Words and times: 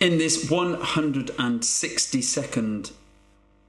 in 0.00 0.16
this 0.16 0.48
162nd 0.48 2.92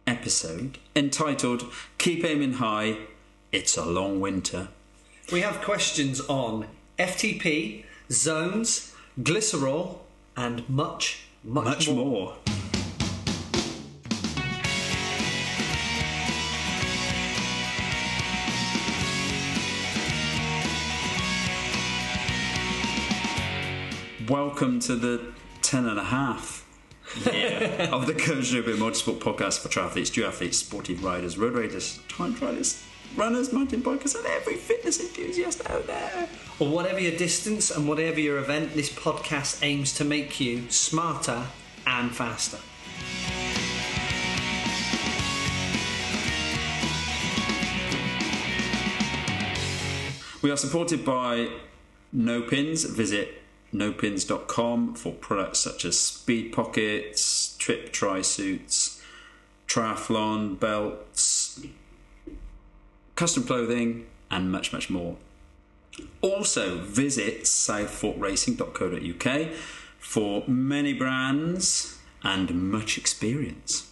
episode 0.07 0.77
entitled 0.95 1.65
Keep 1.97 2.23
Aiming 2.23 2.53
High, 2.53 2.95
It's 3.51 3.75
a 3.75 3.83
Long 3.83 4.21
Winter. 4.21 4.69
We 5.29 5.41
have 5.41 5.59
questions 5.59 6.21
on 6.21 6.67
FTP, 6.97 7.83
zones, 8.09 8.95
glycerol, 9.19 9.97
and 10.37 10.69
much, 10.69 11.25
much, 11.43 11.65
Much 11.65 11.89
more. 11.89 12.05
more. 12.05 12.37
Welcome 24.29 24.79
to 24.81 24.95
the 24.95 25.33
10 25.71 25.87
and 25.87 25.97
a 25.97 26.03
half 26.03 26.67
year 27.31 27.87
of 27.93 28.05
the 28.05 28.13
Coach 28.13 28.47
Joe 28.47 28.61
Motorsport 28.61 29.19
podcast 29.19 29.59
for 29.59 29.69
triathletes, 29.69 30.11
duathletes, 30.11 30.55
sportive 30.55 31.01
riders, 31.01 31.37
road 31.37 31.53
raiders, 31.53 31.97
time 32.09 32.35
trialists, 32.35 32.83
runners, 33.15 33.53
mountain 33.53 33.81
bikers, 33.81 34.13
and 34.17 34.25
every 34.25 34.55
fitness 34.55 34.99
enthusiast 34.99 35.61
out 35.69 35.87
there. 35.87 36.27
Or 36.59 36.67
whatever 36.67 36.99
your 36.99 37.15
distance 37.17 37.71
and 37.71 37.87
whatever 37.87 38.19
your 38.19 38.37
event, 38.39 38.73
this 38.73 38.91
podcast 38.91 39.63
aims 39.63 39.93
to 39.93 40.03
make 40.03 40.41
you 40.41 40.69
smarter 40.69 41.45
and 41.87 42.13
faster. 42.13 42.57
We 50.41 50.51
are 50.51 50.57
supported 50.57 51.05
by 51.05 51.47
No 52.11 52.41
Pins. 52.41 52.83
Visit 52.83 53.40
nopins.com 53.73 54.95
for 54.95 55.13
products 55.13 55.59
such 55.59 55.85
as 55.85 55.99
speed 55.99 56.51
pockets, 56.51 57.55
trip 57.57 57.91
tri 57.91 58.21
suits, 58.21 59.01
triathlon 59.67 60.59
belts, 60.59 61.63
custom 63.15 63.43
clothing, 63.43 64.07
and 64.29 64.51
much, 64.51 64.73
much 64.73 64.89
more. 64.89 65.15
Also, 66.21 66.79
visit 66.79 67.43
southforkracing.co.uk 67.43 69.47
for 69.99 70.43
many 70.47 70.93
brands 70.93 71.99
and 72.23 72.71
much 72.71 72.97
experience. 72.97 73.90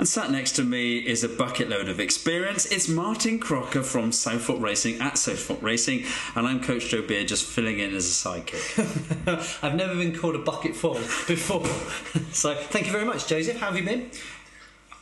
And 0.00 0.08
sat 0.08 0.30
next 0.30 0.52
to 0.52 0.64
me 0.64 0.96
is 0.96 1.24
a 1.24 1.28
bucket 1.28 1.68
load 1.68 1.90
of 1.90 2.00
experience. 2.00 2.64
It's 2.64 2.88
Martin 2.88 3.38
Crocker 3.38 3.82
from 3.82 4.12
Southfork 4.12 4.62
Racing 4.62 4.98
at 4.98 5.16
Southfork 5.16 5.60
Racing, 5.60 6.06
and 6.34 6.46
I'm 6.48 6.62
Coach 6.62 6.88
Joe 6.88 7.02
Beard, 7.02 7.28
just 7.28 7.44
filling 7.44 7.80
in 7.80 7.94
as 7.94 8.06
a 8.06 8.28
sidekick. 8.28 9.58
I've 9.62 9.74
never 9.74 9.94
been 9.94 10.18
called 10.18 10.36
a 10.36 10.38
bucket 10.38 10.74
full 10.74 10.94
before. 11.28 11.66
so 12.32 12.54
thank 12.54 12.86
you 12.86 12.92
very 12.92 13.04
much, 13.04 13.26
Joseph. 13.26 13.58
How 13.58 13.66
have 13.66 13.76
you 13.76 13.84
been? 13.84 14.10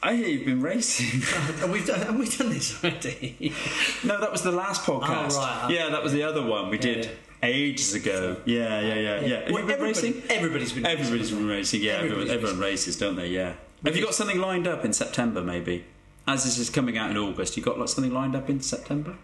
I 0.02 0.16
hear 0.16 0.26
you've 0.26 0.46
been 0.46 0.62
racing. 0.62 1.22
Uh, 1.28 1.52
have 1.58 1.70
we 1.70 1.84
done, 1.84 2.00
have 2.00 2.18
we 2.18 2.28
done 2.28 2.48
this 2.50 2.82
already? 2.82 3.54
no, 4.02 4.18
that 4.18 4.32
was 4.32 4.42
the 4.42 4.50
last 4.50 4.88
oh, 4.88 4.98
podcast. 4.98 5.34
Oh, 5.34 5.38
right. 5.38 5.64
Uh, 5.66 5.68
yeah, 5.68 5.90
that 5.90 6.02
was 6.02 6.12
the 6.12 6.24
other 6.24 6.44
one 6.44 6.70
we 6.70 6.78
did 6.78 7.04
yeah. 7.04 7.48
ages 7.48 7.94
ago. 7.94 8.36
Yeah, 8.46 8.80
yeah, 8.80 8.94
yeah, 8.94 9.20
yeah. 9.20 9.40
Have 9.44 9.52
Well, 9.52 9.62
you 9.62 9.68
been 9.68 9.80
racing? 9.80 10.22
Everybody's 10.28 10.72
been 10.72 10.82
racing. 10.82 10.98
Everybody's 10.98 11.30
been 11.30 11.46
racing. 11.46 11.82
Yeah, 11.82 11.92
everyone, 11.92 12.22
Everybody's 12.22 12.32
everyone 12.32 12.58
races, 12.58 12.96
don't 12.96 13.14
they? 13.14 13.28
Yeah. 13.28 13.54
Have 13.84 13.96
you 13.96 14.04
got 14.04 14.14
something 14.14 14.40
lined 14.40 14.66
up 14.66 14.84
in 14.84 14.92
September? 14.92 15.42
Maybe. 15.42 15.84
As 16.26 16.44
this 16.44 16.58
is 16.58 16.68
coming 16.68 16.98
out 16.98 17.10
in 17.10 17.16
August, 17.16 17.56
you 17.56 17.62
got 17.62 17.78
like, 17.78 17.88
something 17.88 18.12
lined 18.12 18.36
up 18.36 18.50
in 18.50 18.60
September? 18.60 19.16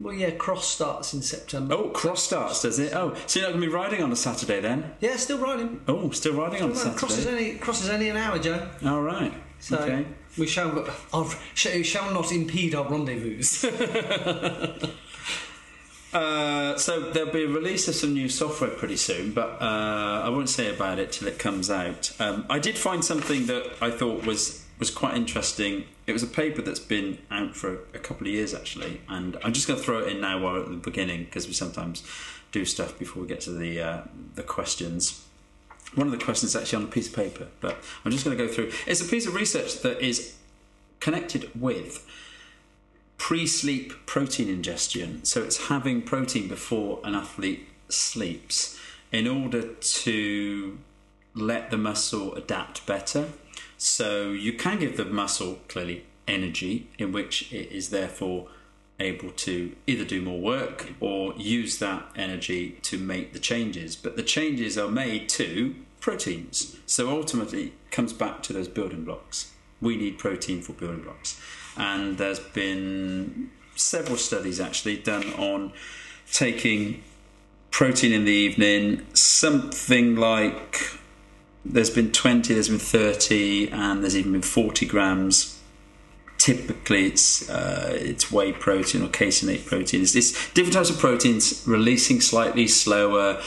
Well, 0.00 0.14
yeah, 0.14 0.30
cross 0.30 0.66
starts 0.68 1.14
in 1.14 1.22
September. 1.22 1.74
Oh, 1.74 1.88
cross 1.88 2.22
starts, 2.22 2.62
does 2.62 2.78
it? 2.78 2.92
Oh, 2.94 3.14
so 3.26 3.40
you're 3.40 3.48
not 3.48 3.56
going 3.56 3.62
to 3.62 3.68
be 3.68 3.74
riding 3.74 4.02
on 4.02 4.10
a 4.12 4.16
Saturday 4.16 4.60
then? 4.60 4.92
Yeah, 5.00 5.16
still 5.16 5.38
riding. 5.38 5.80
Oh, 5.88 6.10
still 6.10 6.34
riding 6.34 6.62
on 6.62 6.72
a 6.72 6.74
Well, 6.74 6.94
Cross 6.94 7.18
is 7.18 7.24
Saturday. 7.24 7.48
only 7.48 7.58
cross 7.58 7.82
is 7.82 7.90
only 7.90 8.08
an 8.08 8.16
hour, 8.16 8.38
Joe. 8.38 8.68
All 8.84 9.02
right. 9.02 9.32
So 9.60 9.78
okay. 9.78 10.04
we 10.36 10.46
shall, 10.46 10.72
oh, 10.76 11.24
our, 11.24 11.30
shall 11.54 11.82
shall 11.82 12.12
not 12.12 12.32
impede 12.32 12.74
our 12.74 12.88
rendezvous. 12.88 13.42
Uh, 16.14 16.78
so 16.78 17.10
there'll 17.10 17.32
be 17.32 17.42
a 17.42 17.48
release 17.48 17.88
of 17.88 17.94
some 17.96 18.14
new 18.14 18.28
software 18.28 18.70
pretty 18.70 18.96
soon, 18.96 19.32
but 19.32 19.60
uh, 19.60 20.22
I 20.24 20.28
won't 20.28 20.48
say 20.48 20.72
about 20.72 21.00
it 21.00 21.10
till 21.10 21.26
it 21.26 21.40
comes 21.40 21.70
out. 21.70 22.12
Um, 22.20 22.46
I 22.48 22.60
did 22.60 22.78
find 22.78 23.04
something 23.04 23.46
that 23.46 23.72
I 23.80 23.90
thought 23.90 24.24
was 24.24 24.64
was 24.78 24.90
quite 24.90 25.16
interesting. 25.16 25.84
It 26.06 26.12
was 26.12 26.22
a 26.22 26.28
paper 26.28 26.60
that's 26.62 26.80
been 26.80 27.18
out 27.30 27.56
for 27.56 27.78
a 27.94 27.98
couple 27.98 28.26
of 28.26 28.32
years 28.32 28.54
actually, 28.54 29.00
and 29.08 29.36
I'm 29.42 29.52
just 29.52 29.66
going 29.66 29.78
to 29.78 29.84
throw 29.84 29.98
it 30.00 30.08
in 30.08 30.20
now 30.20 30.40
while 30.40 30.60
at 30.60 30.68
the 30.68 30.76
beginning 30.76 31.24
because 31.24 31.48
we 31.48 31.52
sometimes 31.52 32.04
do 32.52 32.64
stuff 32.64 32.96
before 32.96 33.22
we 33.22 33.28
get 33.28 33.40
to 33.42 33.50
the 33.50 33.80
uh, 33.80 34.02
the 34.36 34.44
questions. 34.44 35.24
One 35.96 36.06
of 36.06 36.12
the 36.16 36.24
questions 36.24 36.54
is 36.54 36.60
actually 36.60 36.84
on 36.84 36.84
a 36.84 36.92
piece 36.92 37.08
of 37.08 37.14
paper, 37.16 37.48
but 37.60 37.76
I'm 38.04 38.12
just 38.12 38.24
going 38.24 38.36
to 38.36 38.46
go 38.46 38.52
through. 38.52 38.70
It's 38.86 39.00
a 39.00 39.04
piece 39.04 39.26
of 39.26 39.34
research 39.34 39.80
that 39.82 40.00
is 40.00 40.36
connected 41.00 41.50
with 41.60 42.06
pre-sleep 43.24 43.94
protein 44.04 44.50
ingestion. 44.50 45.24
So 45.24 45.42
it's 45.42 45.68
having 45.68 46.02
protein 46.02 46.46
before 46.46 47.00
an 47.04 47.14
athlete 47.14 47.66
sleeps 47.88 48.78
in 49.12 49.26
order 49.26 49.62
to 49.62 50.78
let 51.34 51.70
the 51.70 51.78
muscle 51.78 52.34
adapt 52.34 52.84
better. 52.84 53.30
So 53.78 54.28
you 54.28 54.52
can 54.52 54.78
give 54.78 54.98
the 54.98 55.06
muscle 55.06 55.60
clearly 55.68 56.04
energy 56.28 56.88
in 56.98 57.12
which 57.12 57.50
it 57.50 57.74
is 57.74 57.88
therefore 57.88 58.48
able 59.00 59.30
to 59.30 59.74
either 59.86 60.04
do 60.04 60.20
more 60.20 60.38
work 60.38 60.92
or 61.00 61.32
use 61.38 61.78
that 61.78 62.04
energy 62.14 62.76
to 62.82 62.98
make 62.98 63.32
the 63.32 63.38
changes. 63.38 63.96
But 63.96 64.16
the 64.18 64.22
changes 64.22 64.76
are 64.76 64.90
made 64.90 65.30
to 65.30 65.74
proteins. 65.98 66.76
So 66.84 67.08
ultimately 67.08 67.68
it 67.68 67.90
comes 67.90 68.12
back 68.12 68.42
to 68.42 68.52
those 68.52 68.68
building 68.68 69.02
blocks. 69.02 69.54
We 69.80 69.96
need 69.96 70.18
protein 70.18 70.60
for 70.60 70.74
building 70.74 71.04
blocks. 71.04 71.40
And 71.76 72.18
there's 72.18 72.40
been 72.40 73.50
several 73.76 74.16
studies 74.16 74.60
actually 74.60 74.96
done 74.98 75.32
on 75.34 75.72
taking 76.32 77.02
protein 77.70 78.12
in 78.12 78.24
the 78.24 78.32
evening, 78.32 79.04
something 79.14 80.16
like 80.16 80.80
there's 81.64 81.90
been 81.90 82.12
20, 82.12 82.54
there's 82.54 82.68
been 82.68 82.78
30, 82.78 83.70
and 83.70 84.02
there's 84.02 84.16
even 84.16 84.32
been 84.32 84.42
40 84.42 84.86
grams. 84.86 85.60
Typically, 86.38 87.06
it's 87.06 87.48
uh, 87.48 87.90
it's 87.94 88.30
whey 88.30 88.52
protein 88.52 89.02
or 89.02 89.08
caseinate 89.08 89.64
protein. 89.64 90.02
It's, 90.02 90.14
it's 90.14 90.32
different 90.52 90.74
types 90.74 90.90
of 90.90 90.98
proteins 90.98 91.64
releasing 91.66 92.20
slightly 92.20 92.66
slower 92.66 93.40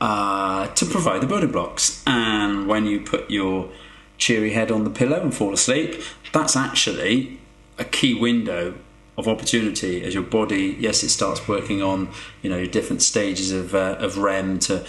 uh, 0.00 0.68
to 0.68 0.86
provide 0.86 1.22
the 1.22 1.26
building 1.26 1.50
blocks. 1.50 2.02
And 2.06 2.68
when 2.68 2.86
you 2.86 3.00
put 3.00 3.30
your 3.30 3.70
cheery 4.16 4.52
head 4.52 4.70
on 4.70 4.84
the 4.84 4.90
pillow 4.90 5.20
and 5.20 5.34
fall 5.34 5.52
asleep, 5.52 6.00
that's 6.32 6.54
actually 6.54 7.39
a 7.80 7.84
key 7.84 8.14
window 8.14 8.74
of 9.18 9.26
opportunity 9.26 10.04
as 10.04 10.14
your 10.14 10.22
body. 10.22 10.76
Yes, 10.78 11.02
it 11.02 11.08
starts 11.08 11.48
working 11.48 11.82
on 11.82 12.10
you 12.42 12.50
know 12.50 12.66
different 12.66 13.02
stages 13.02 13.50
of 13.50 13.74
uh, 13.74 13.96
of 13.98 14.18
REM 14.18 14.58
to 14.60 14.84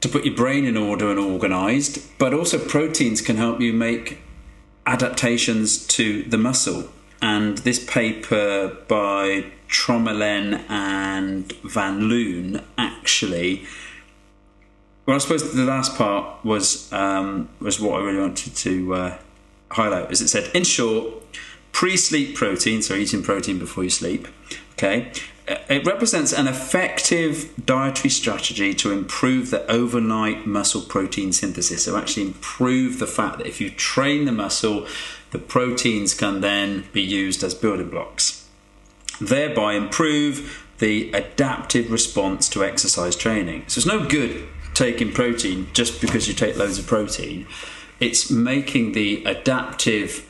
to 0.00 0.08
put 0.08 0.24
your 0.24 0.34
brain 0.34 0.64
in 0.64 0.76
order 0.76 1.10
and 1.10 1.18
organized, 1.18 2.18
but 2.18 2.34
also 2.34 2.58
proteins 2.58 3.20
can 3.20 3.36
help 3.36 3.60
you 3.60 3.72
make 3.72 4.20
adaptations 4.86 5.86
to 5.86 6.22
the 6.24 6.38
muscle. 6.38 6.88
And 7.22 7.58
this 7.58 7.82
paper 7.84 8.76
by 8.88 9.46
Trommelen 9.68 10.64
and 10.68 11.50
Van 11.64 12.02
Loon 12.02 12.62
actually. 12.76 13.66
Well, 15.06 15.16
I 15.16 15.18
suppose 15.18 15.54
the 15.54 15.64
last 15.64 15.96
part 15.96 16.44
was 16.44 16.92
um, 16.92 17.48
was 17.60 17.80
what 17.80 18.00
I 18.00 18.04
really 18.04 18.20
wanted 18.20 18.54
to 18.56 18.94
uh, 18.94 19.18
highlight. 19.70 20.10
As 20.10 20.20
it 20.20 20.28
said, 20.28 20.50
in 20.54 20.64
short, 20.64 21.06
pre-sleep 21.76 22.34
protein, 22.34 22.80
so 22.80 22.94
eating 22.94 23.22
protein 23.22 23.58
before 23.58 23.84
you 23.84 23.90
sleep, 23.90 24.26
okay, 24.72 25.12
uh, 25.46 25.56
it 25.68 25.84
represents 25.84 26.32
an 26.32 26.48
effective 26.48 27.52
dietary 27.66 28.08
strategy 28.08 28.72
to 28.72 28.90
improve 28.90 29.50
the 29.50 29.70
overnight 29.70 30.46
muscle 30.46 30.80
protein 30.80 31.34
synthesis. 31.34 31.84
So, 31.84 31.98
actually, 31.98 32.28
improve 32.28 32.98
the 32.98 33.06
fact 33.06 33.36
that 33.36 33.46
if 33.46 33.60
you 33.60 33.68
train 33.68 34.24
the 34.24 34.32
muscle, 34.32 34.86
the 35.32 35.38
proteins 35.38 36.14
can 36.14 36.40
then 36.40 36.86
be 36.94 37.02
used 37.02 37.44
as 37.44 37.52
building 37.52 37.90
blocks, 37.90 38.48
thereby 39.20 39.74
improve 39.74 40.66
the 40.78 41.12
adaptive 41.12 41.90
response 41.92 42.48
to 42.48 42.64
exercise 42.64 43.16
training. 43.16 43.64
So, 43.66 43.80
it's 43.80 43.86
no 43.86 44.08
good 44.08 44.48
taking 44.72 45.12
protein 45.12 45.68
just 45.74 46.00
because 46.00 46.26
you 46.26 46.32
take 46.32 46.56
loads 46.56 46.78
of 46.78 46.86
protein. 46.86 47.46
It's 48.00 48.30
making 48.30 48.92
the 48.92 49.22
adaptive 49.26 50.25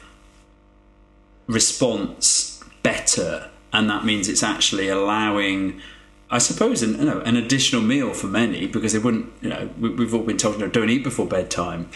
response 1.46 2.62
better 2.82 3.50
and 3.72 3.88
that 3.90 4.04
means 4.04 4.28
it's 4.28 4.42
actually 4.42 4.88
allowing 4.88 5.80
I 6.28 6.38
suppose 6.38 6.82
an, 6.82 6.98
you 6.98 7.04
know, 7.04 7.20
an 7.20 7.36
additional 7.36 7.82
meal 7.82 8.12
for 8.12 8.26
many 8.26 8.66
because 8.66 8.92
they 8.92 8.98
wouldn't 8.98 9.32
you 9.40 9.48
know 9.48 9.70
we, 9.78 9.90
we've 9.90 10.14
all 10.14 10.22
been 10.22 10.38
told 10.38 10.56
you 10.56 10.62
know, 10.62 10.68
don't 10.68 10.90
eat 10.90 11.04
before 11.04 11.26
bedtime 11.26 11.88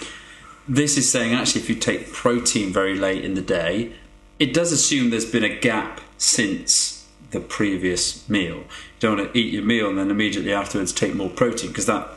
this 0.68 0.96
is 0.96 1.10
saying 1.10 1.34
actually 1.34 1.62
if 1.62 1.68
you 1.68 1.74
take 1.74 2.12
protein 2.12 2.72
very 2.72 2.96
late 2.96 3.24
in 3.24 3.34
the 3.34 3.42
day 3.42 3.92
it 4.38 4.54
does 4.54 4.72
assume 4.72 5.10
there's 5.10 5.30
been 5.30 5.44
a 5.44 5.54
gap 5.54 6.00
since 6.16 7.00
the 7.30 7.40
previous 7.40 8.28
meal. 8.28 8.56
You 8.56 8.66
don't 9.00 9.18
want 9.18 9.32
to 9.32 9.38
eat 9.38 9.52
your 9.52 9.62
meal 9.62 9.88
and 9.88 9.98
then 9.98 10.10
immediately 10.10 10.52
afterwards 10.52 10.92
take 10.92 11.14
more 11.14 11.28
protein 11.28 11.68
because 11.68 11.86
that 11.86 12.08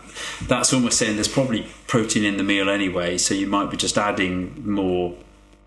that's 0.43 0.73
almost 0.73 0.97
saying 0.97 1.15
there's 1.15 1.27
probably 1.27 1.67
protein 1.87 2.23
in 2.23 2.37
the 2.37 2.43
meal 2.43 2.69
anyway, 2.69 3.17
so 3.17 3.33
you 3.33 3.47
might 3.47 3.71
be 3.71 3.77
just 3.77 3.97
adding 3.97 4.69
more 4.69 5.15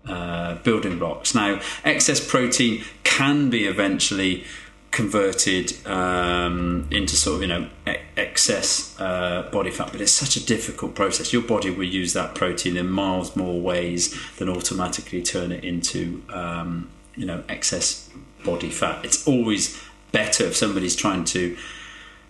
uh, 0.07 0.55
building 0.63 0.99
blocks. 0.99 1.35
Now, 1.35 1.59
excess 1.83 2.25
protein 2.25 2.83
can 3.03 3.49
be 3.49 3.65
eventually 3.65 4.45
converted 4.91 5.85
um, 5.85 6.87
into 6.89 7.15
sort 7.15 7.35
of 7.35 7.41
you 7.41 7.47
know 7.47 7.69
excess 8.15 8.99
uh, 8.99 9.47
body 9.51 9.69
fat, 9.69 9.91
but 9.91 10.01
it's 10.01 10.11
such 10.11 10.35
a 10.35 10.45
difficult 10.45 10.95
process. 10.95 11.33
Your 11.33 11.43
body 11.43 11.69
will 11.69 11.83
use 11.83 12.13
that 12.13 12.35
protein 12.35 12.77
in 12.77 12.89
miles 12.89 13.35
more 13.35 13.59
ways 13.59 14.17
than 14.37 14.49
automatically 14.49 15.21
turn 15.21 15.51
it 15.51 15.63
into 15.63 16.23
um, 16.29 16.89
you 17.15 17.25
know 17.25 17.43
excess 17.49 18.09
body 18.43 18.69
fat. 18.69 19.03
It's 19.03 19.27
always 19.27 19.81
better 20.11 20.45
if 20.45 20.55
somebody's 20.55 20.95
trying 20.95 21.25
to 21.25 21.57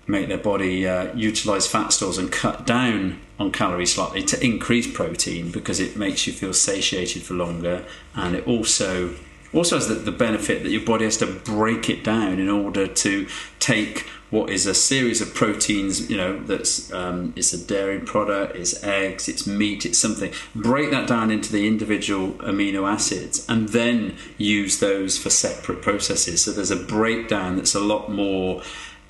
make 0.07 0.27
their 0.27 0.37
body 0.37 0.87
uh, 0.87 1.13
utilize 1.15 1.67
fat 1.67 1.89
stores 1.89 2.17
and 2.17 2.31
cut 2.31 2.65
down 2.65 3.19
on 3.39 3.51
calories 3.51 3.93
slightly 3.93 4.23
to 4.23 4.43
increase 4.43 4.91
protein 4.91 5.51
because 5.51 5.79
it 5.79 5.95
makes 5.95 6.25
you 6.25 6.33
feel 6.33 6.53
satiated 6.53 7.21
for 7.21 7.33
longer 7.33 7.85
and 8.15 8.35
it 8.35 8.47
also 8.47 9.13
also 9.53 9.75
has 9.75 9.87
the, 9.87 9.95
the 9.95 10.11
benefit 10.11 10.63
that 10.63 10.69
your 10.69 10.85
body 10.85 11.05
has 11.05 11.17
to 11.17 11.25
break 11.25 11.89
it 11.89 12.03
down 12.03 12.39
in 12.39 12.49
order 12.49 12.87
to 12.87 13.27
take 13.59 14.05
what 14.29 14.49
is 14.49 14.65
a 14.65 14.73
series 14.73 15.21
of 15.21 15.33
proteins, 15.33 16.09
you 16.09 16.17
know, 16.17 16.37
that's 16.39 16.91
um, 16.91 17.31
it's 17.37 17.53
a 17.53 17.65
dairy 17.65 17.99
product, 17.99 18.57
it's 18.57 18.83
eggs, 18.83 19.29
it's 19.29 19.47
meat, 19.47 19.85
it's 19.85 19.97
something. 19.97 20.33
Break 20.53 20.91
that 20.91 21.07
down 21.07 21.31
into 21.31 21.51
the 21.51 21.65
individual 21.65 22.31
amino 22.39 22.91
acids, 22.91 23.45
and 23.47 23.69
then 23.69 24.17
use 24.37 24.79
those 24.79 25.17
for 25.17 25.29
separate 25.29 25.81
processes. 25.81 26.43
So 26.43 26.51
there's 26.51 26.71
a 26.71 26.75
breakdown 26.75 27.55
that's 27.55 27.73
a 27.73 27.79
lot 27.79 28.11
more 28.11 28.61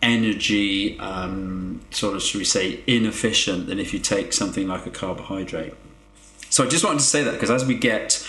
energy, 0.02 1.00
um, 1.00 1.82
sort 1.92 2.16
of, 2.16 2.22
should 2.22 2.40
we 2.40 2.46
say, 2.46 2.82
inefficient 2.88 3.68
than 3.68 3.80
if 3.80 3.94
you 3.94 4.00
take 4.00 4.34
something 4.34 4.68
like 4.68 4.86
a 4.86 4.92
carbohydrate. 4.92 5.74
So 6.50 6.64
I 6.64 6.68
just 6.68 6.84
wanted 6.84 7.00
to 7.00 7.06
say 7.06 7.24
that 7.24 7.32
because 7.32 7.52
as 7.52 7.66
we 7.66 7.76
get 7.76 8.26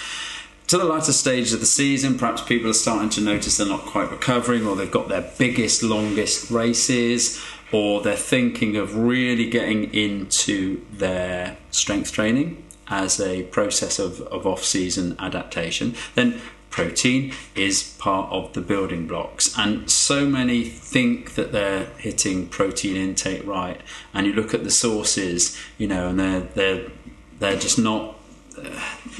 to 0.68 0.76
the 0.76 0.84
latter 0.84 1.12
stage 1.12 1.52
of 1.52 1.60
the 1.60 1.66
season, 1.66 2.18
perhaps 2.18 2.42
people 2.42 2.70
are 2.70 2.74
starting 2.74 3.08
to 3.10 3.20
notice 3.20 3.56
they're 3.56 3.66
not 3.66 3.86
quite 3.86 4.10
recovering, 4.10 4.66
or 4.66 4.76
they've 4.76 4.90
got 4.90 5.08
their 5.08 5.30
biggest, 5.38 5.82
longest 5.82 6.50
races, 6.50 7.42
or 7.72 8.02
they're 8.02 8.16
thinking 8.16 8.76
of 8.76 8.96
really 8.96 9.48
getting 9.48 9.92
into 9.94 10.84
their 10.92 11.56
strength 11.70 12.12
training 12.12 12.62
as 12.88 13.20
a 13.20 13.42
process 13.44 13.98
of, 13.98 14.20
of 14.22 14.46
off 14.46 14.64
season 14.64 15.14
adaptation, 15.18 15.94
then 16.14 16.40
protein 16.70 17.32
is 17.54 17.94
part 17.98 18.30
of 18.32 18.52
the 18.52 18.60
building 18.60 19.06
blocks. 19.06 19.56
And 19.58 19.90
so 19.90 20.26
many 20.26 20.64
think 20.64 21.34
that 21.34 21.52
they're 21.52 21.86
hitting 21.98 22.48
protein 22.48 22.96
intake 22.96 23.46
right, 23.46 23.80
and 24.14 24.26
you 24.26 24.32
look 24.32 24.54
at 24.54 24.64
the 24.64 24.70
sources, 24.70 25.58
you 25.78 25.86
know, 25.86 26.08
and 26.08 26.18
they're 26.18 26.40
they're 26.40 26.86
they're 27.38 27.58
just 27.58 27.78
not 27.78 28.16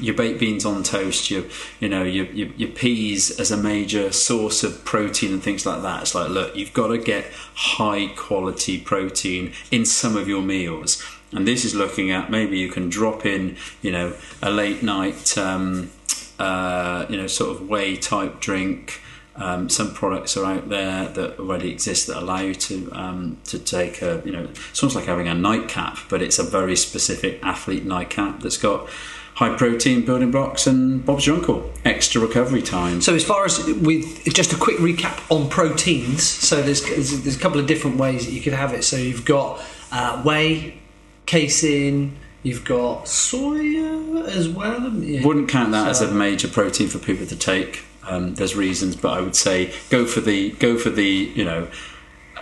your 0.00 0.14
baked 0.14 0.40
beans 0.40 0.64
on 0.64 0.82
toast, 0.82 1.30
your 1.30 1.44
you 1.80 1.88
know 1.88 2.02
your, 2.02 2.26
your, 2.26 2.48
your 2.48 2.68
peas 2.70 3.38
as 3.38 3.50
a 3.50 3.56
major 3.56 4.12
source 4.12 4.62
of 4.62 4.84
protein 4.84 5.32
and 5.32 5.42
things 5.42 5.66
like 5.66 5.82
that. 5.82 6.02
It's 6.02 6.14
like 6.14 6.28
look, 6.28 6.56
you've 6.56 6.72
got 6.72 6.88
to 6.88 6.98
get 6.98 7.26
high 7.54 8.08
quality 8.16 8.78
protein 8.78 9.52
in 9.70 9.84
some 9.84 10.16
of 10.16 10.28
your 10.28 10.42
meals, 10.42 11.02
and 11.32 11.46
this 11.46 11.64
is 11.64 11.74
looking 11.74 12.10
at 12.10 12.30
maybe 12.30 12.58
you 12.58 12.70
can 12.70 12.88
drop 12.88 13.26
in 13.26 13.56
you 13.82 13.92
know 13.92 14.14
a 14.42 14.50
late 14.50 14.82
night 14.82 15.36
um, 15.36 15.90
uh, 16.38 17.06
you 17.08 17.17
know 17.17 17.26
sort 17.26 17.50
of 17.50 17.69
whey 17.69 17.96
type 17.96 18.40
drink. 18.40 19.00
Um, 19.37 19.69
some 19.69 19.94
products 19.94 20.37
are 20.37 20.44
out 20.44 20.69
there 20.69 21.08
that 21.11 21.38
already 21.38 21.70
exist 21.70 22.08
that 22.08 22.17
allow 22.17 22.40
you 22.40 22.56
to 22.56 22.90
um, 22.93 23.38
to 23.44 23.58
take 23.58 24.02
a 24.02 24.20
you 24.25 24.32
know 24.32 24.49
it's 24.70 24.82
almost 24.82 24.96
like 24.96 25.06
having 25.06 25.29
a 25.29 25.35
nightcap, 25.35 25.99
but 26.08 26.23
it's 26.23 26.38
a 26.38 26.43
very 26.43 26.76
specific 26.76 27.38
athlete 27.43 27.85
nightcap 27.85 28.40
that's 28.40 28.56
got 28.56 28.88
high 29.38 29.56
protein 29.56 30.05
building 30.05 30.32
blocks 30.32 30.67
and 30.67 31.06
Bob's 31.06 31.25
your 31.25 31.37
uncle 31.37 31.70
extra 31.85 32.20
recovery 32.20 32.61
time. 32.61 33.00
So 33.00 33.14
as 33.14 33.25
far 33.25 33.44
as 33.44 33.64
with 33.64 34.25
just 34.34 34.52
a 34.52 34.56
quick 34.56 34.79
recap 34.79 35.23
on 35.31 35.49
proteins, 35.49 36.25
so 36.25 36.61
there's 36.61 36.82
there's 36.84 37.37
a 37.37 37.38
couple 37.38 37.61
of 37.61 37.69
different 37.69 37.99
ways 37.99 38.26
that 38.26 38.32
you 38.32 38.41
could 38.41 38.52
have 38.52 38.75
it. 38.75 38.82
So 38.82 38.96
you've 38.96 39.25
got 39.25 39.62
uh, 39.93 40.23
whey, 40.25 40.79
casein. 41.26 42.17
You've 42.43 42.64
got 42.64 43.05
soya 43.06 44.26
as 44.29 44.49
well. 44.49 44.93
Yeah. 44.94 45.26
Wouldn't 45.26 45.49
count 45.49 45.73
that 45.73 45.96
so. 45.96 46.05
as 46.05 46.11
a 46.11 46.14
major 46.14 46.49
protein 46.49 46.88
for 46.88 46.99
people 46.99 47.26
to 47.26 47.37
take. 47.37 47.85
Um, 48.05 48.35
there's 48.37 48.56
reasons, 48.56 48.96
but 48.96 49.19
I 49.19 49.20
would 49.20 49.37
say 49.37 49.73
go 49.90 50.06
for 50.06 50.20
the 50.20 50.50
go 50.52 50.79
for 50.79 50.90
the 50.90 51.06
you 51.06 51.44
know. 51.44 51.69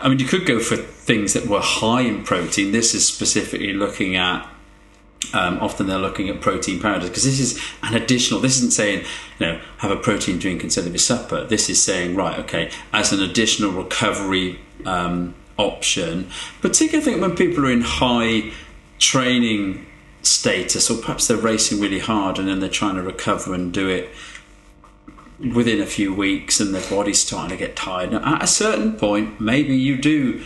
I 0.00 0.08
mean, 0.08 0.18
you 0.18 0.26
could 0.26 0.46
go 0.46 0.60
for 0.60 0.76
things 0.76 1.32
that 1.32 1.46
were 1.46 1.60
high 1.60 2.02
in 2.02 2.22
protein. 2.22 2.72
This 2.72 2.94
is 2.94 3.08
specifically 3.08 3.72
looking 3.72 4.14
at 4.14 4.46
um, 5.32 5.58
often 5.60 5.86
they're 5.86 5.98
looking 5.98 6.28
at 6.28 6.40
protein 6.40 6.80
powders 6.80 7.08
because 7.08 7.24
this 7.24 7.40
is 7.40 7.60
an 7.82 7.94
additional. 7.94 8.40
This 8.40 8.56
isn't 8.58 8.72
saying, 8.72 9.04
you 9.38 9.46
know, 9.46 9.60
have 9.78 9.90
a 9.90 9.96
protein 9.96 10.38
drink 10.38 10.62
instead 10.62 10.84
of 10.86 10.92
your 10.92 10.98
supper. 10.98 11.44
This 11.44 11.68
is 11.68 11.82
saying, 11.82 12.14
right, 12.14 12.38
okay, 12.40 12.70
as 12.92 13.12
an 13.12 13.22
additional 13.22 13.72
recovery 13.72 14.60
um, 14.84 15.34
option. 15.56 16.28
Particularly, 16.60 17.02
I 17.02 17.04
think 17.04 17.20
when 17.20 17.34
people 17.34 17.66
are 17.66 17.70
in 17.70 17.82
high 17.82 18.52
training 18.98 19.86
status, 20.22 20.90
or 20.90 20.98
perhaps 20.98 21.28
they're 21.28 21.36
racing 21.36 21.80
really 21.80 22.00
hard 22.00 22.38
and 22.38 22.48
then 22.48 22.60
they're 22.60 22.68
trying 22.68 22.96
to 22.96 23.02
recover 23.02 23.54
and 23.54 23.72
do 23.72 23.88
it 23.88 24.10
within 25.54 25.80
a 25.80 25.86
few 25.86 26.14
weeks, 26.14 26.60
and 26.60 26.74
their 26.74 26.88
body's 26.88 27.20
starting 27.20 27.50
to 27.50 27.56
get 27.56 27.76
tired. 27.76 28.10
Now, 28.10 28.36
at 28.36 28.42
a 28.42 28.46
certain 28.46 28.94
point, 28.94 29.38
maybe 29.40 29.76
you 29.76 29.98
do 29.98 30.44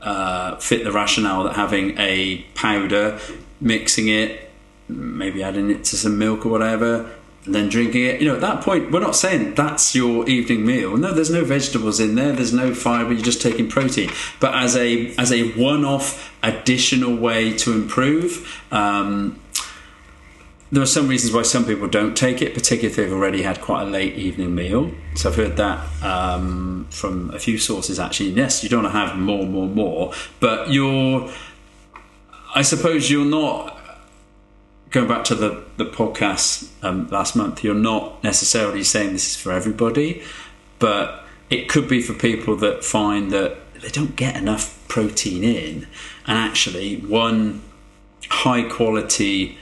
uh, 0.00 0.56
fit 0.56 0.84
the 0.84 0.92
rationale 0.92 1.42
that 1.44 1.56
having 1.56 1.98
a 1.98 2.42
powder 2.54 3.18
mixing 3.60 4.08
it, 4.08 4.50
maybe 4.88 5.42
adding 5.42 5.70
it 5.70 5.84
to 5.84 5.96
some 5.96 6.18
milk 6.18 6.46
or 6.46 6.50
whatever, 6.50 7.10
and 7.44 7.54
then 7.54 7.68
drinking 7.68 8.04
it. 8.04 8.20
You 8.20 8.28
know, 8.28 8.34
at 8.36 8.40
that 8.42 8.62
point, 8.62 8.92
we're 8.92 9.00
not 9.00 9.16
saying 9.16 9.54
that's 9.54 9.94
your 9.94 10.28
evening 10.28 10.64
meal. 10.64 10.96
No, 10.96 11.12
there's 11.12 11.30
no 11.30 11.44
vegetables 11.44 11.98
in 11.98 12.14
there. 12.14 12.32
There's 12.32 12.52
no 12.52 12.74
fiber. 12.74 13.12
You're 13.12 13.22
just 13.22 13.42
taking 13.42 13.68
protein. 13.68 14.10
But 14.38 14.54
as 14.54 14.76
a 14.76 15.14
as 15.16 15.32
a 15.32 15.50
one-off 15.52 16.27
additional 16.42 17.16
way 17.16 17.56
to 17.58 17.72
improve. 17.72 18.62
Um, 18.70 19.40
there 20.70 20.82
are 20.82 20.86
some 20.86 21.08
reasons 21.08 21.32
why 21.32 21.42
some 21.42 21.64
people 21.64 21.88
don't 21.88 22.14
take 22.14 22.42
it, 22.42 22.52
particularly 22.52 22.88
if 22.88 22.96
they've 22.96 23.12
already 23.12 23.42
had 23.42 23.60
quite 23.60 23.82
a 23.82 23.86
late 23.86 24.14
evening 24.16 24.54
meal. 24.54 24.90
So 25.14 25.30
I've 25.30 25.36
heard 25.36 25.56
that 25.56 26.02
um, 26.02 26.86
from 26.90 27.30
a 27.30 27.38
few 27.38 27.56
sources 27.56 27.98
actually. 27.98 28.30
Yes, 28.30 28.62
you 28.62 28.68
don't 28.68 28.82
want 28.82 28.94
to 28.94 28.98
have 28.98 29.16
more, 29.16 29.46
more, 29.46 29.66
more, 29.66 30.12
but 30.40 30.70
you're 30.70 31.30
I 32.54 32.62
suppose 32.62 33.10
you're 33.10 33.24
not 33.24 33.78
going 34.90 35.06
back 35.06 35.24
to 35.24 35.34
the 35.34 35.64
the 35.76 35.86
podcast 35.86 36.68
um, 36.82 37.08
last 37.08 37.36
month. 37.36 37.64
You're 37.64 37.74
not 37.74 38.22
necessarily 38.22 38.82
saying 38.82 39.12
this 39.12 39.30
is 39.30 39.36
for 39.36 39.52
everybody, 39.52 40.22
but 40.78 41.24
it 41.50 41.68
could 41.68 41.88
be 41.88 42.02
for 42.02 42.12
people 42.12 42.56
that 42.56 42.84
find 42.84 43.30
that 43.32 43.56
they 43.80 43.88
don't 43.88 44.16
get 44.16 44.36
enough 44.36 44.84
protein 44.88 45.44
in, 45.44 45.86
and 46.28 46.38
actually 46.38 46.98
one 46.98 47.62
high 48.28 48.62
quality 48.62 49.58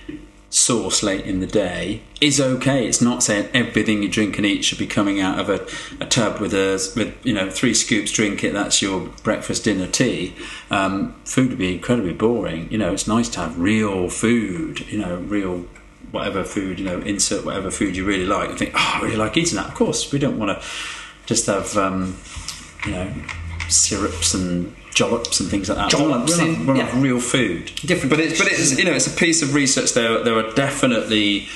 source 0.50 1.02
late 1.02 1.24
in 1.26 1.40
the 1.40 1.46
day 1.46 2.02
is 2.20 2.40
okay. 2.40 2.86
It's 2.86 3.00
not 3.00 3.22
saying 3.22 3.50
everything 3.52 4.02
you 4.02 4.08
drink 4.08 4.36
and 4.38 4.46
eat 4.46 4.64
should 4.64 4.78
be 4.78 4.86
coming 4.86 5.20
out 5.20 5.38
of 5.38 5.48
a, 5.48 5.66
a 6.02 6.06
tub 6.06 6.40
with 6.40 6.54
a 6.54 6.72
with 6.96 7.14
you 7.24 7.32
know 7.32 7.50
three 7.50 7.74
scoops. 7.74 8.10
Drink 8.10 8.42
it. 8.42 8.52
That's 8.52 8.82
your 8.82 9.08
breakfast, 9.22 9.64
dinner, 9.64 9.86
tea. 9.86 10.34
Um, 10.70 11.14
food 11.24 11.50
would 11.50 11.58
be 11.58 11.74
incredibly 11.74 12.12
boring. 12.12 12.70
You 12.70 12.78
know, 12.78 12.92
it's 12.92 13.06
nice 13.06 13.28
to 13.30 13.40
have 13.40 13.58
real 13.58 14.08
food. 14.08 14.80
You 14.90 14.98
know, 14.98 15.16
real 15.16 15.66
whatever 16.10 16.42
food. 16.44 16.78
You 16.78 16.86
know, 16.86 16.98
insert 17.00 17.44
whatever 17.44 17.70
food 17.70 17.96
you 17.96 18.04
really 18.04 18.26
like. 18.26 18.50
I 18.50 18.56
think, 18.56 18.72
oh, 18.74 18.92
I 18.96 19.00
really 19.02 19.16
like 19.16 19.36
eating 19.36 19.56
that. 19.56 19.68
Of 19.68 19.74
course, 19.74 20.12
we 20.12 20.18
don't 20.18 20.38
want 20.38 20.58
to 20.58 20.66
just 21.26 21.46
have 21.46 21.76
um, 21.76 22.18
you 22.84 22.92
know 22.92 23.12
syrups 23.68 24.32
and 24.34 24.74
jollops 24.96 25.40
and 25.40 25.48
things 25.48 25.68
like 25.68 25.78
that. 25.78 25.90
Jollops, 25.90 26.38
we're 26.38 26.56
not, 26.56 26.76
yeah. 26.76 27.00
real 27.00 27.20
food. 27.20 27.66
Different, 27.84 28.10
but 28.10 28.18
it's 28.18 28.38
but 28.38 28.48
it's 28.50 28.76
you 28.76 28.84
know 28.84 28.94
it's 28.94 29.06
a 29.06 29.16
piece 29.16 29.42
of 29.42 29.54
research. 29.54 29.92
There 29.92 30.24
there 30.24 30.34
are 30.34 30.52
definitely 30.54 31.48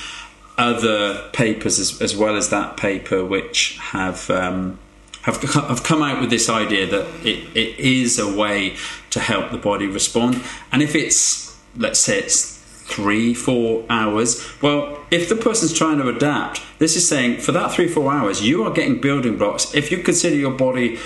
other 0.57 1.29
papers 1.33 1.79
as, 1.79 2.01
as 2.01 2.15
well 2.15 2.37
as 2.37 2.49
that 2.49 2.77
paper 2.77 3.25
which 3.25 3.77
have. 3.79 4.29
Um, 4.29 4.79
have, 5.23 5.39
have 5.53 5.83
come 5.83 6.01
out 6.01 6.19
with 6.19 6.31
this 6.31 6.49
idea 6.49 6.87
that 6.87 7.05
it, 7.23 7.55
it 7.55 7.77
is 7.77 8.17
a 8.17 8.35
way 8.35 8.75
to 9.11 9.19
help 9.19 9.51
the 9.51 9.57
body 9.59 9.85
respond. 9.85 10.41
And 10.71 10.81
if 10.81 10.95
it's, 10.95 11.55
let's 11.77 11.99
say 11.99 12.17
it's 12.17 12.57
three, 12.57 13.35
four 13.35 13.85
hours, 13.87 14.43
well, 14.63 14.97
if 15.11 15.29
the 15.29 15.35
person's 15.35 15.73
trying 15.73 15.99
to 15.99 16.09
adapt, 16.09 16.63
this 16.79 16.95
is 16.95 17.07
saying 17.07 17.37
for 17.37 17.51
that 17.51 17.71
three, 17.71 17.87
four 17.87 18.11
hours, 18.11 18.41
you 18.41 18.63
are 18.63 18.71
getting 18.71 18.99
building 18.99 19.37
blocks. 19.37 19.75
If 19.75 19.91
you 19.91 19.99
consider 19.99 20.35
your 20.35 20.53
body 20.57 20.97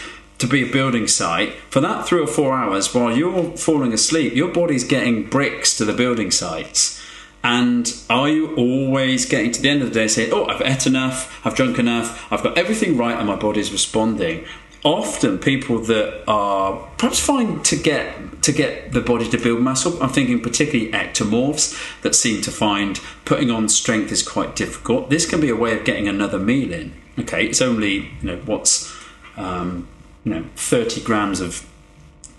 to 0.46 0.52
be 0.52 0.68
a 0.68 0.72
building 0.72 1.08
site 1.08 1.54
for 1.70 1.80
that 1.80 2.06
three 2.06 2.22
or 2.22 2.28
four 2.28 2.54
hours 2.54 2.94
while 2.94 3.16
you're 3.16 3.58
falling 3.58 3.94
asleep 3.94 4.34
your 4.34 4.52
body's 4.52 4.84
getting 4.84 5.28
bricks 5.28 5.76
to 5.78 5.86
the 5.86 5.94
building 5.94 6.30
sites 6.30 7.02
and 7.44 7.96
are 8.10 8.30
you 8.30 8.56
always 8.56 9.26
getting 9.26 9.52
to 9.52 9.62
the 9.62 9.70
end 9.70 9.82
of 9.82 9.90
the 9.90 9.94
day 9.94 10.08
saying 10.08 10.32
oh 10.32 10.46
i've 10.46 10.62
ate 10.62 10.86
enough 10.86 11.46
i've 11.46 11.56
drunk 11.56 11.80
enough 11.80 12.32
i've 12.32 12.44
got 12.44 12.58
everything 12.58 12.96
right 12.96 13.18
and 13.18 13.28
my 13.28 13.36
body's 13.36 13.72
responding 13.72 14.46
often 14.84 15.40
people 15.40 15.80
that 15.80 16.24
are 16.28 16.74
perhaps 16.98 17.20
fine 17.20 17.62
to 17.64 17.76
get 17.76 18.16
to 18.44 18.52
get 18.52 18.92
the 18.92 19.02
body 19.02 19.28
to 19.28 19.38
build 19.40 19.60
muscle. 19.60 20.00
I'm 20.02 20.10
thinking 20.10 20.40
particularly 20.40 20.92
ectomorphs 20.92 22.02
that 22.04 22.14
seem 22.14 22.44
to 22.44 22.52
find 22.52 23.02
putting 23.26 23.50
on 23.50 23.68
strength 23.68 24.12
is 24.12 24.22
quite 24.22 24.56
difficult. 24.56 25.10
This 25.10 25.28
can 25.28 25.42
be 25.42 25.50
a 25.50 25.56
way 25.56 25.76
of 25.76 25.84
getting 25.84 26.08
another 26.08 26.38
meal 26.38 26.72
in. 26.72 26.94
Okay, 27.18 27.48
it's 27.48 27.64
only 27.64 28.12
you 28.22 28.28
know 28.28 28.38
what's 28.46 28.96
um, 29.38 29.88
you 30.26 30.34
know 30.34 30.46
30 30.56 31.02
grams 31.02 31.40
of 31.40 31.66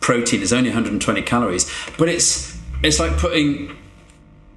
protein 0.00 0.42
is 0.42 0.52
only 0.52 0.68
120 0.68 1.22
calories, 1.22 1.70
but 1.96 2.08
it's 2.08 2.58
it's 2.82 3.00
like 3.00 3.16
putting 3.16 3.74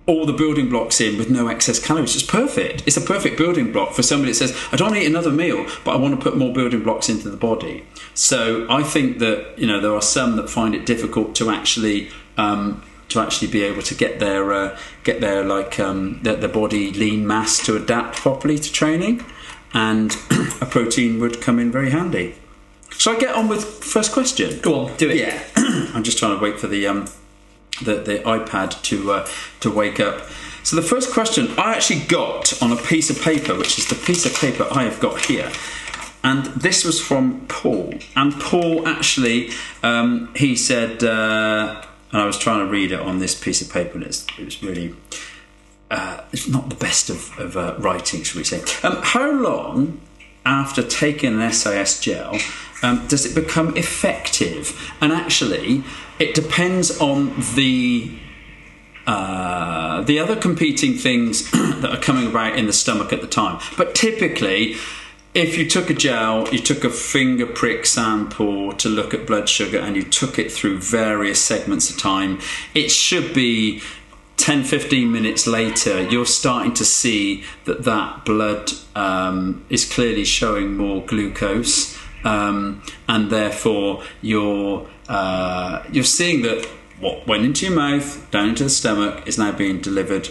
all 0.09 0.25
the 0.25 0.33
building 0.33 0.69
blocks 0.69 0.99
in 0.99 1.17
with 1.19 1.29
no 1.29 1.47
excess 1.47 1.79
calories. 1.79 2.15
It's 2.15 2.25
perfect. 2.25 2.83
It's 2.87 2.97
a 2.97 3.01
perfect 3.01 3.37
building 3.37 3.71
block 3.71 3.93
for 3.93 4.01
somebody 4.01 4.31
that 4.31 4.37
says, 4.37 4.57
I 4.71 4.75
don't 4.75 4.95
eat 4.97 5.05
another 5.05 5.29
meal, 5.29 5.67
but 5.85 5.91
I 5.91 5.97
want 5.97 6.19
to 6.19 6.21
put 6.21 6.35
more 6.35 6.51
building 6.51 6.81
blocks 6.81 7.09
into 7.09 7.29
the 7.29 7.37
body. 7.37 7.85
So 8.15 8.65
I 8.69 8.81
think 8.81 9.19
that 9.19 9.57
you 9.57 9.67
know 9.67 9.79
there 9.79 9.93
are 9.93 10.01
some 10.01 10.35
that 10.35 10.49
find 10.49 10.73
it 10.73 10.85
difficult 10.85 11.35
to 11.35 11.51
actually 11.51 12.09
um, 12.37 12.83
to 13.09 13.19
actually 13.19 13.49
be 13.51 13.63
able 13.63 13.83
to 13.83 13.95
get 13.95 14.19
their 14.19 14.51
uh, 14.51 14.77
get 15.03 15.21
their 15.21 15.43
like 15.43 15.79
um, 15.79 16.19
their, 16.23 16.35
their 16.35 16.49
body 16.49 16.91
lean 16.91 17.25
mass 17.27 17.63
to 17.65 17.75
adapt 17.75 18.17
properly 18.17 18.57
to 18.57 18.71
training, 18.71 19.23
and 19.73 20.17
a 20.61 20.65
protein 20.65 21.19
would 21.19 21.39
come 21.41 21.59
in 21.59 21.71
very 21.71 21.91
handy. 21.91 22.35
Shall 22.99 23.15
I 23.15 23.19
get 23.19 23.33
on 23.33 23.47
with 23.47 23.63
first 23.63 24.11
question? 24.11 24.59
Go 24.59 24.81
on, 24.81 24.97
do 24.97 25.09
it. 25.09 25.15
Yeah, 25.15 25.41
I'm 25.95 26.03
just 26.03 26.17
trying 26.17 26.37
to 26.37 26.43
wait 26.43 26.59
for 26.59 26.67
the 26.67 26.85
um, 26.85 27.05
the, 27.81 27.95
the 27.95 28.19
iPad 28.25 28.81
to 28.83 29.13
uh, 29.13 29.27
to 29.61 29.71
wake 29.71 30.01
up. 30.01 30.27
So 30.63 30.75
the 30.75 30.81
first 30.81 31.13
question 31.13 31.47
I 31.57 31.75
actually 31.75 32.01
got 32.01 32.61
on 32.61 32.73
a 32.73 32.75
piece 32.75 33.09
of 33.09 33.21
paper, 33.21 33.55
which 33.55 33.79
is 33.79 33.87
the 33.87 33.95
piece 33.95 34.25
of 34.25 34.35
paper 34.35 34.67
I 34.69 34.83
have 34.83 34.99
got 34.99 35.25
here, 35.27 35.49
and 36.25 36.47
this 36.47 36.83
was 36.83 36.99
from 36.99 37.45
Paul. 37.47 37.93
And 38.17 38.33
Paul 38.33 38.85
actually 38.85 39.51
um, 39.81 40.33
he 40.35 40.57
said, 40.57 41.01
uh, 41.01 41.81
and 42.11 42.21
I 42.21 42.25
was 42.25 42.37
trying 42.37 42.65
to 42.65 42.69
read 42.69 42.91
it 42.91 42.99
on 42.99 43.19
this 43.19 43.33
piece 43.33 43.61
of 43.61 43.71
paper, 43.71 43.93
and 43.93 44.03
it's, 44.03 44.27
it 44.37 44.43
was 44.43 44.61
really. 44.61 44.93
Uh, 45.89 46.21
it's 46.33 46.47
not 46.47 46.69
the 46.69 46.75
best 46.75 47.09
of, 47.09 47.39
of 47.39 47.57
uh, 47.57 47.75
writing, 47.79 48.21
should 48.21 48.35
we 48.35 48.43
say? 48.43 48.61
Um, 48.85 48.99
how 49.01 49.31
long 49.31 50.01
after 50.49 50.81
taking 50.81 51.39
an 51.41 51.51
SIS 51.51 51.99
gel 51.99 52.37
um, 52.81 53.07
does 53.07 53.25
it 53.25 53.35
become 53.35 53.75
effective? 53.75 54.93
And 55.01 55.11
actually, 55.11 55.83
it 56.17 56.33
depends 56.33 56.99
on 56.99 57.33
the 57.55 58.17
uh, 59.07 60.01
the 60.01 60.19
other 60.19 60.35
competing 60.35 60.93
things 60.93 61.49
that 61.51 61.89
are 61.91 62.01
coming 62.01 62.27
about 62.27 62.57
in 62.57 62.67
the 62.67 62.73
stomach 62.73 63.11
at 63.11 63.21
the 63.21 63.27
time. 63.27 63.59
But 63.75 63.95
typically, 63.95 64.75
if 65.33 65.57
you 65.57 65.67
took 65.67 65.89
a 65.89 65.93
gel, 65.93 66.47
you 66.49 66.59
took 66.59 66.83
a 66.83 66.89
finger 66.89 67.45
prick 67.45 67.85
sample 67.85 68.73
to 68.73 68.89
look 68.89 69.13
at 69.13 69.25
blood 69.25 69.49
sugar, 69.49 69.79
and 69.79 69.95
you 69.95 70.03
took 70.03 70.37
it 70.37 70.51
through 70.51 70.79
various 70.79 71.41
segments 71.41 71.89
of 71.89 71.97
time, 71.97 72.39
it 72.75 72.89
should 72.91 73.33
be 73.33 73.81
10 74.39 74.63
15 74.63 75.11
minutes 75.11 75.45
later 75.45 76.01
you're 76.03 76.25
starting 76.25 76.73
to 76.73 76.85
see 76.85 77.43
that 77.65 77.83
that 77.83 78.23
blood 78.25 78.71
um, 78.95 79.65
is 79.69 79.85
clearly 79.91 80.23
showing 80.23 80.77
more 80.77 81.05
glucose 81.05 81.97
um, 82.23 82.81
and 83.07 83.29
therefore 83.29 84.01
you're 84.21 84.87
uh, 85.09 85.83
you're 85.91 86.03
seeing 86.03 86.41
that 86.41 86.65
what 86.99 87.27
went 87.27 87.43
into 87.43 87.65
your 87.65 87.75
mouth 87.75 88.29
down 88.31 88.49
into 88.49 88.63
the 88.63 88.69
stomach 88.69 89.27
is 89.27 89.37
now 89.37 89.51
being 89.51 89.79
delivered 89.81 90.29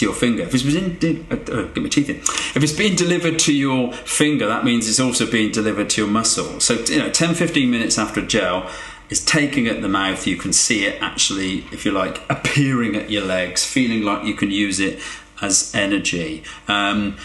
to 0.00 0.06
your 0.06 0.14
finger. 0.14 0.42
If 0.42 0.54
it's 0.54 0.62
been 0.62 1.26
uh, 1.30 1.34
uh, 1.34 1.62
get 1.64 1.82
my 1.82 1.88
teeth 1.88 2.08
in. 2.08 2.16
If 2.16 2.62
it's 2.62 2.72
being 2.72 2.96
delivered 2.96 3.38
to 3.40 3.54
your 3.54 3.92
finger, 3.92 4.46
that 4.46 4.64
means 4.64 4.88
it's 4.88 5.00
also 5.00 5.30
being 5.30 5.52
delivered 5.52 5.90
to 5.90 6.02
your 6.02 6.10
muscle. 6.10 6.58
So 6.60 6.74
you 6.74 6.98
know, 6.98 7.10
10, 7.10 7.34
15 7.34 7.70
minutes 7.70 7.98
after 7.98 8.22
gel, 8.22 8.70
is 9.10 9.24
taking 9.24 9.66
at 9.66 9.82
the 9.82 9.88
mouth. 9.88 10.26
You 10.26 10.36
can 10.36 10.52
see 10.52 10.86
it 10.86 11.00
actually, 11.02 11.66
if 11.72 11.84
you 11.84 11.90
like, 11.90 12.22
appearing 12.30 12.96
at 12.96 13.10
your 13.10 13.24
legs, 13.24 13.64
feeling 13.64 14.02
like 14.02 14.24
you 14.24 14.34
can 14.34 14.50
use 14.50 14.80
it 14.80 15.00
as 15.42 15.74
energy. 15.74 16.44
Um, 16.68 17.16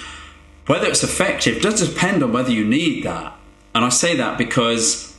whether 0.67 0.87
it's 0.87 1.03
effective 1.03 1.61
does 1.61 1.87
depend 1.87 2.23
on 2.23 2.33
whether 2.33 2.51
you 2.51 2.65
need 2.65 3.03
that. 3.03 3.37
And 3.73 3.85
I 3.85 3.89
say 3.89 4.15
that 4.15 4.37
because 4.37 5.15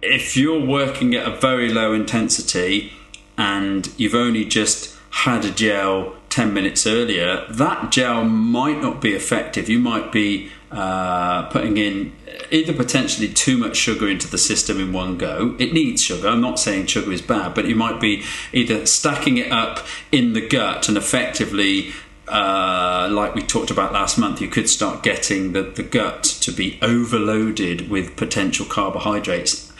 if 0.00 0.36
you're 0.36 0.64
working 0.64 1.14
at 1.14 1.26
a 1.26 1.36
very 1.36 1.72
low 1.72 1.92
intensity 1.92 2.92
and 3.38 3.88
you've 3.96 4.14
only 4.14 4.44
just 4.44 4.96
had 5.10 5.44
a 5.44 5.50
gel 5.50 6.16
10 6.30 6.52
minutes 6.52 6.86
earlier, 6.86 7.44
that 7.50 7.92
gel 7.92 8.24
might 8.24 8.80
not 8.80 9.00
be 9.00 9.12
effective. 9.12 9.68
You 9.68 9.78
might 9.78 10.10
be 10.10 10.50
uh, 10.72 11.48
putting 11.50 11.76
in 11.76 12.12
either 12.50 12.72
potentially 12.72 13.28
too 13.28 13.56
much 13.56 13.76
sugar 13.76 14.08
into 14.08 14.28
the 14.28 14.38
system 14.38 14.80
in 14.80 14.92
one 14.92 15.18
go. 15.18 15.54
It 15.58 15.72
needs 15.72 16.02
sugar. 16.02 16.28
I'm 16.28 16.40
not 16.40 16.58
saying 16.58 16.86
sugar 16.86 17.12
is 17.12 17.22
bad, 17.22 17.54
but 17.54 17.66
you 17.66 17.76
might 17.76 18.00
be 18.00 18.24
either 18.52 18.86
stacking 18.86 19.36
it 19.36 19.52
up 19.52 19.86
in 20.10 20.32
the 20.32 20.46
gut 20.46 20.88
and 20.88 20.96
effectively. 20.96 21.92
Uh, 22.28 23.08
like 23.10 23.34
we 23.34 23.42
talked 23.42 23.70
about 23.70 23.92
last 23.92 24.16
month, 24.16 24.40
you 24.40 24.48
could 24.48 24.68
start 24.68 25.02
getting 25.02 25.52
the, 25.52 25.62
the 25.62 25.82
gut 25.82 26.22
to 26.22 26.50
be 26.50 26.78
overloaded 26.80 27.90
with 27.90 28.16
potential 28.16 28.64
carbohydrates 28.64 29.72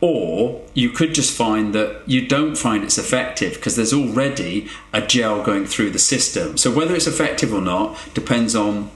or 0.00 0.60
you 0.74 0.90
could 0.90 1.14
just 1.14 1.34
find 1.34 1.74
that 1.74 2.02
you 2.04 2.26
don't 2.28 2.56
find 2.58 2.84
it's 2.84 2.98
effective 2.98 3.54
because 3.54 3.74
there's 3.74 3.94
already 3.94 4.68
a 4.92 5.00
gel 5.00 5.42
going 5.42 5.64
through 5.64 5.88
the 5.88 5.98
system. 5.98 6.58
So 6.58 6.70
whether 6.70 6.94
it's 6.94 7.06
effective 7.06 7.54
or 7.54 7.62
not 7.62 7.98
depends 8.12 8.54
on 8.54 8.90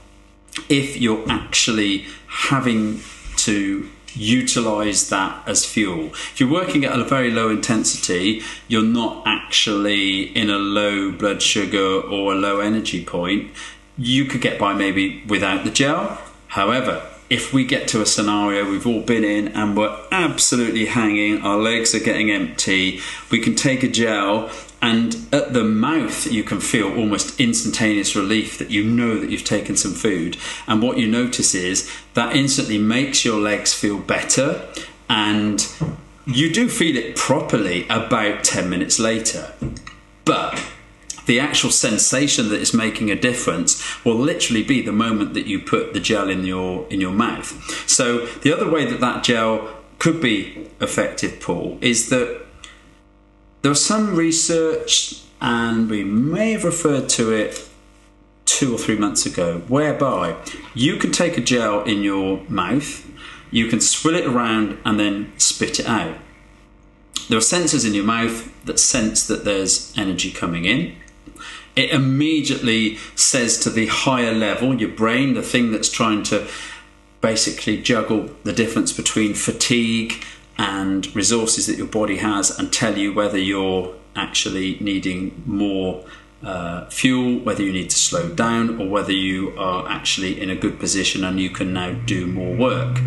if 0.69 0.97
you're 0.97 1.25
actually 1.31 2.07
having 2.27 3.01
to 3.37 3.89
utilize 4.15 5.09
that 5.11 5.47
as 5.47 5.65
fuel. 5.65 6.07
If 6.07 6.41
you're 6.41 6.51
working 6.51 6.85
at 6.85 6.99
a 6.99 7.05
very 7.05 7.31
low 7.31 7.51
intensity, 7.51 8.43
you're 8.67 8.83
not 8.83 9.23
actually 9.27 10.37
in 10.37 10.51
a 10.51 10.59
low 10.59 11.13
blood 11.13 11.43
sugar 11.43 12.01
or 12.01 12.33
a 12.33 12.37
low 12.37 12.61
energy 12.61 13.05
point. 13.05 13.51
You 13.97 14.25
could 14.25 14.41
get 14.41 14.59
by 14.59 14.75
maybe 14.75 15.25
without 15.27 15.65
the 15.65 15.71
gel. 15.71 16.21
However, 16.49 17.03
if 17.31 17.53
we 17.53 17.65
get 17.65 17.89
to 17.89 18.01
a 18.01 18.07
scenario 18.07 18.69
we've 18.71 18.87
all 18.87 19.03
been 19.03 19.25
in 19.25 19.49
and 19.49 19.77
we're 19.77 19.97
absolutely 20.11 20.87
hanging, 20.87 21.43
our 21.43 21.59
legs 21.59 21.95
are 21.95 22.01
getting 22.01 22.31
empty, 22.31 23.01
we 23.31 23.39
can 23.39 23.55
take 23.55 23.83
a 23.83 23.89
gel 23.89 24.51
and 24.81 25.17
at 25.33 25.53
the 25.53 25.65
mouth 25.65 26.31
you 26.31 26.45
can 26.45 26.61
feel 26.61 26.97
almost 26.97 27.41
instantaneous 27.41 28.15
relief 28.15 28.59
that 28.59 28.71
you 28.71 28.85
know 28.85 29.19
that 29.19 29.31
you've 29.31 29.45
taken 29.45 29.77
some 29.77 29.93
food. 29.93 30.37
And 30.67 30.83
what 30.83 30.99
you 30.99 31.09
notice 31.09 31.55
is 31.55 31.91
that 32.15 32.37
instantly 32.37 32.79
makes 32.79 33.25
your 33.25 33.41
legs 33.41 33.75
feel 33.75 33.99
better. 33.99 34.69
And 35.11 35.67
you 36.27 36.53
do 36.53 36.69
feel 36.69 36.97
it 36.97 37.17
properly 37.17 37.87
about 37.89 38.45
10 38.45 38.71
minutes 38.71 38.99
later. 38.99 39.53
But 40.25 40.63
the 41.27 41.41
actual 41.41 41.71
sensation 41.71 42.49
that 42.49 42.61
is 42.61 42.73
making 42.73 43.11
a 43.11 43.17
difference 43.17 44.05
will 44.05 44.17
literally 44.17 44.63
be 44.63 44.81
the 44.81 44.93
moment 44.93 45.35
that 45.35 45.47
you 45.47 45.59
put 45.59 45.93
the 45.93 46.01
gel 46.01 46.31
in 46.31 46.45
your 46.45 46.87
in 46.89 47.01
your 47.01 47.13
mouth. 47.13 47.53
So 47.89 48.27
the 48.27 48.53
other 48.53 48.71
way 48.71 48.87
that 48.87 49.01
that 49.01 49.25
gel 49.25 49.69
could 49.99 50.21
be 50.21 50.69
effective 50.81 51.41
paul 51.41 51.77
is 51.81 52.09
that 52.09 52.48
there 53.63 53.71
was 53.71 53.85
some 53.85 54.15
research, 54.15 55.23
and 55.41 55.91
we 55.91 56.05
may 56.05 56.53
have 56.53 56.65
referred 56.65 57.09
to 57.11 57.33
it 57.33 57.69
two 58.45 58.75
or 58.75 58.79
three 58.79 58.97
months 58.97 59.27
ago, 59.27 59.63
whereby 59.69 60.37
you 60.75 60.97
can 60.97 61.13
take 61.13 61.37
a 61.37 61.41
gel 61.41 61.83
in 61.85 62.03
your 62.03 62.43
mouth, 62.49 63.07
you 63.51 63.69
can 63.69 63.81
swill 63.81 64.15
it 64.15 64.27
around, 64.27 64.79
and 64.85 64.99
then 64.99 65.33
spit 65.39 65.81
it 65.81 65.87
out. 65.87 66.17
There 67.29 67.39
are 67.39 67.43
sensors 67.43 67.87
in 67.87 67.95
your 67.95 68.05
mouth 68.05 68.51
that 68.65 68.81
sense 68.81 69.27
that 69.27 69.45
there's 69.45 69.93
energy 69.99 70.31
coming 70.31 70.65
in. 70.65 70.97
It 71.77 71.91
immediately 71.91 72.97
says 73.15 73.59
to 73.61 73.71
the 73.71 73.87
higher 73.87 74.33
level, 74.33 74.75
your 74.75 74.89
brain, 74.89 75.35
the 75.35 75.43
thing 75.43 75.71
that's 75.71 75.91
trying 75.91 76.23
to 76.25 76.49
basically 77.21 77.81
juggle 77.81 78.31
the 78.45 78.53
difference 78.53 78.93
between 78.93 79.35
fatigue 79.35 80.25
and 80.59 81.15
resources 81.15 81.67
that 81.67 81.77
your 81.77 81.87
body 81.87 82.17
has 82.17 82.57
and 82.59 82.73
tell 82.73 82.99
you 82.99 83.13
whether 83.13 83.39
you're 83.39 83.95
actually 84.17 84.79
needing 84.81 85.43
more 85.47 86.05
uh, 86.43 86.87
fuel, 86.87 87.39
whether 87.41 87.63
you 87.63 87.73
need 87.73 87.91
to 87.91 87.97
slow 87.97 88.29
down, 88.29 88.81
or 88.81 88.89
whether 88.89 89.13
you 89.13 89.57
are 89.59 89.89
actually 89.89 90.41
in 90.41 90.51
a 90.51 90.57
good 90.57 90.79
position 90.79 91.25
and 91.25 91.41
you 91.41 91.51
can 91.51 91.73
now 91.73 91.93
do 92.07 92.27
more 92.27 92.55
work. 92.55 92.99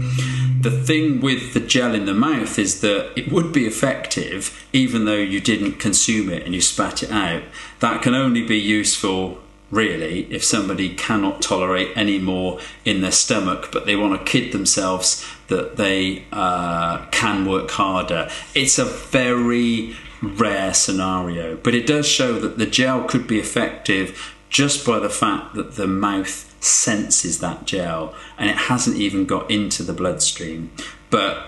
The 0.62 0.72
thing 0.72 1.22
with 1.22 1.54
the 1.54 1.60
gel 1.60 1.96
in 1.96 2.06
the 2.06 2.14
mouth 2.14 2.60
is 2.60 2.82
that 2.82 3.12
it 3.18 3.32
would 3.32 3.52
be 3.52 3.66
effective 3.66 4.68
even 4.74 5.06
though 5.06 5.16
you 5.16 5.40
didn't 5.40 5.80
consume 5.80 6.30
it 6.30 6.44
and 6.44 6.54
you 6.54 6.62
spat 6.62 7.04
it 7.04 7.12
out. 7.12 7.44
That 7.80 8.02
can 8.02 8.14
only 8.14 8.46
be 8.46 8.60
useful 8.60 9.40
really 9.72 10.28
if 10.32 10.44
somebody 10.44 10.94
cannot 10.94 11.42
tolerate 11.42 11.96
any 11.96 12.20
more 12.20 12.60
in 12.84 13.02
their 13.02 13.12
stomach 13.12 13.70
but 13.72 13.86
they 13.86 13.96
want 13.96 14.20
to 14.20 14.32
kid 14.32 14.52
themselves 14.52 15.26
that 15.52 15.78
they 15.78 16.26
uh, 16.32 17.06
can 17.12 17.46
work 17.46 17.70
harder 17.72 18.28
it's 18.56 18.80
a 18.80 18.86
very 18.86 19.96
rare 20.22 20.74
scenario 20.74 21.56
but 21.58 21.76
it 21.76 21.86
does 21.86 22.08
show 22.08 22.40
that 22.40 22.58
the 22.58 22.66
gel 22.66 23.04
could 23.04 23.28
be 23.28 23.40
effective 23.40 24.34
just 24.50 24.86
by 24.86 25.00
the 25.00 25.10
fact 25.10 25.54
that 25.54 25.76
the 25.76 25.88
mouth 25.88 26.48
senses 26.64 27.40
that 27.40 27.66
gel 27.66 28.14
and 28.38 28.50
it 28.50 28.58
hasn't 28.58 28.98
even 28.98 29.26
got 29.26 29.50
into 29.50 29.84
the 29.84 29.94
bloodstream 29.94 30.72
but 31.10 31.48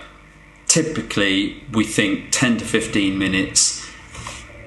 typically 0.66 1.62
we 1.72 1.84
think 1.84 2.28
10 2.30 2.58
to 2.58 2.64
15 2.64 3.18
minutes 3.18 3.84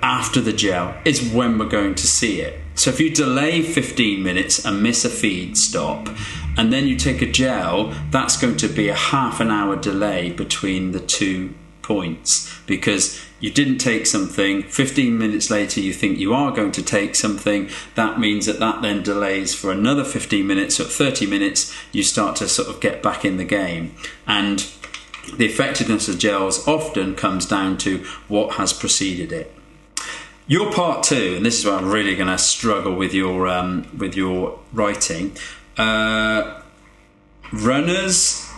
after 0.01 0.39
the 0.39 0.53
gel 0.53 0.95
is 1.05 1.33
when 1.33 1.57
we're 1.57 1.67
going 1.67 1.95
to 1.95 2.07
see 2.07 2.41
it. 2.41 2.59
So 2.77 2.91
if 2.91 2.99
you 2.99 3.09
delay 3.09 3.63
15 3.63 4.21
minutes 4.21 4.63
and 4.63 4.83
miss 4.83 5.03
a 5.03 5.09
feed 5.09 5.57
stop, 5.57 6.07
and 6.55 6.71
then 6.71 6.87
you 6.87 6.95
take 6.95 7.23
a 7.23 7.31
gel, 7.31 7.91
that's 8.11 8.37
going 8.37 8.57
to 8.57 8.67
be 8.67 8.87
a 8.87 8.93
half 8.93 9.39
an 9.39 9.49
hour 9.49 9.75
delay 9.75 10.29
between 10.29 10.91
the 10.91 10.99
two 10.99 11.55
points. 11.81 12.55
Because 12.67 13.19
you 13.39 13.49
didn't 13.49 13.79
take 13.79 14.05
something 14.05 14.61
15 14.61 15.17
minutes 15.17 15.49
later 15.49 15.79
you 15.79 15.93
think 15.93 16.19
you 16.19 16.33
are 16.35 16.51
going 16.51 16.71
to 16.71 16.83
take 16.83 17.15
something 17.15 17.69
that 17.93 18.19
means 18.19 18.47
that 18.47 18.59
that 18.59 18.81
then 18.81 19.03
delays 19.03 19.53
for 19.55 19.71
another 19.71 20.03
15 20.03 20.45
minutes. 20.45 20.79
Or 20.79 20.83
30 20.83 21.25
minutes 21.25 21.75
you 21.91 22.03
start 22.03 22.35
to 22.37 22.47
sort 22.47 22.67
of 22.67 22.79
get 22.79 23.01
back 23.01 23.25
in 23.25 23.37
the 23.37 23.43
game. 23.43 23.95
And 24.27 24.59
the 25.35 25.45
effectiveness 25.45 26.07
of 26.07 26.19
gels 26.19 26.67
often 26.67 27.15
comes 27.15 27.47
down 27.47 27.79
to 27.79 28.05
what 28.27 28.53
has 28.53 28.71
preceded 28.71 29.31
it 29.31 29.56
your 30.47 30.71
part 30.71 31.03
two, 31.03 31.33
and 31.37 31.45
this 31.45 31.59
is 31.59 31.65
where 31.65 31.75
I'm 31.75 31.89
really 31.89 32.15
going 32.15 32.29
to 32.29 32.37
struggle 32.37 32.95
with 32.95 33.13
your 33.13 33.47
um, 33.47 33.87
with 33.97 34.15
your 34.15 34.59
writing. 34.73 35.35
Uh, 35.77 36.61
runners, 37.51 38.49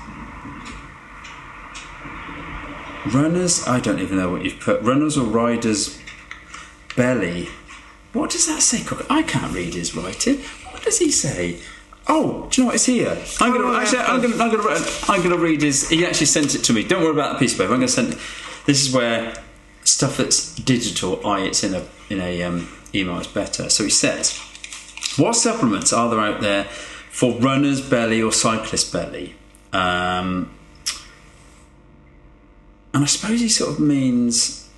runners. 3.14 3.68
I 3.68 3.80
don't 3.80 4.00
even 4.00 4.18
know 4.18 4.32
what 4.32 4.44
you've 4.44 4.60
put. 4.60 4.82
Runners 4.82 5.18
or 5.18 5.26
riders' 5.26 6.00
belly. 6.96 7.50
What 8.14 8.32
does 8.32 8.48
that 8.48 8.62
say? 8.62 8.84
I 9.10 9.22
can't 9.24 9.54
read 9.54 9.74
his 9.74 9.96
writing. 9.96 10.40
What 10.72 10.84
does 10.84 11.00
he 11.00 11.12
say? 11.12 11.60
Oh, 12.08 12.48
do 12.50 12.62
you 12.62 12.64
know 12.64 12.68
what? 12.68 12.76
It's 12.76 12.86
here. 12.86 13.16
I'm 13.40 13.52
gonna 13.54 13.66
Oh, 13.66 13.80
actually. 13.80 14.00
yeah. 14.00 14.06
I'm 14.06 14.22
gonna. 14.22 14.44
I'm 14.44 14.52
gonna. 14.52 14.86
I'm 15.08 15.22
gonna 15.22 15.38
read 15.38 15.62
his. 15.62 15.90
He 15.90 16.06
actually 16.06 16.26
sent 16.26 16.56
it 16.56 16.60
to 16.64 16.74
me. 16.74 16.84
Don't 16.84 17.04
worry 17.04 17.12
about 17.12 17.34
the 17.34 17.40
piece 17.40 17.54
of 17.54 17.60
paper. 17.60 17.74
I'm 17.74 17.80
gonna 17.80 17.88
send. 17.88 18.14
it. 18.14 18.20
This 18.66 18.82
is 18.88 18.94
where 18.94 19.34
stuff 19.84 20.18
that's 20.18 20.56
digital, 20.56 21.26
i 21.26 21.42
it's 21.42 21.64
in 21.64 21.74
a 21.74 21.86
in 22.10 22.20
a 22.20 22.44
um, 22.44 22.70
email 22.94 23.20
is 23.20 23.28
better. 23.28 23.70
So 23.70 23.84
he 23.84 23.90
says, 23.90 24.38
what 25.18 25.34
supplements 25.36 25.94
are 25.94 26.10
there 26.10 26.20
out 26.20 26.42
there 26.42 26.66
for 27.12 27.34
runner's 27.40 27.82
belly 27.82 28.22
or 28.22 28.32
cyclist 28.32 28.92
belly? 28.92 29.36
Um, 29.72 30.56
and 32.94 33.04
I 33.04 33.06
suppose 33.06 33.40
he 33.40 33.50
sort 33.50 33.72
of 33.72 33.80
means 33.80 34.70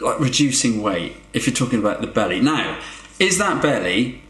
like 0.00 0.20
reducing 0.20 0.82
weight. 0.82 1.16
If 1.32 1.46
you're 1.46 1.54
talking 1.54 1.78
about 1.78 2.00
the 2.00 2.06
belly, 2.06 2.40
now 2.40 2.80
is 3.18 3.38
that 3.38 3.62
belly 3.62 4.22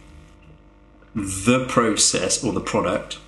the 1.14 1.64
process 1.66 2.42
or 2.42 2.52
the 2.52 2.60
product 2.60 3.18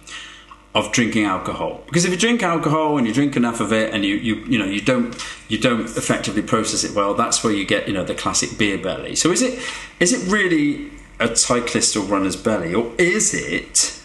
of 0.76 0.92
drinking 0.92 1.24
alcohol. 1.24 1.80
Because 1.86 2.04
if 2.04 2.10
you 2.10 2.18
drink 2.18 2.42
alcohol 2.42 2.98
and 2.98 3.06
you 3.06 3.14
drink 3.14 3.34
enough 3.34 3.60
of 3.60 3.72
it 3.72 3.94
and 3.94 4.04
you, 4.04 4.16
you 4.16 4.34
you 4.44 4.58
know 4.58 4.66
you 4.66 4.82
don't 4.82 5.16
you 5.48 5.58
don't 5.58 5.86
effectively 5.96 6.42
process 6.42 6.84
it 6.84 6.94
well 6.94 7.14
that's 7.14 7.42
where 7.42 7.52
you 7.52 7.64
get 7.64 7.88
you 7.88 7.94
know 7.94 8.04
the 8.04 8.14
classic 8.14 8.58
beer 8.58 8.76
belly. 8.76 9.16
So 9.16 9.32
is 9.32 9.40
it 9.40 9.58
is 10.00 10.12
it 10.12 10.30
really 10.30 10.90
a 11.18 11.34
cyclist 11.34 11.96
or 11.96 12.04
runner's 12.04 12.36
belly 12.36 12.74
or 12.74 12.92
is 12.98 13.32
it 13.32 14.02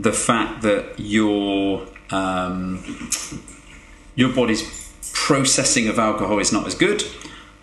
the 0.00 0.12
fact 0.12 0.62
that 0.62 0.94
your 0.98 1.86
um, 2.10 2.82
your 4.16 4.32
body's 4.32 4.62
processing 5.12 5.88
of 5.88 5.96
alcohol 5.96 6.40
is 6.40 6.52
not 6.52 6.66
as 6.66 6.74
good 6.74 7.04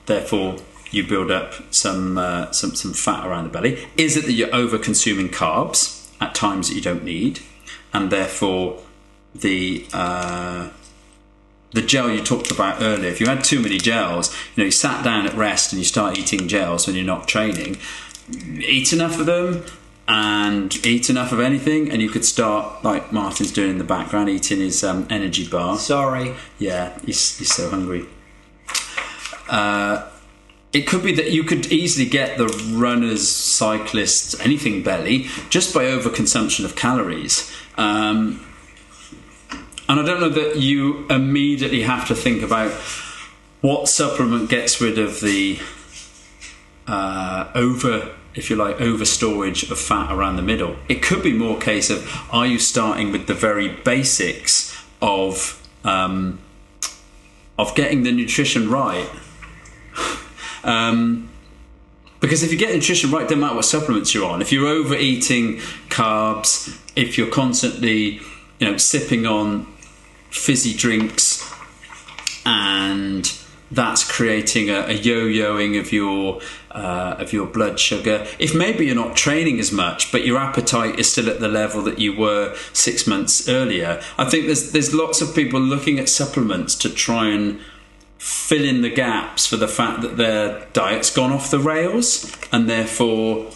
therefore 0.06 0.56
you 0.92 1.06
build 1.06 1.32
up 1.32 1.54
some 1.70 2.18
uh, 2.18 2.50
some 2.52 2.76
some 2.76 2.94
fat 2.94 3.28
around 3.28 3.44
the 3.44 3.50
belly? 3.50 3.86
Is 3.98 4.16
it 4.16 4.24
that 4.24 4.32
you're 4.32 4.56
over 4.56 4.78
consuming 4.78 5.28
carbs 5.28 6.10
at 6.22 6.34
times 6.34 6.70
that 6.70 6.76
you 6.76 6.82
don't 6.82 7.04
need 7.04 7.42
and 7.96 8.12
therefore 8.12 8.82
the 9.34 9.86
uh, 9.94 10.70
the 11.72 11.82
gel 11.82 12.10
you 12.10 12.22
talked 12.22 12.52
about 12.52 12.82
earlier. 12.82 13.10
If 13.10 13.20
you 13.22 13.28
had 13.28 13.44
too 13.44 13.60
many 13.62 13.78
gels, 13.78 14.34
you 14.56 14.62
know, 14.62 14.66
you 14.66 14.72
sat 14.72 15.04
down 15.04 15.26
at 15.26 15.34
rest 15.34 15.72
and 15.72 15.80
you 15.80 15.86
start 15.86 16.18
eating 16.18 16.48
gels 16.48 16.88
when 16.88 16.96
you're 16.96 17.06
not 17.06 17.28
training, 17.28 17.78
eat 18.60 18.92
enough 18.94 19.20
of 19.20 19.26
them 19.26 19.64
and 20.08 20.86
eat 20.86 21.10
enough 21.10 21.32
of 21.32 21.40
anything, 21.40 21.90
and 21.90 22.02
you 22.02 22.10
could 22.10 22.26
start 22.26 22.84
like 22.84 23.12
Martin's 23.12 23.52
doing 23.52 23.72
in 23.72 23.78
the 23.78 23.84
background, 23.84 24.30
eating 24.30 24.60
his 24.60 24.84
um, 24.84 25.08
energy 25.10 25.48
bar. 25.48 25.78
Sorry. 25.78 26.36
Yeah, 26.60 26.98
he's, 27.06 27.40
he's 27.40 27.54
so 27.54 27.70
hungry. 27.70 28.06
Uh, 29.50 30.08
it 30.76 30.86
could 30.86 31.04
be 31.04 31.14
that 31.14 31.32
you 31.32 31.44
could 31.46 31.72
easily 31.72 32.08
get 32.08 32.38
the 32.38 32.48
runners, 32.76 33.28
cyclists, 33.28 34.38
anything 34.42 34.84
belly 34.84 35.28
just 35.50 35.74
by 35.74 35.86
overconsumption 35.86 36.66
of 36.66 36.76
calories. 36.76 37.50
Um, 37.78 38.46
and 39.88 40.00
I 40.00 40.06
don't 40.06 40.20
know 40.20 40.30
that 40.30 40.58
you 40.58 41.08
immediately 41.10 41.84
have 41.84 42.08
to 42.08 42.16
think 42.16 42.42
about 42.42 42.72
what 43.62 43.88
supplement 43.88 44.50
gets 44.50 44.80
rid 44.82 44.98
of 44.98 45.22
the 45.22 45.60
uh, 46.88 47.52
over, 47.56 48.16
if 48.34 48.50
you 48.50 48.56
like, 48.56 48.80
over 48.82 49.06
storage 49.06 49.70
of 49.70 49.80
fat 49.80 50.12
around 50.12 50.36
the 50.36 50.42
middle. 50.42 50.76
It 50.88 51.02
could 51.02 51.24
be 51.24 51.34
more 51.34 51.60
case 51.60 51.90
of 51.90 52.08
are 52.32 52.46
you 52.46 52.60
starting 52.60 53.12
with 53.12 53.28
the 53.28 53.34
very 53.34 53.70
basics 53.70 54.76
of 55.02 55.62
um, 55.84 56.40
of 57.58 57.74
getting 57.76 58.04
the 58.04 58.12
nutrition 58.12 58.70
right. 58.70 59.10
Um, 60.64 61.30
because 62.26 62.42
if 62.42 62.52
you 62.52 62.58
get 62.58 62.74
nutrition 62.74 63.12
right, 63.12 63.22
doesn't 63.22 63.40
matter 63.40 63.54
what 63.54 63.66
supplements 63.66 64.12
you're 64.12 64.28
on. 64.28 64.42
If 64.42 64.52
you're 64.52 64.68
overeating 64.68 65.58
carbs, 65.90 66.76
if 66.96 67.20
you're 67.20 67.30
constantly, 67.30 68.20
you 68.58 68.72
know, 68.72 68.78
sipping 68.78 69.28
on 69.28 69.68
fizzy 70.32 70.74
drinks, 70.76 71.48
and 72.44 73.32
that's 73.70 74.10
creating 74.12 74.72
a, 74.72 74.88
a 74.88 74.94
yo-yoing 74.94 75.80
of 75.80 75.94
your 75.94 76.42
uh, 76.72 77.16
of 77.20 77.32
your 77.32 77.46
blood 77.46 77.80
sugar. 77.80 78.26
If 78.40 78.56
maybe 78.56 78.88
you're 78.88 78.96
not 78.96 79.16
training 79.16 79.60
as 79.60 79.72
much, 79.72 80.12
but 80.12 80.26
your 80.26 80.40
appetite 80.40 81.00
is 81.00 81.12
still 81.12 81.30
at 81.30 81.40
the 81.40 81.48
level 81.48 81.84
that 81.84 82.00
you 82.00 82.18
were 82.18 82.56
six 82.74 83.06
months 83.06 83.48
earlier, 83.48 84.02
I 84.18 84.28
think 84.28 84.48
there's 84.48 84.72
there's 84.72 84.96
lots 84.96 85.22
of 85.22 85.36
people 85.36 85.60
looking 85.60 86.00
at 86.00 86.10
supplements 86.10 86.74
to 86.78 86.90
try 86.90 87.28
and 87.28 87.60
fill 88.18 88.64
in 88.64 88.82
the 88.82 88.90
gaps 88.90 89.46
for 89.46 89.58
the 89.58 89.68
fact 89.68 90.02
that 90.02 90.18
their 90.18 90.68
diet's 90.74 91.14
gone 91.14 91.32
off 91.32 91.52
the 91.52 91.60
rails 91.60 92.36
and 92.52 92.70
therefore 92.70 93.52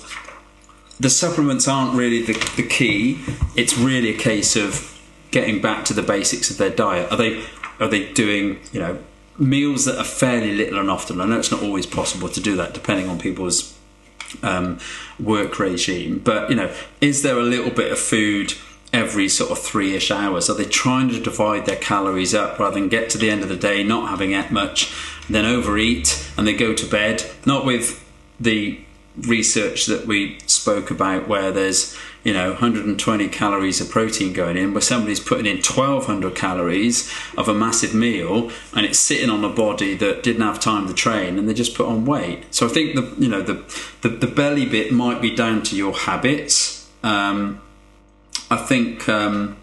the 0.99 1.09
supplements 1.09 1.67
aren't 1.67 1.95
really 1.95 2.21
the, 2.21 2.33
the 2.57 2.67
key. 2.67 3.23
It's 3.55 3.77
really 3.77 4.09
a 4.09 4.17
case 4.17 4.55
of 4.55 4.99
getting 5.31 5.61
back 5.61 5.85
to 5.85 5.93
the 5.93 6.01
basics 6.01 6.49
of 6.51 6.57
their 6.57 6.69
diet. 6.69 7.11
Are 7.11 7.17
they 7.17 7.43
are 7.79 7.87
they 7.87 8.11
doing 8.11 8.59
you 8.71 8.79
know 8.79 8.99
meals 9.37 9.85
that 9.85 9.97
are 9.97 10.03
fairly 10.03 10.53
little 10.53 10.79
and 10.79 10.89
often? 10.89 11.21
I 11.21 11.25
know 11.25 11.39
it's 11.39 11.51
not 11.51 11.63
always 11.63 11.85
possible 11.85 12.27
to 12.29 12.41
do 12.41 12.55
that 12.57 12.73
depending 12.73 13.09
on 13.09 13.19
people's 13.19 13.77
um, 14.43 14.77
work 15.19 15.57
regime 15.57 16.19
but 16.19 16.49
you 16.51 16.55
know 16.55 16.71
is 17.01 17.23
there 17.23 17.37
a 17.37 17.43
little 17.43 17.71
bit 17.71 17.91
of 17.91 17.97
food 17.97 18.53
every 18.91 19.29
sort 19.29 19.51
of 19.51 19.59
three-ish 19.59 20.11
hours? 20.11 20.49
Are 20.49 20.55
they 20.55 20.65
trying 20.65 21.09
to 21.09 21.19
divide 21.19 21.65
their 21.65 21.75
calories 21.75 22.33
up 22.33 22.59
rather 22.59 22.79
than 22.79 22.89
get 22.89 23.09
to 23.11 23.17
the 23.17 23.29
end 23.29 23.43
of 23.43 23.49
the 23.49 23.55
day 23.55 23.83
not 23.83 24.09
having 24.09 24.33
ate 24.33 24.51
much, 24.51 24.93
then 25.29 25.45
overeat 25.45 26.31
and 26.37 26.47
they 26.47 26.53
go 26.53 26.73
to 26.73 26.85
bed? 26.85 27.23
Not 27.45 27.65
with 27.65 28.05
the 28.39 28.79
research 29.17 29.85
that 29.87 30.05
we 30.05 30.39
spoke 30.45 30.91
about 30.91 31.27
where 31.27 31.51
there's 31.51 31.97
you 32.23 32.33
know 32.33 32.49
120 32.51 33.27
calories 33.29 33.81
of 33.81 33.89
protein 33.89 34.33
going 34.33 34.55
in 34.55 34.73
where 34.73 34.81
somebody's 34.81 35.19
putting 35.19 35.45
in 35.45 35.57
1200 35.57 36.35
calories 36.35 37.13
of 37.37 37.47
a 37.47 37.53
massive 37.53 37.93
meal 37.93 38.49
and 38.75 38.85
it's 38.85 38.99
sitting 38.99 39.29
on 39.29 39.43
a 39.43 39.49
body 39.49 39.95
that 39.95 40.23
didn't 40.23 40.41
have 40.41 40.59
time 40.59 40.87
to 40.87 40.93
train 40.93 41.37
and 41.37 41.49
they 41.49 41.53
just 41.53 41.75
put 41.75 41.85
on 41.85 42.05
weight 42.05 42.43
so 42.53 42.65
i 42.65 42.69
think 42.69 42.95
the 42.95 43.13
you 43.21 43.29
know 43.29 43.41
the 43.41 43.55
the, 44.01 44.09
the 44.09 44.27
belly 44.27 44.65
bit 44.65 44.91
might 44.91 45.21
be 45.21 45.33
down 45.35 45.61
to 45.63 45.75
your 45.75 45.93
habits 45.93 46.89
um, 47.03 47.61
I 48.51 48.57
think, 48.57 49.07
um, 49.07 49.57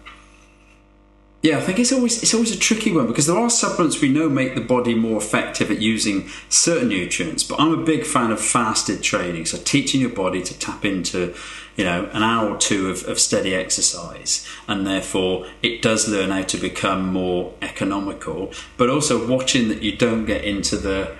yeah, 1.43 1.57
I 1.57 1.61
think 1.61 1.77
it's 1.79 1.91
always 1.91 2.23
it's 2.23 2.33
always 2.33 2.55
a 2.55 2.59
tricky 2.59 2.91
one 2.91 3.07
because 3.07 3.27
there 3.27 3.37
are 3.37 3.49
supplements 3.49 4.01
we 4.01 4.09
know 4.09 4.27
make 4.27 4.55
the 4.55 4.61
body 4.61 4.95
more 4.95 5.17
effective 5.17 5.69
at 5.69 5.79
using 5.79 6.29
certain 6.49 6.89
nutrients. 6.89 7.43
But 7.43 7.59
I'm 7.59 7.73
a 7.73 7.83
big 7.83 8.05
fan 8.05 8.31
of 8.31 8.41
fasted 8.41 9.03
training, 9.03 9.45
so 9.45 9.57
teaching 9.57 10.01
your 10.01 10.09
body 10.09 10.41
to 10.41 10.57
tap 10.57 10.83
into, 10.83 11.35
you 11.75 11.83
know, 11.83 12.09
an 12.11 12.23
hour 12.23 12.49
or 12.49 12.57
two 12.57 12.89
of, 12.89 13.03
of 13.07 13.19
steady 13.19 13.53
exercise, 13.53 14.47
and 14.67 14.87
therefore 14.87 15.47
it 15.61 15.81
does 15.81 16.07
learn 16.07 16.31
how 16.31 16.41
to 16.43 16.57
become 16.57 17.13
more 17.13 17.53
economical. 17.61 18.51
But 18.77 18.89
also 18.89 19.27
watching 19.27 19.67
that 19.69 19.83
you 19.83 19.95
don't 19.95 20.25
get 20.25 20.43
into 20.43 20.75
the 20.75 21.15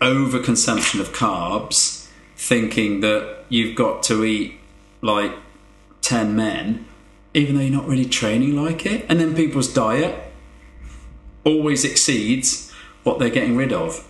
overconsumption 0.00 0.98
of 0.98 1.12
carbs, 1.12 2.08
thinking 2.36 3.00
that 3.00 3.44
you've 3.48 3.76
got 3.76 4.02
to 4.04 4.24
eat 4.24 4.58
like 5.02 5.32
10 6.00 6.34
men, 6.34 6.86
even 7.34 7.56
though 7.56 7.62
you're 7.62 7.72
not 7.72 7.86
really 7.86 8.04
training 8.04 8.56
like 8.56 8.84
it. 8.86 9.06
And 9.08 9.20
then 9.20 9.34
people's 9.34 9.72
diet 9.72 10.32
always 11.44 11.84
exceeds 11.84 12.70
what 13.02 13.18
they're 13.18 13.30
getting 13.30 13.56
rid 13.56 13.72
of. 13.72 14.06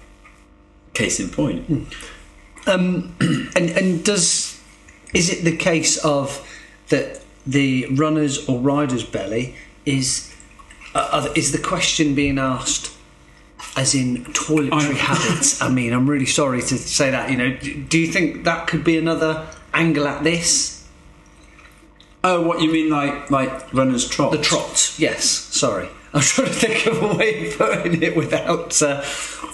Case 0.94 1.20
in 1.20 1.30
point. 1.30 1.88
Um, 2.66 3.16
and 3.56 3.70
and 3.70 4.04
does 4.04 4.60
is 5.14 5.30
it 5.30 5.44
the 5.44 5.56
case 5.56 5.96
of 6.04 6.46
that 6.88 7.22
the 7.46 7.86
runner's 7.92 8.48
or 8.48 8.60
rider's 8.60 9.04
belly 9.04 9.56
is 9.84 10.34
uh, 10.94 11.28
is 11.34 11.52
the 11.52 11.58
question 11.58 12.14
being 12.14 12.38
asked 12.38 12.92
as 13.76 13.94
in 13.94 14.24
toiletry 14.26 14.96
habits? 14.96 15.62
I 15.62 15.70
mean, 15.70 15.92
I'm 15.92 16.08
really 16.08 16.26
sorry 16.26 16.60
to 16.60 16.78
say 16.78 17.10
that. 17.10 17.30
You 17.30 17.36
know, 17.36 17.56
do 17.56 17.98
you 17.98 18.06
think 18.06 18.44
that 18.44 18.66
could 18.66 18.84
be 18.84 18.98
another 18.98 19.46
angle 19.72 20.06
at 20.06 20.22
this? 20.22 20.81
Oh, 22.24 22.40
what 22.46 22.60
you 22.60 22.70
mean, 22.72 22.88
like 22.90 23.30
like 23.30 23.72
runners 23.72 24.08
trot? 24.08 24.32
The 24.32 24.38
trot, 24.38 24.94
yes. 24.98 25.24
Sorry, 25.26 25.88
I'm 26.14 26.20
trying 26.20 26.48
to 26.48 26.52
think 26.54 26.86
of 26.86 27.02
a 27.02 27.16
way 27.16 27.48
of 27.48 27.58
putting 27.58 28.02
it 28.02 28.16
without. 28.16 28.80
Uh, 28.80 29.02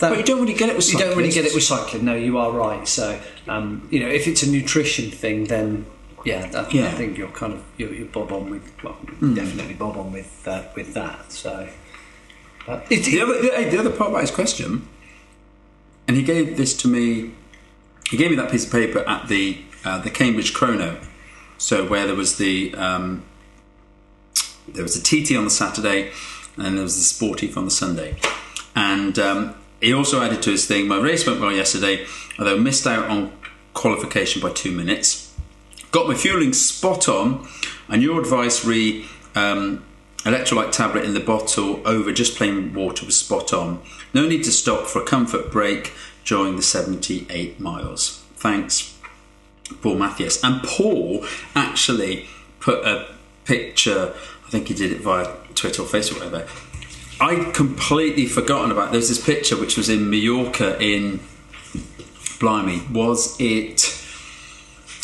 that, 0.00 0.11
But 0.11 0.18
you 0.18 0.24
don't 0.24 0.40
really 0.40 0.54
get 0.54 0.68
it 0.68 0.76
with 0.76 0.92
You 0.92 0.98
don't 0.98 1.16
really 1.16 1.31
get 1.31 1.44
it 1.44 1.54
with 1.54 1.64
cycling. 1.64 2.04
No, 2.04 2.14
you 2.14 2.38
are 2.38 2.52
right. 2.52 2.87
So, 2.87 3.18
um, 3.48 3.88
you 3.90 4.00
know, 4.00 4.09
if 4.09 4.28
it's 4.28 4.42
a 4.44 4.50
nutrition 4.50 5.11
thing, 5.11 5.44
then 5.44 5.87
yeah, 6.24 6.46
that, 6.48 6.72
Yeah. 6.72 6.87
I 6.88 6.90
think 6.92 7.16
you're 7.18 7.28
kind 7.31 7.54
of 7.54 7.64
you're, 7.78 7.92
you're 7.92 8.07
bob 8.07 8.33
on 8.33 8.50
with 8.50 8.70
well, 8.85 8.96
definitely 9.20 9.74
bob 9.74 9.96
on 9.96 10.12
with 10.12 10.46
uh, 10.46 10.64
with 10.76 10.94
that. 10.94 11.33
So, 11.33 11.68
uh, 12.68 12.81
it, 12.90 13.04
The 13.04 13.20
other, 13.22 13.40
the, 13.40 13.70
the 13.70 13.78
other 13.78 13.90
part 13.90 14.11
about 14.11 14.20
his 14.20 14.31
question, 14.31 14.87
and 16.07 16.16
he 16.16 16.22
gave 16.22 16.57
this 16.57 16.76
to 16.83 16.88
me. 16.88 17.33
He 18.11 18.16
gave 18.16 18.31
me 18.31 18.37
that 18.37 18.50
piece 18.50 18.66
of 18.66 18.72
paper 18.72 19.00
at 19.09 19.28
the 19.28 19.59
uh, 19.85 19.98
the 19.98 20.11
Cambridge 20.11 20.52
Chrono, 20.54 21.00
so 21.59 21.87
where 21.87 22.07
there 22.07 22.16
was 22.16 22.38
the 22.38 22.75
um, 22.75 23.25
there 24.68 24.83
was 24.83 24.97
a 24.97 25.03
TT 25.03 25.37
on 25.37 25.44
the 25.44 25.51
Saturday, 25.51 26.12
and 26.57 26.77
there 26.77 26.85
was 26.85 26.97
the 26.97 27.27
Sportif 27.27 27.57
on 27.57 27.64
the 27.64 27.71
Sunday, 27.71 28.16
and 28.75 29.18
um, 29.18 29.55
he 29.81 29.92
also 29.92 30.23
added 30.23 30.42
to 30.42 30.51
his 30.51 30.66
thing. 30.66 30.88
My 30.88 30.99
race 30.99 31.27
went 31.27 31.40
well 31.40 31.53
yesterday, 31.53 32.07
although 32.38 32.59
missed 32.59 32.87
out 32.87 33.11
on 33.11 33.33
qualification 33.75 34.40
by 34.40 34.51
two 34.51 34.73
minutes. 34.73 35.35
Got 35.90 36.09
my 36.09 36.14
fueling 36.14 36.53
spot 36.53 37.09
on, 37.09 37.49
and 37.88 38.03
your 38.03 38.21
advice 38.21 38.64
re 38.64 39.07
um, 39.35 39.85
electrolyte 40.18 40.73
tablet 40.73 41.05
in 41.05 41.14
the 41.14 41.21
bottle 41.21 41.81
over 41.87 42.12
just 42.12 42.37
plain 42.37 42.75
water 42.75 43.07
was 43.07 43.16
spot 43.16 43.53
on. 43.53 43.81
No 44.12 44.27
need 44.27 44.44
to 44.44 44.53
stop 44.53 44.87
for 44.87 45.03
a 45.03 45.05
comfort 45.05 45.51
break 45.51 45.92
during 46.25 46.57
the 46.57 46.62
78 46.62 47.59
miles. 47.59 48.23
Thanks, 48.37 48.98
Paul 49.83 49.96
Mathias. 49.96 50.42
And 50.42 50.62
Paul 50.62 51.24
actually 51.54 52.26
put 52.61 52.85
a 52.85 53.14
picture, 53.44 54.14
I 54.46 54.50
think 54.50 54.68
he 54.68 54.74
did 54.74 54.92
it 54.92 55.00
via 55.00 55.35
Twitter 55.54 55.83
or 55.83 55.87
Facebook, 55.87 56.20
or 56.20 56.24
whatever. 56.26 56.48
I'd 57.20 57.52
completely 57.54 58.26
forgotten 58.26 58.70
about 58.70 58.92
There's 58.92 59.09
this 59.09 59.24
picture 59.24 59.57
which 59.57 59.76
was 59.76 59.88
in 59.88 60.09
Mallorca 60.09 60.81
in 60.81 61.20
Blimey. 62.38 62.83
Was 62.92 63.37
it 63.40 63.98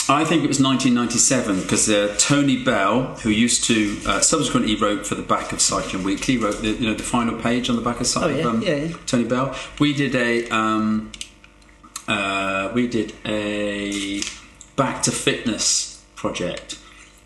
I 0.07 0.25
think 0.27 0.45
it 0.45 0.49
was 0.49 0.61
1997 0.61 1.63
because 1.63 1.89
uh, 1.89 2.15
Tony 2.19 2.63
Bell, 2.63 3.15
who 3.17 3.31
used 3.31 3.65
to 3.65 3.99
uh, 4.07 4.21
subsequently 4.21 4.77
wrote 4.77 5.07
for 5.07 5.15
the 5.15 5.23
back 5.23 5.53
of 5.53 5.63
Cycling 5.63 6.05
Weekly, 6.05 6.37
wrote 6.37 6.61
the 6.61 6.73
you 6.73 6.87
know 6.89 6.95
the 6.95 7.03
final 7.03 7.41
page 7.41 7.71
on 7.71 7.77
the 7.77 7.83
back 7.83 8.01
of 8.01 8.07
Cycling. 8.07 8.45
Oh, 8.45 8.61
yeah, 8.61 8.75
yeah, 8.75 8.85
yeah. 8.85 8.97
Tony 9.07 9.25
Bell. 9.25 9.57
We 9.81 9.95
did 9.95 10.15
a 10.15 10.47
um, 10.51 11.11
uh, 12.07 12.71
we 12.75 12.87
did 12.87 13.15
a 13.25 14.21
back 14.77 15.03
to 15.05 15.11
fitness 15.11 16.03
project, 16.17 16.79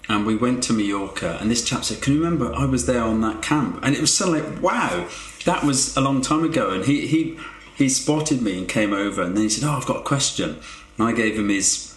and 0.09 0.27
we 0.27 0.37
went 0.37 0.63
to 0.65 0.73
Mallorca. 0.73 1.39
And 1.41 1.51
this 1.51 1.65
chap 1.65 1.85
said, 1.85 2.01
"Can 2.01 2.15
you 2.15 2.23
remember 2.23 2.55
I 2.55 2.65
was 2.65 2.87
there 2.87 3.03
on 3.03 3.21
that 3.23 3.43
camp?" 3.43 3.81
And 3.83 3.95
it 3.95 4.01
was 4.01 4.17
suddenly 4.17 4.43
like, 4.43 4.63
"Wow, 4.63 5.07
that 5.45 5.65
was 5.65 5.97
a 5.97 6.01
long 6.01 6.21
time 6.21 6.45
ago." 6.45 6.71
And 6.71 6.85
he 6.85 7.07
he 7.07 7.39
he 7.77 7.89
spotted 7.89 8.43
me 8.43 8.59
and 8.59 8.69
came 8.69 8.93
over, 8.93 9.23
and 9.23 9.37
then 9.37 9.45
he 9.45 9.49
said, 9.49 9.69
"Oh, 9.69 9.73
I've 9.73 9.87
got 9.87 9.99
a 9.99 10.03
question," 10.03 10.59
and 10.97 11.09
I 11.09 11.13
gave 11.13 11.39
him 11.39 11.49
his 11.49 11.95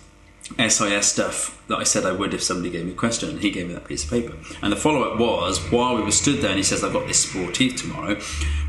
SIS 0.58 1.08
stuff 1.08 1.62
that 1.68 1.78
I 1.78 1.84
said 1.84 2.06
I 2.06 2.12
would 2.12 2.34
if 2.34 2.44
somebody 2.44 2.70
gave 2.70 2.86
me 2.86 2.92
a 2.92 2.96
question, 2.96 3.30
and 3.30 3.40
he 3.40 3.52
gave 3.52 3.68
me 3.68 3.74
that 3.74 3.86
piece 3.86 4.04
of 4.04 4.10
paper. 4.10 4.36
And 4.62 4.72
the 4.72 4.78
follow 4.78 5.04
up 5.04 5.20
was 5.20 5.60
while 5.72 5.96
we 5.96 6.04
were 6.04 6.12
stood 6.12 6.42
there, 6.42 6.50
and 6.50 6.58
he 6.58 6.64
says, 6.64 6.84
I've 6.84 6.94
got 6.94 7.08
this 7.08 7.32
sore 7.32 7.52
teeth 7.52 7.82
tomorrow, 7.82 8.20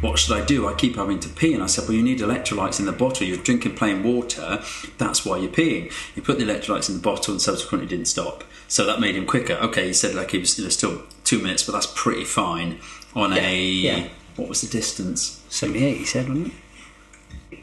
what 0.01 0.19
should 0.19 0.37
I 0.37 0.45
do? 0.45 0.69
I 0.69 0.75
keep 0.75 0.97
having 0.97 1.21
to 1.21 1.29
pee. 1.29 1.55
And 1.55 1.63
I 1.63 1.67
said, 1.67 1.85
Well, 1.85 1.97
you 1.97 2.03
need 2.03 2.21
electrolytes 2.21 2.81
in 2.81 2.87
the 2.87 2.93
bottle, 2.93 3.27
you're 3.27 3.37
drinking 3.37 3.75
plain 3.75 4.03
water, 4.03 4.63
that's 4.99 5.25
why 5.25 5.39
you're 5.39 5.51
peeing. 5.51 5.93
He 6.15 6.21
put 6.21 6.39
the 6.39 6.45
electrolytes 6.45 6.89
in 6.89 6.97
the 6.97 7.03
bottle 7.03 7.33
and 7.33 7.41
subsequently 7.41 7.89
didn't 7.89 8.09
stop. 8.09 8.45
So 8.69 8.87
that 8.87 9.01
made 9.01 9.17
him 9.17 9.27
quicker. 9.27 9.55
Okay, 9.55 9.89
he 9.89 9.93
said, 9.93 10.15
like, 10.15 10.31
he 10.31 10.39
was 10.39 10.59
you 10.59 10.65
know, 10.65 10.71
still 10.71 11.03
two 11.25 11.41
minutes, 11.41 11.63
but 11.65 11.73
that's 11.73 11.93
pretty 11.95 12.25
fine 12.25 12.79
on 13.15 13.33
a. 13.33 13.61
yeah. 13.61 14.09
What 14.37 14.49
was 14.49 14.63
the 14.63 14.69
distance? 14.69 15.45
78, 15.51 15.99
he 15.99 16.05
said, 16.07 16.27
wasn't 16.27 16.55
it? 17.51 17.59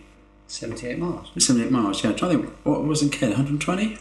78 0.48 1.00
miles. 1.00 1.32
78 1.38 1.72
miles, 1.72 2.04
yeah. 2.04 2.12
I'm 2.12 2.16
trying 2.16 2.38
to 2.38 2.44
think, 2.44 2.58
what 2.64 2.84
was 2.84 3.02
in 3.02 3.10
Ken? 3.10 3.30
120? 3.30 3.98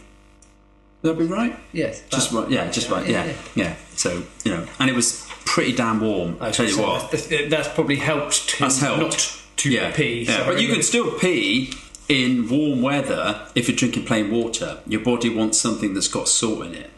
Would 1.03 1.17
that 1.17 1.19
be 1.19 1.27
right? 1.27 1.57
Yes. 1.73 2.03
Just 2.11 2.33
right, 2.33 2.51
yeah, 2.51 2.71
just 2.71 2.91
right, 2.91 3.07
yeah, 3.09 3.25
yeah, 3.25 3.33
yeah. 3.55 3.65
yeah, 3.65 3.77
So 3.95 4.25
you 4.45 4.53
know, 4.53 4.67
and 4.81 4.91
it 4.91 4.97
was 4.97 5.25
pretty 5.45 5.73
damn 5.73 6.01
warm. 6.01 6.37
I 6.41 6.51
tell 6.51 6.67
you 6.67 6.73
So 6.73 6.83
what, 6.83 7.11
that's, 7.11 7.27
that's 7.27 7.69
probably 7.69 7.97
helped 7.97 8.49
to 8.51 8.59
that's 8.61 8.81
helped. 8.81 9.01
not 9.01 9.43
to 9.59 9.71
yeah, 9.71 9.93
pee. 9.93 10.23
yeah. 10.25 10.39
sorry. 10.39 10.55
But 10.55 10.63
you 10.63 10.73
can 10.73 10.83
still 10.83 11.17
pee 11.19 11.73
in 12.09 12.49
warm 12.49 12.83
weather 12.83 13.47
if 13.55 13.69
you're 13.69 13.77
drinking 13.77 14.07
plain 14.07 14.31
water. 14.31 14.81
Your 14.87 15.01
body 15.01 15.29
wants 15.29 15.59
something 15.59 15.95
that's 15.95 16.09
got 16.09 16.27
salt 16.29 16.67
in 16.67 16.75
it. 16.75 16.91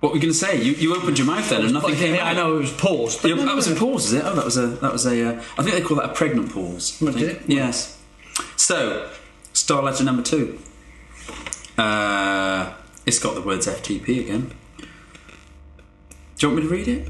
What 0.00 0.10
were 0.12 0.16
you 0.18 0.22
going 0.22 0.32
to 0.32 0.38
say? 0.38 0.62
You, 0.62 0.72
you 0.74 0.94
opened 0.94 1.18
your 1.18 1.26
mouth 1.26 1.50
then 1.50 1.62
and 1.62 1.72
nothing 1.74 1.96
came 1.96 2.14
yeah, 2.14 2.20
out. 2.20 2.26
I 2.28 2.32
know 2.34 2.56
it 2.56 2.60
was 2.60 2.72
paused. 2.72 3.20
but 3.20 3.28
Yeah, 3.30 3.34
no, 3.34 3.40
that 3.42 3.48
no, 3.48 3.56
was 3.56 3.66
a 3.68 3.74
pause, 3.74 4.06
is 4.06 4.12
it? 4.12 4.22
Oh, 4.24 4.34
that 4.36 4.44
was 4.44 4.56
a 4.56 4.66
that 4.68 4.92
was 4.92 5.06
a. 5.06 5.24
Uh, 5.36 5.42
I 5.58 5.62
think 5.64 5.74
they 5.74 5.80
call 5.80 5.96
that 5.96 6.10
a 6.10 6.14
pregnant 6.14 6.52
pause. 6.52 7.02
I 7.02 7.10
did 7.10 7.22
it? 7.22 7.42
Yes. 7.48 8.00
So, 8.56 9.10
star 9.54 9.82
letter 9.82 10.04
number 10.04 10.22
two. 10.22 10.60
Uh, 11.78 12.74
it's 13.06 13.20
got 13.20 13.34
the 13.34 13.40
words 13.40 13.66
FTP 13.66 14.20
again. 14.20 14.52
Do 14.78 16.46
you 16.46 16.48
want 16.48 16.62
me 16.62 16.68
to 16.68 16.74
read 16.74 16.88
it? 16.88 17.08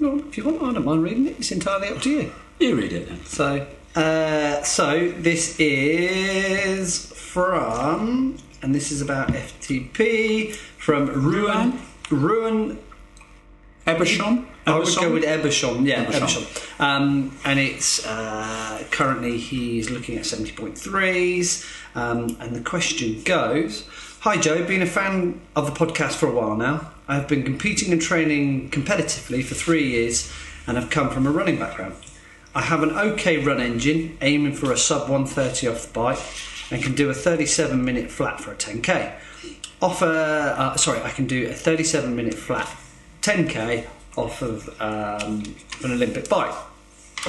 No, 0.00 0.18
if 0.18 0.36
you 0.36 0.44
want, 0.44 0.62
I 0.62 0.72
don't 0.72 0.84
mind 0.84 1.02
reading 1.02 1.28
it. 1.28 1.38
It's 1.38 1.52
entirely 1.52 1.88
up 1.88 2.02
to 2.02 2.10
you. 2.10 2.32
You 2.58 2.76
read 2.76 2.92
it 2.92 3.08
then. 3.08 3.24
So, 3.24 3.66
uh, 3.94 4.62
so 4.62 5.10
this 5.12 5.58
is 5.58 7.06
from, 7.12 8.36
and 8.62 8.74
this 8.74 8.90
is 8.90 9.00
about 9.00 9.28
FTP 9.28 10.54
from 10.54 11.06
Ruan. 11.06 11.80
Ruan. 12.10 12.78
Ebershon? 13.86 14.46
I 14.66 14.78
would 14.78 14.88
go 14.98 15.12
with 15.12 15.24
Ebershon, 15.24 15.86
yeah, 15.86 16.04
Ebershon. 16.06 16.63
Um, 16.78 17.36
and 17.44 17.58
it's 17.58 18.04
uh, 18.06 18.82
currently 18.90 19.38
he's 19.38 19.90
looking 19.90 20.18
at 20.18 20.26
seventy 20.26 20.52
point 20.52 20.76
threes. 20.76 21.66
Um, 21.94 22.36
and 22.40 22.54
the 22.54 22.60
question 22.60 23.22
goes: 23.22 23.86
Hi 24.20 24.36
Joe, 24.36 24.64
been 24.64 24.82
a 24.82 24.86
fan 24.86 25.40
of 25.54 25.66
the 25.66 25.72
podcast 25.72 26.12
for 26.12 26.26
a 26.28 26.32
while 26.32 26.56
now. 26.56 26.92
I've 27.06 27.28
been 27.28 27.42
competing 27.42 27.92
and 27.92 28.00
training 28.00 28.70
competitively 28.70 29.44
for 29.44 29.54
three 29.54 29.86
years, 29.88 30.32
and 30.66 30.78
I've 30.78 30.90
come 30.90 31.10
from 31.10 31.26
a 31.26 31.30
running 31.30 31.58
background. 31.58 31.94
I 32.54 32.62
have 32.62 32.82
an 32.82 32.90
okay 32.90 33.38
run 33.38 33.60
engine, 33.60 34.16
aiming 34.20 34.54
for 34.54 34.72
a 34.72 34.76
sub 34.76 35.10
130 35.10 35.68
off 35.68 35.86
the 35.86 35.92
bike, 35.92 36.20
and 36.70 36.82
can 36.82 36.94
do 36.94 37.10
a 37.10 37.14
37 37.14 37.84
minute 37.84 38.10
flat 38.10 38.40
for 38.40 38.52
a 38.52 38.56
10k. 38.56 39.14
Offer, 39.82 40.54
uh, 40.56 40.76
sorry, 40.76 41.02
I 41.02 41.10
can 41.10 41.26
do 41.26 41.48
a 41.48 41.52
37 41.52 42.14
minute 42.14 42.34
flat 42.34 42.68
10k 43.22 43.86
off 44.16 44.42
of 44.42 44.68
um, 44.80 45.42
an 45.82 45.92
Olympic 45.92 46.28
bike. 46.28 46.54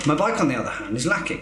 My 0.06 0.16
bike, 0.16 0.40
on 0.42 0.48
the 0.48 0.56
other 0.56 0.70
hand, 0.70 0.96
is 0.96 1.06
lacking. 1.06 1.42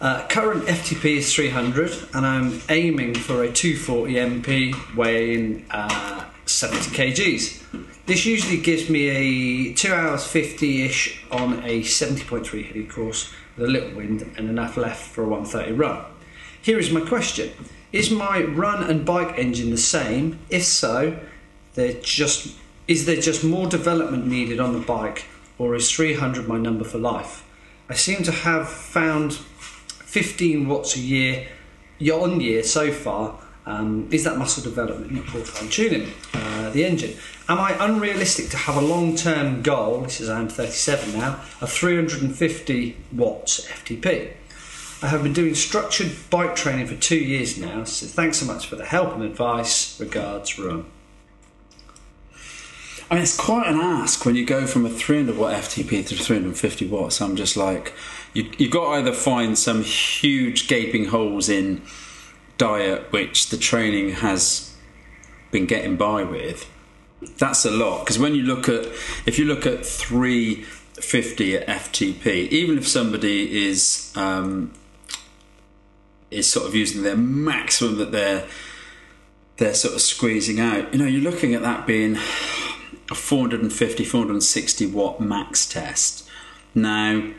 Uh, 0.00 0.26
current 0.28 0.64
FTP 0.64 1.18
is 1.18 1.32
300, 1.32 1.92
and 2.14 2.26
I'm 2.26 2.60
aiming 2.68 3.14
for 3.14 3.44
a 3.44 3.52
240 3.52 4.14
NP 4.14 4.96
weighing 4.96 5.64
uh, 5.70 6.24
70 6.46 6.90
kgs. 6.90 7.86
This 8.06 8.26
usually 8.26 8.60
gives 8.60 8.90
me 8.90 9.08
a 9.08 9.74
2 9.74 9.92
hours 9.92 10.26
50 10.26 10.84
ish 10.84 11.24
on 11.30 11.60
a 11.64 11.82
70.3 11.82 12.64
hilly 12.64 12.84
course 12.84 13.32
with 13.56 13.68
a 13.68 13.70
little 13.70 13.94
wind 13.96 14.22
and 14.36 14.48
enough 14.50 14.76
left 14.76 15.06
for 15.06 15.22
a 15.22 15.28
130 15.28 15.72
run. 15.72 16.04
Here 16.60 16.78
is 16.78 16.90
my 16.90 17.00
question 17.00 17.52
Is 17.92 18.10
my 18.10 18.42
run 18.42 18.82
and 18.82 19.04
bike 19.04 19.38
engine 19.38 19.70
the 19.70 19.78
same? 19.78 20.40
If 20.50 20.64
so, 20.64 21.18
they're 21.74 22.00
just, 22.00 22.56
is 22.88 23.06
there 23.06 23.20
just 23.20 23.44
more 23.44 23.66
development 23.66 24.26
needed 24.26 24.60
on 24.60 24.72
the 24.72 24.80
bike, 24.80 25.26
or 25.58 25.74
is 25.74 25.90
300 25.90 26.48
my 26.48 26.58
number 26.58 26.84
for 26.84 26.98
life? 26.98 27.44
I 27.88 27.94
seem 27.94 28.22
to 28.24 28.32
have 28.32 28.68
found 28.68 29.34
15 29.34 30.68
watts 30.68 30.96
a 30.96 31.00
year 31.00 31.48
year 31.98 32.14
on 32.14 32.40
year 32.40 32.62
so 32.62 32.92
far. 32.92 33.38
Um, 33.64 34.08
is 34.10 34.24
that 34.24 34.38
muscle 34.38 34.62
development, 34.62 35.12
not 35.12 35.26
poor 35.26 35.42
fine 35.42 35.68
tuning 35.68 36.12
uh, 36.34 36.70
the 36.70 36.84
engine? 36.84 37.16
Am 37.48 37.60
I 37.60 37.76
unrealistic 37.78 38.50
to 38.50 38.56
have 38.56 38.76
a 38.76 38.80
long 38.80 39.14
term 39.14 39.62
goal? 39.62 40.00
This 40.00 40.20
is 40.20 40.28
I'm 40.28 40.48
37 40.48 41.18
now 41.18 41.40
of 41.60 41.70
350 41.70 42.96
watts 43.12 43.66
FTP. 43.66 44.32
I 45.02 45.08
have 45.08 45.22
been 45.22 45.32
doing 45.32 45.54
structured 45.54 46.12
bike 46.30 46.56
training 46.56 46.86
for 46.86 46.96
two 46.96 47.18
years 47.18 47.58
now. 47.58 47.84
So 47.84 48.06
thanks 48.06 48.38
so 48.38 48.46
much 48.46 48.66
for 48.66 48.76
the 48.76 48.84
help 48.84 49.14
and 49.14 49.22
advice. 49.22 49.98
Regards, 50.00 50.58
Run. 50.58 50.86
I 53.12 53.16
mean, 53.16 53.24
it's 53.24 53.36
quite 53.36 53.66
an 53.66 53.78
ask 53.78 54.24
when 54.24 54.36
you 54.36 54.46
go 54.46 54.66
from 54.66 54.86
a 54.86 54.88
300 54.88 55.36
watt 55.36 55.52
FTP 55.52 56.06
to 56.06 56.14
350 56.14 56.86
watts. 56.88 57.20
I'm 57.20 57.36
just 57.36 57.58
like, 57.58 57.92
you, 58.32 58.50
you've 58.56 58.70
got 58.70 58.84
to 58.84 58.90
either 58.92 59.12
find 59.12 59.58
some 59.58 59.82
huge 59.82 60.66
gaping 60.66 61.04
holes 61.04 61.50
in 61.50 61.82
diet, 62.56 63.12
which 63.12 63.50
the 63.50 63.58
training 63.58 64.12
has 64.12 64.74
been 65.50 65.66
getting 65.66 65.98
by 65.98 66.22
with, 66.22 66.66
That's 67.36 67.66
a 67.66 67.70
lot 67.70 68.00
because 68.00 68.18
when 68.18 68.34
you 68.34 68.44
look 68.44 68.66
at 68.70 68.86
if 69.26 69.38
you 69.38 69.44
look 69.44 69.66
at 69.66 69.84
350 69.84 71.56
at 71.58 71.66
FTP, 71.66 72.48
even 72.48 72.78
if 72.78 72.88
somebody 72.88 73.66
is 73.66 74.10
um, 74.16 74.72
is 76.30 76.50
sort 76.50 76.66
of 76.66 76.74
using 76.74 77.02
their 77.02 77.18
maximum 77.18 77.98
that 77.98 78.10
they're 78.10 78.48
they're 79.58 79.74
sort 79.74 79.92
of 79.92 80.00
squeezing 80.00 80.60
out, 80.60 80.94
you 80.94 80.98
know, 80.98 81.04
you're 81.04 81.30
looking 81.30 81.52
at 81.52 81.60
that 81.60 81.86
being 81.86 82.16
a 83.12 83.14
450 83.14 84.04
460 84.04 84.86
watt 84.86 85.20
max 85.20 85.66
test. 85.66 86.28
Now, 86.74 87.30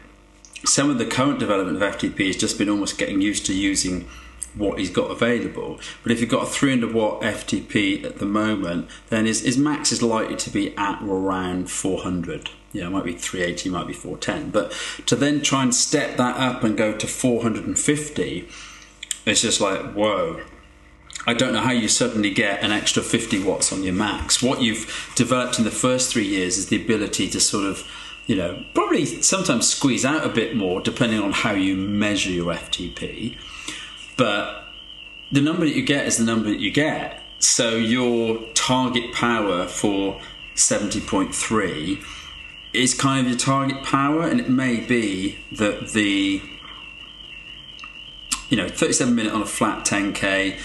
some 0.63 0.89
of 0.89 0.97
the 0.97 1.05
current 1.05 1.39
development 1.39 1.81
of 1.81 1.95
FTP 1.95 2.27
has 2.27 2.37
just 2.37 2.57
been 2.57 2.69
almost 2.69 2.97
getting 2.97 3.19
used 3.19 3.45
to 3.47 3.53
using 3.53 4.07
what 4.55 4.79
he's 4.79 4.91
got 4.91 5.09
available. 5.09 5.79
But 6.03 6.11
if 6.11 6.21
you've 6.21 6.29
got 6.29 6.43
a 6.43 6.49
300 6.49 6.93
watt 6.93 7.21
FTP 7.21 8.05
at 8.05 8.19
the 8.19 8.25
moment, 8.25 8.87
then 9.09 9.25
his, 9.25 9.41
his 9.41 9.57
max 9.57 9.91
is 9.91 10.03
likely 10.03 10.35
to 10.35 10.49
be 10.51 10.77
at 10.77 11.01
or 11.01 11.17
around 11.17 11.71
400. 11.71 12.51
Yeah, 12.71 12.87
it 12.87 12.89
might 12.91 13.03
be 13.03 13.13
380, 13.13 13.69
might 13.69 13.87
be 13.87 13.93
410. 13.93 14.51
But 14.51 14.71
to 15.07 15.15
then 15.15 15.41
try 15.41 15.63
and 15.63 15.73
step 15.73 16.17
that 16.17 16.37
up 16.37 16.63
and 16.63 16.77
go 16.77 16.95
to 16.95 17.07
450, 17.07 18.47
it's 19.25 19.41
just 19.41 19.59
like, 19.59 19.93
whoa. 19.93 20.41
I 21.25 21.33
don't 21.33 21.53
know 21.53 21.61
how 21.61 21.71
you 21.71 21.87
suddenly 21.87 22.31
get 22.31 22.61
an 22.61 22.71
extra 22.71 23.01
50 23.01 23.43
watts 23.43 23.71
on 23.71 23.83
your 23.83 23.93
max. 23.93 24.43
What 24.43 24.61
you've 24.61 25.13
developed 25.15 25.57
in 25.57 25.65
the 25.65 25.71
first 25.71 26.11
three 26.11 26.27
years 26.27 26.57
is 26.57 26.67
the 26.67 26.81
ability 26.81 27.29
to 27.29 27.39
sort 27.39 27.65
of 27.65 27.87
you 28.27 28.35
know, 28.35 28.63
probably 28.73 29.05
sometimes 29.05 29.67
squeeze 29.67 30.05
out 30.05 30.25
a 30.25 30.29
bit 30.29 30.55
more 30.55 30.79
depending 30.81 31.19
on 31.19 31.31
how 31.31 31.51
you 31.51 31.75
measure 31.75 32.31
your 32.31 32.53
FTP. 32.53 33.37
But 34.15 34.65
the 35.31 35.41
number 35.41 35.65
that 35.65 35.75
you 35.75 35.83
get 35.83 36.05
is 36.05 36.17
the 36.17 36.23
number 36.23 36.49
that 36.49 36.59
you 36.59 36.71
get. 36.71 37.21
So 37.39 37.75
your 37.75 38.41
target 38.53 39.13
power 39.13 39.67
for 39.67 40.21
70.3 40.55 42.03
is 42.71 42.93
kind 42.93 43.25
of 43.25 43.31
your 43.31 43.39
target 43.39 43.83
power, 43.83 44.27
and 44.27 44.39
it 44.39 44.49
may 44.49 44.79
be 44.79 45.37
that 45.51 45.89
the 45.89 46.41
you 48.49 48.57
know 48.57 48.67
37 48.67 49.13
minute 49.13 49.33
on 49.33 49.41
a 49.41 49.45
flat 49.45 49.85
10k 49.85 50.57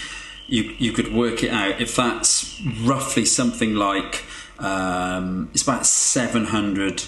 you 0.49 0.75
you 0.79 0.93
could 0.93 1.13
work 1.13 1.45
it 1.45 1.51
out 1.51 1.81
if 1.81 1.95
that's 1.95 2.61
roughly 2.83 3.25
something 3.25 3.75
like 3.75 4.25
um, 4.59 5.51
it's 5.53 5.63
about 5.63 5.87
700 5.87 7.05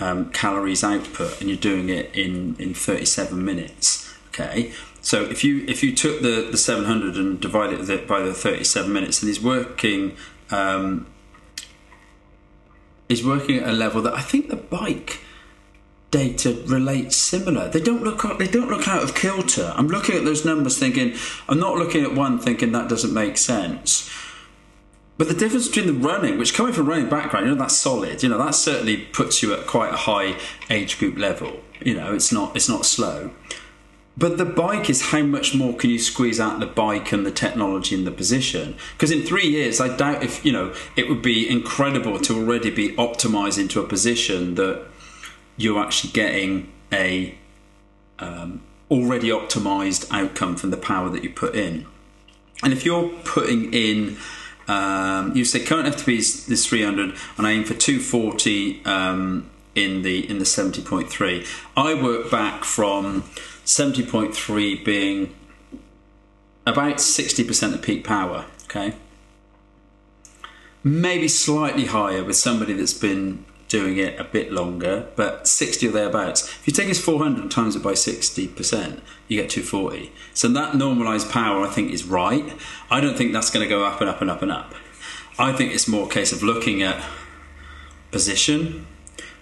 um, 0.00 0.30
calories 0.32 0.84
output 0.84 1.40
and 1.40 1.48
you're 1.48 1.58
doing 1.58 1.88
it 1.88 2.14
in, 2.14 2.56
in 2.58 2.74
37 2.74 3.42
minutes. 3.42 4.12
Okay, 4.28 4.72
so 5.00 5.22
if 5.24 5.42
you 5.42 5.64
if 5.66 5.82
you 5.82 5.94
took 5.94 6.20
the, 6.20 6.48
the 6.50 6.58
700 6.58 7.16
and 7.16 7.40
divided 7.40 7.88
it 7.88 8.06
by 8.06 8.20
the 8.20 8.34
37 8.34 8.92
minutes, 8.92 9.22
and 9.22 9.28
he's 9.28 9.42
working 9.42 10.16
um, 10.50 11.06
he's 13.08 13.24
working 13.24 13.58
at 13.58 13.68
a 13.68 13.72
level 13.72 14.02
that 14.02 14.14
I 14.14 14.20
think 14.20 14.48
the 14.48 14.56
bike 14.56 15.20
data 16.10 16.56
relates 16.66 17.16
similar. 17.16 17.68
They 17.68 17.80
don't 17.80 18.02
look 18.02 18.38
they 18.38 18.48
don't 18.48 18.68
look 18.68 18.88
out 18.88 19.02
of 19.02 19.14
kilter. 19.14 19.72
I'm 19.76 19.88
looking 19.88 20.16
at 20.16 20.24
those 20.24 20.44
numbers 20.44 20.78
thinking 20.78 21.14
I'm 21.48 21.60
not 21.60 21.76
looking 21.76 22.04
at 22.04 22.14
one 22.14 22.38
thinking 22.38 22.72
that 22.72 22.88
doesn't 22.88 23.14
make 23.14 23.36
sense. 23.38 24.10
But 25.18 25.28
the 25.28 25.34
difference 25.34 25.68
between 25.68 25.86
the 25.86 26.08
running, 26.08 26.38
which 26.38 26.54
coming 26.54 26.72
from 26.72 26.88
running 26.88 27.10
background, 27.10 27.44
you 27.44 27.52
know, 27.52 27.58
that's 27.58 27.76
solid. 27.76 28.22
You 28.22 28.30
know, 28.30 28.38
that 28.38 28.54
certainly 28.54 28.96
puts 28.96 29.42
you 29.42 29.52
at 29.52 29.66
quite 29.66 29.92
a 29.92 29.96
high 29.98 30.36
age 30.70 30.98
group 30.98 31.18
level. 31.18 31.60
You 31.80 31.94
know, 31.94 32.14
it's 32.14 32.32
not 32.32 32.56
it's 32.56 32.68
not 32.68 32.86
slow. 32.86 33.30
But 34.16 34.38
the 34.38 34.44
bike 34.44 34.90
is 34.90 35.10
how 35.12 35.22
much 35.22 35.54
more 35.54 35.74
can 35.74 35.90
you 35.90 35.98
squeeze 35.98 36.40
out 36.40 36.58
the 36.58 36.66
bike 36.66 37.12
and 37.12 37.24
the 37.24 37.30
technology 37.30 37.94
and 37.94 38.06
the 38.06 38.10
position? 38.10 38.76
Because 38.92 39.10
in 39.10 39.22
three 39.22 39.46
years, 39.46 39.80
I 39.80 39.94
doubt 39.96 40.22
if 40.22 40.44
you 40.44 40.52
know 40.52 40.74
it 40.96 41.08
would 41.08 41.22
be 41.22 41.48
incredible 41.48 42.18
to 42.20 42.34
already 42.36 42.70
be 42.70 42.96
optimized 42.96 43.58
into 43.58 43.80
a 43.80 43.86
position 43.86 44.56
that 44.56 44.89
you're 45.60 45.82
actually 45.82 46.12
getting 46.12 46.72
a 46.92 47.34
um, 48.18 48.62
already 48.90 49.28
optimized 49.28 50.06
outcome 50.10 50.56
from 50.56 50.70
the 50.70 50.76
power 50.76 51.08
that 51.10 51.22
you 51.22 51.30
put 51.30 51.54
in. 51.54 51.86
And 52.62 52.72
if 52.72 52.84
you're 52.84 53.08
putting 53.24 53.72
in 53.72 54.16
um, 54.68 55.34
you 55.34 55.44
say 55.44 55.64
current 55.64 55.88
FTP 55.88 56.18
is, 56.18 56.48
is 56.48 56.66
300, 56.66 57.16
and 57.36 57.46
I 57.46 57.50
aim 57.50 57.64
for 57.64 57.74
240 57.74 58.84
um, 58.84 59.50
in 59.74 60.02
the 60.02 60.28
in 60.30 60.38
the 60.38 60.44
70.3. 60.44 61.46
I 61.76 61.94
work 62.00 62.30
back 62.30 62.62
from 62.62 63.22
70.3 63.64 64.84
being 64.84 65.34
about 66.66 66.96
60% 66.96 67.74
of 67.74 67.82
peak 67.82 68.04
power. 68.04 68.46
Okay, 68.64 68.94
maybe 70.84 71.26
slightly 71.26 71.86
higher 71.86 72.22
with 72.22 72.36
somebody 72.36 72.74
that's 72.74 72.94
been 72.94 73.44
doing 73.70 73.96
it 73.98 74.18
a 74.20 74.24
bit 74.24 74.52
longer, 74.52 75.06
but 75.14 75.46
60 75.46 75.88
or 75.88 75.92
thereabouts. 75.92 76.44
If 76.44 76.66
you 76.66 76.72
take 76.72 76.88
his 76.88 77.00
400 77.00 77.40
and 77.40 77.50
times 77.50 77.76
it 77.76 77.82
by 77.82 77.92
60%, 77.92 79.00
you 79.28 79.40
get 79.40 79.48
240. 79.48 80.12
So 80.34 80.48
that 80.48 80.74
normalized 80.74 81.30
power, 81.30 81.64
I 81.64 81.70
think, 81.70 81.92
is 81.92 82.04
right. 82.04 82.52
I 82.90 83.00
don't 83.00 83.16
think 83.16 83.32
that's 83.32 83.48
going 83.48 83.64
to 83.64 83.70
go 83.70 83.84
up 83.84 84.00
and 84.00 84.10
up 84.10 84.20
and 84.20 84.28
up 84.28 84.42
and 84.42 84.50
up. 84.50 84.74
I 85.38 85.52
think 85.52 85.72
it's 85.72 85.86
more 85.86 86.06
a 86.06 86.10
case 86.10 86.32
of 86.32 86.42
looking 86.42 86.82
at 86.82 87.02
position, 88.10 88.86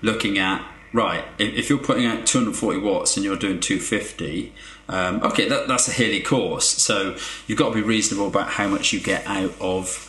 looking 0.02 0.38
at 0.38 0.62
right. 0.92 1.24
If 1.38 1.70
you're 1.70 1.78
putting 1.78 2.04
out 2.04 2.26
240 2.26 2.80
watts 2.80 3.16
and 3.16 3.24
you're 3.24 3.36
doing 3.36 3.60
250, 3.60 4.52
um, 4.90 5.22
okay, 5.22 5.48
that, 5.48 5.68
that's 5.68 5.88
a 5.88 5.92
hilly 5.92 6.20
course. 6.20 6.68
So 6.68 7.16
you've 7.46 7.58
got 7.58 7.70
to 7.70 7.74
be 7.74 7.82
reasonable 7.82 8.28
about 8.28 8.50
how 8.50 8.68
much 8.68 8.92
you 8.92 9.00
get 9.00 9.26
out 9.26 9.54
of 9.58 10.08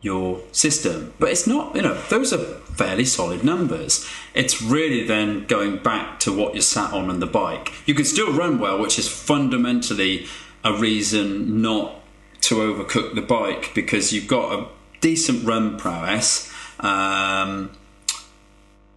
your 0.00 0.40
system. 0.52 1.12
But 1.18 1.30
it's 1.30 1.46
not, 1.46 1.74
you 1.74 1.82
know, 1.82 1.94
those 2.08 2.32
are 2.32 2.38
fairly 2.38 3.04
solid 3.04 3.42
numbers. 3.42 4.08
It's 4.34 4.62
really 4.62 5.04
then 5.04 5.46
going 5.46 5.78
back 5.78 6.20
to 6.20 6.36
what 6.36 6.54
you're 6.54 6.62
sat 6.62 6.92
on 6.92 7.10
and 7.10 7.20
the 7.20 7.26
bike. 7.26 7.72
You 7.86 7.94
can 7.94 8.04
still 8.04 8.32
run 8.32 8.58
well, 8.58 8.78
which 8.78 8.98
is 8.98 9.08
fundamentally 9.08 10.26
a 10.64 10.72
reason 10.72 11.60
not 11.60 11.94
to 12.42 12.56
overcook 12.56 13.14
the 13.14 13.22
bike 13.22 13.72
because 13.74 14.12
you've 14.12 14.28
got 14.28 14.58
a 14.58 14.66
decent 15.00 15.44
run 15.44 15.76
prowess. 15.76 16.52
Um, 16.78 17.72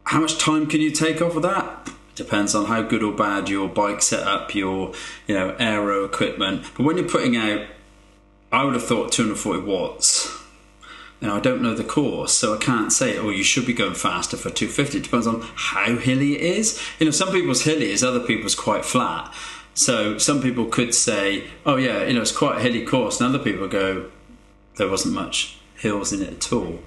how 0.03 0.19
much 0.21 0.37
time 0.37 0.67
can 0.67 0.81
you 0.81 0.91
take 0.91 1.21
off 1.21 1.35
of 1.35 1.41
that? 1.41 1.89
Depends 2.13 2.53
on 2.53 2.65
how 2.65 2.83
good 2.83 3.01
or 3.01 3.13
bad 3.13 3.49
your 3.49 3.67
bike 3.67 4.01
setup, 4.01 4.53
your 4.53 4.93
you 5.25 5.33
know 5.33 5.55
aero 5.57 6.03
equipment. 6.03 6.65
But 6.75 6.83
when 6.83 6.97
you're 6.97 7.07
putting 7.09 7.35
out, 7.37 7.65
I 8.51 8.63
would 8.63 8.73
have 8.73 8.85
thought 8.85 9.11
240 9.11 9.61
watts 9.61 10.40
now, 11.21 11.35
I 11.35 11.39
don't 11.39 11.61
know 11.61 11.75
the 11.75 11.83
course, 11.83 12.33
so 12.33 12.55
I 12.55 12.57
can't 12.57 12.91
say, 12.91 13.17
oh, 13.19 13.29
you 13.29 13.43
should 13.43 13.67
be 13.67 13.73
going 13.73 13.93
faster 13.93 14.37
for 14.37 14.49
250. 14.49 14.97
It 14.97 15.03
depends 15.03 15.27
on 15.27 15.41
how 15.53 15.97
hilly 15.97 16.33
it 16.33 16.41
is. 16.41 16.81
You 16.99 17.05
know, 17.05 17.11
some 17.11 17.31
people's 17.31 17.61
hilly 17.61 17.91
is, 17.91 18.03
other 18.03 18.19
people's 18.19 18.55
quite 18.55 18.83
flat. 18.83 19.31
So 19.75 20.17
some 20.17 20.41
people 20.41 20.65
could 20.65 20.95
say, 20.95 21.47
oh, 21.63 21.75
yeah, 21.75 22.05
you 22.05 22.15
know, 22.15 22.21
it's 22.21 22.35
quite 22.35 22.57
a 22.57 22.61
hilly 22.61 22.83
course. 22.83 23.21
And 23.21 23.33
other 23.33 23.43
people 23.43 23.67
go, 23.67 24.09
there 24.77 24.89
wasn't 24.89 25.13
much 25.13 25.59
hills 25.75 26.11
in 26.11 26.23
it 26.23 26.33
at 26.33 26.51
all. 26.51 26.79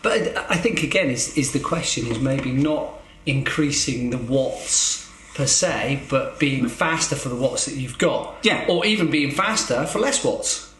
But 0.00 0.36
I 0.50 0.56
think, 0.56 0.84
again, 0.84 1.10
is, 1.10 1.36
is 1.36 1.52
the 1.52 1.60
question 1.60 2.06
is 2.06 2.20
maybe 2.20 2.52
not 2.52 3.00
increasing 3.26 4.10
the 4.10 4.18
watts 4.18 5.10
per 5.34 5.46
se, 5.46 6.04
but 6.08 6.38
being 6.38 6.66
mm. 6.66 6.70
faster 6.70 7.16
for 7.16 7.30
the 7.30 7.36
watts 7.36 7.64
that 7.66 7.74
you've 7.74 7.98
got. 7.98 8.36
Yeah. 8.44 8.64
Or 8.68 8.86
even 8.86 9.10
being 9.10 9.32
faster 9.32 9.86
for 9.86 9.98
less 9.98 10.24
watts. 10.24 10.71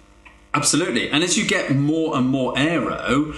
Absolutely. 0.55 1.09
And 1.11 1.25
as 1.25 1.39
you 1.39 1.47
get 1.47 1.75
more 1.75 2.17
and 2.17 2.29
more 2.29 2.53
aero, 2.57 3.35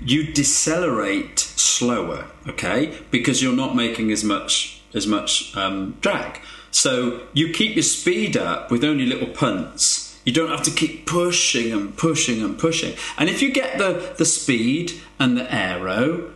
you 0.00 0.32
decelerate 0.32 1.38
slower, 1.38 2.26
okay? 2.48 2.98
Because 3.10 3.42
you're 3.42 3.56
not 3.56 3.76
making 3.76 4.10
as 4.10 4.24
much 4.24 4.80
as 4.92 5.06
much 5.06 5.56
um, 5.56 5.96
drag. 6.00 6.40
So 6.70 7.26
you 7.32 7.52
keep 7.52 7.76
your 7.76 7.82
speed 7.82 8.36
up 8.36 8.70
with 8.70 8.84
only 8.84 9.06
little 9.06 9.28
punts. 9.28 10.18
You 10.24 10.32
don't 10.32 10.50
have 10.50 10.62
to 10.64 10.70
keep 10.70 11.06
pushing 11.06 11.72
and 11.72 11.96
pushing 11.96 12.42
and 12.42 12.58
pushing. 12.58 12.96
And 13.16 13.28
if 13.28 13.40
you 13.40 13.52
get 13.52 13.78
the, 13.78 14.14
the 14.18 14.24
speed 14.24 15.00
and 15.18 15.36
the 15.36 15.52
aero 15.52 16.32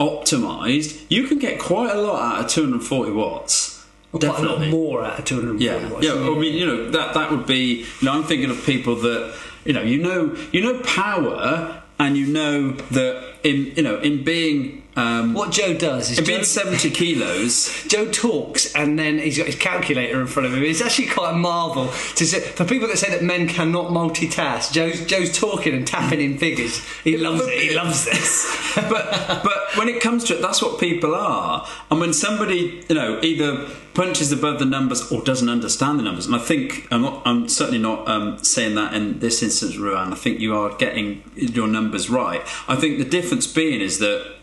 optimized, 0.00 1.04
you 1.08 1.26
can 1.26 1.38
get 1.38 1.60
quite 1.60 1.94
a 1.94 2.00
lot 2.00 2.22
out 2.22 2.44
of 2.44 2.50
240 2.50 3.12
watts. 3.12 3.71
Definitely. 4.18 4.46
Quite 4.46 4.58
a 4.58 4.62
lot 4.62 4.70
more 4.70 5.04
at 5.04 5.26
240 5.26 5.64
yeah, 5.64 5.90
watts. 5.90 6.06
Yeah, 6.06 6.12
I 6.12 6.38
mean, 6.38 6.54
you 6.54 6.66
know, 6.66 6.90
that, 6.90 7.14
that 7.14 7.30
would 7.30 7.46
be, 7.46 7.86
you 8.00 8.02
know, 8.02 8.12
I'm 8.12 8.24
thinking 8.24 8.50
of 8.50 8.62
people 8.64 8.96
that, 8.96 9.34
you 9.64 9.72
know, 9.72 9.82
you 9.82 9.98
know, 10.02 10.36
you 10.52 10.60
know 10.60 10.80
power 10.80 11.82
and 11.98 12.16
you 12.16 12.26
know 12.26 12.72
that 12.72 13.34
in, 13.42 13.72
you 13.74 13.82
know, 13.82 13.98
in 14.00 14.22
being 14.22 14.81
Um, 14.94 15.32
What 15.32 15.52
Joe 15.52 15.74
does 15.74 16.10
is 16.10 16.18
it 16.18 16.22
Joe, 16.22 16.32
being 16.32 16.44
70 16.44 16.90
kilos. 16.90 17.84
Joe 17.88 18.10
talks 18.10 18.74
and 18.74 18.98
then 18.98 19.18
he's 19.18 19.38
got 19.38 19.46
his 19.46 19.56
calculator 19.56 20.20
in 20.20 20.26
front 20.26 20.46
of 20.46 20.54
him. 20.54 20.62
It's 20.62 20.82
actually 20.82 21.08
quite 21.08 21.32
a 21.32 21.36
marvel 21.36 21.86
to 21.86 22.26
see. 22.26 22.40
For 22.40 22.64
people 22.64 22.88
that 22.88 22.98
say 22.98 23.10
that 23.10 23.22
men 23.22 23.48
cannot 23.48 23.86
multitask, 23.86 24.72
Joe's, 24.72 25.04
Joe's 25.06 25.36
talking 25.36 25.74
and 25.74 25.86
tapping 25.86 26.20
in 26.20 26.38
figures. 26.38 26.84
He 27.04 27.16
loves 27.16 27.42
it. 27.46 27.58
He 27.58 27.74
loves 27.74 28.04
this. 28.04 28.62
but 28.76 29.42
but 29.42 29.76
when 29.76 29.88
it 29.88 30.00
comes 30.00 30.24
to 30.24 30.36
it, 30.36 30.42
that's 30.42 30.62
what 30.62 30.80
people 30.80 31.14
are. 31.14 31.66
And 31.90 32.00
when 32.00 32.12
somebody 32.12 32.84
you 32.88 32.94
know 32.94 33.20
either 33.22 33.68
punches 33.94 34.32
above 34.32 34.58
the 34.58 34.64
numbers 34.64 35.12
or 35.12 35.22
doesn't 35.22 35.48
understand 35.48 35.98
the 35.98 36.02
numbers, 36.02 36.26
and 36.26 36.34
I 36.34 36.38
think 36.38 36.88
I'm 36.90 37.02
not, 37.02 37.22
I'm 37.26 37.48
certainly 37.48 37.78
not 37.78 38.08
um, 38.08 38.38
saying 38.42 38.74
that 38.76 38.94
in 38.94 39.18
this 39.18 39.42
instance, 39.42 39.76
Ruan. 39.76 40.12
I 40.12 40.16
think 40.16 40.40
you 40.40 40.54
are 40.54 40.74
getting 40.76 41.22
your 41.36 41.68
numbers 41.68 42.08
right. 42.08 42.40
I 42.68 42.76
think 42.76 42.98
the 42.98 43.04
difference 43.04 43.46
being 43.46 43.80
is 43.80 43.98
that 43.98 44.36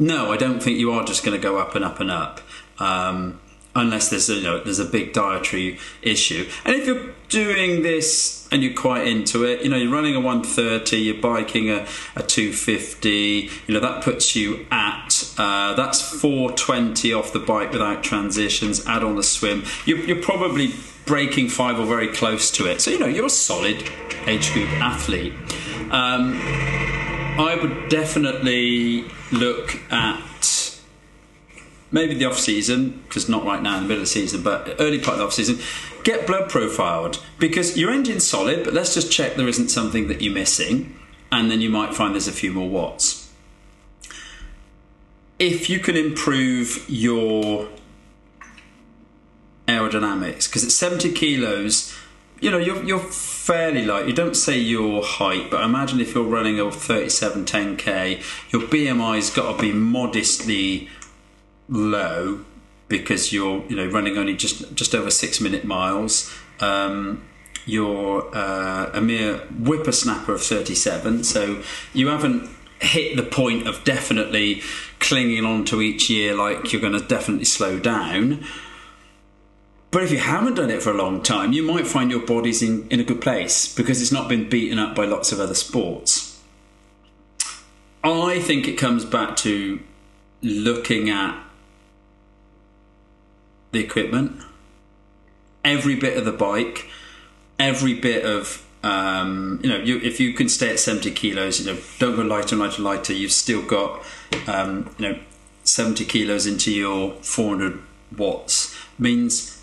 no, 0.00 0.32
I 0.32 0.36
don't 0.36 0.60
think 0.60 0.78
you 0.78 0.90
are 0.92 1.04
just 1.04 1.24
going 1.24 1.38
to 1.38 1.42
go 1.42 1.58
up 1.58 1.74
and 1.76 1.84
up 1.84 2.00
and 2.00 2.10
up. 2.10 2.40
Um, 2.78 3.38
unless 3.74 4.10
there's 4.10 4.28
a, 4.28 4.34
you 4.34 4.42
know 4.42 4.62
there's 4.62 4.78
a 4.78 4.84
big 4.84 5.12
dietary 5.12 5.78
issue. 6.02 6.48
And 6.64 6.74
if 6.74 6.86
you're 6.86 7.14
doing 7.28 7.82
this 7.82 8.48
and 8.50 8.62
you're 8.62 8.74
quite 8.74 9.06
into 9.06 9.44
it, 9.44 9.62
you 9.62 9.68
know 9.68 9.76
you're 9.76 9.92
running 9.92 10.16
a 10.16 10.20
130, 10.20 10.96
you're 10.96 11.20
biking 11.20 11.70
a, 11.70 11.86
a 12.16 12.22
250, 12.22 13.50
you 13.66 13.74
know 13.74 13.80
that 13.80 14.02
puts 14.02 14.34
you 14.34 14.66
at 14.70 15.32
uh, 15.38 15.74
that's 15.74 16.00
420 16.00 17.12
off 17.12 17.32
the 17.32 17.38
bike 17.38 17.72
without 17.72 18.02
transitions. 18.02 18.84
Add 18.86 19.04
on 19.04 19.16
the 19.16 19.22
swim, 19.22 19.64
you're, 19.84 19.98
you're 19.98 20.22
probably 20.22 20.74
breaking 21.06 21.48
five 21.48 21.78
or 21.78 21.86
very 21.86 22.08
close 22.08 22.50
to 22.52 22.66
it. 22.66 22.80
So 22.80 22.90
you 22.90 22.98
know 22.98 23.06
you're 23.06 23.26
a 23.26 23.30
solid 23.30 23.88
age 24.26 24.52
group 24.52 24.68
athlete. 24.80 25.34
Um, 25.90 26.40
I 27.38 27.58
would 27.60 27.88
definitely 27.88 29.04
look 29.32 29.80
at 29.92 30.78
maybe 31.90 32.14
the 32.14 32.24
off 32.24 32.38
season, 32.38 33.02
because 33.02 33.28
not 33.28 33.44
right 33.44 33.62
now 33.62 33.76
in 33.76 33.82
the 33.82 33.88
middle 33.88 34.02
of 34.02 34.08
the 34.08 34.12
season, 34.12 34.42
but 34.42 34.76
early 34.78 34.98
part 34.98 35.14
of 35.14 35.18
the 35.18 35.24
off 35.24 35.32
season. 35.32 35.58
Get 36.04 36.26
blood 36.26 36.48
profiled 36.48 37.22
because 37.38 37.76
your 37.76 37.90
engine's 37.90 38.26
solid, 38.26 38.64
but 38.64 38.72
let's 38.72 38.94
just 38.94 39.12
check 39.12 39.36
there 39.36 39.48
isn't 39.48 39.68
something 39.68 40.08
that 40.08 40.22
you're 40.22 40.32
missing, 40.32 40.96
and 41.32 41.50
then 41.50 41.60
you 41.60 41.70
might 41.70 41.94
find 41.94 42.14
there's 42.14 42.28
a 42.28 42.32
few 42.32 42.52
more 42.52 42.68
watts. 42.68 43.30
If 45.38 45.70
you 45.70 45.78
can 45.78 45.96
improve 45.96 46.84
your 46.88 47.68
aerodynamics, 49.66 50.48
because 50.48 50.64
at 50.64 50.70
70 50.70 51.12
kilos, 51.12 51.96
you 52.40 52.50
know 52.50 52.58
you're 52.58 52.82
you're 52.84 53.00
fairly 53.50 53.84
light. 53.84 54.06
You 54.06 54.12
don't 54.12 54.36
say 54.36 54.56
your 54.56 55.02
height, 55.02 55.50
but 55.50 55.64
imagine 55.64 56.00
if 56.00 56.14
you're 56.14 56.22
running 56.22 56.60
a 56.60 56.70
37 56.70 57.44
10k, 57.46 58.52
your 58.52 58.62
BMI's 58.62 59.30
got 59.30 59.56
to 59.56 59.60
be 59.60 59.72
modestly 59.72 60.88
low 61.68 62.44
because 62.86 63.32
you're 63.32 63.64
you 63.66 63.74
know 63.74 63.86
running 63.86 64.16
only 64.16 64.36
just 64.36 64.72
just 64.76 64.94
over 64.94 65.10
six 65.10 65.40
minute 65.40 65.64
miles. 65.64 66.32
Um, 66.60 67.24
you're 67.66 68.30
uh, 68.32 68.90
a 68.94 69.00
mere 69.00 69.38
whippersnapper 69.38 70.32
of 70.32 70.42
37, 70.42 71.24
so 71.24 71.60
you 71.92 72.06
haven't 72.06 72.48
hit 72.80 73.16
the 73.16 73.24
point 73.24 73.66
of 73.66 73.82
definitely 73.82 74.62
clinging 75.00 75.44
on 75.44 75.64
to 75.64 75.82
each 75.82 76.08
year 76.08 76.34
like 76.36 76.72
you're 76.72 76.80
going 76.80 76.98
to 76.98 77.04
definitely 77.04 77.46
slow 77.46 77.80
down. 77.80 78.44
But 79.90 80.04
if 80.04 80.12
you 80.12 80.18
haven't 80.18 80.54
done 80.54 80.70
it 80.70 80.82
for 80.82 80.90
a 80.90 80.96
long 80.96 81.22
time, 81.22 81.52
you 81.52 81.62
might 81.62 81.86
find 81.86 82.10
your 82.10 82.24
body's 82.24 82.62
in, 82.62 82.86
in 82.90 83.00
a 83.00 83.04
good 83.04 83.20
place 83.20 83.72
because 83.74 84.00
it's 84.00 84.12
not 84.12 84.28
been 84.28 84.48
beaten 84.48 84.78
up 84.78 84.94
by 84.94 85.04
lots 85.04 85.32
of 85.32 85.40
other 85.40 85.54
sports. 85.54 86.40
I 88.04 88.40
think 88.40 88.68
it 88.68 88.78
comes 88.78 89.04
back 89.04 89.36
to 89.38 89.80
looking 90.42 91.10
at 91.10 91.38
the 93.72 93.80
equipment, 93.80 94.40
every 95.64 95.96
bit 95.96 96.16
of 96.16 96.24
the 96.24 96.32
bike, 96.32 96.88
every 97.58 97.94
bit 97.94 98.24
of 98.24 98.66
um, 98.82 99.60
you 99.62 99.68
know, 99.68 99.76
you, 99.76 99.98
if 99.98 100.20
you 100.20 100.32
can 100.32 100.48
stay 100.48 100.70
at 100.70 100.80
70 100.80 101.10
kilos, 101.10 101.60
you 101.60 101.72
know, 101.72 101.78
don't 101.98 102.16
go 102.16 102.22
lighter 102.22 102.54
and 102.54 102.62
lighter 102.62 102.82
lighter. 102.82 103.12
You've 103.12 103.32
still 103.32 103.62
got, 103.62 104.02
um, 104.46 104.94
you 104.98 105.08
know, 105.08 105.18
70 105.64 106.04
kilos 106.06 106.46
into 106.46 106.72
your 106.72 107.12
400 107.20 107.78
watts. 108.16 108.74
Means 108.98 109.59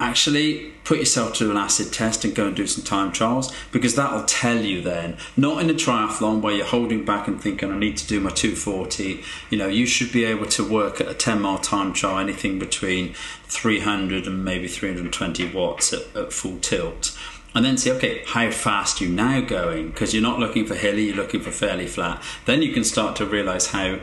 actually 0.00 0.72
put 0.82 0.98
yourself 0.98 1.34
to 1.34 1.50
an 1.50 1.56
acid 1.56 1.92
test 1.92 2.24
and 2.24 2.34
go 2.34 2.48
and 2.48 2.56
do 2.56 2.66
some 2.66 2.84
time 2.84 3.12
trials 3.12 3.54
because 3.70 3.94
that'll 3.94 4.24
tell 4.24 4.56
you 4.56 4.82
then 4.82 5.16
not 5.36 5.62
in 5.62 5.70
a 5.70 5.72
triathlon 5.72 6.40
where 6.40 6.52
you're 6.52 6.66
holding 6.66 7.04
back 7.04 7.28
and 7.28 7.40
thinking 7.40 7.70
i 7.70 7.78
need 7.78 7.96
to 7.96 8.06
do 8.08 8.18
my 8.18 8.30
240 8.30 9.22
you 9.50 9.56
know 9.56 9.68
you 9.68 9.86
should 9.86 10.12
be 10.12 10.24
able 10.24 10.46
to 10.46 10.68
work 10.68 11.00
at 11.00 11.08
a 11.08 11.14
10 11.14 11.40
mile 11.40 11.58
time 11.58 11.92
trial 11.92 12.18
anything 12.18 12.58
between 12.58 13.14
300 13.44 14.26
and 14.26 14.44
maybe 14.44 14.66
320 14.66 15.52
watts 15.52 15.92
at, 15.92 16.16
at 16.16 16.32
full 16.32 16.58
tilt 16.58 17.16
and 17.54 17.64
then 17.64 17.76
say, 17.76 17.92
okay, 17.92 18.24
how 18.26 18.50
fast 18.50 19.00
you 19.00 19.08
now 19.08 19.40
going? 19.40 19.90
Because 19.90 20.12
you're 20.12 20.22
not 20.22 20.40
looking 20.40 20.66
for 20.66 20.74
hilly, 20.74 21.04
you're 21.04 21.16
looking 21.16 21.40
for 21.40 21.52
fairly 21.52 21.86
flat. 21.86 22.20
Then 22.46 22.62
you 22.62 22.72
can 22.72 22.82
start 22.82 23.14
to 23.16 23.26
realize 23.26 23.68
how 23.68 24.00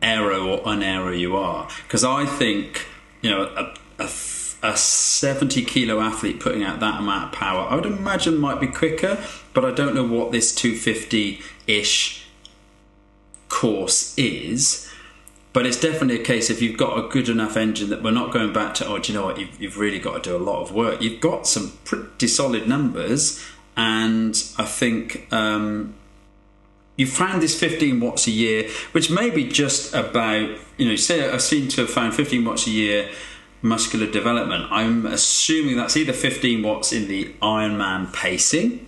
aero 0.00 0.48
or 0.48 0.62
unaero 0.62 1.16
you 1.18 1.36
are. 1.36 1.68
Because 1.82 2.04
I 2.04 2.24
think, 2.24 2.86
you 3.20 3.28
know, 3.28 3.42
a, 3.42 3.74
a, 4.02 4.08
a 4.62 4.76
70 4.76 5.64
kilo 5.64 6.00
athlete 6.00 6.40
putting 6.40 6.62
out 6.62 6.80
that 6.80 6.98
amount 7.00 7.32
of 7.32 7.32
power, 7.32 7.66
I 7.68 7.74
would 7.74 7.86
imagine 7.86 8.38
might 8.38 8.60
be 8.60 8.66
quicker, 8.66 9.22
but 9.54 9.64
I 9.64 9.70
don't 9.70 9.94
know 9.94 10.06
what 10.06 10.32
this 10.32 10.54
250 10.54 11.40
ish 11.66 12.26
course 13.48 14.16
is. 14.18 14.86
But 15.52 15.66
it's 15.66 15.80
definitely 15.80 16.20
a 16.20 16.24
case 16.24 16.48
if 16.48 16.62
you've 16.62 16.78
got 16.78 16.96
a 16.96 17.08
good 17.08 17.28
enough 17.28 17.56
engine 17.56 17.90
that 17.90 18.04
we're 18.04 18.12
not 18.12 18.32
going 18.32 18.52
back 18.52 18.74
to, 18.74 18.86
oh, 18.86 18.98
do 18.98 19.12
you 19.12 19.18
know 19.18 19.24
what, 19.24 19.38
you've, 19.38 19.60
you've 19.60 19.78
really 19.78 19.98
got 19.98 20.22
to 20.22 20.30
do 20.30 20.36
a 20.36 20.38
lot 20.38 20.62
of 20.62 20.72
work. 20.72 21.02
You've 21.02 21.20
got 21.20 21.46
some 21.46 21.72
pretty 21.84 22.28
solid 22.28 22.68
numbers, 22.68 23.44
and 23.76 24.40
I 24.58 24.64
think 24.64 25.26
um, 25.32 25.94
you 26.94 27.06
found 27.06 27.42
this 27.42 27.58
15 27.58 27.98
watts 27.98 28.28
a 28.28 28.30
year, 28.30 28.68
which 28.92 29.10
may 29.10 29.30
be 29.30 29.48
just 29.48 29.92
about, 29.92 30.56
you 30.76 30.88
know, 30.88 30.94
say 30.94 31.28
I 31.28 31.38
seem 31.38 31.66
to 31.68 31.80
have 31.80 31.90
found 31.90 32.14
15 32.14 32.44
watts 32.44 32.68
a 32.68 32.70
year 32.70 33.10
muscular 33.62 34.10
development. 34.10 34.66
I'm 34.70 35.06
assuming 35.06 35.76
that's 35.76 35.96
either 35.96 36.12
15 36.12 36.62
watts 36.62 36.92
in 36.92 37.08
the 37.08 37.32
Ironman 37.42 38.12
pacing 38.12 38.86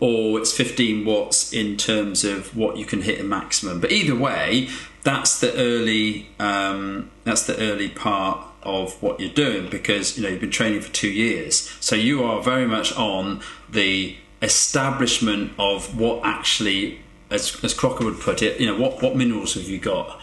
or 0.00 0.38
it's 0.38 0.52
15 0.56 1.04
watts 1.04 1.52
in 1.52 1.76
terms 1.76 2.24
of 2.24 2.56
what 2.56 2.76
you 2.76 2.84
can 2.84 3.02
hit 3.02 3.20
a 3.20 3.24
maximum. 3.24 3.80
But 3.80 3.92
either 3.92 4.14
way, 4.14 4.68
that's 5.02 5.40
the 5.40 5.54
early 5.54 6.28
um, 6.38 7.10
that's 7.24 7.46
the 7.46 7.58
early 7.58 7.88
part 7.88 8.46
of 8.62 9.00
what 9.02 9.20
you're 9.20 9.30
doing 9.30 9.70
because 9.70 10.16
you 10.16 10.22
know 10.22 10.28
you've 10.28 10.40
been 10.40 10.50
training 10.50 10.80
for 10.80 10.92
two 10.92 11.10
years, 11.10 11.74
so 11.80 11.96
you 11.96 12.22
are 12.24 12.42
very 12.42 12.66
much 12.66 12.94
on 12.96 13.40
the 13.68 14.16
establishment 14.42 15.52
of 15.58 15.98
what 15.98 16.24
actually, 16.24 17.00
as, 17.30 17.58
as 17.64 17.74
Crocker 17.74 18.04
would 18.04 18.20
put 18.20 18.42
it, 18.42 18.60
you 18.60 18.66
know 18.66 18.78
what 18.78 19.02
what 19.02 19.16
minerals 19.16 19.54
have 19.54 19.64
you 19.64 19.78
got. 19.78 20.20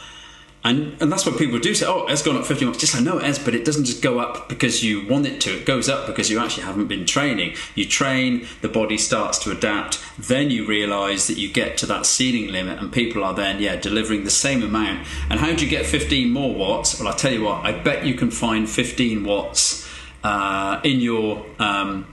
And, 0.66 1.00
and 1.00 1.12
that's 1.12 1.28
what 1.28 1.38
people 1.38 1.60
do 1.60 1.76
say, 1.76 1.86
oh, 1.86 2.08
it's 2.08 2.24
gone 2.24 2.38
up 2.38 2.46
15 2.46 2.68
watts. 2.68 2.80
Just 2.80 2.96
like, 2.96 3.04
no, 3.04 3.20
it 3.20 3.24
has, 3.24 3.38
but 3.38 3.54
it 3.54 3.66
doesn't 3.66 3.86
just 3.86 4.02
go 4.02 4.18
up 4.18 4.50
because 4.50 4.84
you 4.84 5.08
want 5.08 5.28
it 5.28 5.40
to. 5.42 5.52
It 5.52 5.64
goes 5.64 5.88
up 5.88 6.08
because 6.08 6.32
you 6.32 6.40
actually 6.40 6.64
haven't 6.64 6.88
been 6.88 7.06
training. 7.06 7.54
You 7.76 7.86
train, 7.88 8.48
the 8.62 8.68
body 8.68 8.98
starts 8.98 9.38
to 9.44 9.52
adapt, 9.52 10.04
then 10.18 10.50
you 10.50 10.66
realise 10.66 11.28
that 11.28 11.38
you 11.38 11.54
get 11.54 11.78
to 11.78 11.86
that 11.86 12.08
ceiling 12.08 12.52
limit, 12.52 12.80
and 12.80 12.92
people 12.92 13.24
are 13.24 13.36
then, 13.36 13.62
yeah, 13.62 13.76
delivering 13.76 14.24
the 14.24 14.32
same 14.32 14.64
amount. 14.64 15.08
And 15.30 15.40
how 15.40 15.54
do 15.54 15.64
you 15.64 15.70
get 15.70 15.86
15 15.86 16.32
more 16.32 16.56
watts? 16.56 17.00
Well, 17.00 17.10
I'll 17.10 17.16
tell 17.16 17.32
you 17.32 17.44
what, 17.44 17.64
I 17.64 17.72
bet 17.72 18.04
you 18.04 18.16
can 18.16 18.32
find 18.32 18.68
15 18.68 19.24
watts 19.24 19.88
uh, 20.24 20.82
in 20.84 21.00
your 21.00 21.46
um, 21.60 22.12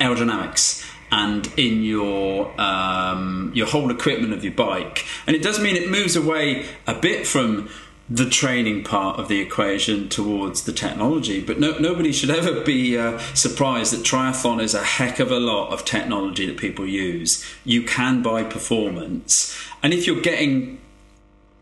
aerodynamics 0.00 0.86
and 1.12 1.52
in 1.58 1.82
your 1.82 2.58
um, 2.58 3.52
your 3.54 3.66
whole 3.66 3.90
equipment 3.90 4.32
of 4.32 4.42
your 4.44 4.54
bike. 4.54 5.04
And 5.26 5.36
it 5.36 5.42
does 5.42 5.60
mean 5.60 5.76
it 5.76 5.90
moves 5.90 6.16
away 6.16 6.66
a 6.86 6.94
bit 6.94 7.26
from 7.26 7.68
the 8.10 8.28
training 8.28 8.82
part 8.82 9.20
of 9.20 9.28
the 9.28 9.40
equation 9.40 10.08
towards 10.08 10.64
the 10.64 10.72
technology. 10.72 11.40
But 11.40 11.60
no, 11.60 11.78
nobody 11.78 12.10
should 12.10 12.30
ever 12.30 12.60
be 12.60 12.98
uh, 12.98 13.18
surprised 13.34 13.92
that 13.92 14.04
triathlon 14.04 14.60
is 14.60 14.74
a 14.74 14.82
heck 14.82 15.20
of 15.20 15.30
a 15.30 15.38
lot 15.38 15.72
of 15.72 15.84
technology 15.84 16.44
that 16.46 16.56
people 16.56 16.86
use. 16.86 17.44
You 17.64 17.84
can 17.84 18.20
buy 18.22 18.42
performance, 18.42 19.56
and 19.82 19.94
if 19.94 20.06
you're 20.06 20.20
getting 20.20 20.80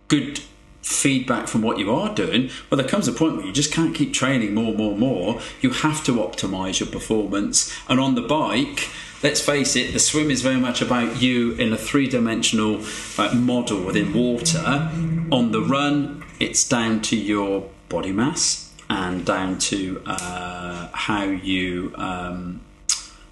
good 0.09 0.41
feedback 0.81 1.49
from 1.49 1.61
what 1.61 1.79
you 1.79 1.95
are 1.95 2.15
doing, 2.15 2.51
well, 2.71 2.81
there 2.81 2.89
comes 2.89 3.07
a 3.07 3.13
point 3.13 3.37
where 3.37 3.45
you 3.45 3.53
just 3.53 3.73
can't 3.73 3.95
keep 3.95 4.15
training 4.15 4.55
more, 4.55 4.73
more, 4.73 4.97
more. 4.97 5.43
You 5.61 5.71
have 5.71 6.03
to 6.05 6.13
optimize 6.13 6.81
your 6.81 6.89
performance, 6.89 7.77
and 7.89 8.01
on 8.01 8.15
the 8.15 8.23
bike 8.23 8.89
let's 9.23 9.41
face 9.41 9.75
it, 9.77 9.93
the 9.93 9.99
swim 9.99 10.31
is 10.31 10.43
very 10.43 10.57
much 10.57 10.81
about 10.81 11.21
you 11.21 11.53
in 11.55 11.73
a 11.73 11.77
three 11.77 12.09
dimensional 12.09 12.81
like, 13.19 13.35
model 13.35 13.83
within 13.83 14.13
water. 14.13 14.91
On 15.31 15.51
the 15.51 15.61
run, 15.61 16.25
it's 16.41 16.69
down 16.69 17.01
to 17.03 17.17
your 17.17 17.69
body 17.89 18.13
mass 18.13 18.73
and 18.91 19.25
down 19.25 19.59
to 19.59 20.03
uh, 20.07 20.89
how 20.93 21.25
you 21.25 21.93
um, 21.97 22.61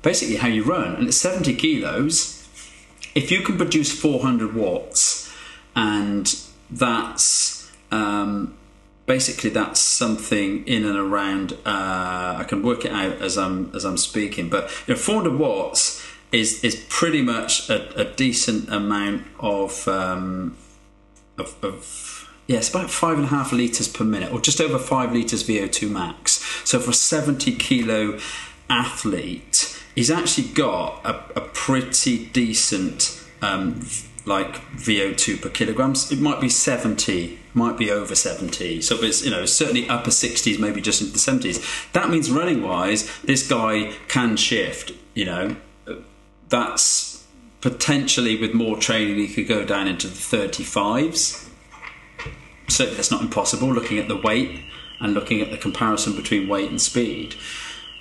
basically 0.02 0.36
how 0.36 0.48
you 0.48 0.62
run. 0.62 0.96
And 0.96 1.08
at 1.08 1.14
70 1.14 1.54
kilos, 1.56 2.46
if 3.14 3.30
you 3.30 3.40
can 3.40 3.56
produce 3.56 3.98
400 3.98 4.54
watts 4.54 5.32
and 5.74 6.34
that's 6.70 7.70
um, 7.90 8.56
basically 9.06 9.50
that's 9.50 9.80
something 9.80 10.66
in 10.66 10.84
and 10.84 10.98
around. 10.98 11.52
Uh, 11.64 12.36
I 12.38 12.44
can 12.46 12.62
work 12.62 12.84
it 12.84 12.92
out 12.92 13.22
as 13.22 13.38
I'm 13.38 13.70
as 13.74 13.84
I'm 13.84 13.96
speaking, 13.96 14.48
but 14.48 14.70
you 14.86 14.94
know, 14.94 15.00
400 15.00 15.38
watts 15.38 16.04
is 16.32 16.62
is 16.64 16.84
pretty 16.88 17.22
much 17.22 17.70
a, 17.70 18.00
a 18.00 18.04
decent 18.04 18.68
amount 18.70 19.24
of, 19.38 19.86
um, 19.86 20.56
of, 21.38 21.56
of 21.62 22.15
yeah, 22.46 22.60
about 22.70 22.90
five 22.90 23.16
and 23.16 23.24
a 23.24 23.28
half 23.28 23.52
litres 23.52 23.88
per 23.88 24.04
minute, 24.04 24.32
or 24.32 24.40
just 24.40 24.60
over 24.60 24.78
five 24.78 25.12
litres 25.12 25.42
VO2 25.44 25.90
max. 25.90 26.44
So 26.64 26.78
for 26.78 26.90
a 26.90 26.94
70 26.94 27.56
kilo 27.56 28.18
athlete, 28.70 29.82
he's 29.94 30.10
actually 30.10 30.48
got 30.48 31.04
a, 31.04 31.38
a 31.38 31.40
pretty 31.40 32.26
decent 32.26 33.24
um, 33.42 33.84
like 34.24 34.56
VO2 34.76 35.42
per 35.42 35.48
kilograms. 35.48 36.12
It 36.12 36.20
might 36.20 36.40
be 36.40 36.48
70, 36.48 37.36
might 37.52 37.76
be 37.76 37.90
over 37.90 38.14
70. 38.14 38.80
So 38.80 39.02
it's 39.02 39.24
you 39.24 39.30
know 39.30 39.44
certainly 39.44 39.88
upper 39.88 40.10
60s, 40.10 40.58
maybe 40.60 40.80
just 40.80 41.00
into 41.00 41.12
the 41.14 41.18
70s. 41.18 41.92
That 41.92 42.10
means 42.10 42.30
running 42.30 42.62
wise, 42.62 43.10
this 43.22 43.48
guy 43.48 43.92
can 44.06 44.36
shift. 44.36 44.92
You 45.14 45.24
know, 45.24 45.56
that's 46.48 47.26
potentially 47.60 48.40
with 48.40 48.54
more 48.54 48.76
training 48.76 49.16
he 49.16 49.26
could 49.26 49.48
go 49.48 49.64
down 49.64 49.88
into 49.88 50.06
the 50.06 50.14
35s 50.14 51.45
certainly 52.68 52.96
that's 52.96 53.10
not 53.10 53.22
impossible 53.22 53.72
looking 53.72 53.98
at 53.98 54.08
the 54.08 54.16
weight 54.16 54.60
and 55.00 55.14
looking 55.14 55.40
at 55.40 55.50
the 55.50 55.58
comparison 55.58 56.16
between 56.16 56.48
weight 56.48 56.70
and 56.70 56.80
speed. 56.80 57.34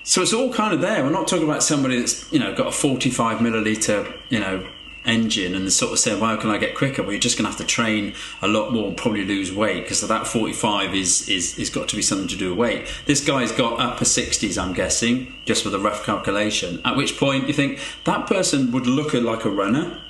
So 0.03 0.21
it's 0.21 0.33
all 0.33 0.53
kind 0.53 0.73
of 0.73 0.81
there. 0.81 1.03
We're 1.03 1.09
not 1.09 1.27
talking 1.27 1.45
about 1.45 1.63
somebody 1.63 1.99
that's 1.99 2.31
you 2.31 2.39
know 2.39 2.53
got 2.53 2.67
a 2.67 2.71
45 2.71 3.39
milliliter 3.39 4.17
you 4.29 4.39
know 4.39 4.67
engine 5.05 5.55
and 5.55 5.71
sort 5.71 5.93
of 5.93 5.99
saying, 5.99 6.19
"Well, 6.19 6.31
how 6.31 6.41
can 6.41 6.49
I 6.49 6.57
get 6.57 6.75
quicker?" 6.75 7.01
Well, 7.01 7.11
you're 7.11 7.19
just 7.19 7.37
going 7.37 7.45
to 7.45 7.51
have 7.51 7.59
to 7.59 7.65
train 7.65 8.13
a 8.41 8.47
lot 8.47 8.71
more 8.71 8.87
and 8.87 8.97
probably 8.97 9.23
lose 9.23 9.51
weight 9.51 9.83
because 9.83 10.01
that 10.01 10.27
45 10.27 10.93
is 10.93 11.27
is 11.29 11.57
is 11.57 11.69
got 11.69 11.89
to 11.89 11.95
be 11.95 12.01
something 12.01 12.27
to 12.27 12.35
do 12.35 12.49
with 12.49 12.59
weight. 12.59 12.87
This 13.05 13.25
guy's 13.25 13.51
got 13.51 13.79
upper 13.79 14.05
60s, 14.05 14.61
I'm 14.61 14.73
guessing, 14.73 15.33
just 15.45 15.65
with 15.65 15.73
a 15.73 15.79
rough 15.79 16.05
calculation. 16.05 16.81
At 16.85 16.95
which 16.95 17.17
point 17.17 17.47
you 17.47 17.53
think 17.53 17.79
that 18.03 18.27
person 18.27 18.71
would 18.71 18.87
look 18.87 19.13
like 19.13 19.45
a 19.45 19.49
runner 19.49 20.01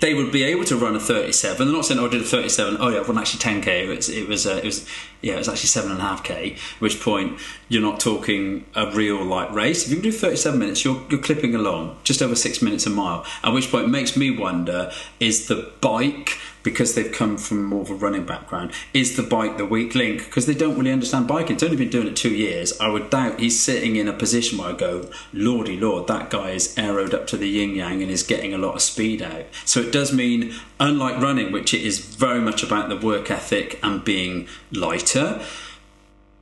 they 0.00 0.14
would 0.14 0.32
be 0.32 0.42
able 0.42 0.64
to 0.64 0.76
run 0.76 0.96
a 0.96 1.00
37. 1.00 1.66
They're 1.66 1.76
not 1.76 1.84
saying, 1.84 2.00
"Oh, 2.00 2.06
I 2.06 2.10
did 2.10 2.22
a 2.22 2.24
37." 2.24 2.78
Oh, 2.80 2.88
yeah, 2.88 3.00
I've 3.00 3.08
run 3.08 3.18
actually 3.18 3.40
10k. 3.40 3.84
It 3.84 3.96
was, 3.96 4.08
it 4.08 4.28
was, 4.28 4.46
uh, 4.46 4.56
it 4.56 4.64
was, 4.64 4.88
yeah, 5.20 5.34
it 5.34 5.38
was 5.38 5.48
actually 5.48 5.68
seven 5.68 5.90
and 5.90 6.00
a 6.00 6.02
half 6.02 6.24
k. 6.24 6.52
At 6.52 6.80
which 6.80 7.00
point 7.00 7.38
you're 7.68 7.82
not 7.82 8.00
talking 8.00 8.64
a 8.74 8.90
real 8.90 9.22
light 9.22 9.52
race. 9.52 9.84
If 9.84 9.90
you 9.90 9.96
can 9.96 10.02
do 10.02 10.12
37 10.12 10.58
minutes, 10.58 10.84
you're 10.84 11.02
you're 11.10 11.20
clipping 11.20 11.54
along 11.54 11.98
just 12.04 12.22
over 12.22 12.34
six 12.34 12.62
minutes 12.62 12.86
a 12.86 12.90
mile. 12.90 13.24
At 13.44 13.52
which 13.52 13.70
point, 13.70 13.84
it 13.84 13.88
makes 13.88 14.16
me 14.16 14.30
wonder: 14.30 14.90
is 15.20 15.46
the 15.48 15.72
bike 15.80 16.38
because 16.62 16.94
they've 16.94 17.12
come 17.12 17.36
from 17.36 17.64
more 17.64 17.82
of 17.82 17.90
a 17.90 17.94
running 17.94 18.24
background, 18.24 18.72
is 18.94 19.16
the 19.16 19.22
bike 19.22 19.56
the 19.56 19.66
weak 19.66 19.94
link? 19.94 20.24
Because 20.24 20.46
they 20.46 20.54
don't 20.54 20.76
really 20.78 20.92
understand 20.92 21.26
biking. 21.26 21.54
It's 21.54 21.62
only 21.62 21.76
been 21.76 21.90
doing 21.90 22.06
it 22.06 22.16
two 22.16 22.34
years. 22.34 22.78
I 22.80 22.88
would 22.88 23.10
doubt 23.10 23.40
he's 23.40 23.60
sitting 23.60 23.96
in 23.96 24.08
a 24.08 24.12
position 24.12 24.58
where 24.58 24.70
I 24.70 24.72
go, 24.72 25.10
Lordy 25.32 25.78
Lord, 25.78 26.06
that 26.08 26.30
guy 26.30 26.50
is 26.50 26.74
aeroed 26.78 27.14
up 27.14 27.26
to 27.28 27.36
the 27.36 27.48
yin 27.48 27.74
yang 27.74 28.02
and 28.02 28.10
is 28.10 28.22
getting 28.22 28.54
a 28.54 28.58
lot 28.58 28.74
of 28.74 28.82
speed 28.82 29.22
out. 29.22 29.46
So 29.64 29.80
it 29.80 29.92
does 29.92 30.12
mean, 30.12 30.54
unlike 30.78 31.20
running, 31.20 31.52
which 31.52 31.74
it 31.74 31.82
is 31.82 31.98
very 31.98 32.40
much 32.40 32.62
about 32.62 32.88
the 32.88 32.96
work 32.96 33.30
ethic 33.30 33.78
and 33.82 34.04
being 34.04 34.48
lighter, 34.70 35.42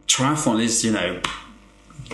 triathlon 0.07 0.61
is, 0.61 0.85
you 0.85 0.93
know, 0.93 1.21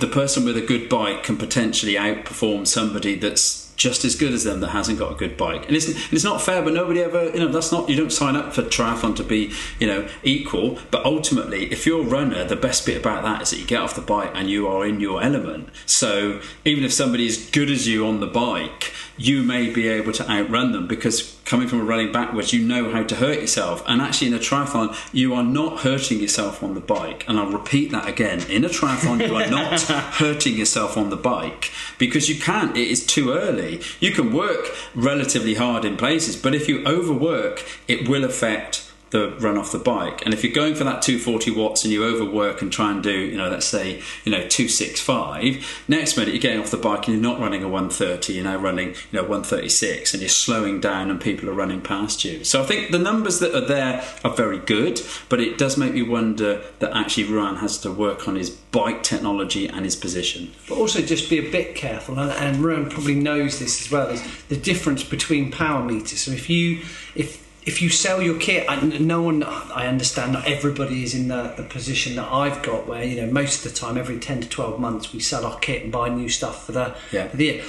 the 0.01 0.07
person 0.07 0.45
with 0.45 0.57
a 0.57 0.61
good 0.61 0.89
bike 0.89 1.23
can 1.23 1.37
potentially 1.39 1.95
outperform 1.95 2.67
somebody 2.67 3.15
that's 3.15 3.66
just 3.77 4.05
as 4.05 4.15
good 4.15 4.33
as 4.33 4.45
them 4.45 4.61
that 4.61 4.71
hasn't 4.71 4.99
got 4.99 5.13
a 5.13 5.15
good 5.15 5.37
bike. 5.37 5.67
And 5.67 5.77
it's, 5.77 5.87
and 5.87 6.13
it's 6.13 6.25
not 6.25 6.41
fair, 6.41 6.63
but 6.63 6.73
nobody 6.73 7.01
ever, 7.01 7.31
you 7.31 7.41
know, 7.41 7.49
that's 7.49 7.71
not, 7.71 7.89
you 7.89 7.97
don't 7.97 8.13
sign 8.13 8.35
up 8.35 8.55
for 8.55 8.63
triathlon 8.63 9.15
to 9.17 9.23
be, 9.23 9.53
you 9.79 9.87
know, 9.87 10.09
equal. 10.23 10.79
But 10.91 11.05
ultimately, 11.05 11.71
if 11.73 11.87
you're 11.87 12.03
a 12.03 12.09
runner, 12.09 12.45
the 12.45 12.57
best 12.57 12.87
bit 12.87 12.97
about 12.97 13.23
that 13.23 13.43
is 13.43 13.51
that 13.51 13.59
you 13.59 13.67
get 13.67 13.81
off 13.81 13.95
the 13.95 14.01
bike 14.01 14.31
and 14.35 14.51
you 14.51 14.67
are 14.67 14.87
in 14.87 15.01
your 15.01 15.23
element. 15.23 15.69
So 15.85 16.41
even 16.65 16.85
if 16.85 16.93
somebody 16.93 17.27
is 17.27 17.51
good 17.51 17.71
as 17.71 17.87
you 17.87 18.07
on 18.07 18.21
the 18.21 18.27
bike, 18.27 18.93
you 19.17 19.43
may 19.43 19.71
be 19.71 19.89
able 19.89 20.13
to 20.13 20.31
outrun 20.31 20.73
them 20.73 20.87
because 20.87 21.37
coming 21.45 21.69
from 21.69 21.81
a 21.81 21.85
running 21.85 22.13
backwards, 22.13 22.53
you 22.53 22.67
know 22.67 22.91
how 22.91 23.03
to 23.03 23.17
hurt 23.17 23.41
yourself. 23.41 23.83
And 23.87 24.01
actually, 24.03 24.29
in 24.29 24.35
a 24.35 24.39
triathlon, 24.39 24.97
you 25.13 25.35
are 25.35 25.43
not 25.43 25.81
hurting 25.81 26.21
yourself 26.21 26.63
on 26.63 26.75
the 26.75 26.81
bike. 26.81 27.25
And 27.29 27.39
I'll 27.39 27.51
repeat 27.51 27.91
that 27.93 28.09
again. 28.09 28.43
In 28.51 28.65
a 28.65 28.69
triathlon, 28.69 29.27
you 29.27 29.35
are 29.37 29.49
not 29.49 29.81
hurting 30.21 30.57
yourself 30.57 30.97
on 30.97 31.11
the 31.11 31.17
bike 31.17 31.73
because 31.99 32.29
you 32.29 32.41
can't. 32.41 32.77
It 32.77 32.89
is 32.89 33.07
too 33.07 33.33
early. 33.33 33.81
You 34.01 34.13
can 34.13 34.33
work 34.33 34.75
relatively 34.95 35.55
hard 35.55 35.85
in 35.85 35.97
places, 35.97 36.37
but 36.37 36.55
if 36.55 36.69
you 36.69 36.85
overwork, 36.87 37.65
it 37.89 38.09
will 38.09 38.25
affect 38.25 38.86
the 39.11 39.37
run 39.39 39.57
off 39.57 39.73
the 39.73 39.79
bike. 39.79 40.25
And 40.25 40.35
if 40.35 40.43
you're 40.43 40.53
going 40.53 40.75
for 40.75 40.85
that 40.85 41.01
240 41.03 41.53
watts 41.53 41.85
and 41.85 41.93
you 41.93 42.05
overwork 42.05 42.61
and 42.61 42.73
try 42.73 42.91
and 42.91 43.03
do, 43.03 43.13
you 43.13 43.37
know, 43.37 43.49
let's 43.49 43.67
say, 43.67 44.03
you 44.25 44.33
know, 44.33 44.41
265, 44.49 45.85
next 45.87 46.17
minute 46.17 46.35
you're 46.35 46.41
getting 46.41 46.61
off 46.61 46.71
the 46.71 46.77
bike 46.77 47.07
and 47.07 47.15
you're 47.15 47.23
not 47.23 47.41
running 47.41 47.63
a 47.63 47.69
130, 47.69 48.33
you're 48.33 48.45
now 48.45 48.57
running, 48.57 48.89
you 48.89 48.95
know, 49.13 49.23
136 49.23 50.13
and 50.13 50.21
you're 50.21 50.29
slowing 50.29 50.81
down 50.81 51.11
and 51.11 51.21
people 51.21 51.49
are 51.49 51.55
running 51.55 51.81
past 51.81 52.25
you. 52.25 52.43
So 52.43 52.63
I 52.63 52.67
think 52.67 52.91
the 52.91 52.99
numbers 52.99 53.39
that 53.39 53.55
are 53.55 53.67
there 53.67 54.05
are 54.25 54.35
very 54.35 54.59
good, 54.59 55.01
but 55.29 55.41
it 55.41 55.57
does 55.57 55.77
make 55.77 55.95
me 55.95 56.03
wonder 56.03 56.63
that 56.81 56.97
actually 56.97 57.25
Ruan 57.25 57.57
has 57.57 57.79
to 57.79 57.93
work 57.93 58.27
on 58.27 58.35
his 58.35 58.51
bike 58.51 59.05
technology 59.05 59.69
and 59.69 59.85
his 59.85 59.95
position. 59.95 60.53
But 60.69 60.79
also 60.79 61.01
just 61.01 61.31
be 61.31 61.39
a 61.39 61.51
bit 61.51 61.77
careful, 61.77 62.19
and, 62.19 62.33
and 62.33 62.59
Ruan 62.59 62.91
probably 62.91 63.15
knows 63.15 63.59
this 63.59 63.87
as 63.87 63.91
well, 63.91 64.09
is 64.09 64.23
the 64.49 64.57
difference 64.57 65.05
between 65.05 65.53
power 65.53 65.83
meters. 65.83 66.21
So 66.21 66.33
if 66.33 66.51
you, 66.51 66.83
if 67.15 67.46
if 67.67 67.83
you 67.83 67.89
sell 67.91 68.23
your 68.23 68.39
kit, 68.39 68.65
I, 68.69 68.81
no 68.81 69.21
one, 69.23 69.43
I 69.43 69.89
understand 69.89 70.33
not 70.33 70.47
everybody 70.47 71.03
is 71.03 71.15
in 71.15 71.29
the, 71.29 71.53
the 71.57 71.65
position 71.65 72.15
that 72.17 72.31
I've 72.33 72.63
got 72.63 72.87
where, 72.87 73.03
you 73.05 73.21
know, 73.21 73.31
most 73.31 73.67
of 73.67 73.73
the 73.73 73.77
time, 73.79 73.99
every 73.99 74.19
10 74.21 74.43
to 74.43 74.49
12 74.49 74.79
months, 74.81 75.13
we 75.13 75.19
sell 75.21 75.45
our 75.45 75.59
kit 75.59 75.83
and 75.83 75.91
buy 75.93 76.09
new 76.09 76.29
stuff 76.29 76.65
for 76.65 76.73
the, 76.73 76.95
Yeah. 77.11 77.27
for 77.29 77.37
the 77.37 77.45
year. 77.45 77.65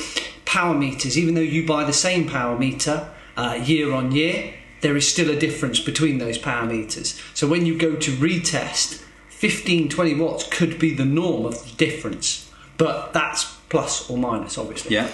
Power 0.46 0.76
meters, 0.76 1.18
even 1.18 1.34
though 1.34 1.42
you 1.42 1.66
buy 1.66 1.84
the 1.84 1.94
same 1.94 2.30
power 2.30 2.58
meter 2.58 3.10
uh, 3.36 3.60
year 3.64 3.92
on 3.92 4.12
year, 4.12 4.54
there 4.82 4.96
is 4.96 5.08
still 5.12 5.30
a 5.32 5.36
difference 5.36 5.80
between 5.80 6.20
those 6.20 6.38
power 6.38 6.66
meters. 6.66 7.20
So 7.34 7.48
when 7.48 7.66
you 7.66 7.76
go 7.78 7.96
to 7.96 8.12
retest, 8.18 9.02
15, 9.30 9.90
20 9.90 10.16
watts 10.16 10.48
could 10.48 10.78
be 10.78 10.94
the 10.94 11.06
norm 11.06 11.46
of 11.46 11.64
the 11.64 11.72
difference, 11.76 12.50
but 12.78 13.14
that's 13.14 13.46
plus 13.70 14.10
or 14.10 14.18
minus, 14.18 14.58
obviously. 14.60 14.94
Yeah. 14.96 15.10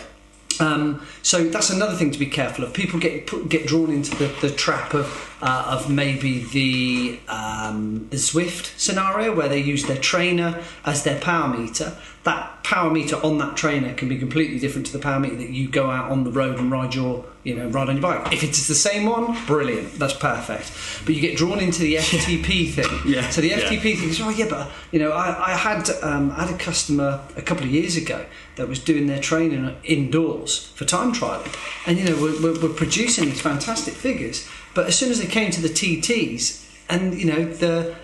Um, 0.59 1.05
so 1.21 1.43
that's 1.49 1.69
another 1.69 1.95
thing 1.95 2.11
to 2.11 2.19
be 2.19 2.27
careful 2.27 2.63
of. 2.63 2.73
People 2.73 2.99
get 2.99 3.27
put, 3.27 3.49
get 3.49 3.67
drawn 3.67 3.91
into 3.91 4.15
the, 4.15 4.27
the 4.41 4.49
trap 4.49 4.93
of 4.93 5.32
uh, 5.43 5.65
of 5.67 5.89
maybe 5.89 6.39
the 6.45 7.19
um, 7.27 8.07
the 8.09 8.15
Zwift 8.15 8.79
scenario 8.79 9.35
where 9.35 9.49
they 9.49 9.59
use 9.59 9.83
their 9.85 9.97
trainer 9.97 10.63
as 10.85 11.03
their 11.03 11.19
power 11.19 11.49
meter. 11.49 11.97
That 12.23 12.63
power 12.63 12.89
meter 12.89 13.17
on 13.17 13.37
that 13.39 13.57
trainer 13.57 13.93
can 13.93 14.07
be 14.07 14.17
completely 14.17 14.57
different 14.57 14.87
to 14.87 14.93
the 14.93 14.99
power 14.99 15.19
meter 15.19 15.35
that 15.35 15.49
you 15.49 15.67
go 15.67 15.91
out 15.91 16.09
on 16.09 16.23
the 16.23 16.31
road 16.31 16.57
and 16.59 16.71
ride 16.71 16.95
your 16.95 17.25
you 17.43 17.55
know 17.55 17.67
ride 17.67 17.89
on 17.89 17.95
your 17.97 18.01
bike. 18.01 18.31
If 18.31 18.41
it's 18.41 18.69
the 18.69 18.73
same 18.75 19.05
one, 19.05 19.37
brilliant, 19.45 19.99
that's 19.99 20.13
perfect. 20.13 20.71
But 21.05 21.13
you 21.13 21.19
get 21.19 21.35
drawn 21.35 21.59
into 21.59 21.81
the 21.81 21.95
FTP 21.95 22.71
thing. 22.71 22.85
Yeah, 23.05 23.29
So 23.29 23.41
the 23.41 23.49
yeah. 23.49 23.59
FTP 23.59 23.97
thing 23.97 24.09
is 24.09 24.21
oh 24.21 24.29
yeah, 24.29 24.47
but 24.49 24.71
you 24.93 24.99
know 24.99 25.11
I, 25.11 25.51
I 25.51 25.55
had 25.57 25.89
um, 26.01 26.31
I 26.31 26.45
had 26.45 26.55
a 26.55 26.57
customer 26.57 27.19
a 27.35 27.41
couple 27.41 27.65
of 27.65 27.69
years 27.69 27.97
ago 27.97 28.25
that 28.55 28.69
was 28.69 28.79
doing 28.79 29.07
their 29.07 29.19
training 29.19 29.75
indoors 29.83 30.67
for 30.75 30.85
time 30.85 31.11
trialing, 31.11 31.53
and 31.85 31.99
you 31.99 32.05
know 32.05 32.15
we're, 32.21 32.41
we're, 32.41 32.61
we're 32.61 32.73
producing 32.73 33.25
these 33.25 33.41
fantastic 33.41 33.93
figures. 33.93 34.47
But 34.73 34.87
as 34.87 34.97
soon 34.97 35.11
as 35.11 35.19
they 35.19 35.27
came 35.27 35.51
to 35.51 35.61
the 35.61 35.69
TTs, 35.69 36.63
and 36.89 37.13
you 37.13 37.25
know 37.25 37.45
the 37.45 37.95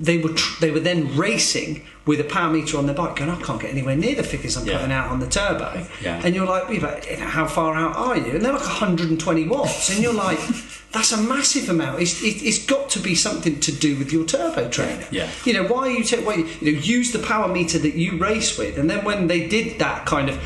they 0.00 0.18
were 0.18 0.32
tr- 0.32 0.60
they 0.60 0.70
were 0.70 0.80
then 0.80 1.16
racing 1.16 1.84
with 2.06 2.20
a 2.20 2.24
power 2.24 2.50
meter 2.50 2.78
on 2.78 2.86
their 2.86 2.94
bike, 2.94 3.16
going, 3.16 3.30
I 3.30 3.40
can't 3.42 3.60
get 3.60 3.70
anywhere 3.70 3.96
near 3.96 4.14
the 4.14 4.22
figures 4.22 4.56
I'm 4.56 4.66
Yeah. 4.66 4.76
putting 4.78 4.92
out 4.92 5.10
on 5.10 5.20
the 5.20 5.26
turbo. 5.26 5.86
Yeah. 6.00 6.22
And 6.24 6.34
you're 6.34 6.46
like, 6.46 6.64
"Yeah, 6.70 6.80
but 6.80 7.04
how 7.20 7.46
far 7.46 7.74
out 7.74 7.96
are 7.96 8.16
you? 8.16 8.32
And 8.36 8.42
they're 8.44 8.52
like 8.52 8.62
120 8.62 9.46
watts, 9.48 9.90
and 9.90 10.02
you're 10.02 10.14
like, 10.14 10.38
that's 10.92 11.12
a 11.12 11.18
massive 11.18 11.68
amount. 11.68 12.00
It's, 12.00 12.22
it, 12.22 12.42
it's 12.42 12.64
got 12.64 12.88
to 12.90 12.98
be 13.00 13.14
something 13.14 13.60
to 13.60 13.72
do 13.72 13.98
with 13.98 14.10
your 14.10 14.24
turbo 14.24 14.68
trainer. 14.70 15.04
Yeah. 15.10 15.28
You 15.44 15.52
know, 15.54 15.64
why 15.64 15.80
are 15.88 15.90
you 15.90 16.02
take? 16.04 16.24
Why 16.26 16.34
you 16.36 16.44
know, 16.72 16.78
use 16.80 17.12
the 17.12 17.18
power 17.18 17.48
meter 17.48 17.78
that 17.78 17.94
you 17.94 18.16
race 18.18 18.56
with, 18.56 18.78
and 18.78 18.88
then 18.88 19.04
when 19.04 19.26
they 19.26 19.46
did 19.48 19.78
that 19.80 20.06
kind 20.06 20.30
of 20.30 20.40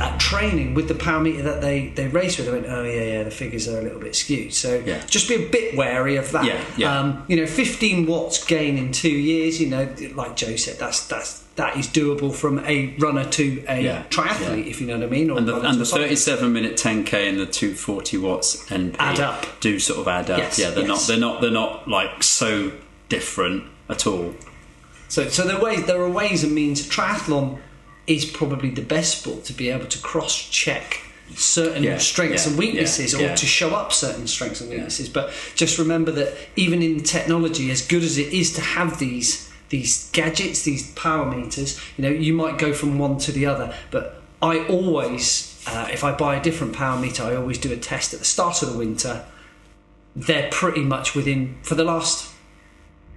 uh, 0.00 0.16
training 0.18 0.74
with 0.74 0.86
the 0.88 0.94
power 0.94 1.20
meter 1.20 1.42
that 1.42 1.60
they 1.60 1.88
they 1.88 2.06
race 2.08 2.36
with, 2.38 2.46
they 2.46 2.52
went, 2.52 2.66
oh 2.68 2.84
yeah, 2.84 3.02
yeah, 3.02 3.22
the 3.24 3.30
figures 3.30 3.66
are 3.68 3.78
a 3.78 3.82
little 3.82 4.00
bit 4.00 4.14
skewed. 4.14 4.54
So 4.54 4.82
Yeah. 4.86 5.02
just 5.06 5.28
be 5.28 5.34
a 5.34 5.48
bit 5.48 5.76
wary 5.76 6.16
of 6.16 6.30
that. 6.32 6.44
Yeah, 6.44 6.60
yeah. 6.76 6.98
Um, 7.00 7.24
you 7.28 7.36
know, 7.36 7.46
15 7.46 8.06
watts 8.06 8.44
gain 8.44 8.78
in 8.78 8.92
two 8.92 9.10
years. 9.10 9.60
You 9.60 9.68
know, 9.68 9.88
like 10.14 10.36
Joe 10.36 10.56
said, 10.56 10.78
that's 10.78 11.06
that's 11.06 11.40
that 11.56 11.76
is 11.76 11.88
doable 11.88 12.32
from 12.32 12.60
a 12.64 12.94
runner 13.00 13.24
to 13.30 13.64
a 13.68 13.80
Yeah, 13.82 14.04
triathlete, 14.10 14.64
yeah. 14.64 14.70
if 14.70 14.80
you 14.80 14.86
know 14.86 14.94
what 14.98 15.02
I 15.06 15.10
mean. 15.10 15.30
Or 15.30 15.38
And 15.38 15.48
the, 15.48 15.56
and 15.60 15.80
the 15.80 15.84
37 15.84 16.52
minute 16.52 16.76
10k 16.76 17.28
and 17.28 17.40
the 17.40 17.46
240 17.46 18.18
watts 18.18 18.64
NP 18.70 18.94
Add 19.00 19.18
up. 19.18 19.46
do 19.60 19.80
sort 19.80 19.98
of 19.98 20.06
add 20.06 20.30
up. 20.30 20.38
Yes, 20.38 20.58
yeah, 20.60 20.70
they're 20.70 20.86
yes. 20.86 20.88
not 20.88 21.00
they're 21.08 21.18
not 21.20 21.40
they're 21.40 21.50
not 21.50 21.88
like 21.88 22.22
so 22.22 22.70
different 23.08 23.64
at 23.88 24.06
all. 24.06 24.34
So, 25.08 25.26
so 25.28 25.42
there 25.44 25.56
are 25.56 25.60
ways 25.64 25.86
there 25.86 26.00
are 26.00 26.08
ways 26.10 26.44
and 26.44 26.54
means. 26.54 26.86
Triathlon 26.88 27.58
is 28.08 28.24
probably 28.24 28.70
the 28.70 28.82
best 28.82 29.20
sport 29.20 29.44
to 29.44 29.52
be 29.52 29.70
able 29.70 29.86
to 29.86 29.98
cross 30.00 30.48
check 30.48 31.00
certain 31.34 31.82
Yeah, 31.82 31.98
strengths 31.98 32.44
yeah, 32.44 32.50
and 32.50 32.58
weaknesses 32.58 33.12
yeah, 33.12 33.32
or 33.32 33.36
to 33.36 33.46
show 33.46 33.70
up 33.70 33.92
certain 33.92 34.26
strengths 34.26 34.60
and 34.60 34.70
weaknesses. 34.70 35.08
But 35.08 35.30
just 35.54 35.78
remember 35.78 36.10
that 36.12 36.34
even 36.56 36.82
in 36.82 37.02
technology, 37.02 37.70
as 37.70 37.86
good 37.86 38.02
as 38.02 38.18
it 38.18 38.32
is 38.32 38.52
to 38.54 38.60
have 38.60 38.98
these 38.98 39.48
these 39.68 40.10
gadgets, 40.12 40.62
these 40.62 40.90
power 40.92 41.30
meters, 41.30 41.78
you 41.98 42.02
know, 42.02 42.08
you 42.08 42.32
might 42.32 42.56
go 42.56 42.72
from 42.72 42.98
one 42.98 43.18
to 43.18 43.32
the 43.32 43.44
other. 43.44 43.74
But 43.90 44.22
I 44.40 44.64
always, 44.64 45.62
uh, 45.66 45.88
if 45.92 46.02
I 46.02 46.12
buy 46.12 46.36
a 46.36 46.42
different 46.42 46.72
power 46.72 46.98
meter, 46.98 47.22
I 47.22 47.36
always 47.36 47.58
do 47.58 47.70
a 47.70 47.76
test 47.76 48.14
at 48.14 48.20
the 48.20 48.24
start 48.24 48.62
of 48.62 48.72
the 48.72 48.78
winter. 48.78 49.26
They're 50.16 50.48
pretty 50.50 50.80
much 50.80 51.14
within 51.14 51.58
for 51.62 51.74
the 51.74 51.84
last 51.84 52.32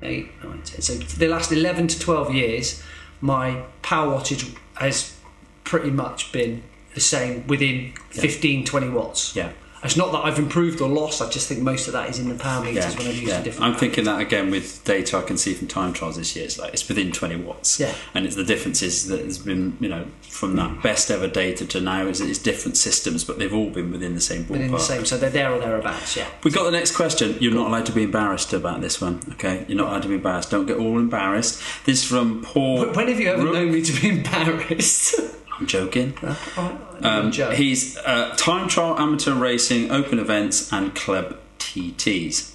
eight, 0.01 0.27
nine, 0.43 0.61
ten. 0.63 0.81
So 0.81 0.95
for 0.95 1.17
the 1.17 1.29
last 1.29 1.51
eleven 1.53 1.87
to 1.87 1.97
twelve 1.97 2.33
years, 2.35 2.83
my 3.21 3.63
power 3.81 4.13
wattage 4.13 4.53
has 4.81 5.15
pretty 5.63 5.91
much 5.91 6.31
been 6.31 6.63
the 6.95 6.99
same 6.99 7.45
within 7.47 7.93
15, 8.09 8.65
20 8.65 8.89
watts. 8.89 9.35
Yeah. 9.35 9.51
It's 9.83 9.97
not 9.97 10.11
that 10.11 10.19
I've 10.19 10.37
improved 10.37 10.79
or 10.81 10.87
lost. 10.87 11.21
I 11.21 11.29
just 11.29 11.47
think 11.47 11.61
most 11.61 11.87
of 11.87 11.93
that 11.93 12.09
is 12.09 12.19
in 12.19 12.29
the 12.29 12.35
power 12.35 12.63
meters 12.63 12.95
when 12.97 13.07
I've 13.07 13.15
used 13.15 13.33
a 13.33 13.43
different. 13.43 13.71
I'm 13.71 13.79
thinking 13.79 14.03
that 14.05 14.21
again 14.21 14.51
with 14.51 14.83
data 14.83 15.17
I 15.17 15.23
can 15.23 15.37
see 15.37 15.53
from 15.53 15.67
time 15.67 15.91
trials 15.93 16.17
this 16.17 16.35
year. 16.35 16.45
It's 16.45 16.59
like 16.59 16.73
it's 16.73 16.87
within 16.87 17.11
20 17.11 17.37
watts. 17.37 17.79
Yeah. 17.79 17.93
And 18.13 18.25
it's 18.25 18.35
the 18.35 18.43
difference 18.43 18.81
is 18.81 19.07
that 19.07 19.17
there's 19.17 19.39
been, 19.39 19.77
you 19.79 19.89
know, 19.89 20.05
from 20.21 20.55
that 20.57 20.81
best 20.83 21.09
ever 21.09 21.27
data 21.27 21.65
to 21.65 21.81
now 21.81 22.05
is 22.05 22.21
it's 22.21 22.39
different 22.39 22.77
systems, 22.77 23.23
but 23.23 23.39
they've 23.39 23.53
all 23.53 23.69
been 23.69 23.91
within 23.91 24.13
the 24.13 24.21
same 24.21 24.43
ballpark. 24.43 24.49
within 24.51 24.71
the 24.71 24.79
same, 24.79 25.05
so 25.05 25.17
they're 25.17 25.29
there 25.29 25.51
or 25.51 25.59
thereabouts. 25.59 26.15
Yeah. 26.15 26.27
We 26.43 26.51
got 26.51 26.63
the 26.63 26.71
next 26.71 26.95
question. 26.95 27.37
You're 27.39 27.53
not 27.53 27.67
allowed 27.67 27.85
to 27.87 27.91
be 27.91 28.03
embarrassed 28.03 28.53
about 28.53 28.81
this 28.81 29.01
one, 29.01 29.21
okay? 29.33 29.65
You're 29.67 29.77
not 29.77 29.89
allowed 29.89 30.03
to 30.03 30.09
be 30.09 30.15
embarrassed. 30.15 30.51
Don't 30.51 30.65
get 30.67 30.77
all 30.77 30.97
embarrassed. 30.99 31.61
This 31.85 32.03
is 32.03 32.09
from 32.09 32.43
Paul. 32.43 32.85
When 32.93 33.07
have 33.07 33.19
you 33.19 33.29
ever 33.29 33.43
Rook. 33.43 33.53
known 33.53 33.71
me 33.71 33.81
to 33.81 34.01
be 34.01 34.09
embarrassed? 34.17 35.15
I'm 35.61 35.67
joking. 35.67 36.13
um, 36.57 36.79
Um, 37.03 37.31
he's 37.53 37.97
uh, 37.97 38.33
time 38.35 38.67
trial, 38.67 38.97
amateur 38.97 39.33
racing, 39.35 39.91
open 39.91 40.17
events, 40.17 40.73
and 40.73 40.95
club 40.95 41.37
TTs. 41.59 42.53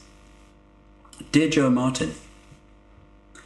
Dear 1.31 1.49
Joe 1.49 1.71
Martin, 1.71 2.15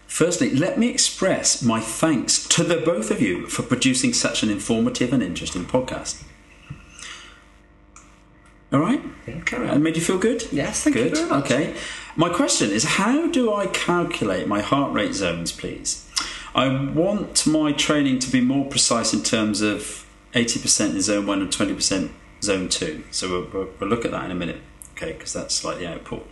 firstly, 0.07 0.51
let 0.51 0.79
me 0.79 0.89
express 0.89 1.63
my 1.63 1.79
thanks 1.81 2.47
to 2.49 2.65
the 2.65 2.79
both 2.79 3.11
of 3.11 3.21
you 3.21 3.47
for 3.49 3.63
producing 3.63 4.15
such 4.15 4.43
an 4.43 4.51
informative 4.51 5.13
and 5.13 5.23
interesting 5.23 5.67
podcast. 5.67 6.23
All 8.73 8.81
right? 8.81 9.03
Yeah, 9.27 9.77
made 9.79 9.97
you 9.97 10.03
feel 10.03 10.19
good? 10.19 10.51
Yes, 10.53 10.85
thank 10.85 10.97
you 10.97 11.05
good. 11.05 11.17
very 11.17 11.29
much. 11.29 11.45
Okay. 11.45 11.77
My 12.17 12.29
question 12.31 12.71
is 12.71 12.85
how 12.85 13.27
do 13.29 13.53
I 13.53 13.67
calculate 13.67 14.47
my 14.49 14.61
heart 14.63 14.93
rate 14.93 15.13
zones, 15.15 15.53
please? 15.53 16.07
I 16.55 16.69
want 16.69 17.47
my 17.47 17.73
training 17.73 18.19
to 18.21 18.31
be 18.31 18.41
more 18.41 18.67
precise 18.67 19.13
in 19.13 19.23
terms 19.23 19.61
of 19.61 20.07
80% 20.35 20.95
in 20.95 21.01
zone 21.01 21.27
1 21.27 21.43
and 21.43 21.51
20% 21.51 22.11
zone 22.43 22.69
2. 22.69 23.05
So 23.11 23.29
we'll, 23.29 23.49
we'll, 23.53 23.69
we'll 23.79 23.91
look 23.91 24.05
at 24.05 24.11
that 24.11 24.25
in 24.25 24.31
a 24.31 24.35
minute, 24.35 24.61
okay, 24.93 25.13
because 25.13 25.33
that's 25.33 25.55
slightly 25.55 25.87
output. 25.87 26.27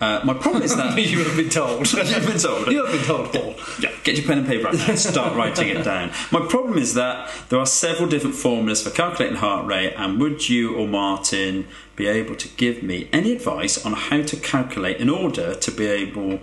Uh, 0.00 0.20
my 0.24 0.32
problem 0.32 0.62
is 0.62 0.76
that. 0.76 0.96
you 1.10 1.24
have 1.24 1.36
been 1.36 1.48
told. 1.48 1.92
You've 1.92 2.26
been 2.26 2.38
told. 2.38 2.68
You 2.68 2.84
have 2.84 2.94
been 2.94 3.04
told, 3.04 3.32
Paul. 3.32 3.54
Yeah, 3.80 3.90
get 4.04 4.16
your 4.16 4.26
pen 4.26 4.38
and 4.38 4.46
paper 4.46 4.68
out 4.68 4.74
now 4.74 4.86
and 4.90 4.98
start 4.98 5.34
writing 5.34 5.68
it 5.68 5.82
down. 5.82 6.12
My 6.30 6.46
problem 6.46 6.78
is 6.78 6.94
that 6.94 7.30
there 7.48 7.58
are 7.58 7.66
several 7.66 8.08
different 8.08 8.36
formulas 8.36 8.82
for 8.82 8.90
calculating 8.90 9.38
heart 9.38 9.66
rate, 9.66 9.94
and 9.96 10.20
would 10.20 10.48
you 10.48 10.76
or 10.76 10.86
Martin 10.86 11.66
be 11.96 12.06
able 12.06 12.36
to 12.36 12.48
give 12.50 12.82
me 12.82 13.08
any 13.12 13.32
advice 13.32 13.84
on 13.84 13.92
how 13.92 14.22
to 14.22 14.36
calculate 14.36 14.98
in 14.98 15.10
order 15.10 15.54
to 15.56 15.70
be 15.72 15.86
able 15.86 16.40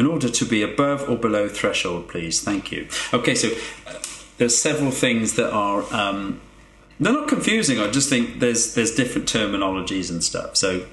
in 0.00 0.06
order 0.06 0.30
to 0.30 0.44
be 0.46 0.62
above 0.62 1.06
or 1.10 1.16
below 1.16 1.46
threshold, 1.46 2.08
please? 2.08 2.40
Thank 2.40 2.72
you. 2.72 2.88
Okay, 3.12 3.34
so 3.34 3.48
uh, 3.86 4.00
there's 4.38 4.56
several 4.56 4.90
things 4.90 5.34
that 5.34 5.52
are 5.52 5.84
um, 5.92 6.40
they're 6.98 7.12
not 7.12 7.28
confusing. 7.28 7.78
I 7.78 7.90
just 7.90 8.08
think 8.08 8.40
there's 8.40 8.74
there's 8.74 8.94
different 8.94 9.28
terminologies 9.28 10.10
and 10.10 10.24
stuff. 10.24 10.56
So 10.56 10.86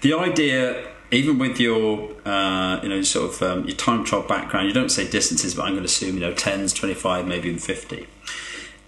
the 0.00 0.12
idea, 0.12 0.88
even 1.12 1.38
with 1.38 1.60
your 1.60 2.10
uh, 2.26 2.80
you 2.82 2.88
know 2.88 3.02
sort 3.02 3.32
of 3.32 3.42
um, 3.42 3.64
your 3.64 3.76
time 3.76 4.04
trial 4.04 4.22
background, 4.22 4.66
you 4.66 4.74
don't 4.74 4.90
say 4.90 5.08
distances, 5.08 5.54
but 5.54 5.62
I'm 5.62 5.74
going 5.74 5.84
to 5.84 5.86
assume 5.86 6.16
you 6.16 6.20
know 6.20 6.34
tens, 6.34 6.72
twenty 6.72 6.94
five, 6.94 7.28
maybe 7.28 7.48
even 7.48 7.60
fifty. 7.60 8.08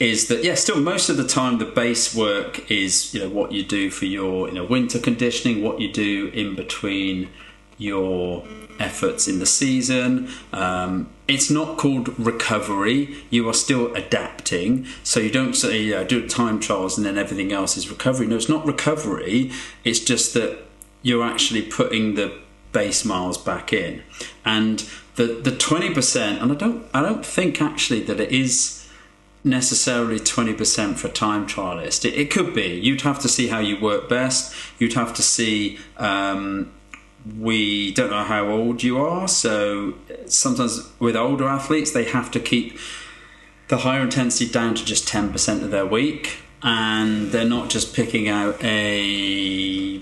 Is 0.01 0.27
that 0.27 0.43
yeah? 0.43 0.57
Still, 0.57 0.81
most 0.81 1.09
of 1.09 1.17
the 1.17 1.29
time, 1.29 1.59
the 1.59 1.65
base 1.65 2.13
work 2.13 2.69
is 2.69 3.15
you 3.15 3.21
know 3.21 3.29
what 3.29 3.53
you 3.53 3.63
do 3.63 3.89
for 3.89 4.07
your 4.07 4.49
you 4.49 4.55
know 4.55 4.65
winter 4.65 4.99
conditioning, 4.99 5.63
what 5.63 5.81
you 5.81 5.93
do 5.93 6.27
in 6.35 6.57
between 6.57 7.29
your 7.79 8.45
efforts 8.79 9.29
in 9.29 9.39
the 9.39 9.47
season. 9.47 10.29
Um, 10.53 11.09
it's 11.29 11.51
not 11.51 11.79
called 11.79 12.19
recovery. 12.19 13.17
You 13.31 13.49
are 13.49 13.55
still 13.55 13.95
adapting. 13.95 14.87
So 15.03 15.21
you 15.21 15.31
don't 15.31 15.55
say 15.55 15.83
yeah, 15.83 16.05
do 16.05 16.29
time 16.29 16.61
trials 16.61 16.97
and 16.97 17.07
then 17.07 17.19
everything 17.19 17.53
else 17.53 17.77
is 17.77 17.91
recovery. 17.91 18.27
No, 18.27 18.37
it's 18.37 18.49
not 18.49 18.65
recovery. 18.67 19.51
It's 19.85 20.01
just 20.01 20.35
that 20.35 20.59
you're 21.03 21.25
actually 21.25 21.63
putting 21.63 22.15
the 22.15 22.39
base 22.73 23.05
miles 23.05 23.39
back 23.39 23.73
in, 23.73 24.03
and 24.45 24.89
the 25.17 25.27
the 25.27 25.55
twenty 25.57 25.93
percent. 25.93 26.43
And 26.43 26.53
I 26.53 26.55
don't 26.55 26.87
I 26.95 27.03
don't 27.03 27.25
think 27.25 27.61
actually 27.61 28.01
that 28.05 28.21
it 28.21 28.33
is 28.33 28.87
necessarily 29.47 30.19
20% 30.19 30.97
for 30.97 31.09
time 31.09 31.47
trialist. 31.47 32.05
It, 32.05 32.15
it 32.15 32.31
could 32.33 32.53
be. 32.53 32.81
You'd 32.81 33.03
have 33.03 33.21
to 33.21 33.29
see 33.29 33.47
how 33.47 33.61
you 33.61 33.81
work 33.81 34.09
best. 34.09 34.53
You'd 34.79 34.95
have 34.95 35.15
to 35.15 35.23
see. 35.23 35.79
Um, 35.97 36.73
we 37.39 37.93
don't 37.93 38.11
know 38.11 38.25
how 38.25 38.49
old 38.49 38.83
you 38.83 38.99
are, 38.99 39.27
so 39.27 39.95
sometimes 40.27 40.89
with 40.99 41.17
older 41.17 41.49
athletes, 41.49 41.91
they 41.93 42.05
have 42.05 42.31
to 42.33 42.41
keep 42.41 42.79
the 43.69 43.79
higher 43.79 44.03
intensity 44.03 44.51
down 44.51 44.75
to 44.75 44.85
just 44.85 45.09
10% 45.09 45.63
of 45.63 45.71
their 45.71 45.87
week, 45.87 46.39
and 46.63 47.33
they're 47.33 47.45
not 47.45 47.69
just 47.69 47.95
picking 47.95 48.29
out 48.29 48.63
a 48.63 50.01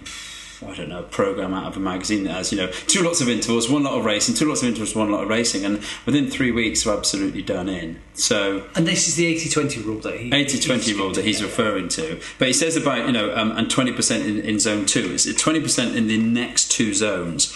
I 0.69 0.75
don't 0.75 0.89
know 0.89 1.01
a 1.01 1.03
program 1.03 1.55
out 1.55 1.67
of 1.67 1.77
a 1.77 1.81
magazine 1.81 2.25
that 2.25 2.33
has 2.33 2.53
you 2.53 2.59
know 2.59 2.69
two 2.87 3.03
lots 3.03 3.21
of 3.21 3.29
intervals, 3.29 3.69
one 3.69 3.83
lot 3.85 3.99
of 3.99 4.05
racing, 4.05 4.35
two 4.35 4.47
lots 4.49 4.63
of 4.63 4.69
intervals, 4.69 4.95
one 4.95 5.11
lot 5.11 5.23
of 5.23 5.29
racing, 5.29 5.65
and 5.65 5.83
within 6.07 6.31
three 6.31 6.51
weeks 6.51 6.85
they're 6.85 6.97
absolutely 6.97 7.43
done 7.43 7.69
in. 7.69 8.01
So 8.15 8.67
And 8.75 8.87
this 8.87 9.09
is 9.09 9.17
the 9.17 9.35
80-20 9.35 9.85
rule 9.85 9.99
that 10.01 10.19
he 10.21 10.31
80-20 10.31 10.83
he's- 10.83 10.93
rule 10.93 11.13
that 11.13 11.25
he's 11.25 11.41
yeah. 11.41 11.47
referring 11.47 11.89
to. 11.89 12.21
But 12.39 12.49
he 12.49 12.55
says 12.55 12.77
about, 12.77 13.07
you 13.07 13.13
know, 13.13 13.35
um, 13.35 13.53
and 13.53 13.69
20% 13.69 14.25
in, 14.27 14.41
in 14.41 14.59
zone 14.61 14.87
two. 14.87 15.13
It's 15.13 15.27
20% 15.27 15.97
in 15.97 16.07
the 16.07 16.19
next 16.19 16.71
two 16.71 16.95
zones. 16.95 17.53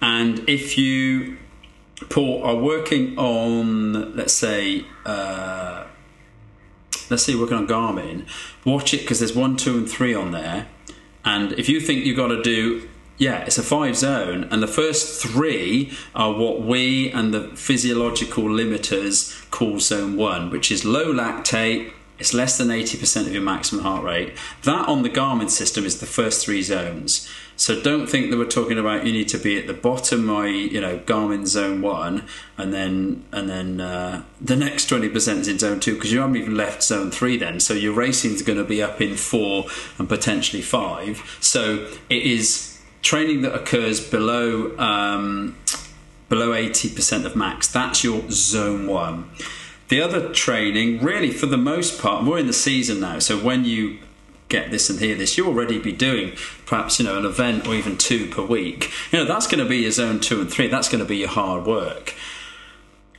And 0.00 0.48
if 0.48 0.76
you, 0.76 1.38
Paul, 2.10 2.42
are 2.42 2.56
working 2.56 3.16
on, 3.16 4.16
let's 4.16 4.32
say, 4.32 4.84
uh, 5.06 5.86
let's 7.08 7.22
say 7.24 7.32
you're 7.32 7.40
working 7.40 7.58
on 7.58 7.68
Garmin, 7.68 8.26
watch 8.64 8.92
it 8.92 9.02
because 9.02 9.20
there's 9.20 9.34
one, 9.36 9.56
two, 9.56 9.78
and 9.78 9.88
three 9.88 10.14
on 10.14 10.32
there. 10.32 10.66
And 11.24 11.52
if 11.52 11.68
you 11.68 11.80
think 11.80 12.04
you've 12.04 12.16
got 12.16 12.28
to 12.28 12.42
do, 12.42 12.88
yeah, 13.18 13.44
it's 13.44 13.58
a 13.58 13.62
five 13.62 13.96
zone, 13.96 14.48
and 14.50 14.62
the 14.62 14.66
first 14.66 15.22
three 15.22 15.92
are 16.14 16.32
what 16.32 16.62
we 16.62 17.10
and 17.12 17.32
the 17.32 17.48
physiological 17.56 18.44
limiters 18.44 19.48
call 19.50 19.78
zone 19.78 20.16
one, 20.16 20.50
which 20.50 20.72
is 20.72 20.84
low 20.84 21.12
lactate. 21.12 21.92
It's 22.18 22.34
less 22.34 22.58
than 22.58 22.68
80% 22.68 23.26
of 23.26 23.32
your 23.32 23.42
maximum 23.42 23.84
heart 23.84 24.04
rate. 24.04 24.36
That 24.62 24.88
on 24.88 25.02
the 25.02 25.10
Garmin 25.10 25.50
system 25.50 25.84
is 25.84 26.00
the 26.00 26.06
first 26.06 26.44
three 26.44 26.62
zones. 26.62 27.28
So 27.62 27.80
don't 27.80 28.08
think 28.08 28.32
that 28.32 28.38
we're 28.38 28.46
talking 28.46 28.76
about 28.76 29.06
you 29.06 29.12
need 29.12 29.28
to 29.28 29.38
be 29.38 29.56
at 29.56 29.68
the 29.68 29.72
bottom 29.72 30.28
of 30.28 30.48
you 30.48 30.80
know 30.80 30.98
Garmin 30.98 31.46
zone 31.46 31.80
one, 31.80 32.24
and 32.58 32.74
then 32.74 33.24
and 33.30 33.48
then 33.48 33.80
uh, 33.80 34.24
the 34.40 34.56
next 34.56 34.88
twenty 34.88 35.08
percent 35.08 35.38
is 35.42 35.46
in 35.46 35.60
zone 35.60 35.78
two 35.78 35.94
because 35.94 36.10
you 36.10 36.18
haven't 36.18 36.38
even 36.38 36.56
left 36.56 36.82
zone 36.82 37.12
three 37.12 37.36
then. 37.36 37.60
So 37.60 37.72
your 37.72 37.92
racing 37.92 38.32
is 38.32 38.42
going 38.42 38.58
to 38.58 38.64
be 38.64 38.82
up 38.82 39.00
in 39.00 39.14
four 39.14 39.66
and 39.96 40.08
potentially 40.08 40.60
five. 40.60 41.22
So 41.40 41.88
it 42.10 42.24
is 42.24 42.80
training 43.00 43.42
that 43.42 43.54
occurs 43.54 44.00
below 44.00 44.76
um, 44.76 45.56
below 46.28 46.54
eighty 46.54 46.92
percent 46.92 47.26
of 47.26 47.36
max. 47.36 47.68
That's 47.68 48.02
your 48.02 48.28
zone 48.28 48.88
one. 48.88 49.30
The 49.86 50.02
other 50.02 50.30
training, 50.32 51.00
really, 51.00 51.30
for 51.30 51.46
the 51.46 51.58
most 51.58 52.00
part, 52.02 52.24
we're 52.24 52.38
in 52.38 52.48
the 52.48 52.52
season 52.52 52.98
now. 52.98 53.20
So 53.20 53.38
when 53.38 53.64
you 53.64 53.98
get 54.52 54.70
this 54.70 54.88
and 54.90 55.00
hear 55.00 55.16
this, 55.16 55.36
you'll 55.36 55.48
already 55.48 55.78
be 55.78 55.92
doing 55.92 56.32
perhaps 56.66 56.98
you 56.98 57.04
know 57.04 57.18
an 57.18 57.24
event 57.24 57.66
or 57.66 57.74
even 57.74 57.96
two 57.96 58.28
per 58.28 58.42
week. 58.42 58.90
You 59.10 59.18
know 59.18 59.24
that's 59.24 59.46
going 59.46 59.62
to 59.62 59.68
be 59.68 59.78
your 59.78 59.90
zone 59.90 60.20
two 60.20 60.40
and 60.40 60.50
three. 60.50 60.68
That's 60.68 60.88
going 60.88 61.02
to 61.02 61.08
be 61.08 61.16
your 61.16 61.28
hard 61.28 61.66
work. 61.66 62.14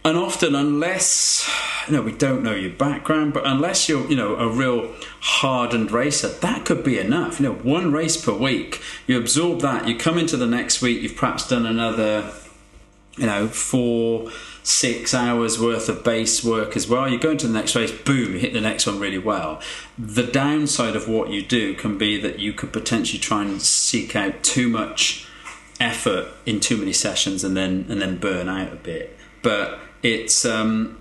And 0.05 0.17
often, 0.17 0.53
unless 0.53 1.49
you 1.88 1.93
know 1.95 2.01
we 2.01 2.11
don't 2.11 2.43
know 2.43 2.55
your 2.55 2.71
background, 2.71 3.34
but 3.34 3.45
unless 3.45 3.89
you're 3.89 4.07
you 4.09 4.15
know 4.15 4.36
a 4.36 4.47
real 4.47 4.93
hardened 5.19 5.91
racer, 5.91 6.29
that 6.29 6.65
could 6.65 6.84
be 6.84 6.99
enough. 6.99 7.39
You 7.39 7.47
know, 7.47 7.55
one 7.55 7.91
race 7.91 8.17
per 8.17 8.34
week, 8.34 8.81
you 9.07 9.17
absorb 9.17 9.61
that. 9.61 9.88
You 9.88 9.97
come 9.97 10.17
into 10.17 10.38
the 10.38 10.47
next 10.47 10.81
week, 10.81 11.01
you've 11.01 11.15
perhaps 11.15 11.47
done 11.47 11.65
another 11.65 12.31
you 13.17 13.25
know, 13.25 13.47
four, 13.47 14.31
six 14.64 15.14
hours 15.14 15.59
worth 15.59 15.89
of 15.89 16.03
base 16.03 16.43
work 16.43 16.76
as 16.76 16.88
well. 16.88 17.07
You 17.07 17.20
go 17.20 17.32
into 17.32 17.47
the 17.47 17.53
next 17.53 17.76
race, 17.76 17.91
boom, 17.91 18.34
you 18.34 18.39
hit 18.39 18.53
the 18.53 18.61
next 18.61 18.88
one 18.88 18.99
really 18.99 19.18
well. 19.18 19.61
The 19.97 20.24
downside 20.24 20.95
of 20.95 21.07
what 21.07 21.30
you 21.30 21.43
do 21.43 21.74
can 21.76 21.97
be 21.97 22.20
that 22.22 22.39
you 22.39 22.53
could 22.53 22.74
potentially 22.74 23.20
try 23.20 23.43
and 23.43 23.61
seek 23.61 24.16
out 24.16 24.41
too 24.43 24.70
much 24.70 25.28
effort 25.80 26.30
in 26.45 26.59
too 26.59 26.78
many 26.78 26.93
sessions 26.93 27.43
and 27.43 27.57
then 27.57 27.86
and 27.89 28.01
then 28.01 28.18
burn 28.18 28.47
out 28.47 28.72
a 28.72 28.78
bit. 28.78 29.18
But 29.41 29.80
it's 30.01 30.45
um 30.45 30.99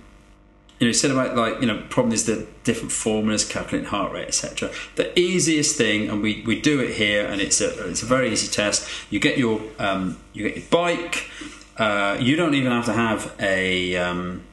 you 0.79 0.87
know, 0.87 0.89
you 0.89 0.93
said 0.93 1.11
about 1.11 1.37
like 1.37 1.61
you 1.61 1.67
know, 1.67 1.81
problem 1.89 2.13
is 2.13 2.25
the 2.25 2.45
different 2.65 2.91
formulas, 2.91 3.45
calculating 3.45 3.89
heart 3.89 4.11
rate, 4.11 4.27
etc. 4.27 4.69
The 4.95 5.17
easiest 5.17 5.77
thing, 5.77 6.09
and 6.09 6.21
we, 6.21 6.43
we 6.45 6.59
do 6.59 6.81
it 6.81 6.95
here, 6.95 7.25
and 7.25 7.39
it's 7.39 7.61
a 7.61 7.87
it's 7.87 8.03
a 8.03 8.05
very 8.05 8.31
easy 8.31 8.51
test. 8.51 8.89
You 9.09 9.19
get 9.19 9.37
your 9.37 9.61
um, 9.79 10.19
you 10.33 10.43
get 10.43 10.57
your 10.57 10.65
bike. 10.69 11.29
Uh, 11.77 12.17
you 12.19 12.35
don't 12.35 12.53
even 12.53 12.71
have 12.71 12.85
to 12.85 12.93
have 12.93 13.35
a, 13.39 13.95
um, 13.95 14.43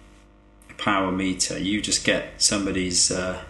power 0.80 1.12
meter. 1.12 1.58
You 1.58 1.80
just 1.80 2.04
get 2.04 2.42
somebody's 2.42 3.10
uh, 3.10 3.42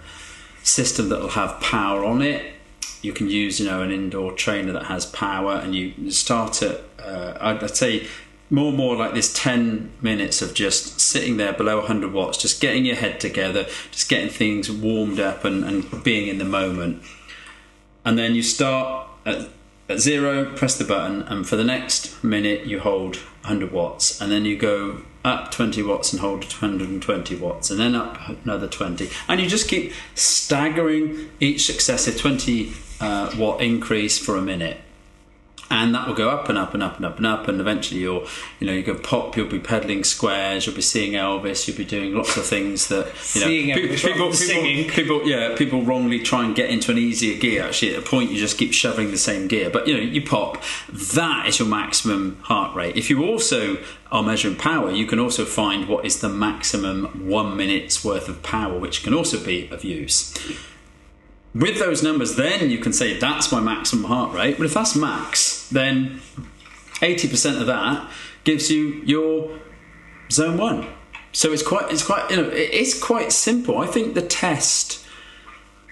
system 0.62 1.08
that 1.08 1.20
will 1.20 1.28
have 1.28 1.60
power 1.60 2.04
on 2.04 2.20
it. 2.20 2.54
You 3.02 3.14
can 3.14 3.30
use 3.30 3.58
you 3.60 3.66
know 3.66 3.82
an 3.82 3.90
indoor 3.90 4.32
trainer 4.32 4.72
that 4.72 4.86
has 4.86 5.06
power, 5.06 5.54
and 5.54 5.74
you 5.74 6.10
start 6.10 6.62
at 6.62 6.82
uh, 6.98 7.38
I'd, 7.40 7.64
I'd 7.64 7.76
say 7.76 8.06
more 8.50 8.68
and 8.68 8.76
more 8.76 8.96
like 8.96 9.14
this 9.14 9.32
10 9.32 9.92
minutes 10.00 10.42
of 10.42 10.54
just 10.54 11.00
sitting 11.00 11.36
there 11.36 11.52
below 11.52 11.78
100 11.78 12.12
watts, 12.12 12.36
just 12.36 12.60
getting 12.60 12.84
your 12.84 12.96
head 12.96 13.20
together, 13.20 13.64
just 13.92 14.08
getting 14.08 14.28
things 14.28 14.68
warmed 14.68 15.20
up 15.20 15.44
and, 15.44 15.62
and 15.62 16.02
being 16.02 16.26
in 16.26 16.38
the 16.38 16.44
moment. 16.44 17.00
And 18.04 18.18
then 18.18 18.34
you 18.34 18.42
start 18.42 19.06
at, 19.24 19.48
at 19.90 19.98
zero, 19.98 20.44
press 20.54 20.78
the 20.78 20.84
button, 20.84 21.22
and 21.22 21.46
for 21.46 21.56
the 21.56 21.64
next 21.64 22.22
minute 22.22 22.64
you 22.66 22.78
hold 22.78 23.16
100 23.42 23.72
watts, 23.72 24.20
and 24.20 24.30
then 24.30 24.44
you 24.44 24.56
go 24.56 25.02
up 25.24 25.50
20 25.50 25.82
watts 25.82 26.12
and 26.12 26.20
hold 26.20 26.44
120 26.44 27.36
watts, 27.36 27.70
and 27.70 27.80
then 27.80 27.94
up 27.94 28.18
another 28.44 28.68
20. 28.68 29.10
And 29.28 29.40
you 29.40 29.48
just 29.48 29.68
keep 29.68 29.92
staggering 30.14 31.30
each 31.40 31.66
successive 31.66 32.16
20 32.16 32.72
uh, 33.00 33.34
watt 33.36 33.60
increase 33.60 34.18
for 34.18 34.36
a 34.36 34.42
minute 34.42 34.80
and 35.70 35.94
that 35.94 36.06
will 36.06 36.14
go 36.14 36.28
up 36.28 36.48
and 36.48 36.58
up 36.58 36.74
and 36.74 36.82
up 36.82 36.96
and 36.96 37.06
up 37.06 37.16
and 37.16 37.26
up 37.26 37.48
and 37.48 37.60
eventually 37.60 38.00
you'll 38.00 38.26
you 38.58 38.66
know 38.66 38.72
you 38.72 38.82
go 38.82 38.94
pop 38.94 39.36
you'll 39.36 39.48
be 39.48 39.60
pedaling 39.60 40.02
squares 40.02 40.66
you'll 40.66 40.74
be 40.74 40.82
seeing 40.82 41.12
elvis 41.12 41.66
you'll 41.68 41.76
be 41.76 41.84
doing 41.84 42.14
lots 42.14 42.36
of 42.36 42.44
things 42.44 42.88
that 42.88 43.06
you 43.34 43.40
know 43.40 43.46
Seeing 43.46 43.76
Elvis 43.76 44.04
rather 44.04 44.24
than 44.24 44.32
singing. 44.32 44.88
people 44.88 45.26
yeah 45.26 45.56
people 45.56 45.82
wrongly 45.82 46.18
try 46.20 46.44
and 46.44 46.54
get 46.54 46.70
into 46.70 46.90
an 46.90 46.98
easier 46.98 47.38
gear 47.38 47.64
actually. 47.64 47.94
At 47.94 48.00
a 48.00 48.02
point 48.02 48.30
you 48.30 48.38
just 48.38 48.58
keep 48.58 48.72
shoving 48.72 49.10
the 49.10 49.18
same 49.18 49.48
gear. 49.48 49.70
But 49.70 49.86
you 49.86 49.94
know 49.94 50.00
you 50.00 50.22
pop 50.22 50.62
that 50.88 51.46
is 51.46 51.58
your 51.58 51.68
maximum 51.68 52.38
heart 52.42 52.74
rate. 52.74 52.96
If 52.96 53.10
you 53.10 53.24
also 53.24 53.78
are 54.10 54.22
measuring 54.22 54.56
power 54.56 54.90
you 54.90 55.06
can 55.06 55.18
also 55.18 55.44
find 55.44 55.88
what 55.88 56.04
is 56.04 56.20
the 56.20 56.28
maximum 56.28 57.28
one 57.28 57.56
minute's 57.56 58.04
worth 58.04 58.28
of 58.28 58.42
power 58.42 58.78
which 58.78 59.04
can 59.04 59.14
also 59.14 59.42
be 59.42 59.68
of 59.68 59.84
use 59.84 60.34
with 61.54 61.78
those 61.78 62.02
numbers, 62.02 62.36
then 62.36 62.70
you 62.70 62.78
can 62.78 62.92
say 62.92 63.18
that's 63.18 63.50
my 63.50 63.60
maximum 63.60 64.04
heart 64.04 64.34
rate. 64.34 64.56
But 64.56 64.66
if 64.66 64.74
that's 64.74 64.94
max, 64.94 65.68
then 65.68 66.20
80% 67.00 67.60
of 67.60 67.66
that 67.66 68.08
gives 68.44 68.70
you 68.70 69.02
your 69.04 69.58
zone 70.30 70.58
one. 70.58 70.86
So 71.32 71.52
it's 71.52 71.62
quite, 71.62 71.90
it's 71.92 72.04
quite, 72.04 72.30
you 72.30 72.36
know, 72.36 72.48
it 72.48 72.70
is 72.72 73.00
quite 73.00 73.32
simple. 73.32 73.78
I 73.78 73.86
think 73.86 74.14
the 74.14 74.22
test 74.22 75.04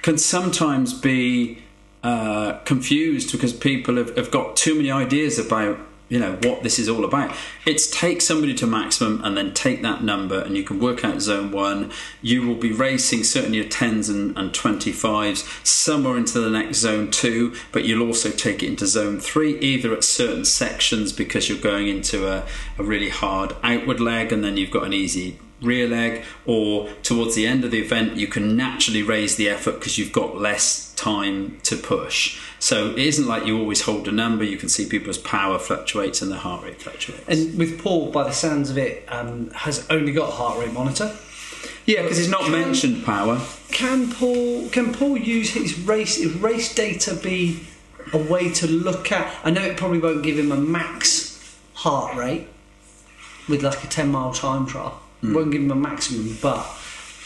can 0.03 0.19
sometimes 0.19 0.95
be 0.95 1.63
uh, 2.03 2.59
confused 2.65 3.33
because 3.33 3.53
people 3.53 3.97
have, 3.97 4.17
have 4.17 4.31
got 4.31 4.57
too 4.57 4.75
many 4.75 4.91
ideas 4.91 5.39
about 5.39 5.79
you 6.09 6.19
know 6.19 6.39
what 6.43 6.63
this 6.63 6.79
is 6.79 6.89
all 6.89 7.05
about. 7.05 7.35
It's 7.67 7.91
take 7.91 8.23
somebody 8.23 8.55
to 8.55 8.67
maximum 8.67 9.23
and 9.25 9.37
then 9.37 9.53
take 9.53 9.83
that 9.83 10.03
number 10.03 10.41
and 10.41 10.57
you 10.57 10.65
can 10.65 10.81
work 10.81 11.05
out 11.05 11.21
zone 11.21 11.53
one. 11.53 11.93
You 12.23 12.47
will 12.47 12.55
be 12.55 12.73
racing 12.73 13.25
certainly 13.25 13.59
your 13.59 13.67
10s 13.67 14.09
and, 14.09 14.37
and 14.37 14.53
25s 14.53 15.67
somewhere 15.67 16.17
into 16.17 16.41
the 16.41 16.51
next 16.51 16.79
zone 16.79 17.11
two 17.11 17.55
but 17.73 17.85
you'll 17.85 18.07
also 18.07 18.31
take 18.31 18.63
it 18.63 18.69
into 18.69 18.87
zone 18.87 19.21
three 19.21 19.59
either 19.59 19.93
at 19.93 20.05
certain 20.05 20.45
sections 20.45 21.13
because 21.13 21.49
you're 21.49 21.59
going 21.59 21.89
into 21.89 22.27
a, 22.27 22.47
a 22.79 22.83
really 22.83 23.11
hard 23.11 23.55
outward 23.63 24.01
leg 24.01 24.33
and 24.33 24.43
then 24.43 24.57
you've 24.57 24.71
got 24.71 24.85
an 24.85 24.93
easy 24.93 25.39
rear 25.61 25.89
leg 25.89 26.25
or 26.47 26.89
towards 27.03 27.35
the 27.35 27.47
end 27.47 27.65
of 27.65 27.71
the 27.71 27.81
event 27.81 28.17
you 28.17 28.27
can 28.29 28.57
naturally 28.57 29.03
raise 29.03 29.37
the 29.37 29.49
effort 29.49 29.73
because 29.73 29.99
you've 29.99 30.13
got 30.13 30.37
less 30.39 30.95
time 30.95 31.59
to 31.65 31.77
push 31.77 32.41
so 32.61 32.91
it 32.91 32.99
isn't 32.99 33.27
like 33.27 33.45
you 33.45 33.59
always 33.59 33.83
hold 33.83 34.07
a 34.07 34.13
number 34.13 34.45
you 34.45 34.57
can 34.57 34.69
see 34.69 34.87
people's 34.89 35.19
power 35.19 35.59
fluctuates 35.59 36.23
and 36.23 36.31
their 36.31 36.39
heart 36.39 36.63
rate 36.65 36.81
fluctuates 36.81 37.25
And 37.29 37.59
with 37.59 37.81
Paul, 37.83 38.11
by 38.13 38.25
the 38.25 38.33
sounds 38.33 38.71
of 38.71 38.79
it, 38.79 39.05
um, 39.09 39.51
has 39.51 39.85
only 39.91 40.13
got 40.13 40.29
a 40.29 40.33
heart 40.33 40.59
rate 40.61 40.73
monitor. 40.73 41.17
yeah 41.87 42.03
because 42.03 42.19
he's 42.19 42.29
not 42.31 42.43
Can- 42.43 42.53
mentioned 42.53 43.05
power 43.05 43.41
Can 43.71 44.13
Paul 44.13 44.69
can 44.71 44.93
Paul 44.95 45.17
use 45.19 45.51
his 45.51 45.79
race 45.81 46.19
if 46.19 46.41
race 46.43 46.73
data 46.75 47.15
be 47.15 47.67
a 48.13 48.19
way 48.19 48.51
to 48.55 48.67
look 48.67 49.11
at? 49.13 49.33
I 49.45 49.51
know 49.51 49.63
it 49.63 49.77
probably 49.77 49.99
won't 49.99 50.23
give 50.23 50.39
him 50.39 50.51
a 50.53 50.57
max 50.57 51.57
heart 51.75 52.17
rate 52.17 52.47
with 53.49 53.63
like 53.63 53.83
a 53.85 53.87
ten 53.87 54.09
mile 54.11 54.33
time 54.33 54.67
trial. 54.67 55.01
It 55.23 55.33
won't 55.33 55.51
give 55.51 55.62
them 55.62 55.71
a 55.73 55.81
maximum, 55.81 56.37
but 56.41 56.59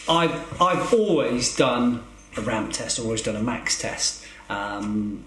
I've 0.09 0.61
I've 0.61 0.93
always 0.95 1.55
done 1.57 2.03
a 2.36 2.40
ramp 2.40 2.72
test, 2.72 2.99
always 2.99 3.22
done 3.22 3.36
a 3.36 3.43
max 3.43 3.78
test. 3.80 4.24
Um, 4.49 5.24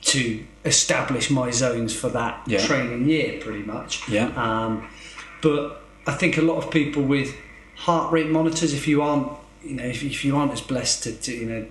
to 0.00 0.44
establish 0.64 1.28
my 1.28 1.50
zones 1.50 1.92
for 1.94 2.08
that 2.10 2.40
Yeah. 2.46 2.64
training 2.64 3.08
year, 3.08 3.40
pretty 3.40 3.64
much. 3.64 4.08
Yeah. 4.08 4.28
Um, 4.36 4.88
but 5.42 5.82
I 6.06 6.12
think 6.12 6.38
a 6.38 6.42
lot 6.42 6.56
of 6.62 6.70
people 6.70 7.02
with 7.02 7.34
heart 7.74 8.12
rate 8.12 8.30
monitors, 8.30 8.72
if 8.72 8.86
you 8.86 9.02
aren't, 9.02 9.28
you 9.64 9.74
know, 9.74 9.82
if, 9.84 10.04
if 10.04 10.24
you 10.24 10.36
aren't 10.36 10.52
as 10.52 10.60
blessed 10.60 11.02
to, 11.02 11.12
to 11.12 11.32
you 11.34 11.46
know, 11.46 11.66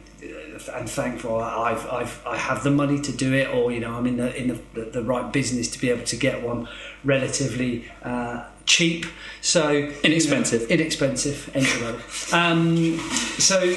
and 0.73 0.89
thankful 0.89 1.39
I've, 1.39 1.88
I've 1.89 2.21
I 2.28 2.36
have 2.38 2.63
the 2.63 2.71
money 2.71 2.99
to 3.01 3.11
do 3.13 3.34
it, 3.34 3.47
or 3.53 3.71
you 3.71 3.80
know, 3.80 3.93
I'm 3.93 4.05
in 4.07 4.17
the 4.17 4.36
in 4.36 4.47
the, 4.73 4.82
the 4.82 5.03
right 5.03 5.32
business 5.32 5.69
to 5.71 5.80
be 5.80 5.89
able 5.89 6.03
to 6.05 6.15
get 6.17 6.41
one 6.43 6.67
relatively 7.05 7.86
uh, 8.03 8.43
cheap. 8.68 9.05
So 9.41 9.72
you 9.72 9.88
know, 9.88 9.93
Inexpensive. 10.03 10.70
inexpensive 10.70 11.49
entry 11.55 11.82
level. 11.82 12.01
Um, 12.34 12.97
so 13.39 13.76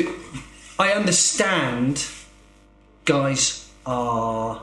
I 0.79 0.93
understand 0.93 2.07
guys 3.05 3.71
are 3.87 4.63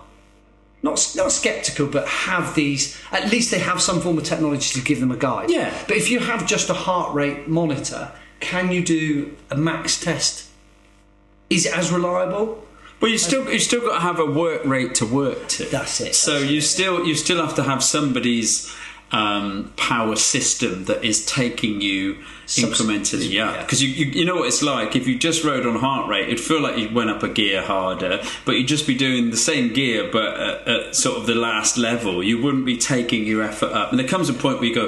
not 0.84 1.13
not 1.15 1.32
skeptical, 1.32 1.88
but 1.88 2.07
have 2.07 2.53
these. 2.55 2.97
At 3.11 3.32
least 3.32 3.51
they 3.51 3.59
have 3.59 3.82
some 3.82 3.99
form 4.01 4.17
of 4.17 4.23
technology 4.23 4.80
to 4.80 4.86
give 4.86 4.99
them 4.99 5.11
a 5.11 5.17
guide. 5.17 5.49
Yeah. 5.49 5.73
But 5.88 5.97
if 5.97 6.11
you 6.11 6.19
have 6.19 6.45
just 6.45 6.69
a 6.69 6.73
heart 6.73 7.13
rate 7.15 7.47
monitor, 7.47 8.11
can 8.39 8.71
you 8.71 8.84
do 8.84 9.36
a 9.49 9.55
max 9.57 9.99
test? 9.99 10.49
Is 11.49 11.65
it 11.65 11.75
as 11.78 11.91
reliable? 11.91 12.63
But 12.99 13.11
you 13.11 13.17
still 13.17 13.49
you 13.51 13.59
still 13.59 13.82
got 13.82 13.95
to 13.95 14.01
have 14.01 14.19
a 14.19 14.25
work 14.25 14.65
rate 14.65 14.95
to 14.95 15.05
work 15.05 15.47
to. 15.49 15.65
That's 15.65 16.01
it, 16.01 16.15
So 16.15 16.39
that's 16.39 16.51
you 16.51 16.61
still 16.61 17.05
you 17.05 17.15
still 17.15 17.43
have 17.45 17.55
to 17.55 17.63
have 17.63 17.84
somebody's 17.84 18.73
um, 19.11 19.71
power 19.77 20.15
system 20.15 20.85
that 20.85 21.03
is 21.03 21.25
taking 21.25 21.81
you 21.81 22.17
incrementally 22.47 23.29
yeah. 23.31 23.61
Because 23.61 23.83
you, 23.83 23.89
you 23.89 24.05
you 24.19 24.25
know 24.25 24.35
what 24.35 24.47
it's 24.47 24.61
like 24.63 24.95
if 24.95 25.07
you 25.07 25.17
just 25.17 25.43
rode 25.43 25.65
on 25.65 25.75
heart 25.75 26.09
rate, 26.09 26.27
it'd 26.29 26.39
feel 26.39 26.61
like 26.61 26.77
you 26.77 26.89
went 26.93 27.09
up 27.09 27.21
a 27.23 27.29
gear 27.29 27.61
harder, 27.61 28.21
but 28.45 28.53
you'd 28.53 28.67
just 28.67 28.87
be 28.87 28.95
doing 28.95 29.29
the 29.31 29.37
same 29.37 29.73
gear 29.73 30.09
but 30.11 30.39
at, 30.39 30.67
at 30.67 30.95
sort 30.95 31.17
of 31.17 31.27
the 31.27 31.35
last 31.35 31.77
level. 31.77 32.23
You 32.23 32.41
wouldn't 32.41 32.65
be 32.65 32.77
taking 32.77 33.25
your 33.25 33.43
effort 33.43 33.71
up. 33.73 33.91
And 33.91 33.99
there 33.99 34.07
comes 34.07 34.29
a 34.29 34.33
point 34.33 34.59
where 34.59 34.69
you 34.69 34.75
go, 34.75 34.87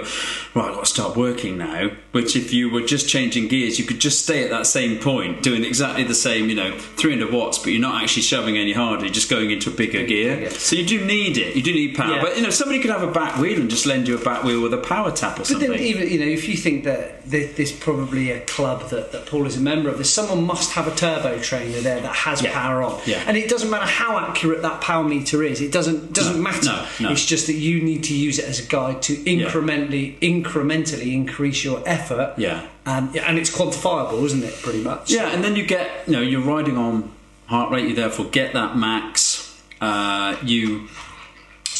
right, 0.55 0.69
I've 0.69 0.75
got 0.75 0.85
to 0.85 0.91
start 0.91 1.15
working 1.17 1.57
now. 1.57 1.89
Which 2.11 2.35
if 2.35 2.51
you 2.53 2.69
were 2.71 2.81
just 2.81 3.07
changing 3.07 3.49
gears, 3.49 3.77
you 3.77 3.85
could 3.85 3.99
just 3.99 4.23
stay 4.23 4.43
at 4.43 4.49
that 4.49 4.65
same 4.65 4.97
point, 4.99 5.43
doing 5.43 5.63
exactly 5.63 6.03
the 6.03 6.15
same, 6.15 6.49
you 6.49 6.55
know, 6.55 6.75
300 6.77 7.31
watts, 7.31 7.59
but 7.59 7.67
you're 7.67 7.81
not 7.81 8.01
actually 8.01 8.23
shoving 8.23 8.57
any 8.57 8.73
harder. 8.73 9.05
You're 9.05 9.13
just 9.13 9.29
going 9.29 9.51
into 9.51 9.69
a 9.69 9.73
bigger 9.73 10.03
gear. 10.05 10.41
yeah. 10.41 10.49
So 10.49 10.75
you 10.75 10.85
do 10.85 11.05
need 11.05 11.37
it. 11.37 11.55
You 11.55 11.61
do 11.61 11.71
need 11.73 11.95
power. 11.95 12.15
Yeah. 12.15 12.21
But 12.21 12.37
you 12.37 12.41
know, 12.43 12.49
somebody 12.49 12.79
could 12.79 12.89
have 12.89 13.03
a 13.03 13.11
back 13.11 13.37
wheel 13.37 13.59
and 13.59 13.69
just 13.69 13.85
lend 13.85 14.07
you 14.07 14.17
a 14.17 14.23
back 14.23 14.43
wheel 14.43 14.61
with 14.61 14.73
a 14.73 14.77
PowerTap 14.77 15.33
or 15.35 15.37
But 15.39 15.47
something. 15.47 15.69
then, 15.71 15.79
even 15.79 16.09
you 16.09 16.19
know, 16.19 16.25
if 16.25 16.47
you 16.47 16.55
think 16.57 16.83
that 16.85 17.23
there- 17.29 17.48
there's 17.55 17.71
probably 17.71 18.31
a 18.31 18.39
club 18.41 18.89
that, 18.89 19.11
that 19.11 19.25
Paul 19.25 19.45
is 19.45 19.57
a 19.57 19.59
member 19.61 19.89
of, 19.89 19.95
there's 19.95 20.09
someone 20.09 20.45
must 20.45 20.71
have 20.73 20.87
a 20.87 20.95
turbo 20.95 21.39
trainer 21.39 21.79
there 21.81 21.99
that 22.01 22.13
has 22.15 22.41
Yeah. 22.41 22.53
power 22.53 22.83
on, 22.83 22.99
Yeah. 23.05 23.23
and 23.27 23.37
it 23.37 23.49
doesn't 23.49 23.69
matter 23.69 23.85
how 23.85 24.17
accurate 24.19 24.61
that 24.61 24.81
power 24.81 25.03
meter 25.03 25.43
is. 25.43 25.61
It 25.61 25.71
doesn't 25.71 26.13
doesn't 26.13 26.37
No, 26.37 26.41
matter. 26.41 26.65
no, 26.65 26.85
no. 26.99 27.11
It's 27.11 27.25
just 27.25 27.47
that 27.47 27.53
you 27.55 27.81
need 27.81 28.03
to 28.05 28.13
use 28.15 28.39
it 28.39 28.45
as 28.45 28.59
a 28.59 28.63
guide 28.63 29.01
to 29.03 29.15
incrementally 29.17 30.17
incrementally 30.19 31.13
increase 31.13 31.63
your 31.63 31.81
effort. 31.85 32.33
Yeah. 32.37 32.61
yeah, 32.85 33.27
and 33.29 33.37
it's 33.37 33.49
quantifiable, 33.55 34.23
isn't 34.25 34.43
it? 34.43 34.61
Pretty 34.61 34.81
much. 34.81 35.11
Yeah, 35.11 35.29
and 35.29 35.43
then 35.43 35.55
you 35.55 35.65
get, 35.65 35.89
you 36.07 36.13
know, 36.13 36.21
you're 36.21 36.41
riding 36.41 36.77
on 36.77 37.11
heart 37.47 37.71
rate. 37.71 37.87
You 37.87 37.95
therefore 37.95 38.25
get 38.25 38.53
that 38.53 38.77
max. 38.77 39.45
Uh, 39.81 40.35
you 40.43 40.87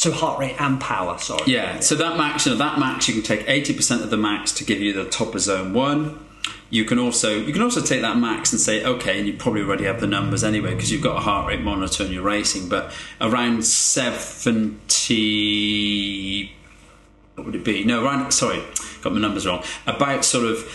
So 0.00 0.10
heart 0.10 0.38
rate 0.40 0.56
and 0.58 0.80
power. 0.80 1.18
Sorry. 1.18 1.42
Yeah, 1.44 1.80
so 1.80 1.94
that 1.96 2.16
max, 2.16 2.46
you 2.46 2.52
know, 2.52 2.58
that 2.58 2.78
max, 2.78 3.06
you 3.06 3.12
can 3.12 3.22
take 3.22 3.46
eighty 3.46 3.74
percent 3.74 4.00
of 4.02 4.08
the 4.08 4.16
max 4.16 4.50
to 4.52 4.64
give 4.64 4.80
you 4.80 4.94
the 4.94 5.04
top 5.04 5.34
of 5.34 5.42
zone 5.42 5.74
one. 5.74 6.18
You 6.70 6.86
can 6.86 6.98
also 6.98 7.36
you 7.36 7.52
can 7.52 7.60
also 7.60 7.82
take 7.82 8.00
that 8.00 8.16
max 8.16 8.50
and 8.50 8.58
say 8.58 8.82
okay, 8.82 9.18
and 9.18 9.26
you 9.26 9.34
probably 9.34 9.60
already 9.60 9.84
have 9.84 10.00
the 10.00 10.06
numbers 10.06 10.42
anyway 10.42 10.72
because 10.72 10.90
you've 10.90 11.02
got 11.02 11.18
a 11.18 11.20
heart 11.20 11.48
rate 11.48 11.60
monitor 11.60 12.04
and 12.04 12.14
you're 12.14 12.22
racing. 12.22 12.70
But 12.70 12.94
around 13.20 13.62
seventy, 13.66 14.80
what 17.34 17.44
would 17.44 17.54
it 17.56 17.64
be? 17.64 17.84
No, 17.84 18.02
around 18.02 18.32
sorry, 18.32 18.64
got 19.02 19.12
my 19.12 19.20
numbers 19.20 19.46
wrong. 19.46 19.62
About 19.86 20.24
sort 20.24 20.46
of 20.46 20.66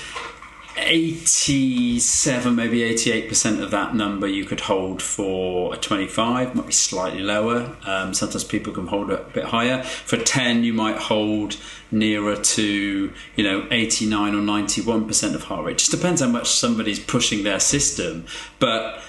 87, 0.78 2.56
maybe 2.56 2.80
88% 2.80 3.62
of 3.62 3.72
that 3.72 3.96
number 3.96 4.28
you 4.28 4.46
could 4.46 4.62
hold 4.62 5.02
for 5.02 5.74
a 5.74 5.78
25, 5.78 6.56
might 6.56 6.68
be 6.68 6.74
slightly 6.74 7.22
lower. 7.22 7.76
Um, 7.86 8.14
sometimes 8.14 8.44
people 8.44 8.74
can 8.74 8.88
hold 8.88 9.10
it 9.10 9.22
a 9.22 9.32
bit 9.32 9.46
higher. 9.46 9.84
For 9.84 10.18
10, 10.18 10.64
you 10.64 10.74
might 10.74 10.98
hold 10.98 11.58
nearer 11.92 12.36
to, 12.36 13.14
you 13.36 13.44
know, 13.44 13.68
89 13.72 14.36
or 14.36 14.42
91% 14.42 15.36
of 15.36 15.44
heart 15.44 15.66
rate. 15.66 15.78
Just 15.78 15.92
depends 15.92 16.22
how 16.22 16.28
much 16.28 16.50
somebody's 16.50 17.00
pushing 17.00 17.44
their 17.44 17.60
system. 17.60 18.26
But 18.60 19.02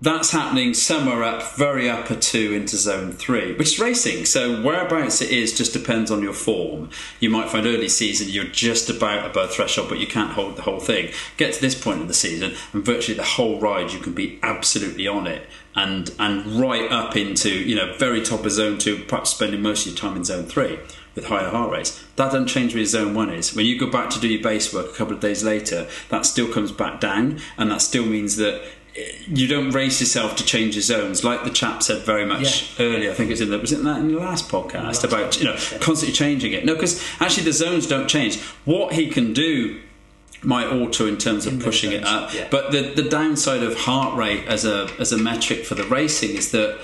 that's 0.00 0.30
happening 0.30 0.74
somewhere 0.74 1.24
up, 1.24 1.56
very 1.56 1.90
upper 1.90 2.14
two 2.14 2.52
into 2.52 2.76
zone 2.76 3.12
three, 3.12 3.54
which 3.54 3.74
is 3.74 3.78
racing. 3.80 4.26
So 4.26 4.62
whereabouts 4.62 5.20
it 5.20 5.30
is 5.30 5.56
just 5.56 5.72
depends 5.72 6.10
on 6.10 6.22
your 6.22 6.32
form. 6.32 6.90
You 7.18 7.30
might 7.30 7.50
find 7.50 7.66
early 7.66 7.88
season 7.88 8.28
you're 8.28 8.44
just 8.44 8.88
about 8.88 9.28
above 9.28 9.52
threshold, 9.52 9.88
but 9.88 9.98
you 9.98 10.06
can't 10.06 10.32
hold 10.32 10.56
the 10.56 10.62
whole 10.62 10.80
thing. 10.80 11.12
Get 11.36 11.54
to 11.54 11.60
this 11.60 11.80
point 11.80 12.00
in 12.00 12.06
the 12.06 12.14
season, 12.14 12.54
and 12.72 12.84
virtually 12.84 13.16
the 13.16 13.24
whole 13.24 13.58
ride 13.58 13.92
you 13.92 13.98
can 13.98 14.12
be 14.12 14.38
absolutely 14.42 15.08
on 15.08 15.26
it, 15.26 15.48
and 15.74 16.14
and 16.18 16.46
right 16.60 16.90
up 16.92 17.16
into 17.16 17.50
you 17.50 17.74
know 17.74 17.92
very 17.94 18.22
top 18.22 18.44
of 18.44 18.52
zone 18.52 18.78
two, 18.78 19.04
perhaps 19.04 19.30
spending 19.30 19.62
most 19.62 19.86
of 19.86 19.92
your 19.92 19.98
time 19.98 20.16
in 20.16 20.24
zone 20.24 20.46
three 20.46 20.78
with 21.18 21.26
higher 21.26 21.50
heart 21.50 21.72
rates. 21.72 22.04
That 22.14 22.26
doesn't 22.26 22.46
change 22.46 22.76
where 22.76 22.84
zone 22.84 23.12
one 23.12 23.30
is. 23.30 23.52
When 23.52 23.66
you 23.66 23.76
go 23.76 23.90
back 23.90 24.08
to 24.10 24.20
do 24.20 24.28
your 24.28 24.42
base 24.42 24.72
work 24.72 24.86
a 24.86 24.94
couple 24.94 25.14
of 25.14 25.20
days 25.20 25.42
later, 25.42 25.88
that 26.10 26.24
still 26.24 26.52
comes 26.52 26.70
back 26.70 27.00
down, 27.00 27.40
and 27.56 27.72
that 27.72 27.82
still 27.82 28.06
means 28.06 28.36
that 28.36 28.62
you 29.28 29.46
don't 29.46 29.70
race 29.70 30.00
yourself 30.00 30.36
to 30.36 30.44
change 30.44 30.74
your 30.74 30.82
zones, 30.82 31.24
like 31.24 31.44
the 31.44 31.50
chap 31.50 31.82
said 31.82 32.02
very 32.02 32.24
much 32.26 32.78
Yeah. 32.78 32.86
earlier. 32.86 33.10
I 33.10 33.14
think 33.14 33.30
it's 33.30 33.40
in 33.40 33.50
the 33.50 33.58
was 33.58 33.72
it 33.72 33.78
in 33.78 33.84
that 33.84 33.98
in 33.98 34.12
the 34.12 34.18
last 34.18 34.48
podcast 34.48 34.82
last 34.84 35.04
about 35.04 35.38
you 35.38 35.44
know 35.46 35.52
yeah. 35.54 35.78
constantly 35.78 36.12
changing 36.12 36.52
it. 36.52 36.64
No, 36.64 36.74
because 36.74 37.02
actually 37.20 37.44
the 37.44 37.52
zones 37.52 37.86
don't 37.86 38.08
change. 38.08 38.40
What 38.64 38.92
he 38.94 39.08
can 39.08 39.32
do 39.32 39.80
might 40.42 40.68
alter 40.68 41.08
in 41.08 41.16
terms 41.16 41.46
of 41.46 41.54
In 41.54 41.60
pushing 41.60 41.90
it 41.92 42.04
up, 42.04 42.32
yeah. 42.32 42.46
but 42.50 42.70
the 42.70 42.82
the 42.94 43.08
downside 43.08 43.62
of 43.62 43.76
heart 43.76 44.16
rate 44.16 44.44
as 44.46 44.64
a 44.64 44.88
as 44.98 45.12
a 45.12 45.18
metric 45.18 45.64
for 45.64 45.74
the 45.74 45.84
racing 45.84 46.36
is 46.36 46.50
that. 46.52 46.78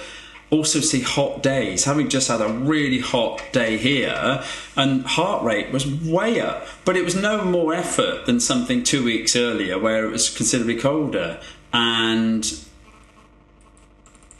Also, 0.50 0.78
see 0.78 1.00
hot 1.00 1.42
days. 1.42 1.84
Having 1.84 2.10
just 2.10 2.28
had 2.28 2.40
a 2.40 2.46
really 2.48 3.00
hot 3.00 3.42
day 3.52 3.76
here, 3.76 4.44
and 4.76 5.04
heart 5.04 5.42
rate 5.42 5.72
was 5.72 5.84
way 5.86 6.38
up, 6.38 6.66
but 6.84 6.96
it 6.96 7.04
was 7.04 7.16
no 7.16 7.44
more 7.44 7.74
effort 7.74 8.26
than 8.26 8.38
something 8.38 8.84
two 8.84 9.02
weeks 9.02 9.34
earlier 9.34 9.78
where 9.78 10.04
it 10.04 10.10
was 10.10 10.28
considerably 10.30 10.76
colder. 10.76 11.40
And 11.74 12.44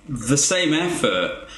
the 0.09 0.37
same 0.37 0.73
effort 0.73 1.49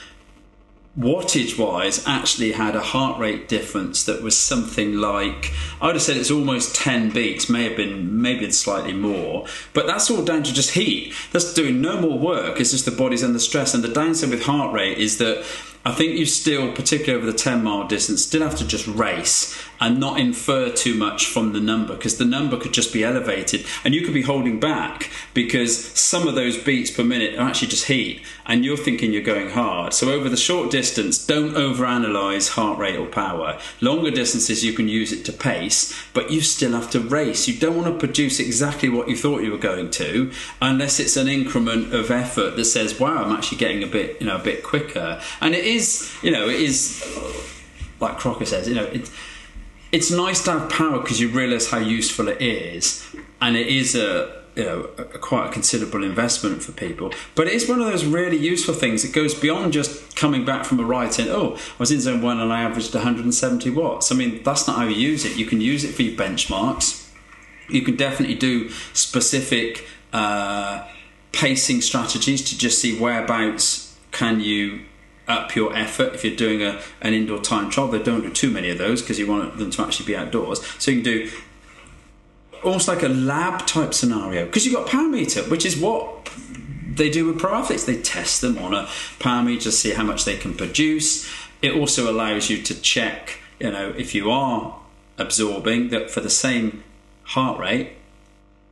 wattage 0.98 1.58
wise 1.58 2.02
actually 2.06 2.52
had 2.52 2.74
a 2.74 2.80
heart 2.80 3.20
rate 3.20 3.48
difference 3.48 4.04
that 4.04 4.22
was 4.22 4.38
something 4.38 4.94
like 4.94 5.52
I 5.78 5.86
would 5.86 5.96
have 5.96 6.02
said 6.02 6.16
it's 6.16 6.30
almost 6.30 6.74
10 6.74 7.10
beats 7.10 7.50
may 7.50 7.64
have 7.64 7.76
been 7.76 8.22
maybe 8.22 8.50
slightly 8.50 8.94
more. 8.94 9.46
But 9.74 9.86
that's 9.86 10.10
all 10.10 10.24
down 10.24 10.42
to 10.44 10.54
just 10.54 10.70
heat. 10.70 11.12
That's 11.32 11.52
doing 11.52 11.82
no 11.82 12.00
more 12.00 12.18
work. 12.18 12.58
It's 12.58 12.70
just 12.70 12.86
the 12.86 12.90
body's 12.90 13.22
under 13.22 13.38
stress. 13.38 13.74
And 13.74 13.84
the 13.84 13.88
downside 13.88 14.30
with 14.30 14.44
heart 14.44 14.72
rate 14.72 14.96
is 14.96 15.18
that 15.18 15.44
I 15.86 15.92
think 15.92 16.18
you 16.18 16.26
still, 16.26 16.72
particularly 16.72 17.16
over 17.16 17.30
the 17.30 17.38
10 17.38 17.62
mile 17.62 17.86
distance, 17.86 18.24
still 18.24 18.42
have 18.42 18.56
to 18.56 18.66
just 18.66 18.88
race 18.88 19.56
and 19.80 20.00
not 20.00 20.18
infer 20.18 20.68
too 20.70 20.94
much 20.94 21.26
from 21.26 21.52
the 21.52 21.60
number 21.60 21.94
because 21.94 22.18
the 22.18 22.24
number 22.24 22.58
could 22.58 22.72
just 22.72 22.92
be 22.92 23.04
elevated 23.04 23.64
and 23.84 23.94
you 23.94 24.02
could 24.02 24.14
be 24.14 24.22
holding 24.22 24.58
back 24.58 25.10
because 25.32 25.76
some 25.96 26.26
of 26.26 26.34
those 26.34 26.56
beats 26.56 26.90
per 26.90 27.04
minute 27.04 27.38
are 27.38 27.48
actually 27.48 27.68
just 27.68 27.86
heat 27.86 28.20
and 28.46 28.64
you're 28.64 28.76
thinking 28.76 29.12
you're 29.12 29.22
going 29.22 29.50
hard. 29.50 29.92
So 29.92 30.10
over 30.10 30.28
the 30.28 30.36
short 30.36 30.72
distance, 30.72 31.24
don't 31.24 31.54
overanalyze 31.54 32.50
heart 32.50 32.78
rate 32.78 32.96
or 32.96 33.06
power. 33.06 33.58
Longer 33.80 34.10
distances, 34.10 34.64
you 34.64 34.72
can 34.72 34.88
use 34.88 35.12
it 35.12 35.24
to 35.26 35.32
pace, 35.32 35.96
but 36.12 36.32
you 36.32 36.40
still 36.40 36.72
have 36.72 36.90
to 36.90 37.00
race. 37.00 37.46
You 37.46 37.60
don't 37.60 37.76
want 37.76 37.86
to 37.86 38.06
produce 38.06 38.40
exactly 38.40 38.88
what 38.88 39.08
you 39.08 39.16
thought 39.16 39.42
you 39.42 39.52
were 39.52 39.58
going 39.58 39.90
to 39.92 40.32
unless 40.60 40.98
it's 40.98 41.16
an 41.16 41.28
increment 41.28 41.94
of 41.94 42.10
effort 42.10 42.56
that 42.56 42.64
says, 42.64 42.98
wow, 42.98 43.22
I'm 43.22 43.36
actually 43.36 43.58
getting 43.58 43.84
a 43.84 43.86
bit, 43.86 44.20
you 44.20 44.26
know, 44.26 44.36
a 44.36 44.42
bit 44.42 44.64
quicker. 44.64 45.20
And 45.40 45.54
it 45.54 45.64
is, 45.64 45.75
you 46.22 46.30
know, 46.30 46.48
it 46.48 46.60
is 46.60 47.02
like 48.00 48.18
Crocker 48.18 48.44
says, 48.44 48.68
you 48.68 48.74
know, 48.74 48.84
it, 48.84 49.10
it's 49.92 50.10
nice 50.10 50.42
to 50.44 50.52
have 50.52 50.70
power 50.70 50.98
because 51.00 51.20
you 51.20 51.28
realise 51.28 51.70
how 51.70 51.78
useful 51.78 52.28
it 52.28 52.40
is, 52.40 53.06
and 53.40 53.56
it 53.56 53.68
is 53.68 53.94
a 53.94 54.44
you 54.54 54.64
know 54.64 54.90
a, 54.98 55.02
a 55.02 55.18
quite 55.18 55.48
a 55.48 55.52
considerable 55.52 56.02
investment 56.02 56.62
for 56.62 56.72
people. 56.72 57.12
But 57.34 57.46
it 57.46 57.54
is 57.54 57.68
one 57.68 57.80
of 57.80 57.86
those 57.86 58.04
really 58.04 58.36
useful 58.36 58.74
things. 58.74 59.04
It 59.04 59.12
goes 59.12 59.34
beyond 59.34 59.72
just 59.72 60.16
coming 60.16 60.44
back 60.44 60.64
from 60.64 60.80
a 60.80 60.84
ride 60.84 61.14
saying, 61.14 61.30
"Oh, 61.30 61.56
I 61.56 61.78
was 61.78 61.90
in 61.90 62.00
zone 62.00 62.22
one 62.22 62.40
and 62.40 62.52
I 62.52 62.62
averaged 62.62 62.94
170 62.94 63.70
watts." 63.70 64.10
I 64.10 64.14
mean, 64.14 64.42
that's 64.42 64.66
not 64.66 64.76
how 64.76 64.84
you 64.84 64.96
use 64.96 65.24
it. 65.24 65.36
You 65.36 65.46
can 65.46 65.60
use 65.60 65.84
it 65.84 65.94
for 65.94 66.02
your 66.02 66.16
benchmarks. 66.18 67.08
You 67.68 67.82
can 67.82 67.96
definitely 67.96 68.36
do 68.36 68.70
specific 68.92 69.86
uh, 70.12 70.86
pacing 71.32 71.80
strategies 71.80 72.42
to 72.50 72.58
just 72.58 72.80
see 72.80 72.98
whereabouts 72.98 73.96
can 74.12 74.40
you 74.40 74.84
up 75.28 75.56
your 75.56 75.74
effort 75.76 76.14
if 76.14 76.24
you're 76.24 76.36
doing 76.36 76.62
a, 76.62 76.80
an 77.00 77.14
indoor 77.14 77.40
time 77.40 77.70
trial. 77.70 77.88
They 77.88 78.02
don't 78.02 78.22
do 78.22 78.32
too 78.32 78.50
many 78.50 78.70
of 78.70 78.78
those 78.78 79.02
because 79.02 79.18
you 79.18 79.26
want 79.26 79.58
them 79.58 79.70
to 79.70 79.82
actually 79.82 80.06
be 80.06 80.16
outdoors. 80.16 80.64
So 80.78 80.90
you 80.90 81.02
can 81.02 81.04
do 81.04 81.30
almost 82.62 82.88
like 82.88 83.02
a 83.02 83.08
lab 83.08 83.66
type 83.66 83.94
scenario 83.94 84.46
because 84.46 84.64
you've 84.64 84.74
got 84.74 84.86
power 84.88 85.08
meter, 85.08 85.42
which 85.44 85.66
is 85.66 85.76
what 85.76 86.30
they 86.96 87.10
do 87.10 87.26
with 87.26 87.38
pro 87.38 87.54
athletes. 87.54 87.84
They 87.84 88.00
test 88.00 88.40
them 88.40 88.58
on 88.58 88.74
a 88.74 88.88
power 89.18 89.42
meter 89.42 89.64
to 89.64 89.72
see 89.72 89.92
how 89.92 90.04
much 90.04 90.24
they 90.24 90.36
can 90.36 90.54
produce. 90.54 91.30
It 91.62 91.72
also 91.72 92.10
allows 92.10 92.50
you 92.50 92.62
to 92.62 92.80
check, 92.80 93.40
you 93.58 93.70
know, 93.70 93.94
if 93.96 94.14
you 94.14 94.30
are 94.30 94.78
absorbing 95.18 95.88
that 95.88 96.10
for 96.10 96.20
the 96.20 96.30
same 96.30 96.84
heart 97.24 97.58
rate, 97.58 97.92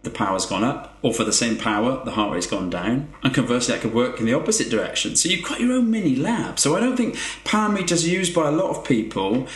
the 0.04 0.10
power's 0.10 0.46
gone 0.46 0.62
up, 0.62 0.96
or 1.02 1.12
for 1.12 1.24
the 1.24 1.32
same 1.32 1.56
power, 1.56 2.04
the 2.04 2.12
heart 2.12 2.32
rate's 2.32 2.46
gone 2.46 2.70
down. 2.70 3.12
And 3.22 3.34
conversely, 3.34 3.74
that 3.74 3.80
could 3.80 3.94
work 3.94 4.20
in 4.20 4.26
the 4.26 4.34
opposite 4.34 4.70
direction. 4.70 5.16
So 5.16 5.28
you've 5.28 5.46
got 5.46 5.60
your 5.60 5.72
own 5.72 5.90
mini 5.90 6.14
lab. 6.14 6.58
So 6.58 6.76
I 6.76 6.80
don't 6.80 6.96
think 6.96 7.16
power 7.44 7.70
meters 7.70 8.04
are 8.04 8.08
used 8.08 8.34
by 8.34 8.48
a 8.48 8.52
lot 8.52 8.70
of 8.70 8.84
people 8.84 9.48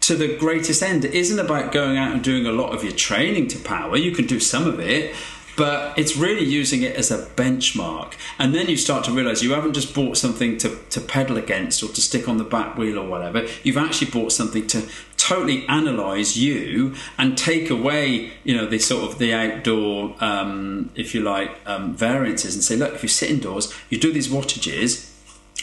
to 0.00 0.16
the 0.16 0.36
greatest 0.36 0.82
end. 0.82 1.04
It 1.04 1.14
isn't 1.14 1.38
about 1.38 1.72
going 1.72 1.96
out 1.96 2.12
and 2.12 2.22
doing 2.22 2.46
a 2.46 2.52
lot 2.52 2.74
of 2.74 2.82
your 2.82 2.92
training 2.92 3.48
to 3.48 3.58
power. 3.58 3.96
You 3.96 4.12
can 4.12 4.26
do 4.26 4.40
some 4.40 4.66
of 4.66 4.80
it, 4.80 5.14
but 5.56 5.98
it's 5.98 6.16
really 6.16 6.44
using 6.44 6.82
it 6.82 6.96
as 6.96 7.10
a 7.10 7.26
benchmark. 7.36 8.14
And 8.38 8.54
then 8.54 8.68
you 8.68 8.76
start 8.76 9.04
to 9.04 9.12
realize 9.12 9.42
you 9.42 9.52
haven't 9.52 9.74
just 9.74 9.94
bought 9.94 10.16
something 10.16 10.56
to, 10.58 10.78
to 10.90 11.00
pedal 11.00 11.36
against 11.36 11.82
or 11.82 11.88
to 11.88 12.00
stick 12.00 12.28
on 12.28 12.38
the 12.38 12.44
back 12.44 12.78
wheel 12.78 12.98
or 12.98 13.06
whatever. 13.08 13.46
You've 13.64 13.76
actually 13.76 14.10
bought 14.10 14.32
something 14.32 14.66
to 14.68 14.88
totally 15.18 15.66
analyze 15.68 16.38
you 16.38 16.94
and 17.18 17.36
take 17.36 17.68
away, 17.68 18.32
you 18.44 18.56
know, 18.56 18.66
the 18.66 18.78
sort 18.78 19.10
of 19.10 19.18
the 19.18 19.34
outdoor, 19.34 20.14
um, 20.20 20.90
if 20.94 21.14
you 21.14 21.20
like, 21.20 21.50
um, 21.66 21.94
variances 21.94 22.54
and 22.54 22.64
say, 22.64 22.76
look, 22.76 22.94
if 22.94 23.02
you 23.02 23.08
sit 23.08 23.30
indoors, 23.30 23.74
you 23.90 23.98
do 23.98 24.12
these 24.12 24.28
wattages. 24.28 25.12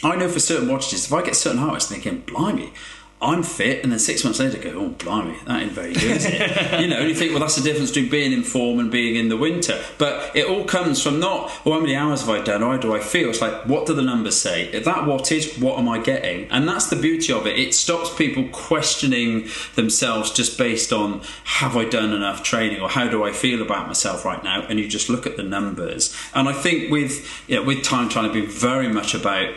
I 0.04 0.14
know 0.14 0.28
for 0.28 0.40
certain 0.40 0.68
wattages, 0.68 1.06
if 1.06 1.12
I 1.12 1.22
get 1.22 1.34
certain 1.34 1.64
rates 1.64 1.88
thinking, 1.88 2.20
blimey, 2.20 2.72
I'm 3.20 3.42
fit, 3.42 3.82
and 3.82 3.90
then 3.90 3.98
six 3.98 4.24
months 4.24 4.40
later 4.40 4.58
go, 4.58 4.78
oh, 4.78 4.88
blimey, 4.90 5.38
that 5.46 5.62
ain't 5.62 5.72
very 5.72 5.94
good, 5.94 6.02
is 6.02 6.26
it? 6.26 6.80
you 6.80 6.86
know, 6.86 6.98
and 6.98 7.08
you 7.08 7.14
think, 7.14 7.30
well, 7.30 7.40
that's 7.40 7.56
the 7.56 7.62
difference 7.62 7.90
between 7.90 8.10
being 8.10 8.30
in 8.30 8.42
form 8.42 8.78
and 8.78 8.90
being 8.90 9.16
in 9.16 9.30
the 9.30 9.38
winter. 9.38 9.82
But 9.96 10.36
it 10.36 10.46
all 10.46 10.64
comes 10.64 11.02
from 11.02 11.18
not, 11.18 11.50
well, 11.64 11.76
how 11.76 11.80
many 11.80 11.96
hours 11.96 12.20
have 12.20 12.28
I 12.28 12.42
done, 12.42 12.62
or 12.62 12.72
how 12.72 12.78
do 12.78 12.94
I 12.94 13.00
feel? 13.00 13.30
It's 13.30 13.40
like, 13.40 13.64
what 13.64 13.86
do 13.86 13.94
the 13.94 14.02
numbers 14.02 14.36
say? 14.36 14.64
If 14.66 14.84
that 14.84 15.04
wattage, 15.04 15.58
what 15.62 15.78
am 15.78 15.88
I 15.88 15.98
getting? 15.98 16.50
And 16.50 16.68
that's 16.68 16.90
the 16.90 16.96
beauty 16.96 17.32
of 17.32 17.46
it. 17.46 17.58
It 17.58 17.74
stops 17.74 18.14
people 18.14 18.48
questioning 18.48 19.48
themselves 19.76 20.30
just 20.30 20.58
based 20.58 20.92
on, 20.92 21.22
have 21.44 21.74
I 21.74 21.86
done 21.86 22.12
enough 22.12 22.42
training, 22.42 22.82
or 22.82 22.90
how 22.90 23.08
do 23.08 23.24
I 23.24 23.32
feel 23.32 23.62
about 23.62 23.86
myself 23.86 24.26
right 24.26 24.44
now? 24.44 24.66
And 24.68 24.78
you 24.78 24.86
just 24.86 25.08
look 25.08 25.26
at 25.26 25.38
the 25.38 25.42
numbers. 25.42 26.14
And 26.34 26.50
I 26.50 26.52
think 26.52 26.90
with, 26.90 27.26
you 27.48 27.56
know, 27.56 27.62
with 27.62 27.82
time 27.82 28.10
trying 28.10 28.28
to 28.28 28.34
be 28.34 28.44
very 28.44 28.88
much 28.88 29.14
about 29.14 29.54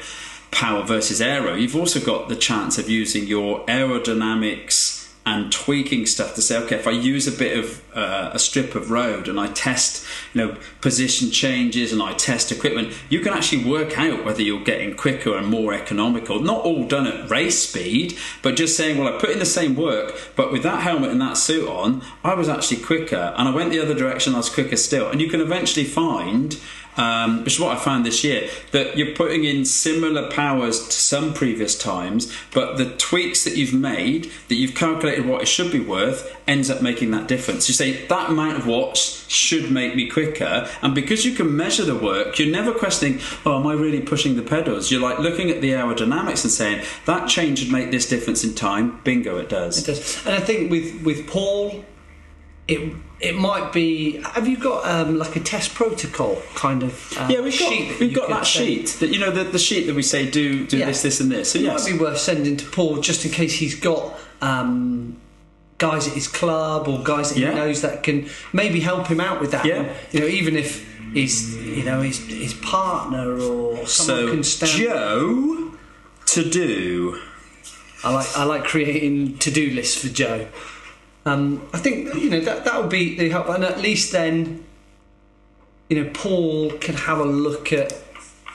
power 0.52 0.84
versus 0.84 1.22
aero, 1.22 1.54
you've 1.54 1.76
also 1.76 2.00
got 2.00 2.30
the 2.30 2.36
chance 2.36 2.78
of 2.78 2.90
using 2.90 3.28
your 3.28 3.66
aerodynamics 3.66 5.12
and 5.26 5.52
tweaking 5.52 6.06
stuff 6.06 6.36
to 6.36 6.42
say, 6.42 6.58
okay, 6.58 6.76
if 6.76 6.88
I 6.88 6.92
use 6.92 7.28
a 7.28 7.32
bit 7.32 7.58
of 7.58 7.84
uh, 7.94 8.32
a 8.34 8.40
strip 8.40 8.76
of 8.76 8.92
road 8.92 9.28
and 9.28 9.40
I 9.40 9.48
test, 9.48 10.06
you 10.34 10.42
know, 10.42 10.58
position 10.82 11.32
changes 11.32 11.92
and 11.92 12.02
I 12.02 12.14
test 12.14 12.52
equipment, 12.52 12.94
you 13.10 13.20
can 13.20 13.34
actually 13.34 13.66
work 13.66 13.98
out 13.98 14.24
whether 14.26 14.42
you're 14.42 14.64
getting 14.64 14.96
quicker 14.96 15.36
and 15.38 15.48
more 15.48 15.74
economical. 15.74 16.40
Not 16.40 16.64
all 16.64 16.88
done 16.88 17.08
at 17.08 17.30
race 17.30 17.68
speed, 17.68 18.18
but 18.42 18.56
just 18.56 18.78
saying, 18.78 18.98
well, 18.98 19.14
I 19.14 19.20
put 19.20 19.32
in 19.32 19.40
the 19.40 19.46
same 19.46 19.76
work, 19.76 20.14
but 20.36 20.52
with 20.52 20.64
that 20.64 20.82
helmet 20.82 21.12
and 21.12 21.22
that 21.22 21.38
suit 21.38 21.68
on, 21.68 22.02
I 22.24 22.34
was 22.34 22.50
actually 22.50 22.82
quicker, 22.84 23.34
and 23.38 23.48
I 23.48 23.54
went 23.54 23.72
the 23.72 23.82
other 23.82 23.96
direction, 23.96 24.34
I 24.34 24.38
was 24.38 24.50
quicker 24.50 24.78
still. 24.78 25.10
And 25.10 25.22
you 25.22 25.30
can 25.30 25.42
eventually 25.42 25.86
find 25.86 26.60
um, 27.00 27.44
which 27.46 27.54
is 27.54 27.60
what 27.60 27.76
I 27.76 27.80
found 27.80 28.06
this 28.06 28.24
year, 28.24 28.50
that 28.72 28.98
you're 28.98 29.16
putting 29.16 29.46
in 29.46 29.64
similar 29.64 30.30
powers 30.30 30.86
to 30.86 30.92
some 30.92 31.34
previous 31.34 31.78
times, 31.78 32.32
but 32.54 32.78
the 32.78 32.94
tweaks 32.98 33.46
that 33.46 33.56
you've 33.56 33.74
made, 33.74 34.32
that 34.50 34.56
you've 34.56 34.76
calculated 34.76 35.26
what 35.26 35.42
it 35.42 35.48
should 35.48 35.72
be 35.72 35.80
worth, 35.80 36.36
ends 36.46 36.70
up 36.70 36.82
making 36.82 37.12
that 37.12 37.28
difference. 37.28 37.70
You 37.70 37.74
say 37.80 38.06
that 38.08 38.30
amount 38.30 38.56
of 38.60 38.66
watts 38.68 39.02
should 39.30 39.66
make 39.80 39.92
me 39.96 40.06
quicker, 40.18 40.68
and 40.84 40.92
because 40.94 41.26
you 41.28 41.34
can 41.40 41.48
measure 41.64 41.86
the 41.86 41.96
work, 41.96 42.38
you're 42.40 42.52
never 42.62 42.72
questioning, 42.84 43.20
oh, 43.46 43.60
am 43.60 43.68
I 43.68 43.74
really 43.86 44.02
pushing 44.02 44.36
the 44.36 44.42
pedals? 44.56 44.90
You're 44.92 45.02
like 45.10 45.20
looking 45.20 45.48
at 45.50 45.62
the 45.62 45.72
aerodynamics 45.72 46.44
and 46.46 46.52
saying 46.62 46.80
that 47.06 47.28
change 47.36 47.62
would 47.64 47.72
make 47.72 47.90
this 47.92 48.06
difference 48.14 48.44
in 48.44 48.52
time. 48.56 49.00
Bingo, 49.04 49.38
it 49.38 49.50
does. 49.50 49.74
It 49.82 49.86
does. 49.92 50.26
And 50.26 50.36
I 50.36 50.40
think 50.48 50.72
with 50.72 50.88
with 51.04 51.28
Paul, 51.28 51.86
it 52.68 52.82
it 53.20 53.36
might 53.36 53.74
be. 53.74 54.22
Have 54.36 54.48
you 54.48 54.58
got 54.58 54.80
um, 54.94 55.18
like 55.24 55.36
a 55.36 55.40
test 55.54 55.74
protocol 55.74 56.42
kind 56.56 56.84
of? 56.84 56.94
Uh, 57.18 57.28
Yeah, 57.30 57.42
we've 57.42 57.58
got 57.60 57.70
sheet 57.70 57.88
that 57.90 58.00
we've 58.00 58.16
got 58.16 58.30
that 58.30 58.46
send? 58.46 58.66
sheet 58.68 58.88
that 59.00 59.10
you 59.14 59.20
know 59.20 59.32
the, 59.32 59.44
the 59.44 59.60
sheet 59.60 59.84
that 59.88 59.96
we 59.96 60.04
say 60.04 60.22
do 60.30 60.66
do 60.66 60.78
Yeah. 60.78 60.86
this 60.88 61.02
this 61.02 61.20
and 61.20 61.30
this. 61.32 61.52
So 61.52 61.60
It 61.60 61.64
yes, 61.66 61.84
might 61.86 61.92
be 61.94 61.98
worth 62.00 62.18
sending 62.20 62.56
to 62.58 62.66
Paul 62.66 63.02
just 63.02 63.26
in 63.26 63.32
case 63.32 63.54
he's 63.54 63.76
got 63.80 64.04
um, 64.42 65.18
guys 65.80 66.08
at 66.08 66.14
his 66.14 66.28
club 66.28 66.88
or 66.88 67.02
guys 67.04 67.30
that 67.32 67.40
Yeah. 67.40 67.50
he 67.50 67.56
knows 67.56 67.82
that 67.82 68.04
can 68.04 68.30
maybe 68.54 68.80
help 68.82 69.08
him 69.08 69.20
out 69.20 69.42
with 69.42 69.52
that. 69.52 69.66
Yeah. 69.66 69.92
You 70.12 70.20
know, 70.22 70.28
even 70.28 70.56
if 70.56 70.88
his 71.14 71.56
you 71.66 71.84
know 71.84 72.02
his 72.02 72.20
his 72.28 72.54
partner 72.54 73.32
or 73.34 73.88
someone 73.88 73.88
so 73.88 74.30
can 74.30 74.44
stand. 74.44 74.72
Joe 74.72 75.72
to 76.28 76.50
do. 76.50 77.20
I 78.04 78.14
like 78.14 78.28
I 78.38 78.44
like 78.44 78.64
creating 78.66 79.40
to 79.40 79.50
do 79.52 79.72
lists 79.72 79.98
for 80.02 80.10
Joe. 80.14 80.48
Um, 81.26 81.68
I 81.74 81.80
think 81.80 82.14
you 82.16 82.30
know 82.30 82.40
that 82.42 82.64
that 82.66 82.80
would 82.80 82.90
be 82.92 83.18
the 83.18 83.30
help, 83.30 83.50
and 83.50 83.64
at 83.64 83.80
least 83.82 84.12
then, 84.12 84.64
you 85.90 86.02
know, 86.04 86.10
Paul 86.14 86.72
can 86.80 86.96
have 86.96 87.20
a 87.20 87.26
look 87.26 87.74
at 87.74 87.94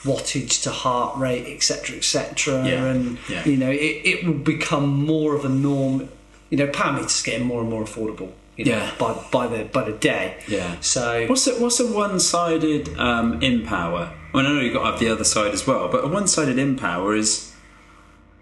wattage 0.02 0.62
to 0.62 0.70
heart 0.70 1.16
rate, 1.18 1.46
etc., 1.54 1.96
etc., 1.96 2.66
Yeah, 2.66 2.84
and 2.84 3.18
yeah. 3.28 3.44
you 3.44 3.56
know, 3.56 3.70
it, 3.70 4.00
it 4.04 4.26
will 4.26 4.34
become 4.34 4.86
more 5.04 5.34
of 5.34 5.44
a 5.44 5.48
norm. 5.48 6.08
You 6.50 6.58
know, 6.58 6.66
power 6.68 6.92
meters 6.92 7.22
getting 7.22 7.46
more 7.46 7.60
and 7.60 7.70
more 7.70 7.84
affordable. 7.84 8.32
You 8.56 8.66
know, 8.66 8.76
Yeah. 8.78 8.90
by 8.98 9.14
by 9.32 9.46
the 9.48 9.64
by 9.64 9.84
the 9.84 9.92
day. 9.92 10.36
Yeah. 10.46 10.76
So 10.80 11.26
What's 11.26 11.46
a, 11.46 11.54
what's 11.60 11.80
a 11.80 11.86
one-sided 11.92 12.96
um, 12.98 13.42
in 13.42 13.64
power? 13.66 14.12
I 14.32 14.36
mean, 14.36 14.46
I 14.46 14.48
know 14.52 14.60
you've 14.60 14.74
got 14.74 14.84
to 14.84 14.90
have 14.92 15.00
the 15.00 15.08
other 15.08 15.24
side 15.24 15.52
as 15.52 15.66
well, 15.66 15.88
but 15.88 16.04
a 16.04 16.08
one-sided 16.08 16.58
in 16.58 16.76
power 16.76 17.14
is 17.16 17.52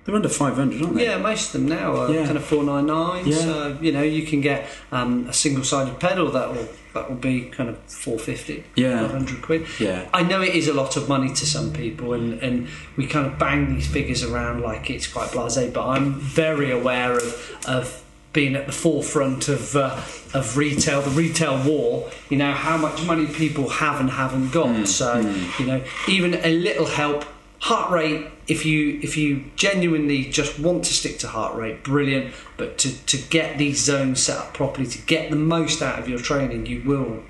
they're 0.04 0.14
under 0.16 0.28
five 0.28 0.54
hundred, 0.56 0.82
aren't 0.82 0.96
they? 0.96 1.04
Yeah, 1.04 1.18
most 1.18 1.54
of 1.54 1.60
them 1.60 1.68
now 1.68 1.96
are 1.96 2.10
Yeah. 2.12 2.24
kind 2.24 2.36
of 2.36 2.44
four 2.44 2.64
nine 2.64 2.86
nine. 2.86 3.26
Yeah. 3.26 3.36
So 3.36 3.78
you 3.80 3.92
know 3.92 4.02
you 4.02 4.26
can 4.26 4.40
get 4.40 4.68
um, 4.90 5.26
a 5.28 5.32
single 5.32 5.64
sided 5.64 5.98
pedal 6.00 6.30
that 6.32 6.52
will 6.52 6.68
that 6.94 7.08
will 7.08 7.16
be 7.16 7.42
kind 7.42 7.70
of 7.70 7.78
four 7.78 8.18
fifty. 8.18 8.64
Yeah. 8.74 9.00
five 9.02 9.12
hundred 9.12 9.42
quid. 9.42 9.66
Yeah. 9.78 10.08
I 10.12 10.22
know 10.22 10.42
it 10.42 10.54
is 10.54 10.68
a 10.68 10.74
lot 10.74 10.96
of 10.96 11.08
money 11.08 11.28
to 11.28 11.46
some 11.46 11.72
people, 11.72 12.12
and 12.14 12.34
and 12.42 12.68
we 12.96 13.06
kind 13.06 13.26
of 13.26 13.38
bang 13.38 13.74
these 13.74 13.86
figures 13.86 14.22
around 14.24 14.60
like 14.62 14.90
it's 14.90 15.06
quite 15.06 15.30
blasé. 15.30 15.72
But 15.72 15.86
I'm 15.88 16.14
very 16.14 16.70
aware 16.70 17.12
of 17.12 17.58
of 17.66 18.02
being 18.32 18.56
at 18.56 18.64
the 18.66 18.72
forefront 18.72 19.48
of 19.48 19.76
uh, 19.76 20.00
of 20.34 20.56
retail, 20.56 21.02
the 21.02 21.10
retail 21.10 21.62
war. 21.64 22.10
You 22.28 22.38
know 22.38 22.52
how 22.52 22.76
much 22.76 23.04
money 23.06 23.26
people 23.26 23.68
have 23.68 24.00
and 24.00 24.10
haven't 24.10 24.50
got. 24.52 24.66
Mm, 24.68 24.86
so 24.86 25.18
you 25.58 25.66
know 25.66 25.82
even 26.08 26.34
a 26.34 26.52
little 26.52 26.86
help. 26.86 27.24
Heart 27.62 27.92
rate, 27.92 28.26
if 28.48 28.66
you 28.66 28.98
if 29.02 29.16
you 29.16 29.44
genuinely 29.54 30.24
just 30.24 30.58
want 30.58 30.84
to 30.86 30.92
stick 30.92 31.20
to 31.20 31.28
heart 31.28 31.54
rate, 31.54 31.84
brilliant. 31.84 32.34
But 32.56 32.76
to, 32.78 33.06
to 33.06 33.16
get 33.16 33.56
these 33.56 33.78
zones 33.78 34.20
set 34.20 34.36
up 34.36 34.52
properly, 34.52 34.88
to 34.88 34.98
get 34.98 35.30
the 35.30 35.36
most 35.36 35.80
out 35.80 36.00
of 36.00 36.08
your 36.08 36.18
training, 36.18 36.66
you 36.66 36.82
will 36.84 37.22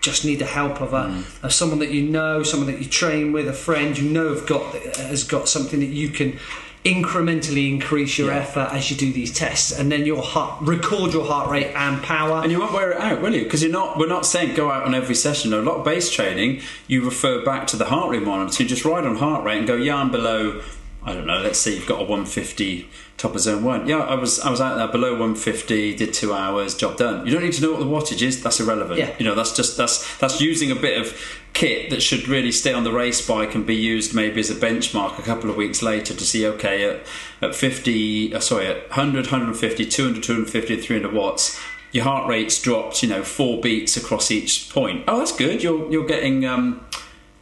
just 0.00 0.24
need 0.24 0.38
the 0.38 0.46
help 0.46 0.80
of 0.80 0.92
a 0.92 1.02
Mm. 1.06 1.44
of 1.44 1.52
someone 1.52 1.80
that 1.80 1.90
you 1.90 2.02
know, 2.02 2.44
someone 2.44 2.70
that 2.72 2.80
you 2.80 2.88
train 2.88 3.32
with, 3.32 3.48
a 3.48 3.52
friend 3.52 3.98
you 3.98 4.08
know 4.08 4.32
have 4.32 4.46
got 4.46 4.62
has 5.10 5.24
got 5.24 5.48
something 5.48 5.80
that 5.80 5.86
you 6.02 6.10
can 6.10 6.38
incrementally 6.84 7.68
increase 7.68 8.18
your 8.18 8.28
Yeah. 8.30 8.38
effort 8.38 8.68
as 8.72 8.90
you 8.90 8.96
do 8.96 9.12
these 9.12 9.32
tests, 9.32 9.70
and 9.70 9.92
then 9.92 10.06
your 10.06 10.22
heart 10.22 10.54
record 10.62 11.12
your 11.12 11.26
heart 11.26 11.50
rate 11.50 11.72
and 11.74 12.02
power. 12.02 12.40
And 12.42 12.50
you 12.50 12.58
won't 12.60 12.72
wear 12.72 12.92
it 12.92 13.00
out, 13.00 13.20
will 13.20 13.34
you? 13.34 13.44
Because 13.44 13.62
you're 13.62 13.72
not. 13.72 13.98
We're 13.98 14.06
not 14.08 14.24
saying 14.24 14.54
go 14.54 14.70
out 14.70 14.84
on 14.84 14.94
every 14.94 15.14
session. 15.14 15.52
A 15.52 15.60
lot 15.60 15.76
of 15.76 15.84
base 15.84 16.10
training, 16.10 16.60
you 16.86 17.04
refer 17.04 17.44
back 17.44 17.66
to 17.68 17.76
the 17.76 17.86
heart 17.86 18.10
rate 18.10 18.22
monitor. 18.22 18.62
You 18.62 18.68
just 18.68 18.84
ride 18.84 19.04
on 19.04 19.16
heart 19.16 19.44
rate 19.44 19.58
and 19.58 19.66
go, 19.66 19.76
yeah, 19.76 19.96
I'm 19.96 20.10
below. 20.10 20.62
I 21.04 21.14
don't 21.14 21.26
know. 21.26 21.40
Let's 21.40 21.58
say 21.58 21.74
you've 21.74 21.86
got 21.86 22.00
a 22.00 22.04
150 22.04 22.88
top 23.20 23.34
of 23.34 23.40
zone 23.40 23.62
one. 23.62 23.86
Yeah, 23.86 23.98
I 23.98 24.14
was. 24.14 24.40
I 24.40 24.50
was 24.50 24.60
out 24.60 24.76
there 24.76 24.88
below 24.88 25.12
150. 25.12 25.96
Did 25.96 26.14
two 26.14 26.32
hours. 26.32 26.74
Job 26.74 26.96
done. 26.96 27.26
You 27.26 27.32
don't 27.32 27.42
need 27.42 27.52
to 27.52 27.62
know 27.62 27.72
what 27.72 27.80
the 27.80 27.86
wattage 27.86 28.22
is. 28.22 28.42
That's 28.42 28.60
irrelevant. 28.60 28.98
Yeah. 28.98 29.14
You 29.18 29.26
know, 29.26 29.34
that's 29.34 29.54
just 29.54 29.76
that's 29.76 30.16
that's 30.18 30.40
using 30.40 30.70
a 30.70 30.74
bit 30.74 31.00
of 31.00 31.16
kit 31.52 31.90
that 31.90 32.00
should 32.00 32.28
really 32.28 32.52
stay 32.52 32.72
on 32.72 32.84
the 32.84 32.92
race 32.92 33.26
bike 33.26 33.54
and 33.54 33.66
be 33.66 33.74
used 33.74 34.14
maybe 34.14 34.40
as 34.40 34.50
a 34.50 34.54
benchmark 34.54 35.18
a 35.18 35.22
couple 35.22 35.50
of 35.50 35.56
weeks 35.56 35.82
later 35.82 36.14
to 36.14 36.24
see 36.24 36.46
okay 36.46 36.88
at, 36.88 37.04
at 37.42 37.54
50 37.54 38.34
uh, 38.34 38.40
sorry 38.40 38.68
at 38.68 38.88
100 38.90 39.26
150 39.26 39.84
200 39.84 40.22
250 40.22 40.76
300 40.76 41.12
watts 41.12 41.60
your 41.90 42.04
heart 42.04 42.28
rate's 42.28 42.62
dropped 42.62 43.02
you 43.02 43.08
know 43.08 43.24
four 43.24 43.60
beats 43.60 43.96
across 43.96 44.30
each 44.30 44.70
point 44.70 45.02
oh 45.08 45.18
that's 45.18 45.36
good 45.36 45.60
you're 45.60 45.90
you're 45.90 46.06
getting 46.06 46.46
um 46.46 46.86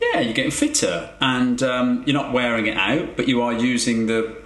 yeah 0.01 0.21
you're 0.21 0.35
getting 0.35 0.51
fitter 0.51 1.11
and 1.21 1.63
um, 1.63 2.03
you're 2.07 2.15
not 2.15 2.33
wearing 2.33 2.67
it 2.67 2.77
out 2.77 3.17
but 3.17 3.29
you 3.29 3.43
are 3.43 3.53
using 3.53 4.07
the 4.07 4.38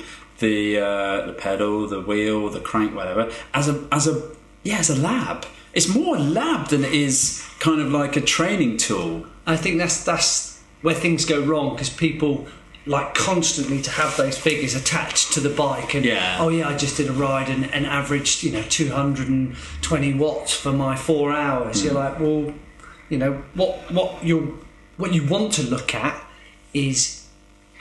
the 0.42 0.78
uh, 0.78 1.26
the 1.26 1.32
pedal 1.32 1.88
the 1.88 2.00
wheel 2.00 2.50
the 2.50 2.60
crank 2.60 2.94
whatever 2.94 3.32
as 3.54 3.68
a 3.68 3.74
as 3.90 4.06
a 4.06 4.14
yeah 4.62 4.78
as 4.78 4.90
a 4.90 4.96
lab. 5.10 5.46
It's 5.72 5.88
more 5.88 6.16
a 6.16 6.20
lab 6.40 6.68
than 6.68 6.84
it 6.84 6.92
is 6.92 7.42
kind 7.58 7.80
of 7.80 7.90
like 7.90 8.14
a 8.16 8.20
training 8.20 8.76
tool. 8.76 9.24
I 9.46 9.56
think 9.56 9.78
that's 9.78 10.04
that's 10.04 10.60
where 10.82 10.94
things 10.94 11.24
go 11.24 11.40
wrong 11.40 11.74
because 11.74 11.88
people 11.88 12.46
like 12.84 13.14
constantly 13.14 13.80
to 13.80 13.90
have 13.92 14.16
those 14.16 14.36
figures 14.36 14.74
attached 14.74 15.32
to 15.34 15.40
the 15.40 15.48
bike 15.48 15.94
and 15.94 16.04
Yeah. 16.04 16.38
oh 16.40 16.48
yeah 16.48 16.68
I 16.68 16.76
just 16.76 16.96
did 16.96 17.08
a 17.08 17.12
ride 17.12 17.48
and, 17.48 17.72
and 17.72 17.86
averaged 17.86 18.42
you 18.42 18.50
know 18.52 18.62
220 18.68 20.14
watts 20.14 20.52
for 20.52 20.72
my 20.72 20.96
four 20.96 21.32
hours. 21.32 21.84
You're 21.84 21.94
like 21.94 22.18
well 22.20 22.52
you 23.08 23.18
know 23.18 23.42
what 23.54 23.90
what 23.92 24.24
you 24.24 24.58
what 24.96 25.14
you 25.14 25.26
want 25.26 25.52
to 25.54 25.62
look 25.62 25.94
at 25.94 26.22
is 26.74 27.21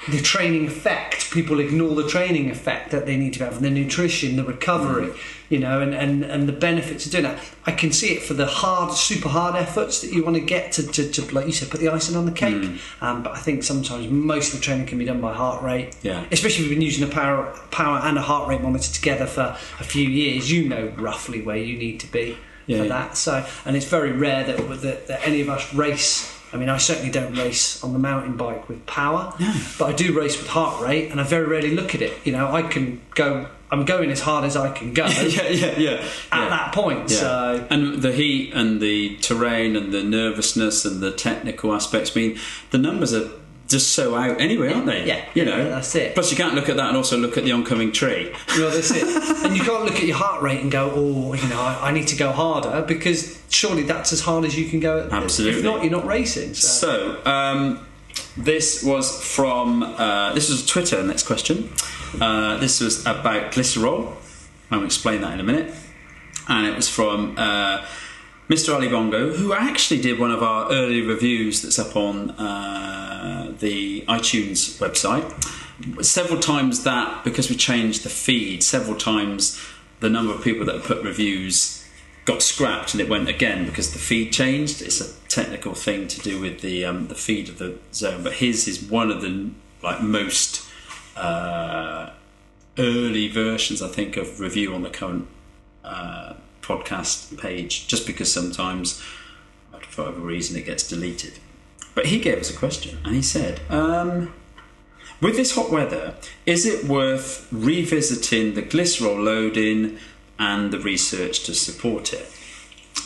the 0.10 0.20
training 0.22 0.66
effect. 0.68 1.30
People 1.32 1.60
ignore 1.60 1.96
the 1.96 2.08
training 2.08 2.50
effect 2.50 2.92
that 2.92 3.06
they 3.06 3.18
need 3.18 3.34
to 3.34 3.46
have 3.46 3.62
the 3.62 3.70
nutrition 3.70 4.36
the 4.36 4.44
recovery 4.44 5.12
you 5.50 5.60
know 5.60 5.82
and, 5.82 5.94
and, 5.94 6.24
and 6.24 6.48
the 6.48 6.54
benefits 6.54 7.06
of 7.06 7.12
doing 7.12 7.24
that. 7.26 7.40
I 7.66 7.72
can 7.74 7.92
see 7.92 8.08
it 8.16 8.24
for 8.24 8.34
the 8.34 8.46
hard 8.46 8.94
super 8.94 9.30
hard 9.30 9.56
efforts 9.56 10.02
that 10.02 10.12
you 10.12 10.24
want 10.24 10.38
to 10.38 10.42
get 10.42 10.72
to, 10.74 10.88
to, 10.88 11.10
to 11.12 11.36
like 11.36 11.46
you 11.46 11.52
said 11.52 11.70
put 11.70 11.80
the 11.82 11.90
icing 11.90 12.16
on 12.16 12.26
the 12.26 12.32
cake. 12.32 12.80
Um, 13.02 13.22
but 13.22 13.34
i 13.34 13.40
think 13.40 13.64
sometimes 13.64 14.08
most 14.08 14.54
of 14.54 14.60
the 14.60 14.66
training 14.66 14.88
can 14.88 14.98
be 14.98 15.06
done 15.06 15.22
by 15.22 15.34
heart 15.34 15.62
rate. 15.62 15.96
Yeah. 16.02 16.26
especially 16.32 16.64
if 16.66 16.70
you've 16.72 16.78
been 16.80 16.82
using 16.82 17.04
a 17.08 17.12
power 17.12 17.56
power 17.70 18.00
and 18.00 18.18
a 18.18 18.22
heart 18.22 18.48
rate 18.50 18.62
monitor 18.62 18.92
together 18.92 19.26
for 19.28 19.58
a 19.80 19.84
few 19.84 20.08
years 20.08 20.52
you 20.52 20.68
know 20.68 20.92
roughly 20.98 21.42
where 21.42 21.58
you 21.58 21.78
need 21.78 22.00
to 22.00 22.08
be 22.12 22.38
Yeah, 22.66 22.78
for 22.78 22.84
yeah. 22.84 22.90
that. 22.90 23.18
So 23.18 23.46
and 23.66 23.76
it's 23.76 23.86
very 23.88 24.14
rare 24.14 24.44
that, 24.46 24.58
that, 24.82 25.08
that 25.08 25.28
any 25.28 25.42
of 25.42 25.50
us 25.50 25.74
race 25.74 26.36
I 26.54 26.58
mean, 26.58 26.70
I 26.70 26.78
certainly 26.78 27.12
don't 27.12 27.34
race 27.36 27.82
on 27.84 27.94
the 27.94 28.00
mountain 28.00 28.36
bike 28.36 28.68
with 28.68 28.86
power, 28.86 29.34
No. 29.40 29.54
but 29.80 29.86
I 29.86 29.94
do 29.94 30.18
race 30.20 30.38
with 30.38 30.48
heart 30.48 30.82
rate, 30.82 31.10
and 31.12 31.20
I 31.22 31.24
very 31.24 31.48
rarely 31.48 31.74
look 31.74 31.96
at 31.96 32.02
it. 32.02 32.14
You 32.26 32.34
know, 32.34 32.52
I 32.52 32.62
can 32.64 33.02
go. 33.16 33.48
I'm 33.74 33.86
going 33.86 34.12
as 34.12 34.20
hard 34.20 34.44
as 34.44 34.58
I 34.58 34.70
can 34.74 34.94
go 34.94 35.06
yeah 35.08 35.48
yeah 35.48 35.48
yeah 35.48 35.92
at 36.34 36.42
yeah. 36.42 36.50
that 36.50 36.74
point. 36.74 37.10
Yeah. 37.10 37.18
So 37.18 37.68
and 37.70 38.02
the 38.02 38.12
heat 38.12 38.52
and 38.54 38.82
the 38.82 39.16
terrain 39.22 39.78
and 39.78 39.94
the 39.94 40.04
nervousness 40.04 40.84
and 40.84 41.00
the 41.02 41.12
technical 41.14 41.74
aspects. 41.74 42.12
I 42.14 42.20
mean, 42.20 42.40
the 42.72 42.78
numbers 42.78 43.14
are 43.14 43.30
just 43.72 43.94
so 43.94 44.16
out 44.16 44.40
anyway, 44.40 44.72
aren't 44.74 44.86
they? 44.86 45.06
Yeah. 45.06 45.26
you 45.34 45.46
know, 45.46 45.58
Yeah, 45.58 45.70
that's 45.70 45.96
it. 45.96 46.14
Plus, 46.14 46.32
you 46.32 46.38
can't 46.38 46.54
look 46.56 46.70
at 46.70 46.78
that 46.78 46.88
and 46.90 46.98
also 46.98 47.18
look 47.18 47.38
at 47.38 47.44
the 47.44 47.52
oncoming 47.52 47.92
tree. 47.92 48.34
well, 48.50 48.70
that's 48.72 48.92
it. 48.92 49.04
and 49.46 49.56
you 49.56 49.64
can't 49.64 49.84
look 49.86 49.96
at 49.96 50.04
your 50.04 50.18
heart 50.18 50.42
rate 50.42 50.60
and 50.62 50.72
go, 50.72 50.92
"Oh, 50.94 51.34
you 51.34 51.48
know, 51.48 51.60
I, 51.60 51.90
I 51.90 51.92
need 51.92 52.08
to 52.10 52.16
go 52.16 52.32
harder," 52.32 52.84
because 52.88 53.42
surely 53.50 53.84
that's 53.84 54.14
as 54.14 54.22
hard 54.22 54.46
as 54.46 54.58
you 54.58 54.70
can 54.70 54.80
go. 54.80 55.08
Absolutely. 55.12 55.60
If 55.60 55.66
not, 55.66 55.84
you're 55.84 55.92
not 55.92 56.06
racing. 56.06 56.54
So. 56.54 57.18
So, 57.24 57.26
um, 57.26 57.86
this 58.38 58.84
was 58.84 59.24
from 59.24 59.84
uh, 59.84 60.34
this 60.34 60.50
was 60.50 60.66
Twitter. 60.66 61.02
Next 61.04 61.24
question. 61.24 61.72
Uh, 62.20 62.58
this 62.58 62.82
was 62.82 63.02
about 63.06 63.52
glycerol. 63.52 64.14
I'll 64.70 64.86
explain 64.86 65.22
that 65.22 65.34
in 65.34 65.40
a 65.40 65.44
minute. 65.44 65.74
And 66.48 66.68
it 66.68 66.76
was 66.76 66.90
from 66.90 67.36
uh, 67.38 67.86
Mr. 68.52 68.74
Ali 68.74 68.90
Bongo, 68.90 69.32
who 69.32 69.54
actually 69.54 70.02
did 70.02 70.20
one 70.20 70.30
of 70.30 70.44
our 70.44 70.70
early 70.74 71.00
reviews 71.00 71.62
that's 71.62 71.80
up 71.80 71.96
on 71.96 72.32
uh, 72.32 73.50
the 73.60 74.02
iTunes 74.10 74.78
website. 74.78 75.24
Several 76.04 76.38
times 76.38 76.84
that, 76.84 77.24
because 77.24 77.50
we 77.50 77.56
changed 77.56 78.04
the 78.04 78.10
feed, 78.10 78.62
several 78.62 78.98
times 78.98 79.58
the 80.02 80.10
number 80.10 80.34
of 80.34 80.44
people 80.44 80.66
that 80.66 80.84
put 80.84 81.02
reviews 81.02 81.88
got 82.26 82.42
scrapped 82.42 82.94
and 82.94 83.00
it 83.00 83.08
went 83.08 83.30
again 83.30 83.66
because 83.66 83.94
the 83.94 84.00
feed 84.00 84.34
changed. 84.34 84.82
It's 84.82 85.00
a 85.00 85.14
technical 85.30 85.74
thing 85.74 86.10
to 86.10 86.20
do 86.20 86.42
with 86.42 86.60
the 86.60 86.84
um, 86.84 87.08
the 87.08 87.16
feed 87.16 87.48
of 87.48 87.58
the 87.58 87.80
zone, 87.94 88.22
but 88.22 88.34
his 88.34 88.68
is 88.68 88.84
one 88.84 89.12
of 89.12 89.22
the 89.22 89.50
like 89.82 90.02
most 90.02 90.68
uh, 91.16 92.10
early 92.78 93.30
versions, 93.30 93.82
I 93.82 93.88
think, 93.88 94.18
of 94.18 94.42
review 94.42 94.76
on 94.76 94.82
the 94.82 94.90
current 94.90 95.30
uh, 95.86 96.34
podcast 96.78 97.40
page. 97.40 97.88
Just 97.88 98.06
because 98.08 98.32
sometimes, 98.32 99.02
for 99.90 100.04
whatever 100.04 100.22
reason, 100.22 100.58
it 100.58 100.66
gets 100.66 100.88
deleted. 100.88 101.34
But 101.94 102.08
he 102.08 102.20
gave 102.20 102.40
us 102.40 102.50
a 102.50 102.58
question 102.58 102.98
and 103.04 103.16
he 103.16 103.22
said. 103.22 103.62
Um, 103.70 104.34
with 105.22 105.36
this 105.36 105.56
hot 105.56 105.70
weather, 105.70 106.16
is 106.46 106.66
it 106.66 106.86
worth 106.86 107.48
revisiting 107.52 108.56
the 108.56 108.64
glycerol 108.64 109.24
loading 109.24 110.00
and 110.40 110.72
the 110.72 110.80
research 110.80 111.44
to 111.44 111.54
support 111.54 112.14
it? 112.14 112.28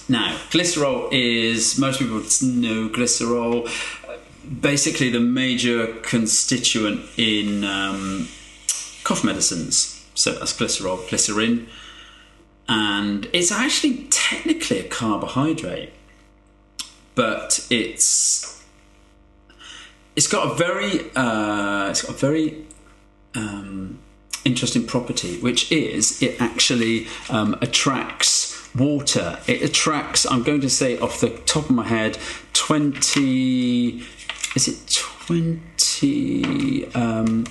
Now, 0.07 0.38
glycerol 0.49 1.09
is, 1.11 1.78
most 1.78 1.99
people 1.99 2.18
know 2.18 2.89
glycerol, 2.89 3.68
basically 4.61 5.09
the 5.09 5.20
major 5.20 5.88
constituent 6.03 7.01
in 7.18 7.63
um, 7.66 8.30
cough 9.03 9.24
medicines. 9.24 10.05
So 10.13 10.34
that's 10.34 10.53
glycerol, 10.53 11.09
glycerin. 11.09 11.68
And 12.68 13.28
it's 13.34 13.51
actually 13.51 14.07
technically 14.09 14.80
a 14.80 14.88
carbohydrate, 14.88 15.93
but 17.13 17.66
it's 17.70 18.63
it's 20.16 20.28
got 20.28 20.51
a 20.51 20.55
very 20.55 21.11
uh, 21.16 21.89
it's 21.89 22.01
got 22.01 22.11
a 22.11 22.18
very 22.18 22.66
um, 23.36 23.99
interesting 24.43 24.86
property, 24.86 25.39
which 25.39 25.72
is 25.72 26.22
it 26.22 26.41
actually 26.41 27.07
um, 27.30 27.57
attracts 27.61 28.74
water. 28.76 29.39
It 29.47 29.61
attracts. 29.61 30.26
I'm 30.30 30.43
going 30.43 30.61
to 30.61 30.70
say 30.70 30.97
off 30.97 31.20
the 31.20 31.30
top 31.30 31.70
of 31.70 31.76
my 31.76 31.88
head, 31.88 32.18
twenty. 32.53 34.03
Is 34.55 34.68
it 34.68 35.01
twenty? 35.28 36.86
Um, 36.93 37.45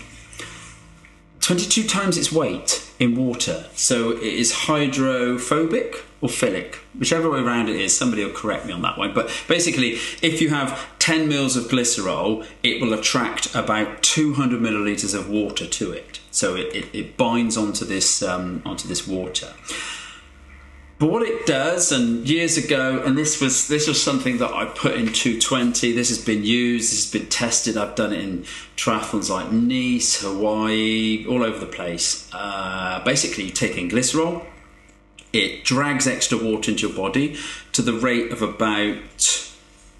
22 1.44 1.86
times 1.86 2.16
its 2.16 2.32
weight 2.32 2.90
in 2.98 3.14
water. 3.14 3.66
So 3.74 4.12
it 4.12 4.22
is 4.22 4.50
hydrophobic 4.52 6.02
or 6.22 6.30
philic, 6.30 6.76
whichever 6.98 7.30
way 7.30 7.40
around 7.40 7.68
it 7.68 7.76
is. 7.76 7.94
Somebody 7.94 8.24
will 8.24 8.32
correct 8.32 8.64
me 8.64 8.72
on 8.72 8.80
that 8.80 8.96
one. 8.96 9.12
But 9.12 9.30
basically, 9.46 9.98
if 10.22 10.40
you 10.40 10.48
have 10.48 10.86
10 11.00 11.28
mils 11.28 11.54
of 11.54 11.64
glycerol, 11.64 12.46
it 12.62 12.80
will 12.80 12.94
attract 12.94 13.54
about 13.54 14.02
200 14.02 14.58
milliliters 14.58 15.14
of 15.14 15.28
water 15.28 15.66
to 15.66 15.92
it. 15.92 16.18
So 16.30 16.56
it, 16.56 16.74
it, 16.74 16.94
it 16.94 17.16
binds 17.18 17.58
onto 17.58 17.84
this 17.84 18.22
um, 18.22 18.62
onto 18.64 18.88
this 18.88 19.06
water. 19.06 19.52
But 20.98 21.10
what 21.10 21.22
it 21.22 21.44
does, 21.44 21.90
and 21.90 22.28
years 22.28 22.56
ago, 22.56 23.02
and 23.04 23.18
this 23.18 23.40
was 23.40 23.66
this 23.66 23.88
was 23.88 24.00
something 24.00 24.38
that 24.38 24.52
I 24.52 24.66
put 24.66 24.94
in 24.94 25.12
220. 25.12 25.92
This 25.92 26.08
has 26.08 26.24
been 26.24 26.44
used, 26.44 26.92
this 26.92 27.04
has 27.04 27.20
been 27.20 27.28
tested. 27.28 27.76
I've 27.76 27.96
done 27.96 28.12
it 28.12 28.20
in 28.20 28.44
triathlons 28.76 29.28
like 29.28 29.50
Nice, 29.50 30.20
Hawaii, 30.20 31.26
all 31.28 31.42
over 31.42 31.58
the 31.58 31.66
place. 31.66 32.30
Uh, 32.32 33.02
basically, 33.04 33.44
you 33.44 33.50
take 33.50 33.76
in 33.76 33.88
glycerol, 33.88 34.46
it 35.32 35.64
drags 35.64 36.06
extra 36.06 36.38
water 36.38 36.70
into 36.70 36.86
your 36.86 36.96
body 36.96 37.36
to 37.72 37.82
the 37.82 37.92
rate 37.92 38.30
of 38.30 38.40
about. 38.40 39.50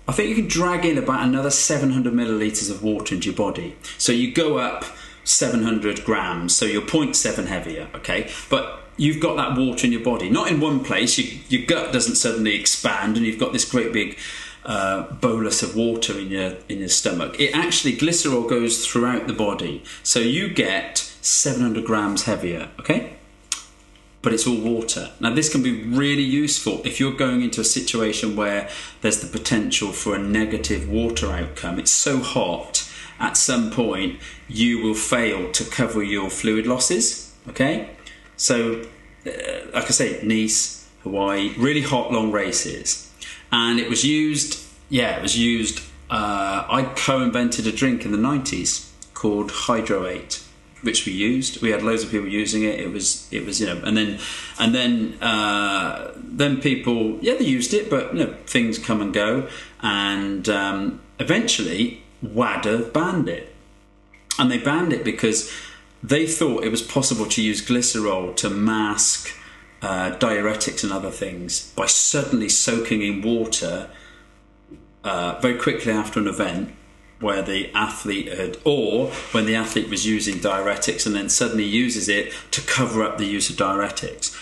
I 0.07 0.13
think 0.13 0.29
you 0.29 0.37
can 0.37 0.49
drag 0.49 0.85
in 0.85 0.99
about 0.99 1.27
another 1.27 1.51
700 1.51 2.13
milliliters 2.13 2.71
of 2.71 2.85
water 2.85 3.15
into 3.15 3.31
your 3.31 3.37
body. 3.37 3.75
So 3.97 4.13
you 4.13 4.33
go 4.33 4.59
up 4.59 4.85
700 5.25 6.05
grams, 6.05 6.55
so 6.55 6.67
you're 6.67 6.83
0.7 6.83 7.47
heavier, 7.47 7.89
okay? 7.95 8.31
But 8.51 8.84
you've 8.97 9.21
got 9.21 9.37
that 9.37 9.59
water 9.59 9.87
in 9.87 9.93
your 9.93 10.03
body, 10.03 10.31
not 10.31 10.51
in 10.51 10.61
one 10.61 10.85
place. 10.85 11.19
You, 11.19 11.39
your 11.49 11.67
gut 11.67 11.93
doesn't 11.93 12.17
suddenly 12.17 12.55
expand, 12.55 13.17
and 13.17 13.27
you've 13.27 13.41
got 13.41 13.53
this 13.53 13.69
great 13.69 13.93
big 13.93 14.19
uh, 14.65 15.13
bolus 15.15 15.63
of 15.63 15.77
water 15.77 16.19
in 16.19 16.29
your 16.29 16.57
in 16.69 16.79
your 16.79 16.89
stomach. 16.89 17.39
It 17.39 17.55
actually 17.55 17.97
glycerol 17.97 18.49
goes 18.49 18.87
throughout 18.87 19.27
the 19.27 19.33
body, 19.33 19.83
so 20.03 20.21
you 20.21 20.49
get 20.49 20.99
700 20.99 21.85
grams 21.85 22.25
heavier. 22.25 22.71
Okay. 22.81 23.11
But 24.23 24.33
it's 24.33 24.47
all 24.47 24.59
water. 24.59 25.11
Now, 25.21 25.35
this 25.35 25.53
can 25.53 25.63
be 25.63 25.83
really 25.83 26.23
useful 26.23 26.81
if 26.83 26.99
you're 26.99 27.13
going 27.13 27.43
into 27.43 27.61
a 27.61 27.65
situation 27.65 28.37
where 28.37 28.71
there's 29.03 29.21
the 29.21 29.27
potential 29.27 29.93
for 29.93 30.15
a 30.15 30.19
negative 30.19 30.89
water 30.89 31.31
outcome. 31.31 31.79
It's 31.79 31.91
so 31.91 32.21
hot, 32.21 32.91
at 33.21 33.37
some 33.37 33.71
point, 33.71 34.19
you 34.49 34.81
will 34.81 34.95
fail 34.95 35.53
to 35.53 35.65
cover 35.65 36.03
your 36.03 36.31
fluid 36.31 36.67
losses. 36.67 37.35
Okay, 37.51 37.91
so, 38.45 38.83
uh, 39.27 39.31
like 39.73 39.85
I 39.85 39.95
say, 40.01 40.21
Nice, 40.23 40.87
Hawaii, 41.03 41.55
really 41.57 41.81
hot 41.81 42.13
long 42.13 42.31
races, 42.31 43.11
and 43.51 43.81
it 43.81 43.89
was 43.89 44.05
used. 44.05 44.63
Yeah, 44.91 45.17
it 45.17 45.23
was 45.23 45.39
used. 45.39 45.81
Uh, 46.11 46.67
I 46.69 46.93
co-invented 46.95 47.67
a 47.67 47.73
drink 47.73 48.05
in 48.05 48.13
the 48.13 48.19
'90s 48.19 48.91
called 49.15 49.51
Hydro 49.51 50.07
Eight, 50.07 50.43
which 50.83 51.07
we 51.07 51.13
used. 51.13 51.63
We 51.63 51.71
had 51.71 51.83
loads 51.83 52.03
of 52.05 52.11
people 52.11 52.29
using 52.29 52.65
it. 52.65 52.79
It 52.79 52.93
was, 52.93 53.27
it 53.33 53.47
was, 53.47 53.63
you 53.63 53.67
know, 53.67 53.81
and 53.83 53.97
then, 53.97 54.19
and 54.59 54.75
then, 54.75 55.15
uh, 55.23 56.13
then 56.17 56.61
people, 56.61 57.19
yeah, 57.23 57.37
they 57.39 57.47
used 57.47 57.73
it, 57.73 57.89
but 57.89 58.13
you 58.13 58.27
know, 58.27 58.35
things 58.45 58.79
come 58.79 59.01
and 59.01 59.15
go, 59.15 59.49
and 59.81 60.47
um, 60.51 61.01
eventually, 61.19 62.03
WADA 62.21 62.91
banned 62.93 63.31
it, 63.31 63.55
and 64.39 64.51
they 64.51 64.59
banned 64.59 64.93
it 64.93 65.03
because 65.03 65.51
they 66.05 66.27
thought 66.27 66.63
it 66.63 66.69
was 66.69 66.83
possible 66.83 67.25
to 67.25 67.43
use 67.43 67.67
glycerol 67.67 68.37
to 68.37 68.51
mask 68.51 69.35
uh, 69.81 70.11
diuretics 70.19 70.85
and 70.85 70.93
other 70.93 71.11
things 71.11 71.73
by 71.73 71.87
suddenly 71.87 72.49
soaking 72.49 73.01
in 73.01 73.23
water 73.23 73.89
uh, 75.03 75.39
very 75.41 75.59
quickly 75.59 75.91
after 75.91 76.21
an 76.21 76.29
event 76.29 76.75
where 77.21 77.41
the 77.41 77.73
athlete 77.75 78.29
had, 78.29 78.59
or 78.65 79.09
when 79.33 79.47
the 79.47 79.55
athlete 79.55 79.89
was 79.89 80.07
using 80.07 80.35
diuretics 80.35 81.07
and 81.07 81.15
then 81.15 81.29
suddenly 81.31 81.65
uses 81.65 82.07
it 82.07 82.35
to 82.51 82.61
cover 82.63 83.03
up 83.03 83.17
the 83.17 83.25
use 83.25 83.49
of 83.49 83.57
diuretics. 83.57 84.39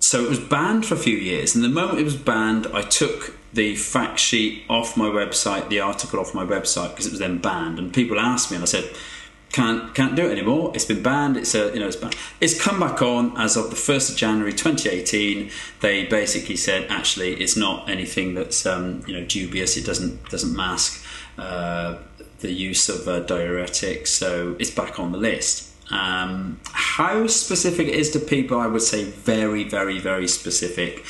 So 0.00 0.24
it 0.24 0.28
was 0.28 0.38
banned 0.38 0.84
for 0.84 0.94
a 0.94 0.98
few 0.98 1.16
years, 1.16 1.54
and 1.54 1.64
the 1.64 1.70
moment 1.70 2.00
it 2.00 2.04
was 2.04 2.16
banned, 2.16 2.66
I 2.74 2.82
took 2.82 3.34
the 3.54 3.76
fact 3.76 4.18
sheet 4.18 4.64
off 4.68 4.96
my 4.96 5.08
website, 5.08 5.70
the 5.70 5.80
article 5.80 6.20
off 6.20 6.34
my 6.34 6.44
website 6.44 6.90
because 6.90 7.06
it 7.06 7.12
was 7.12 7.18
then 7.18 7.38
banned, 7.38 7.78
and 7.78 7.94
people 7.94 8.18
asked 8.18 8.50
me, 8.50 8.56
and 8.56 8.62
I 8.62 8.66
said, 8.66 8.94
can't 9.52 9.94
can't 9.94 10.14
do 10.14 10.26
it 10.26 10.32
anymore. 10.32 10.72
It's 10.74 10.84
been 10.84 11.02
banned. 11.02 11.36
It's 11.36 11.54
a 11.54 11.72
you 11.72 11.80
know 11.80 11.86
it's 11.86 11.96
banned. 11.96 12.16
It's 12.40 12.60
come 12.60 12.78
back 12.80 13.00
on 13.00 13.36
as 13.38 13.56
of 13.56 13.70
the 13.70 13.76
first 13.76 14.10
of 14.10 14.16
January 14.16 14.52
2018. 14.52 15.50
They 15.80 16.04
basically 16.04 16.56
said 16.56 16.86
actually 16.90 17.34
it's 17.34 17.56
not 17.56 17.88
anything 17.88 18.34
that's 18.34 18.66
um, 18.66 19.02
you 19.06 19.14
know 19.14 19.24
dubious. 19.24 19.76
It 19.76 19.86
doesn't 19.86 20.28
doesn't 20.28 20.54
mask 20.54 21.04
uh, 21.38 21.98
the 22.40 22.52
use 22.52 22.88
of 22.88 23.08
uh, 23.08 23.24
diuretics, 23.24 24.08
so 24.08 24.54
it's 24.58 24.70
back 24.70 25.00
on 25.00 25.12
the 25.12 25.18
list. 25.18 25.72
Um, 25.90 26.60
how 26.72 27.26
specific 27.26 27.88
it 27.88 27.94
is 27.94 28.10
to 28.10 28.20
people, 28.20 28.60
I 28.60 28.66
would 28.66 28.82
say 28.82 29.04
very 29.04 29.64
very 29.64 29.98
very 29.98 30.28
specific. 30.28 31.04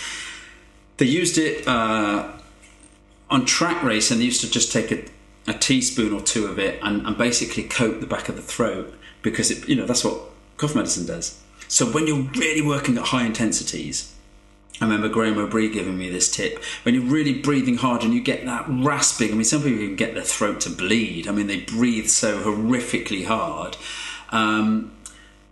They 0.99 1.07
used 1.07 1.39
it 1.39 1.67
uh, 1.67 2.33
on 3.31 3.45
track 3.47 3.83
race, 3.83 4.13
and 4.13 4.21
they 4.21 4.25
used 4.25 4.43
to 4.43 4.51
just 4.51 4.71
take 4.71 4.93
a 4.93 5.03
a 5.49 5.55
teaspoon 5.55 6.13
or 6.13 6.21
two 6.21 6.47
of 6.47 6.59
it 6.59 6.79
and, 6.83 7.07
and 7.07 7.17
basically 7.17 7.63
coat 7.63 8.01
the 8.01 8.07
back 8.07 8.29
of 8.29 8.37
the 8.37 8.43
throat 8.43 8.95
because 9.23 9.51
it, 9.51 9.69
you 9.69 9.75
know 9.75 9.87
that's 9.87 10.05
what 10.05 10.21
cough 10.57 10.75
medicine 10.75 11.07
does. 11.07 11.41
So 11.69 11.87
when 11.87 12.07
you're 12.07 12.23
really 12.35 12.63
working 12.63 12.97
at 12.97 13.05
high 13.05 13.25
intensities, 13.25 14.15
I 14.81 14.85
remember 14.85 15.09
Graeme 15.09 15.35
Obree 15.35 15.73
giving 15.73 15.99
me 15.99 16.09
this 16.09 16.31
tip. 16.31 16.63
When 16.85 16.95
you're 16.95 17.05
really 17.05 17.35
breathing 17.35 17.79
hard 17.79 18.05
and 18.05 18.15
you 18.15 18.21
get 18.21 18.45
that 18.47 18.65
rasping, 18.69 19.33
I 19.33 19.35
mean, 19.35 19.45
some 19.45 19.63
people 19.63 19.79
can 19.79 19.97
get 19.97 20.15
their 20.15 20.23
throat 20.23 20.61
to 20.63 20.71
bleed. 20.71 21.27
I 21.27 21.33
mean, 21.33 21.47
they 21.47 21.61
breathe 21.61 22.09
so 22.09 22.41
horrifically 22.43 23.27
hard. 23.27 23.77
Um, 24.31 24.93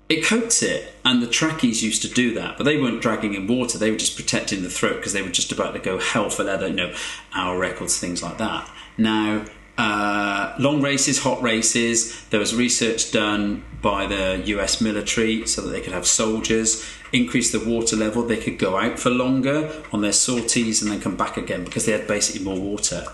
it 0.08 0.24
coats 0.24 0.62
it, 0.62 0.94
and 1.04 1.20
the 1.20 1.26
trackies 1.26 1.82
used 1.82 2.02
to 2.02 2.08
do 2.08 2.32
that, 2.34 2.56
but 2.56 2.64
they 2.64 2.80
weren't 2.80 3.02
dragging 3.02 3.34
in 3.34 3.48
water. 3.48 3.76
They 3.76 3.90
were 3.90 3.96
just 3.96 4.16
protecting 4.16 4.62
the 4.62 4.70
throat 4.70 4.96
because 4.96 5.12
they 5.12 5.22
were 5.22 5.30
just 5.30 5.50
about 5.50 5.72
to 5.72 5.80
go 5.80 5.98
hell 5.98 6.30
for 6.30 6.44
leather, 6.44 6.68
you 6.68 6.74
know, 6.74 6.94
hour 7.34 7.58
records, 7.58 7.98
things 7.98 8.22
like 8.22 8.38
that. 8.38 8.70
Now, 8.96 9.44
uh, 9.78 10.54
long 10.58 10.80
races, 10.80 11.18
hot 11.18 11.42
races. 11.42 12.24
There 12.30 12.40
was 12.40 12.54
research 12.54 13.12
done 13.12 13.64
by 13.82 14.06
the 14.06 14.42
US 14.46 14.80
military 14.80 15.46
so 15.46 15.62
that 15.62 15.68
they 15.68 15.80
could 15.80 15.92
have 15.92 16.06
soldiers 16.06 16.84
increase 17.12 17.52
the 17.52 17.60
water 17.60 17.96
level. 17.96 18.22
They 18.22 18.36
could 18.36 18.58
go 18.58 18.78
out 18.78 18.98
for 18.98 19.10
longer 19.10 19.70
on 19.92 20.00
their 20.00 20.12
sorties 20.12 20.82
and 20.82 20.90
then 20.90 21.00
come 21.00 21.16
back 21.16 21.36
again 21.36 21.64
because 21.64 21.86
they 21.86 21.92
had 21.92 22.06
basically 22.06 22.44
more 22.44 22.58
water. 22.58 23.04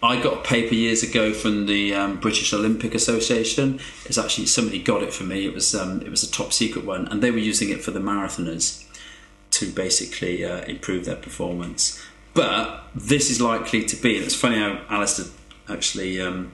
I 0.00 0.22
got 0.22 0.32
a 0.38 0.42
paper 0.42 0.74
years 0.74 1.02
ago 1.02 1.32
from 1.32 1.66
the 1.66 1.92
um, 1.92 2.20
British 2.20 2.52
Olympic 2.52 2.94
Association. 2.94 3.80
It's 4.04 4.18
actually 4.18 4.46
somebody 4.46 4.80
got 4.80 5.02
it 5.02 5.12
for 5.12 5.24
me. 5.24 5.44
It 5.44 5.54
was 5.54 5.74
um, 5.74 6.02
it 6.02 6.10
was 6.10 6.22
a 6.22 6.30
top 6.30 6.52
secret 6.52 6.84
one, 6.84 7.08
and 7.08 7.20
they 7.20 7.32
were 7.32 7.38
using 7.38 7.70
it 7.70 7.82
for 7.82 7.90
the 7.90 7.98
marathoners 7.98 8.84
to 9.50 9.70
basically 9.72 10.44
uh, 10.44 10.60
improve 10.66 11.04
their 11.04 11.16
performance. 11.16 12.00
But 12.32 12.84
this 12.94 13.28
is 13.28 13.40
likely 13.40 13.84
to 13.86 13.96
be. 13.96 14.16
It's 14.16 14.36
funny 14.36 14.58
how 14.58 14.82
Alistair 14.88 15.26
actually 15.68 16.20
um, 16.20 16.52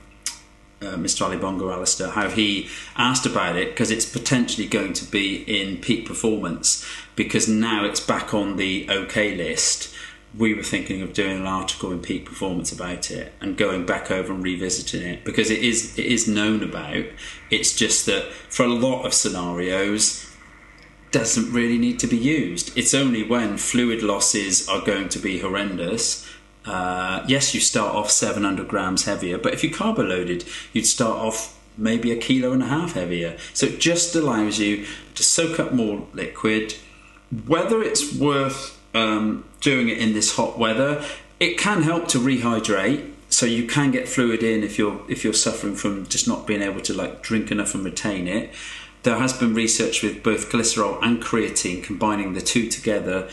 uh, 0.84 0.96
Mr. 0.96 1.22
Ali 1.22 1.36
Bongo 1.36 1.70
Alistair, 1.70 2.10
how 2.10 2.28
he 2.28 2.68
asked 2.96 3.26
about 3.26 3.56
it 3.56 3.70
because 3.70 3.90
it's 3.90 4.04
potentially 4.04 4.66
going 4.66 4.92
to 4.94 5.04
be 5.04 5.36
in 5.42 5.78
peak 5.78 6.06
performance 6.06 6.86
because 7.16 7.48
now 7.48 7.84
it's 7.84 8.00
back 8.00 8.34
on 8.34 8.56
the 8.56 8.88
OK 8.88 9.34
list. 9.36 9.94
We 10.36 10.52
were 10.52 10.64
thinking 10.64 11.00
of 11.00 11.12
doing 11.12 11.38
an 11.38 11.46
article 11.46 11.92
in 11.92 12.00
peak 12.00 12.26
performance 12.26 12.72
about 12.72 13.10
it 13.10 13.32
and 13.40 13.56
going 13.56 13.86
back 13.86 14.10
over 14.10 14.32
and 14.32 14.42
revisiting 14.42 15.02
it 15.02 15.24
because 15.24 15.48
it 15.48 15.60
is 15.60 15.96
it 15.98 16.06
is 16.06 16.26
known 16.26 16.62
about. 16.62 17.04
It's 17.50 17.74
just 17.76 18.06
that 18.06 18.32
for 18.32 18.64
a 18.64 18.68
lot 18.68 19.04
of 19.04 19.14
scenarios 19.14 20.28
doesn't 21.12 21.52
really 21.52 21.78
need 21.78 22.00
to 22.00 22.08
be 22.08 22.16
used. 22.16 22.76
It's 22.76 22.92
only 22.92 23.22
when 23.22 23.56
fluid 23.56 24.02
losses 24.02 24.68
are 24.68 24.84
going 24.84 25.08
to 25.10 25.20
be 25.20 25.38
horrendous 25.38 26.28
uh, 26.64 27.24
yes, 27.28 27.54
you 27.54 27.60
start 27.60 27.94
off 27.94 28.10
700 28.10 28.66
grams 28.68 29.04
heavier, 29.04 29.38
but 29.38 29.52
if 29.52 29.62
you're 29.62 29.72
carbo 29.72 30.02
loaded, 30.02 30.44
you'd 30.72 30.86
start 30.86 31.18
off 31.18 31.58
maybe 31.76 32.12
a 32.12 32.16
kilo 32.16 32.52
and 32.52 32.62
a 32.62 32.66
half 32.66 32.94
heavier. 32.94 33.36
So 33.52 33.66
it 33.66 33.80
just 33.80 34.14
allows 34.14 34.58
you 34.58 34.86
to 35.14 35.22
soak 35.22 35.60
up 35.60 35.72
more 35.72 36.06
liquid. 36.14 36.74
Whether 37.46 37.82
it's 37.82 38.14
worth 38.14 38.80
um, 38.94 39.44
doing 39.60 39.88
it 39.88 39.98
in 39.98 40.12
this 40.12 40.36
hot 40.36 40.58
weather, 40.58 41.04
it 41.40 41.58
can 41.58 41.82
help 41.82 42.08
to 42.08 42.18
rehydrate. 42.18 43.10
So 43.28 43.46
you 43.46 43.66
can 43.66 43.90
get 43.90 44.08
fluid 44.08 44.44
in 44.44 44.62
if 44.62 44.78
you're 44.78 45.00
if 45.08 45.24
you're 45.24 45.32
suffering 45.32 45.74
from 45.74 46.06
just 46.06 46.28
not 46.28 46.46
being 46.46 46.62
able 46.62 46.80
to 46.82 46.94
like 46.94 47.20
drink 47.20 47.50
enough 47.50 47.74
and 47.74 47.84
retain 47.84 48.28
it. 48.28 48.54
there 49.04 49.18
has 49.18 49.32
been 49.32 49.54
research 49.54 50.02
with 50.02 50.22
both 50.22 50.50
glycerol 50.50 50.98
and 51.02 51.22
creatine 51.22 51.82
combining 51.82 52.32
the 52.32 52.40
two 52.40 52.68
together 52.68 53.28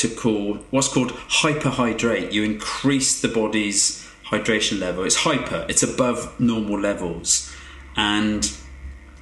to 0.00 0.08
call 0.08 0.54
what's 0.70 0.88
called 0.88 1.10
hyperhydrate. 1.10 2.32
You 2.32 2.42
increase 2.42 3.20
the 3.20 3.28
body's 3.28 4.08
hydration 4.24 4.80
level. 4.80 5.04
It's 5.04 5.16
hyper, 5.16 5.66
it's 5.68 5.82
above 5.82 6.40
normal 6.40 6.80
levels. 6.80 7.54
And 7.96 8.50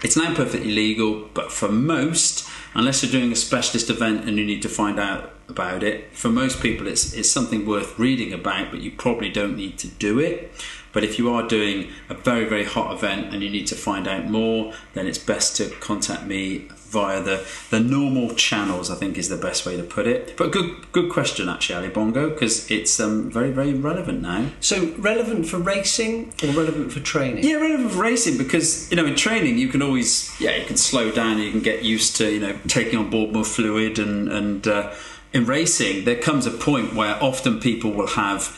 it's 0.05 0.17
now 0.17 0.33
perfectly 0.37 0.71
legal, 0.71 1.29
but 1.35 1.51
for 1.51 1.69
most, 1.69 2.49
unless 2.75 3.03
you're 3.03 3.11
doing 3.11 3.33
a 3.33 3.37
specialist 3.37 3.91
event 3.91 4.29
and 4.29 4.39
you 4.39 4.45
need 4.45 4.63
to 4.63 4.69
find 4.69 5.01
out 5.01 5.35
about 5.49 5.83
it, 5.83 6.15
for 6.15 6.29
most 6.29 6.63
people 6.63 6.87
it's, 6.87 7.13
it's 7.13 7.29
something 7.29 7.67
worth 7.67 7.99
reading 7.99 8.33
about, 8.33 8.71
but 8.71 8.81
you 8.81 8.93
probably 8.93 9.31
don't 9.31 9.57
need 9.57 9.79
to 9.79 9.89
do 9.89 10.21
it. 10.21 10.53
But 10.93 11.03
if 11.03 11.19
you 11.19 11.29
are 11.35 11.47
doing 11.49 11.91
a 12.09 12.15
very, 12.15 12.45
very 12.45 12.65
hot 12.65 12.95
event 12.95 13.35
and 13.35 13.43
you 13.43 13.51
need 13.51 13.67
to 13.67 13.75
find 13.75 14.07
out 14.07 14.27
more, 14.31 14.73
then 14.95 15.09
it's 15.09 15.19
best 15.19 15.57
to 15.57 15.71
contact 15.81 16.25
me 16.25 16.69
via 16.91 17.23
the, 17.23 17.47
the 17.71 17.81
normal 17.81 18.35
channels, 18.35 18.91
I 18.91 18.95
think 18.95 19.19
is 19.19 19.29
the 19.29 19.37
best 19.37 19.67
way 19.67 19.77
to 19.77 19.83
put 19.83 20.07
it. 20.07 20.37
But 20.37 20.53
good 20.53 20.91
good 20.93 21.11
question, 21.11 21.49
actually, 21.49 21.77
Ali 21.77 21.89
Bongo, 21.89 22.31
because 22.31 22.71
it's 22.71 22.99
um, 22.99 23.31
very, 23.31 23.51
very 23.51 23.75
relevant 23.75 24.23
now. 24.23 24.51
So 24.61 24.95
relevant 24.99 25.47
for 25.47 25.59
racing 25.59 26.33
or 26.43 26.49
relevant 26.49 26.93
for 26.93 27.01
training? 27.01 27.45
Yeah, 27.45 27.57
relevant 27.57 27.93
for 27.93 28.03
racing 28.03 28.39
because, 28.39 28.91
you 28.91 28.97
know, 28.97 29.07
in 29.07 29.15
training 29.15 29.59
you 29.59 29.69
can 29.69 29.83
always, 29.83 30.35
yeah, 30.41 30.57
you 30.57 30.65
can 30.65 30.77
slow 30.77 31.11
down, 31.11 31.39
you 31.39 31.51
can 31.51 31.61
get 31.61 31.85
used 31.85 32.17
to, 32.17 32.33
you 32.33 32.41
know, 32.41 32.59
taking 32.67 32.99
on 32.99 33.11
board 33.11 33.33
more 33.33 33.45
fluid 33.45 33.99
and, 33.99 34.29
and 34.29 34.67
uh, 34.67 34.93
in 35.33 35.45
racing 35.45 36.05
there 36.05 36.17
comes 36.17 36.47
a 36.47 36.51
point 36.51 36.95
where 36.95 37.23
often 37.23 37.61
people 37.61 37.93
will 37.93 38.07
have 38.09 38.57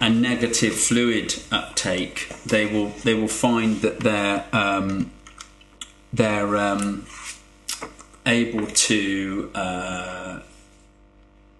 a 0.00 0.08
negative 0.08 0.74
fluid 0.74 1.34
uptake, 1.52 2.32
they 2.46 2.64
will 2.66 2.88
they 3.04 3.14
will 3.14 3.28
find 3.28 3.82
that 3.82 4.00
they're 4.00 4.44
um, 4.52 5.10
they're 6.12 6.56
um, 6.56 7.04
able 8.26 8.66
to 8.66 9.50
uh, 9.54 10.40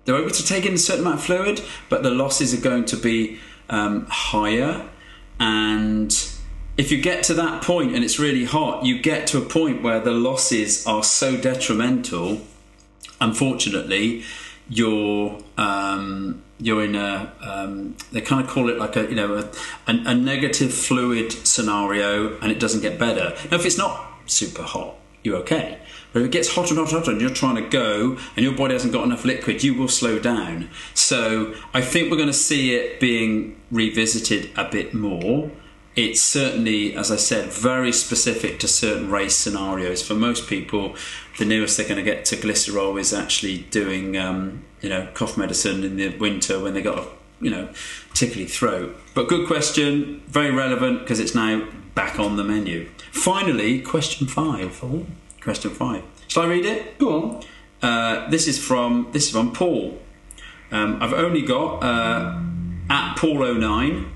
they're 0.04 0.16
able 0.16 0.30
to 0.30 0.44
take 0.44 0.66
in 0.66 0.74
a 0.74 0.78
certain 0.78 1.02
amount 1.02 1.20
of 1.20 1.24
fluid, 1.24 1.62
but 1.88 2.02
the 2.02 2.10
losses 2.10 2.52
are 2.54 2.60
going 2.60 2.84
to 2.86 2.96
be 2.96 3.38
um, 3.68 4.06
higher. 4.08 4.88
And 5.38 6.12
if 6.76 6.90
you 6.90 7.00
get 7.00 7.22
to 7.24 7.34
that 7.34 7.62
point 7.62 7.94
and 7.94 8.04
it's 8.04 8.18
really 8.18 8.44
hot, 8.44 8.84
you 8.84 9.00
get 9.00 9.26
to 9.28 9.38
a 9.38 9.42
point 9.42 9.82
where 9.82 10.00
the 10.00 10.12
losses 10.12 10.86
are 10.86 11.02
so 11.02 11.36
detrimental. 11.36 12.40
Unfortunately, 13.20 14.24
you're 14.70 15.38
um, 15.58 16.42
you're 16.58 16.84
in 16.84 16.94
a 16.94 17.32
um, 17.40 17.96
they 18.12 18.20
kind 18.20 18.42
of 18.42 18.48
call 18.48 18.70
it 18.70 18.78
like 18.78 18.96
a 18.96 19.02
you 19.02 19.16
know 19.16 19.34
a, 19.34 19.40
a, 19.90 19.96
a, 20.06 20.14
negative 20.14 20.72
fluid 20.72 21.32
scenario 21.32 22.38
and 22.40 22.52
it 22.52 22.60
doesn't 22.60 22.80
get 22.80 22.98
better 22.98 23.34
now 23.50 23.56
if 23.56 23.66
it's 23.66 23.78
not 23.78 24.06
super 24.26 24.62
hot 24.62 24.94
you're 25.24 25.36
okay 25.36 25.78
but 26.12 26.20
if 26.20 26.26
it 26.26 26.32
gets 26.32 26.54
hotter 26.54 26.70
and 26.70 26.78
hotter, 26.78 26.96
and 26.96 27.04
hotter 27.04 27.10
and 27.12 27.20
you're 27.20 27.30
trying 27.30 27.56
to 27.56 27.68
go 27.68 28.16
and 28.36 28.44
your 28.44 28.54
body 28.54 28.74
hasn't 28.74 28.92
got 28.92 29.04
enough 29.04 29.24
liquid 29.24 29.62
you 29.62 29.74
will 29.74 29.88
slow 29.88 30.18
down 30.18 30.68
so 30.94 31.54
i 31.74 31.80
think 31.80 32.10
we're 32.10 32.16
going 32.16 32.26
to 32.26 32.32
see 32.32 32.74
it 32.74 33.00
being 33.00 33.60
revisited 33.70 34.50
a 34.56 34.64
bit 34.70 34.92
more 34.94 35.50
it's 35.96 36.22
certainly, 36.22 36.94
as 36.94 37.10
I 37.10 37.16
said, 37.16 37.52
very 37.52 37.92
specific 37.92 38.60
to 38.60 38.68
certain 38.68 39.10
race 39.10 39.34
scenarios. 39.34 40.06
For 40.06 40.14
most 40.14 40.48
people, 40.48 40.94
the 41.38 41.44
nearest 41.44 41.76
they're 41.76 41.88
going 41.88 42.02
to 42.02 42.04
get 42.04 42.24
to 42.26 42.36
glycerol 42.36 42.98
is 42.98 43.12
actually 43.12 43.58
doing, 43.70 44.16
um, 44.16 44.64
you 44.80 44.88
know, 44.88 45.08
cough 45.14 45.36
medicine 45.36 45.82
in 45.82 45.96
the 45.96 46.16
winter 46.16 46.60
when 46.60 46.74
they've 46.74 46.84
got 46.84 46.98
a, 46.98 47.06
you 47.40 47.50
know, 47.50 47.68
tickly 48.14 48.46
throat. 48.46 48.96
But 49.14 49.28
good 49.28 49.48
question, 49.48 50.22
very 50.28 50.52
relevant 50.52 51.00
because 51.00 51.18
it's 51.18 51.34
now 51.34 51.66
back 51.94 52.20
on 52.20 52.36
the 52.36 52.44
menu. 52.44 52.88
Finally, 53.10 53.80
question 53.80 54.28
five. 54.28 54.82
Question 55.40 55.70
five. 55.70 56.02
Shall 56.28 56.44
I 56.44 56.46
read 56.46 56.64
it? 56.64 56.98
Go 56.98 57.22
on. 57.22 57.42
Uh, 57.82 58.28
this 58.28 58.46
is 58.46 58.62
from 58.62 59.08
this 59.12 59.26
is 59.26 59.30
from 59.30 59.52
Paul. 59.52 59.98
Um, 60.70 61.02
I've 61.02 61.12
only 61.12 61.42
got 61.42 61.82
uh, 61.82 62.38
at 62.88 63.16
Paul09 63.16 64.10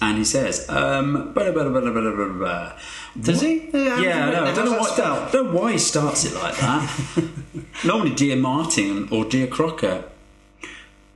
and 0.00 0.18
he 0.18 0.24
says, 0.24 0.68
um, 0.68 1.32
blah, 1.32 1.50
blah, 1.50 1.68
blah, 1.68 2.72
Does 3.18 3.40
he? 3.40 3.70
Yeah, 3.72 3.98
yeah 3.98 4.30
no, 4.30 4.44
I 4.44 4.54
don't 4.54 4.66
know, 4.66 4.78
what, 4.78 4.98
I 5.00 5.30
don't 5.30 5.52
know 5.52 5.60
why 5.60 5.72
he 5.72 5.78
starts 5.78 6.24
it 6.24 6.34
like 6.34 6.56
that. 6.58 7.24
Normally, 7.84 8.14
Dear 8.14 8.36
Martin 8.36 9.08
or 9.10 9.24
Dear 9.24 9.46
Crocker. 9.46 10.04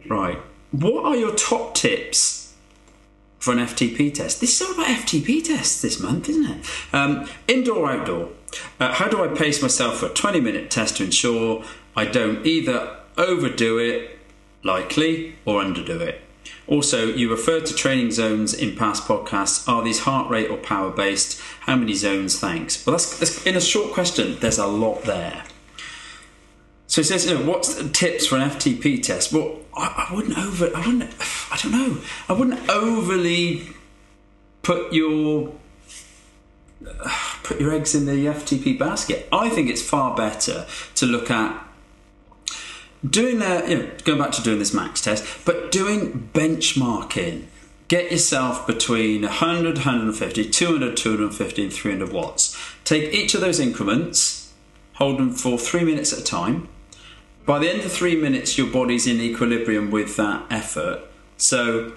Right. 0.09 0.39
What 0.71 1.05
are 1.05 1.17
your 1.17 1.35
top 1.35 1.75
tips 1.75 2.40
for 3.41 3.53
an 3.53 3.59
FTP 3.59 4.15
test? 4.15 4.41
This 4.41 4.61
is 4.61 4.67
all 4.67 4.75
about 4.75 4.87
FTP 4.87 5.43
tests 5.43 5.83
this 5.83 5.99
month, 5.99 6.29
isn't 6.29 6.47
it? 6.47 6.67
Um, 6.93 7.29
indoor, 7.49 7.91
outdoor. 7.91 8.29
Uh, 8.79 8.93
how 8.93 9.09
do 9.09 9.25
I 9.25 9.29
pace 9.29 9.61
myself 9.61 9.99
for 9.99 10.07
a 10.07 10.11
20 10.11 10.41
minute 10.41 10.71
test 10.71 10.99
to 10.99 11.05
ensure 11.05 11.65
I 11.97 12.05
don't 12.05 12.47
either 12.47 12.99
overdo 13.17 13.79
it, 13.79 14.19
likely, 14.63 15.37
or 15.45 15.61
underdo 15.63 16.01
it? 16.01 16.23
Also, 16.67 17.07
you 17.07 17.29
referred 17.29 17.67
to 17.67 17.75
training 17.75 18.13
zones 18.13 18.55
in 18.55 18.77
past 18.77 19.05
podcasts. 19.05 19.69
Are 19.69 19.83
these 19.83 20.01
heart 20.01 20.31
rate 20.31 20.51
or 20.51 20.57
power 20.57 20.91
based? 20.91 21.41
How 21.61 21.75
many 21.75 21.95
zones? 21.95 22.39
Thanks. 22.39 22.87
Well, 22.87 22.93
that's, 22.93 23.19
that's 23.19 23.45
in 23.45 23.57
a 23.57 23.61
short 23.61 23.93
question. 23.93 24.37
There's 24.39 24.59
a 24.59 24.67
lot 24.67 25.03
there. 25.03 25.45
So 26.87 27.01
it 27.01 27.05
says, 27.05 27.27
you 27.27 27.39
know, 27.39 27.45
what's 27.45 27.75
the 27.75 27.89
tips 27.89 28.27
for 28.27 28.37
an 28.37 28.51
FTP 28.51 29.03
test? 29.03 29.33
Well, 29.33 29.60
I, 29.75 30.09
I 30.11 30.15
wouldn't 30.15 30.37
over, 30.39 30.71
I 30.75 30.87
wouldn't, 30.87 31.11
I 31.51 31.59
don't 31.63 31.73
know, 31.73 31.99
I 32.29 32.33
wouldn't 32.33 32.69
overly 32.69 33.69
put 34.63 34.93
your 34.93 35.53
put 37.43 37.61
your 37.61 37.73
eggs 37.73 37.95
in 37.95 38.07
the 38.07 38.27
FTP 38.27 38.79
basket. 38.79 39.29
I 39.33 39.49
think 39.49 39.69
it's 39.69 39.83
far 39.83 40.15
better 40.15 40.67
to 40.95 41.07
look 41.07 41.31
at 41.31 41.67
doing 43.09 43.39
the 43.39 43.65
you 43.69 43.79
know, 43.79 43.91
going 44.05 44.19
back 44.19 44.33
to 44.33 44.43
doing 44.43 44.59
this 44.59 44.75
max 44.75 45.01
test, 45.01 45.25
but 45.45 45.73
doing 45.73 46.31
benchmarking. 46.35 47.47
Get 47.89 48.13
yourself 48.13 48.69
between 48.69 49.23
100, 49.23 49.79
150, 49.79 50.51
200, 50.51 50.97
250, 50.97 51.63
and 51.65 51.73
300 51.73 52.13
watts. 52.13 52.57
Take 52.85 53.13
each 53.13 53.35
of 53.35 53.41
those 53.41 53.59
increments, 53.59 54.53
hold 54.95 55.19
them 55.19 55.33
for 55.33 55.59
three 55.59 55.83
minutes 55.83 56.13
at 56.13 56.21
a 56.21 56.25
time. 56.25 56.69
By 57.51 57.59
the 57.59 57.69
end 57.69 57.81
of 57.81 57.91
three 57.91 58.15
minutes, 58.15 58.57
your 58.57 58.69
body's 58.69 59.09
in 59.09 59.21
equilibrium 59.21 59.91
with 59.91 60.15
that 60.15 60.47
effort. 60.51 61.01
So 61.37 61.95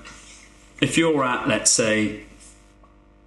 if 0.81 0.97
you're 0.97 1.23
at, 1.23 1.47
let's 1.47 1.69
say, 1.69 2.23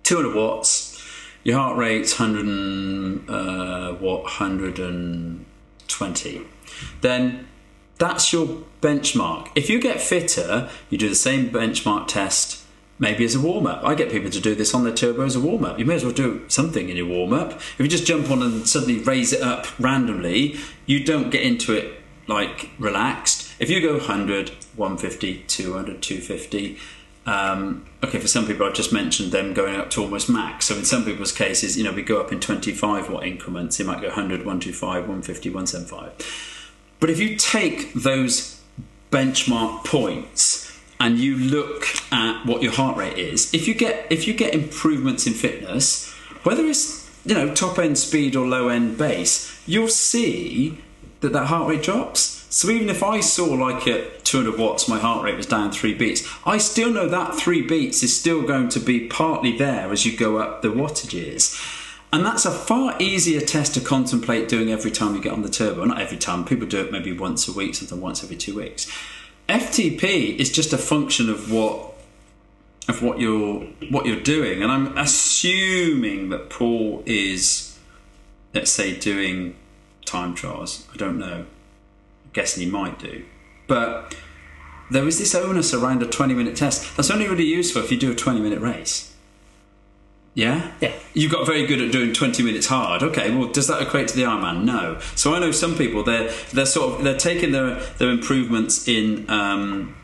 200 0.02 0.34
watts, 0.34 1.00
your 1.44 1.56
heart 1.56 1.78
rate's 1.78 2.18
100 2.18 3.30
uh, 3.30 3.92
what 3.92 4.24
120, 4.24 6.42
then 7.00 7.46
that's 7.96 8.32
your 8.32 8.64
benchmark. 8.80 9.50
If 9.54 9.70
you 9.70 9.80
get 9.80 10.00
fitter, 10.00 10.68
you 10.90 10.98
do 10.98 11.08
the 11.08 11.14
same 11.14 11.50
benchmark 11.50 12.08
test 12.08 12.64
maybe 12.98 13.24
as 13.24 13.36
a 13.36 13.40
warm 13.40 13.68
up. 13.68 13.84
I 13.84 13.94
get 13.94 14.10
people 14.10 14.30
to 14.30 14.40
do 14.40 14.56
this 14.56 14.74
on 14.74 14.82
their 14.82 14.94
turbo 14.94 15.24
as 15.24 15.36
a 15.36 15.40
warm 15.40 15.64
up. 15.64 15.78
You 15.78 15.84
may 15.84 15.94
as 15.94 16.04
well 16.04 16.12
do 16.12 16.44
something 16.48 16.88
in 16.88 16.96
your 16.96 17.06
warm 17.06 17.32
up. 17.32 17.52
If 17.52 17.78
you 17.78 17.86
just 17.86 18.06
jump 18.06 18.32
on 18.32 18.42
and 18.42 18.68
suddenly 18.68 18.98
raise 18.98 19.32
it 19.32 19.42
up 19.42 19.78
randomly, 19.78 20.56
you 20.86 21.04
don't 21.04 21.30
get 21.30 21.42
into 21.42 21.72
it 21.72 21.95
like 22.26 22.70
relaxed. 22.78 23.52
If 23.58 23.70
you 23.70 23.80
go 23.80 23.94
100, 23.94 24.50
150, 24.76 25.44
200, 25.46 26.02
250, 26.02 26.78
um, 27.26 27.86
okay, 28.04 28.18
for 28.18 28.28
some 28.28 28.46
people, 28.46 28.66
I've 28.66 28.74
just 28.74 28.92
mentioned 28.92 29.32
them 29.32 29.52
going 29.52 29.76
up 29.76 29.90
to 29.90 30.02
almost 30.02 30.28
max. 30.28 30.66
So 30.66 30.76
in 30.76 30.84
some 30.84 31.04
people's 31.04 31.32
cases, 31.32 31.76
you 31.76 31.82
know, 31.82 31.92
we 31.92 32.02
go 32.02 32.20
up 32.20 32.30
in 32.30 32.38
25 32.38 33.10
watt 33.10 33.24
increments. 33.24 33.80
It 33.80 33.86
might 33.86 34.00
go 34.00 34.08
100, 34.08 34.40
125, 34.40 34.80
150, 35.08 35.48
175 35.50 36.52
but 37.00 37.10
if 37.10 37.20
you 37.20 37.36
take 37.36 37.92
those 37.94 38.60
benchmark 39.10 39.84
points 39.84 40.78
and 40.98 41.18
you 41.18 41.36
look 41.36 41.84
at 42.10 42.44
what 42.46 42.62
your 42.62 42.72
heart 42.72 42.96
rate 42.96 43.18
is, 43.18 43.52
if 43.52 43.68
you 43.68 43.74
get 43.74 44.06
if 44.10 44.26
you 44.26 44.34
get 44.34 44.54
improvements 44.54 45.26
in 45.26 45.34
fitness, 45.34 46.10
whether 46.42 46.64
it's 46.64 47.08
you 47.24 47.34
know 47.34 47.54
top 47.54 47.78
end 47.78 47.98
speed 47.98 48.34
or 48.34 48.46
low 48.46 48.68
end 48.68 48.96
base, 48.96 49.62
you'll 49.66 49.88
see 49.88 50.78
that 51.20 51.32
that 51.32 51.46
heart 51.46 51.68
rate 51.68 51.82
drops. 51.82 52.46
So 52.50 52.70
even 52.70 52.88
if 52.88 53.02
I 53.02 53.20
saw 53.20 53.46
like 53.46 53.86
at 53.86 54.24
200 54.24 54.58
watts, 54.58 54.88
my 54.88 54.98
heart 54.98 55.24
rate 55.24 55.36
was 55.36 55.46
down 55.46 55.72
three 55.72 55.94
beats, 55.94 56.26
I 56.44 56.58
still 56.58 56.90
know 56.90 57.08
that 57.08 57.34
three 57.34 57.62
beats 57.62 58.02
is 58.02 58.18
still 58.18 58.42
going 58.42 58.68
to 58.70 58.80
be 58.80 59.06
partly 59.08 59.56
there 59.56 59.92
as 59.92 60.06
you 60.06 60.16
go 60.16 60.38
up 60.38 60.62
the 60.62 60.68
wattages. 60.68 61.60
And 62.12 62.24
that's 62.24 62.46
a 62.46 62.50
far 62.50 62.94
easier 62.98 63.40
test 63.40 63.74
to 63.74 63.80
contemplate 63.80 64.48
doing 64.48 64.70
every 64.70 64.90
time 64.90 65.14
you 65.14 65.22
get 65.22 65.32
on 65.32 65.42
the 65.42 65.50
turbo. 65.50 65.84
Not 65.84 66.00
every 66.00 66.16
time, 66.16 66.44
people 66.44 66.66
do 66.66 66.80
it 66.80 66.92
maybe 66.92 67.12
once 67.12 67.48
a 67.48 67.52
week, 67.52 67.74
sometimes 67.74 68.00
once 68.00 68.24
every 68.24 68.36
two 68.36 68.56
weeks. 68.56 68.90
FTP 69.48 70.36
is 70.36 70.50
just 70.50 70.72
a 70.72 70.78
function 70.78 71.28
of 71.28 71.52
what 71.52 71.94
of 72.88 73.02
what 73.02 73.18
you're 73.18 73.60
what 73.90 74.06
you're 74.06 74.20
doing. 74.20 74.62
And 74.62 74.70
I'm 74.70 74.96
assuming 74.96 76.30
that 76.30 76.48
Paul 76.48 77.02
is 77.06 77.78
let's 78.54 78.70
say 78.70 78.96
doing 78.96 79.56
time 80.06 80.34
trials. 80.34 80.86
I 80.92 80.96
don't 80.96 81.18
know. 81.18 81.44
I'm 82.24 82.30
guessing 82.32 82.64
he 82.64 82.70
might 82.70 82.98
do. 82.98 83.24
But 83.66 84.14
there 84.90 85.06
is 85.06 85.18
this 85.18 85.34
onus 85.34 85.74
around 85.74 86.02
a 86.02 86.06
20 86.06 86.34
minute 86.34 86.56
test. 86.56 86.96
That's 86.96 87.10
only 87.10 87.28
really 87.28 87.44
useful 87.44 87.82
if 87.82 87.90
you 87.90 87.98
do 87.98 88.12
a 88.12 88.14
20 88.14 88.40
minute 88.40 88.60
race 88.60 89.12
Yeah? 90.34 90.72
Yeah. 90.80 90.92
You 91.14 91.28
got 91.28 91.46
very 91.46 91.66
good 91.66 91.80
at 91.80 91.90
doing 91.90 92.12
20 92.12 92.42
minutes 92.42 92.66
hard. 92.66 93.02
Okay, 93.02 93.34
well, 93.34 93.48
does 93.48 93.66
that 93.66 93.82
equate 93.82 94.08
to 94.08 94.16
the 94.16 94.22
Ironman? 94.22 94.64
No. 94.64 95.00
So 95.14 95.34
I 95.34 95.40
know 95.40 95.50
some 95.50 95.76
people, 95.76 96.04
they're, 96.04 96.30
they're 96.52 96.66
sort 96.66 96.94
of, 96.94 97.04
they're 97.04 97.18
taking 97.18 97.52
their, 97.52 97.80
their 97.98 98.10
improvements 98.10 98.86
in, 98.86 99.28
um, 99.28 99.96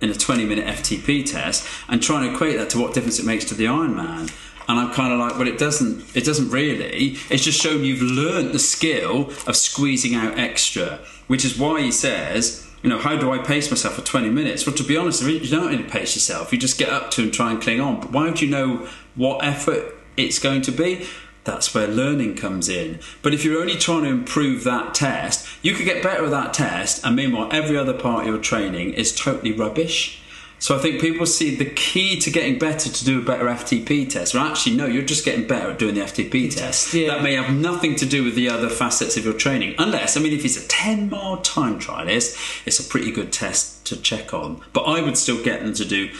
in 0.00 0.10
a 0.10 0.14
20 0.14 0.44
minute 0.44 0.66
FTP 0.66 1.30
test 1.30 1.66
and 1.88 2.02
trying 2.02 2.28
to 2.28 2.34
equate 2.34 2.56
that 2.58 2.70
to 2.70 2.78
what 2.80 2.94
difference 2.94 3.18
it 3.18 3.26
makes 3.26 3.44
to 3.46 3.54
the 3.54 3.66
Ironman. 3.66 4.32
And 4.68 4.78
I'm 4.78 4.92
kind 4.92 5.12
of 5.12 5.18
like, 5.18 5.38
well, 5.38 5.48
it 5.48 5.58
doesn't. 5.58 6.16
It 6.16 6.24
doesn't 6.24 6.50
really. 6.50 7.16
It's 7.30 7.44
just 7.44 7.60
shown 7.60 7.84
you've 7.84 8.02
learnt 8.02 8.52
the 8.52 8.58
skill 8.58 9.30
of 9.46 9.56
squeezing 9.56 10.14
out 10.14 10.38
extra, 10.38 11.00
which 11.26 11.44
is 11.44 11.58
why 11.58 11.82
he 11.82 11.92
says, 11.92 12.66
you 12.82 12.90
know, 12.90 12.98
how 12.98 13.16
do 13.16 13.32
I 13.32 13.38
pace 13.38 13.70
myself 13.70 13.94
for 13.94 14.02
20 14.02 14.28
minutes? 14.30 14.66
Well, 14.66 14.76
to 14.76 14.84
be 14.84 14.96
honest, 14.96 15.22
you 15.22 15.40
don't 15.48 15.68
really 15.68 15.84
pace 15.84 16.14
yourself. 16.14 16.52
You 16.52 16.58
just 16.58 16.78
get 16.78 16.90
up 16.90 17.10
to 17.12 17.22
and 17.22 17.32
try 17.32 17.50
and 17.50 17.60
cling 17.60 17.80
on. 17.80 18.00
But 18.00 18.12
why 18.12 18.24
would 18.24 18.42
you 18.42 18.48
know 18.48 18.88
what 19.14 19.44
effort 19.44 19.94
it's 20.16 20.38
going 20.38 20.62
to 20.62 20.70
be? 20.70 21.06
That's 21.44 21.74
where 21.74 21.86
learning 21.86 22.36
comes 22.36 22.68
in. 22.68 23.00
But 23.22 23.34
if 23.34 23.44
you're 23.44 23.60
only 23.60 23.76
trying 23.76 24.04
to 24.04 24.08
improve 24.08 24.64
that 24.64 24.94
test, 24.94 25.46
you 25.62 25.74
could 25.74 25.84
get 25.84 26.02
better 26.02 26.24
at 26.24 26.30
that 26.30 26.54
test, 26.54 27.04
and 27.04 27.14
meanwhile, 27.14 27.48
every 27.52 27.76
other 27.76 27.92
part 27.92 28.22
of 28.22 28.28
your 28.28 28.38
training 28.38 28.94
is 28.94 29.14
totally 29.14 29.52
rubbish. 29.52 30.22
So 30.58 30.74
I 30.76 30.78
think 30.78 31.00
people 31.00 31.26
see 31.26 31.54
the 31.54 31.66
key 31.66 32.18
to 32.20 32.30
getting 32.30 32.58
better 32.58 32.88
to 32.88 33.04
do 33.04 33.20
a 33.20 33.24
better 33.24 33.44
FTP 33.46 34.08
test. 34.08 34.34
Well, 34.34 34.46
actually, 34.46 34.76
no, 34.76 34.86
you're 34.86 35.04
just 35.04 35.24
getting 35.24 35.46
better 35.46 35.72
at 35.72 35.78
doing 35.78 35.94
the 35.94 36.00
FTP 36.00 36.54
test. 36.54 36.94
yeah. 36.94 37.08
That 37.08 37.22
may 37.22 37.34
have 37.34 37.54
nothing 37.54 37.96
to 37.96 38.06
do 38.06 38.24
with 38.24 38.34
the 38.34 38.48
other 38.48 38.70
facets 38.70 39.16
of 39.16 39.24
your 39.24 39.34
training. 39.34 39.74
Unless, 39.78 40.16
I 40.16 40.20
mean, 40.20 40.32
if 40.32 40.44
it's 40.44 40.56
a 40.56 40.66
10 40.66 41.10
mile 41.10 41.38
time 41.38 41.78
trialist, 41.78 42.66
it's 42.66 42.80
a 42.80 42.84
pretty 42.84 43.12
good 43.12 43.32
test 43.32 43.84
to 43.86 43.96
check 44.00 44.32
on. 44.32 44.62
But 44.72 44.84
I 44.84 45.02
would 45.02 45.18
still 45.18 45.42
get 45.42 45.60
them 45.60 45.74
to 45.74 45.84
do 45.84 46.10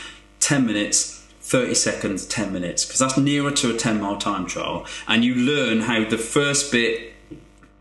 10 0.40 0.66
minutes. 0.66 1.23
30 1.47 1.74
seconds, 1.74 2.24
10 2.24 2.55
minutes, 2.55 2.86
because 2.86 3.01
that's 3.01 3.19
nearer 3.19 3.51
to 3.51 3.74
a 3.74 3.77
10 3.77 4.01
mile 4.01 4.16
time 4.16 4.47
trial. 4.47 4.86
And 5.06 5.23
you 5.23 5.35
learn 5.35 5.81
how 5.81 6.02
the 6.09 6.16
first 6.16 6.73
bit 6.73 7.14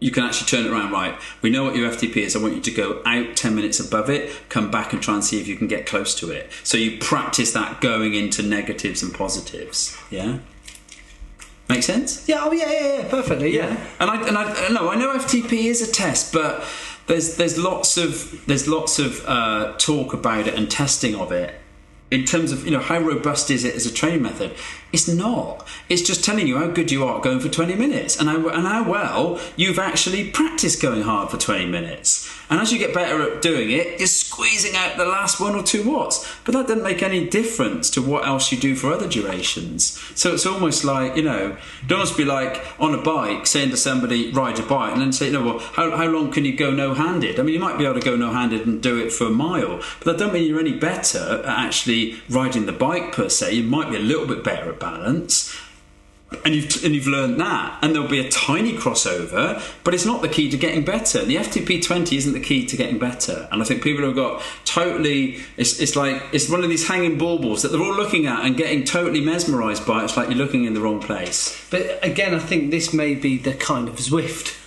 you 0.03 0.11
can 0.11 0.25
actually 0.25 0.47
turn 0.47 0.65
it 0.65 0.69
around 0.69 0.91
right. 0.91 1.17
We 1.41 1.49
know 1.49 1.63
what 1.63 1.77
your 1.77 1.89
FTP 1.89 2.17
is. 2.17 2.35
I 2.35 2.39
want 2.39 2.55
you 2.55 2.61
to 2.61 2.71
go 2.71 3.01
out 3.05 3.37
10 3.37 3.55
minutes 3.55 3.79
above 3.79 4.09
it, 4.09 4.49
come 4.49 4.69
back 4.69 4.91
and 4.91 5.01
try 5.01 5.13
and 5.13 5.23
see 5.23 5.39
if 5.39 5.47
you 5.47 5.55
can 5.55 5.67
get 5.67 5.85
close 5.85 6.13
to 6.15 6.29
it. 6.29 6.51
So 6.61 6.77
you 6.77 6.97
practice 6.99 7.53
that 7.53 7.79
going 7.79 8.13
into 8.13 8.43
negatives 8.43 9.01
and 9.01 9.13
positives. 9.13 9.97
Yeah? 10.09 10.39
Make 11.69 11.83
sense? 11.83 12.27
Yeah. 12.27 12.41
Oh, 12.41 12.51
yeah, 12.51 12.69
yeah, 12.69 12.97
yeah. 12.97 13.07
Perfectly. 13.07 13.55
Yeah. 13.55 13.81
And 14.01 14.09
I 14.09 14.27
and 14.27 14.37
I 14.37 14.67
no, 14.67 14.91
I 14.91 14.95
know 14.95 15.17
FTP 15.17 15.53
is 15.67 15.81
a 15.81 15.89
test, 15.89 16.33
but 16.33 16.65
there's 17.07 17.37
there's 17.37 17.57
lots 17.57 17.95
of 17.95 18.45
there's 18.45 18.67
lots 18.67 18.99
of 18.99 19.25
uh, 19.25 19.73
talk 19.77 20.13
about 20.13 20.47
it 20.47 20.53
and 20.55 20.69
testing 20.69 21.15
of 21.15 21.31
it. 21.31 21.55
In 22.11 22.25
terms 22.25 22.51
of 22.51 22.65
you 22.65 22.71
know 22.71 22.81
how 22.81 22.99
robust 22.99 23.49
is 23.49 23.63
it 23.63 23.73
as 23.73 23.85
a 23.85 23.93
training 23.93 24.21
method, 24.21 24.53
it's 24.93 25.07
not. 25.07 25.67
It's 25.89 26.03
just 26.03 26.23
telling 26.23 26.47
you 26.47 26.59
how 26.59 26.67
good 26.67 26.91
you 26.91 27.03
are 27.03 27.19
going 27.19 27.39
for 27.39 27.49
20 27.49 27.75
minutes 27.75 28.19
and 28.19 28.29
how, 28.29 28.47
and 28.47 28.65
how 28.65 28.89
well 28.89 29.41
you've 29.57 29.79
actually 29.79 30.29
practiced 30.29 30.81
going 30.81 31.01
hard 31.01 31.31
for 31.31 31.37
20 31.37 31.65
minutes. 31.65 32.29
And 32.49 32.61
as 32.61 32.71
you 32.71 32.77
get 32.77 32.93
better 32.93 33.19
at 33.23 33.41
doing 33.41 33.71
it, 33.71 33.97
you're 33.97 34.07
squeezing 34.07 34.75
out 34.75 34.95
the 34.95 35.05
last 35.05 35.39
one 35.39 35.55
or 35.55 35.63
two 35.63 35.89
watts. 35.89 36.31
But 36.45 36.53
that 36.53 36.67
doesn't 36.67 36.83
make 36.83 37.01
any 37.01 37.27
difference 37.27 37.89
to 37.91 38.01
what 38.01 38.27
else 38.27 38.51
you 38.51 38.59
do 38.59 38.75
for 38.75 38.93
other 38.93 39.09
durations. 39.09 39.99
So 40.13 40.33
it's 40.33 40.45
almost 40.45 40.83
like, 40.83 41.15
you 41.15 41.23
know, 41.23 41.57
don't 41.87 41.99
almost 41.99 42.17
be 42.17 42.25
like 42.25 42.63
on 42.79 42.93
a 42.93 43.01
bike 43.01 43.47
saying 43.47 43.71
to 43.71 43.77
somebody, 43.77 44.31
ride 44.31 44.59
a 44.59 44.63
bike, 44.63 44.93
and 44.93 45.01
then 45.01 45.11
say, 45.11 45.31
know, 45.31 45.43
well, 45.43 45.59
how, 45.59 45.97
how 45.97 46.07
long 46.07 46.31
can 46.31 46.45
you 46.45 46.55
go 46.55 46.69
no 46.69 46.93
handed? 46.93 47.39
I 47.39 47.43
mean, 47.43 47.55
you 47.55 47.59
might 47.59 47.79
be 47.79 47.85
able 47.85 47.99
to 47.99 48.05
go 48.05 48.15
no 48.15 48.31
handed 48.31 48.67
and 48.67 48.83
do 48.83 48.99
it 48.99 49.11
for 49.11 49.25
a 49.25 49.31
mile, 49.31 49.81
but 49.99 50.05
that 50.05 50.19
don't 50.19 50.33
mean 50.33 50.47
you're 50.47 50.59
any 50.59 50.77
better 50.77 51.41
at 51.43 51.45
actually 51.45 52.21
riding 52.29 52.67
the 52.67 52.71
bike 52.71 53.13
per 53.13 53.29
se. 53.29 53.53
You 53.53 53.63
might 53.63 53.89
be 53.89 53.95
a 53.95 53.99
little 53.99 54.27
bit 54.27 54.43
better 54.43 54.69
at 54.69 54.79
balance 54.83 55.55
and 56.45 56.55
you've 56.55 56.83
and 56.83 56.93
you've 56.93 57.07
learned 57.07 57.39
that, 57.39 57.79
and 57.81 57.93
there'll 57.93 58.07
be 58.07 58.19
a 58.19 58.29
tiny 58.29 58.73
crossover, 58.73 59.61
but 59.83 59.93
it's 59.93 60.05
not 60.05 60.21
the 60.21 60.27
key 60.27 60.49
to 60.49 60.57
getting 60.57 60.83
better. 60.83 61.23
The 61.23 61.37
FTP 61.37 61.83
twenty 61.83 62.17
isn't 62.17 62.33
the 62.33 62.39
key 62.39 62.65
to 62.65 62.77
getting 62.77 62.99
better, 62.99 63.47
and 63.51 63.61
I 63.61 63.65
think 63.65 63.83
people 63.83 64.05
have 64.05 64.15
got 64.15 64.41
totally. 64.65 65.39
It's, 65.57 65.79
it's 65.79 65.95
like 65.95 66.21
it's 66.31 66.49
one 66.49 66.63
of 66.63 66.69
these 66.69 66.87
hanging 66.87 67.17
baubles 67.17 67.61
that 67.61 67.71
they're 67.71 67.81
all 67.81 67.95
looking 67.95 68.27
at 68.27 68.45
and 68.45 68.57
getting 68.57 68.83
totally 68.83 69.21
mesmerised 69.21 69.85
by. 69.85 70.03
It's 70.03 70.17
like 70.17 70.29
you're 70.29 70.37
looking 70.37 70.65
in 70.65 70.73
the 70.73 70.81
wrong 70.81 70.99
place. 70.99 71.67
But 71.69 72.03
again, 72.03 72.33
I 72.33 72.39
think 72.39 72.71
this 72.71 72.93
may 72.93 73.15
be 73.15 73.37
the 73.37 73.53
kind 73.53 73.87
of 73.87 73.95
Zwift 73.95 74.59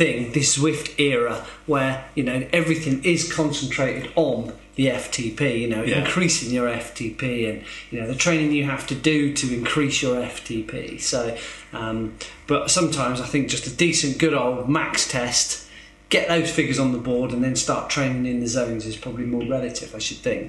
thing, 0.00 0.32
this 0.32 0.56
Zwift 0.58 0.98
era, 0.98 1.36
where 1.66 1.92
you 2.14 2.24
know 2.28 2.38
everything 2.52 3.04
is 3.04 3.30
concentrated 3.40 4.10
on 4.16 4.52
the 4.76 4.86
FTP. 4.86 5.40
You 5.62 5.68
know, 5.68 5.82
Yeah. 5.84 5.98
increasing 6.04 6.50
your 6.58 6.68
FTP 6.68 7.22
and 7.50 7.58
you 7.90 8.00
know 8.00 8.06
the 8.06 8.14
training 8.26 8.52
you 8.52 8.64
have 8.64 8.86
to 8.92 8.94
do 8.94 9.32
to 9.40 9.44
increase 9.60 9.96
your 10.06 10.16
FTP. 10.36 10.98
So, 11.12 11.36
um, 11.72 12.14
but 12.46 12.70
sometimes 12.70 13.20
I 13.20 13.26
think 13.32 13.48
just 13.56 13.66
a 13.66 13.74
decent, 13.86 14.18
good 14.18 14.34
old 14.34 14.68
max 14.68 15.06
test. 15.16 15.66
Get 16.08 16.26
those 16.28 16.50
figures 16.50 16.78
on 16.84 16.90
the 16.92 16.98
board 17.10 17.30
and 17.34 17.40
then 17.44 17.54
start 17.54 17.88
training 17.88 18.24
in 18.26 18.40
the 18.40 18.48
zones 18.48 18.84
is 18.84 18.96
probably 18.96 19.26
more 19.26 19.44
relative, 19.46 19.94
I 19.94 20.00
should 20.00 20.16
think, 20.30 20.46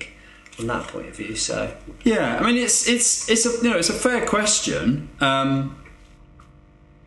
from 0.56 0.66
that 0.68 0.88
point 0.88 1.08
of 1.12 1.16
view. 1.16 1.36
So, 1.36 1.58
Yeah, 2.04 2.40
I 2.40 2.42
mean 2.48 2.58
it's 2.58 2.88
it's 2.88 3.30
it's 3.30 3.46
a 3.46 3.52
you 3.64 3.70
know 3.70 3.78
it's 3.78 3.90
a 3.98 4.00
fair 4.08 4.26
question. 4.26 5.10
Um, 5.20 5.76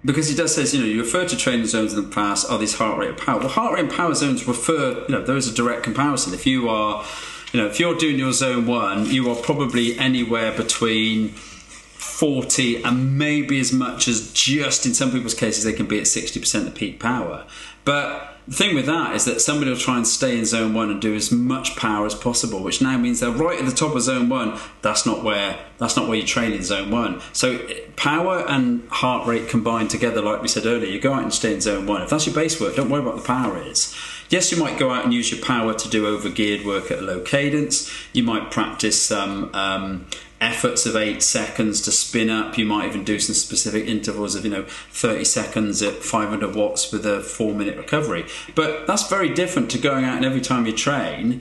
because 0.04 0.28
he 0.28 0.34
does 0.34 0.54
says, 0.54 0.74
you 0.74 0.80
know, 0.80 0.86
you 0.86 1.00
refer 1.00 1.26
to 1.26 1.36
training 1.36 1.66
zones 1.66 1.94
in 1.94 2.02
the 2.02 2.08
past, 2.08 2.50
are 2.50 2.58
these 2.58 2.74
heart 2.74 2.98
rate 2.98 3.10
and 3.10 3.18
power? 3.18 3.40
Well, 3.40 3.48
heart 3.48 3.74
rate 3.74 3.84
and 3.84 3.90
power 3.90 4.14
zones 4.14 4.46
refer, 4.46 5.04
you 5.08 5.14
know, 5.14 5.24
there 5.24 5.36
is 5.36 5.50
a 5.50 5.54
direct 5.54 5.82
comparison. 5.82 6.34
If 6.34 6.46
you 6.46 6.68
are, 6.68 7.04
you 7.52 7.60
know, 7.60 7.66
if 7.66 7.80
you're 7.80 7.96
doing 7.96 8.18
your 8.18 8.32
zone 8.32 8.66
one, 8.66 9.06
you 9.06 9.30
are 9.30 9.36
probably 9.36 9.98
anywhere 9.98 10.52
between 10.52 11.30
40 11.30 12.82
and 12.84 13.16
maybe 13.16 13.58
as 13.60 13.72
much 13.72 14.06
as 14.06 14.32
just 14.32 14.84
in 14.84 14.92
some 14.92 15.10
people's 15.10 15.34
cases 15.34 15.64
they 15.64 15.72
can 15.72 15.86
be 15.86 15.98
at 15.98 16.04
60% 16.04 16.66
of 16.66 16.74
peak 16.74 17.00
power. 17.00 17.46
But 17.84 18.33
the 18.46 18.54
thing 18.54 18.74
with 18.74 18.86
that 18.86 19.14
is 19.14 19.24
that 19.24 19.40
somebody 19.40 19.70
will 19.70 19.78
try 19.78 19.96
and 19.96 20.06
stay 20.06 20.38
in 20.38 20.44
zone 20.44 20.74
one 20.74 20.90
and 20.90 21.00
do 21.00 21.14
as 21.14 21.32
much 21.32 21.76
power 21.76 22.04
as 22.04 22.14
possible, 22.14 22.62
which 22.62 22.82
now 22.82 22.98
means 22.98 23.20
they're 23.20 23.30
right 23.30 23.58
at 23.58 23.64
the 23.64 23.74
top 23.74 23.94
of 23.94 24.02
zone 24.02 24.28
one. 24.28 24.58
That's 24.82 25.06
not 25.06 25.24
where 25.24 25.58
that's 25.78 25.96
not 25.96 26.08
where 26.08 26.18
you 26.18 26.26
train 26.26 26.52
in 26.52 26.62
zone 26.62 26.90
one. 26.90 27.22
So 27.32 27.66
power 27.96 28.44
and 28.46 28.86
heart 28.90 29.26
rate 29.26 29.48
combined 29.48 29.88
together, 29.90 30.20
like 30.20 30.42
we 30.42 30.48
said 30.48 30.66
earlier, 30.66 30.90
you 30.90 31.00
go 31.00 31.14
out 31.14 31.22
and 31.22 31.32
stay 31.32 31.54
in 31.54 31.62
zone 31.62 31.86
one. 31.86 32.02
If 32.02 32.10
that's 32.10 32.26
your 32.26 32.34
base 32.34 32.60
work, 32.60 32.76
don't 32.76 32.90
worry 32.90 33.02
about 33.02 33.16
the 33.16 33.26
power 33.26 33.60
is. 33.62 33.94
Yes, 34.28 34.50
you 34.50 34.58
might 34.58 34.78
go 34.78 34.90
out 34.90 35.04
and 35.04 35.14
use 35.14 35.30
your 35.30 35.44
power 35.44 35.74
to 35.74 35.88
do 35.88 36.06
over 36.06 36.28
geared 36.28 36.66
work 36.66 36.90
at 36.90 36.98
a 36.98 37.02
low 37.02 37.20
cadence. 37.20 37.90
You 38.12 38.24
might 38.24 38.50
practice 38.50 39.00
some 39.02 39.54
um, 39.54 40.06
efforts 40.44 40.84
of 40.84 40.94
eight 40.94 41.22
seconds 41.22 41.80
to 41.80 41.90
spin 41.90 42.28
up. 42.28 42.58
You 42.58 42.66
might 42.66 42.86
even 42.86 43.02
do 43.02 43.18
some 43.18 43.34
specific 43.34 43.86
intervals 43.86 44.34
of 44.34 44.44
you 44.44 44.50
know 44.50 44.64
30 44.90 45.24
seconds 45.24 45.82
at 45.82 45.94
500 45.94 46.54
watts 46.54 46.92
with 46.92 47.06
a 47.06 47.20
four 47.20 47.54
minute 47.54 47.76
recovery. 47.76 48.26
But 48.54 48.86
that's 48.86 49.08
very 49.08 49.32
different 49.32 49.70
to 49.72 49.78
going 49.78 50.04
out 50.04 50.16
and 50.16 50.24
every 50.24 50.40
time 50.40 50.66
you 50.66 50.72
train. 50.72 51.40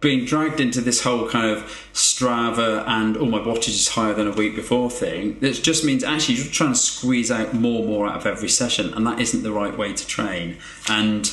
Being 0.00 0.26
dragged 0.26 0.60
into 0.60 0.82
this 0.82 1.02
whole 1.02 1.26
kind 1.30 1.48
of 1.48 1.62
Strava 1.94 2.86
and 2.86 3.16
oh 3.16 3.24
my 3.24 3.38
wattage 3.38 3.68
is 3.68 3.88
higher 3.88 4.12
than 4.12 4.26
a 4.26 4.32
week 4.32 4.54
before 4.54 4.90
thing, 4.90 5.38
it 5.40 5.54
just 5.54 5.82
means 5.82 6.04
actually 6.04 6.34
you're 6.34 6.52
trying 6.52 6.74
to 6.74 6.78
squeeze 6.78 7.30
out 7.30 7.54
more 7.54 7.80
and 7.80 7.88
more 7.88 8.06
out 8.06 8.16
of 8.16 8.26
every 8.26 8.50
session, 8.50 8.92
and 8.92 9.06
that 9.06 9.18
isn't 9.18 9.42
the 9.42 9.50
right 9.50 9.78
way 9.78 9.94
to 9.94 10.06
train. 10.06 10.58
And 10.90 11.32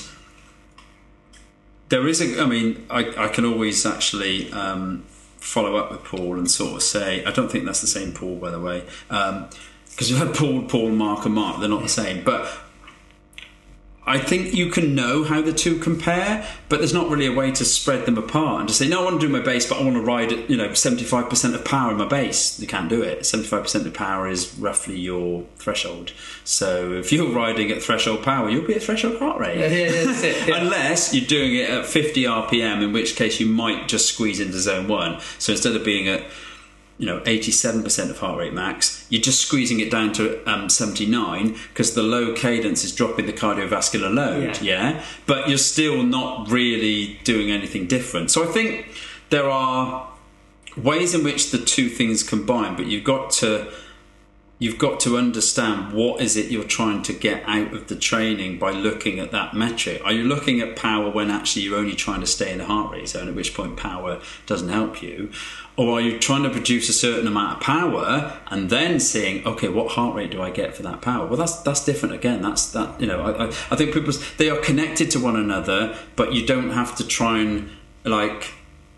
there 1.89 2.07
is 2.07 2.21
a, 2.21 2.41
I 2.41 2.45
mean, 2.45 2.85
I, 2.89 3.25
I 3.25 3.27
can 3.27 3.43
always 3.43 3.85
actually 3.85 4.49
um, 4.53 5.03
follow 5.41 5.75
up 5.75 5.91
with 5.91 6.03
Paul 6.03 6.37
and 6.37 6.49
sort 6.49 6.75
of 6.75 6.83
say, 6.83 7.25
I 7.25 7.31
don't 7.31 7.51
think 7.51 7.65
that's 7.65 7.81
the 7.81 7.87
same 7.87 8.13
Paul, 8.13 8.37
by 8.37 8.51
the 8.51 8.59
way, 8.59 8.85
um, 9.09 9.49
because 9.89 10.09
you've 10.09 10.19
had 10.19 10.33
Paul, 10.33 10.63
Paul, 10.63 10.89
Mark, 10.89 11.25
and 11.25 11.35
Mark. 11.35 11.59
They're 11.59 11.67
not 11.67 11.81
the 11.81 11.89
same, 11.89 12.23
but 12.23 12.49
I 14.03 14.17
think 14.17 14.55
you 14.55 14.71
can 14.71 14.95
know 14.95 15.23
how 15.23 15.41
the 15.41 15.53
two 15.53 15.77
compare, 15.77 16.47
but 16.69 16.79
there's 16.79 16.93
not 16.93 17.09
really 17.09 17.27
a 17.27 17.31
way 17.31 17.51
to 17.51 17.63
spread 17.63 18.07
them 18.07 18.17
apart 18.17 18.61
and 18.61 18.69
to 18.69 18.73
say, 18.73 18.87
no, 18.87 19.01
I 19.01 19.03
want 19.03 19.21
to 19.21 19.27
do 19.27 19.31
my 19.31 19.41
base, 19.41 19.69
but 19.69 19.79
I 19.79 19.83
want 19.83 19.95
to 19.95 20.01
ride 20.01 20.33
at 20.33 20.49
you 20.49 20.57
know 20.57 20.69
75% 20.69 21.53
of 21.53 21.63
power 21.63 21.91
in 21.91 21.97
my 21.97 22.07
base. 22.07 22.59
You 22.59 22.65
can't 22.65 22.89
do 22.89 23.03
it. 23.03 23.19
75% 23.19 23.85
of 23.85 23.93
power 23.93 24.27
is 24.27 24.57
roughly 24.57 24.97
your 24.97 25.45
threshold. 25.57 26.13
So 26.43 26.93
if 26.93 27.13
you're 27.13 27.31
riding 27.31 27.69
at 27.69 27.83
threshold 27.83 28.23
power, 28.23 28.49
you'll 28.49 28.65
be 28.65 28.73
at 28.73 28.81
threshold 28.81 29.19
heart 29.19 29.39
rate. 29.39 29.59
Yeah, 29.59 29.67
yeah, 29.67 30.05
that's 30.05 30.23
it, 30.23 30.47
yeah. 30.47 30.55
Unless 30.61 31.13
you're 31.13 31.27
doing 31.27 31.55
it 31.55 31.69
at 31.69 31.85
50 31.85 32.23
RPM, 32.23 32.83
in 32.83 32.93
which 32.93 33.15
case 33.15 33.39
you 33.39 33.45
might 33.45 33.87
just 33.87 34.11
squeeze 34.11 34.39
into 34.39 34.59
zone 34.59 34.87
one. 34.87 35.19
So 35.37 35.51
instead 35.51 35.75
of 35.75 35.85
being 35.85 36.07
at 36.07 36.23
you 36.97 37.05
know 37.05 37.19
87% 37.21 38.09
of 38.09 38.17
heart 38.17 38.39
rate 38.39 38.53
max 38.53 39.00
you're 39.11 39.21
just 39.21 39.41
squeezing 39.45 39.79
it 39.79 39.91
down 39.91 40.11
to 40.13 40.41
um, 40.51 40.69
79 40.69 41.55
because 41.69 41.93
the 41.93 42.01
low 42.01 42.33
cadence 42.33 42.83
is 42.83 42.95
dropping 42.95 43.27
the 43.27 43.33
cardiovascular 43.33 44.11
load 44.11 44.59
Yeah. 44.61 44.93
yeah 44.93 45.03
but 45.27 45.47
you're 45.47 45.59
still 45.59 46.01
not 46.01 46.49
really 46.49 47.19
doing 47.23 47.51
anything 47.51 47.85
different 47.85 48.31
so 48.31 48.43
i 48.43 48.51
think 48.51 48.87
there 49.29 49.47
are 49.49 50.09
ways 50.75 51.13
in 51.13 51.23
which 51.23 51.51
the 51.51 51.57
two 51.59 51.89
things 51.89 52.23
combine 52.23 52.75
but 52.75 52.87
you've 52.87 53.03
got 53.03 53.29
to 53.31 53.71
you've 54.59 54.77
got 54.77 54.99
to 54.99 55.17
understand 55.17 55.91
what 55.91 56.21
is 56.21 56.37
it 56.37 56.51
you're 56.51 56.63
trying 56.63 57.01
to 57.01 57.11
get 57.11 57.41
out 57.47 57.73
of 57.73 57.87
the 57.87 57.95
training 57.95 58.59
by 58.59 58.69
looking 58.69 59.19
at 59.19 59.31
that 59.31 59.55
metric. 59.55 59.99
Are 60.05 60.11
you 60.13 60.23
looking 60.23 60.61
at 60.61 60.75
power 60.75 61.09
when 61.09 61.31
actually 61.31 61.63
you're 61.63 61.79
only 61.79 61.95
trying 61.95 62.19
to 62.21 62.27
stay 62.27 62.51
in 62.51 62.59
the 62.59 62.65
heart 62.65 62.91
rate 62.93 63.07
zone, 63.09 63.27
at 63.27 63.33
which 63.33 63.55
point 63.55 63.75
power 63.75 64.21
doesn't 64.45 64.69
help 64.69 65.01
you? 65.01 65.31
Or 65.77 65.97
are 65.97 66.01
you 66.01 66.19
trying 66.19 66.43
to 66.43 66.49
produce 66.49 66.89
a 66.89 66.93
certain 66.93 67.27
amount 67.27 67.57
of 67.57 67.63
power 67.63 68.37
and 68.47 68.69
then 68.69 68.99
seeing, 68.99 69.45
okay, 69.47 69.69
what 69.69 69.93
heart 69.93 70.15
rate 70.15 70.31
do 70.31 70.41
I 70.41 70.49
get 70.49 70.75
for 70.75 70.83
that 70.83 71.01
power? 71.01 71.25
Well, 71.25 71.37
that's 71.37 71.61
that's 71.61 71.83
different 71.83 72.13
again. 72.13 72.41
That's 72.41 72.71
that 72.71 72.99
you 72.99 73.07
know. 73.07 73.21
I, 73.21 73.45
I, 73.45 73.47
I 73.47 73.75
think 73.75 73.93
people 73.93 74.13
they 74.37 74.49
are 74.49 74.59
connected 74.59 75.09
to 75.11 75.19
one 75.19 75.35
another, 75.35 75.97
but 76.15 76.33
you 76.33 76.45
don't 76.45 76.71
have 76.71 76.95
to 76.97 77.07
try 77.07 77.39
and 77.39 77.69
like 78.03 78.53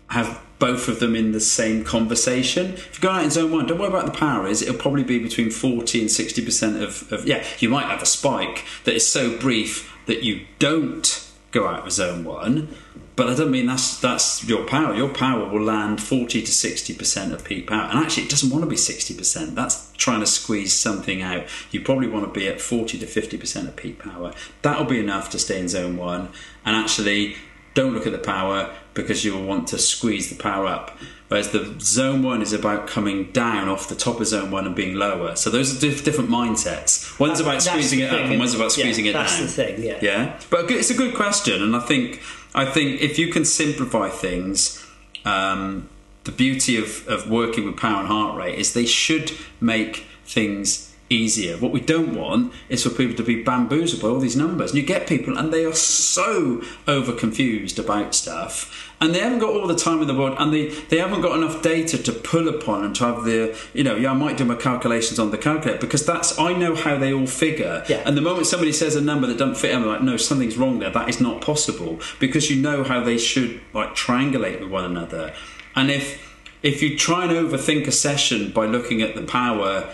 have 0.08 0.40
both 0.58 0.88
of 0.88 1.00
them 1.00 1.14
in 1.14 1.32
the 1.32 1.40
same 1.40 1.84
conversation. 1.84 2.74
If 2.74 2.96
you 2.96 3.02
go 3.02 3.10
out 3.10 3.24
in 3.24 3.30
zone 3.30 3.52
one, 3.52 3.66
don't 3.66 3.78
worry 3.78 3.88
about 3.88 4.06
the 4.06 4.12
power 4.12 4.46
is. 4.46 4.62
It'll 4.62 4.74
probably 4.74 5.04
be 5.04 5.18
between 5.18 5.50
40 5.50 6.00
and 6.00 6.08
60% 6.08 6.82
of, 6.82 7.12
of, 7.12 7.26
yeah, 7.26 7.44
you 7.58 7.68
might 7.68 7.86
have 7.86 8.00
a 8.00 8.06
spike 8.06 8.64
that 8.84 8.94
is 8.94 9.06
so 9.06 9.36
brief 9.36 9.92
that 10.06 10.22
you 10.22 10.46
don't 10.58 11.23
go 11.54 11.68
out 11.68 11.86
of 11.86 11.92
zone 11.92 12.24
one, 12.24 12.68
but 13.16 13.28
I 13.28 13.34
don't 13.34 13.52
mean 13.52 13.66
that's 13.66 14.00
that's 14.00 14.44
your 14.44 14.66
power. 14.66 14.92
Your 14.94 15.08
power 15.08 15.48
will 15.48 15.62
land 15.62 16.02
40 16.02 16.42
to 16.42 16.50
60% 16.50 17.32
of 17.32 17.44
peak 17.44 17.68
power. 17.68 17.88
And 17.88 17.98
actually, 17.98 18.24
it 18.24 18.30
doesn't 18.30 18.50
want 18.50 18.64
to 18.64 18.68
be 18.68 18.76
60%. 18.76 19.54
That's 19.54 19.92
trying 19.92 20.20
to 20.20 20.26
squeeze 20.26 20.72
something 20.72 21.22
out. 21.22 21.44
You 21.70 21.80
probably 21.80 22.08
want 22.08 22.26
to 22.26 22.38
be 22.38 22.48
at 22.48 22.60
40 22.60 22.98
to 22.98 23.06
50% 23.06 23.68
of 23.68 23.76
peak 23.76 24.00
power. 24.00 24.32
That'll 24.62 24.84
be 24.84 24.98
enough 24.98 25.30
to 25.30 25.38
stay 25.38 25.60
in 25.60 25.68
zone 25.68 25.96
one. 25.96 26.30
And 26.64 26.74
actually, 26.74 27.36
don't 27.74 27.92
look 27.92 28.06
at 28.06 28.12
the 28.12 28.18
power 28.18 28.72
because 28.94 29.24
you'll 29.24 29.44
want 29.44 29.68
to 29.68 29.78
squeeze 29.78 30.30
the 30.30 30.40
power 30.40 30.66
up. 30.66 30.96
Whereas 31.28 31.50
the 31.50 31.74
zone 31.80 32.22
one 32.22 32.42
is 32.42 32.52
about 32.52 32.86
coming 32.86 33.32
down 33.32 33.68
off 33.68 33.88
the 33.88 33.94
top 33.94 34.20
of 34.20 34.26
zone 34.26 34.50
one 34.50 34.66
and 34.66 34.76
being 34.76 34.94
lower. 34.94 35.34
So 35.36 35.50
those 35.50 35.76
are 35.76 35.80
diff- 35.80 36.04
different 36.04 36.30
mindsets. 36.30 37.18
One's 37.18 37.40
about 37.40 37.62
squeezing 37.62 38.00
it 38.00 38.10
up, 38.10 38.20
and 38.20 38.38
one's 38.38 38.54
about 38.54 38.76
yeah, 38.76 38.84
squeezing 38.84 39.06
it 39.06 39.14
that's 39.14 39.32
down. 39.32 39.42
That's 39.42 39.56
the 39.56 39.64
thing, 39.64 39.82
yeah. 39.82 39.98
Yeah, 40.00 40.40
but 40.50 40.70
it's 40.70 40.90
a 40.90 40.94
good 40.94 41.14
question, 41.14 41.62
and 41.62 41.74
I 41.74 41.80
think 41.80 42.20
I 42.54 42.64
think 42.64 43.00
if 43.00 43.18
you 43.18 43.32
can 43.32 43.44
simplify 43.44 44.10
things, 44.10 44.86
um, 45.24 45.88
the 46.22 46.32
beauty 46.32 46.76
of, 46.76 47.06
of 47.08 47.28
working 47.28 47.64
with 47.64 47.76
power 47.76 48.00
and 48.00 48.08
heart 48.08 48.36
rate 48.36 48.58
is 48.58 48.74
they 48.74 48.86
should 48.86 49.32
make 49.60 50.06
things 50.24 50.93
easier. 51.14 51.56
What 51.56 51.72
we 51.72 51.80
don't 51.80 52.14
want 52.14 52.52
is 52.68 52.82
for 52.82 52.90
people 52.90 53.16
to 53.16 53.22
be 53.22 53.42
bamboozled 53.42 54.02
by 54.02 54.08
all 54.08 54.18
these 54.18 54.36
numbers. 54.36 54.70
And 54.70 54.80
you 54.80 54.86
get 54.86 55.06
people 55.06 55.38
and 55.38 55.52
they 55.52 55.64
are 55.64 55.74
so 55.74 56.62
over 56.86 57.12
confused 57.12 57.78
about 57.78 58.14
stuff 58.14 58.90
and 59.00 59.14
they 59.14 59.20
haven't 59.20 59.40
got 59.40 59.50
all 59.50 59.66
the 59.66 59.76
time 59.76 60.00
in 60.00 60.06
the 60.06 60.14
world 60.14 60.36
and 60.38 60.52
they, 60.52 60.68
they 60.68 60.98
haven't 60.98 61.20
got 61.20 61.36
enough 61.36 61.62
data 61.62 61.98
to 62.02 62.12
pull 62.12 62.48
upon 62.48 62.84
and 62.84 62.94
to 62.96 63.04
have 63.04 63.24
the 63.24 63.56
you 63.72 63.84
know, 63.84 63.96
yeah, 63.96 64.10
I 64.10 64.14
might 64.14 64.36
do 64.36 64.44
my 64.44 64.54
calculations 64.54 65.18
on 65.18 65.30
the 65.30 65.38
calculator 65.38 65.80
because 65.80 66.06
that's 66.06 66.38
I 66.38 66.54
know 66.54 66.74
how 66.74 66.96
they 66.98 67.12
all 67.12 67.26
figure. 67.26 67.84
Yeah. 67.88 68.02
And 68.06 68.16
the 68.16 68.22
moment 68.22 68.46
somebody 68.46 68.72
says 68.72 68.96
a 68.96 69.00
number 69.00 69.26
that 69.26 69.38
doesn't 69.38 69.56
fit, 69.56 69.74
I'm 69.74 69.86
like, 69.86 70.02
no, 70.02 70.16
something's 70.16 70.56
wrong 70.56 70.78
there. 70.78 70.90
That 70.90 71.08
is 71.08 71.20
not 71.20 71.42
possible. 71.42 72.00
Because 72.18 72.50
you 72.50 72.60
know 72.60 72.84
how 72.84 73.02
they 73.02 73.18
should 73.18 73.60
like 73.72 73.90
triangulate 73.90 74.60
with 74.60 74.70
one 74.70 74.84
another. 74.84 75.34
And 75.76 75.90
if 75.90 76.22
if 76.62 76.82
you 76.82 76.96
try 76.96 77.24
and 77.24 77.32
overthink 77.32 77.86
a 77.86 77.92
session 77.92 78.50
by 78.50 78.64
looking 78.64 79.02
at 79.02 79.14
the 79.14 79.22
power 79.22 79.92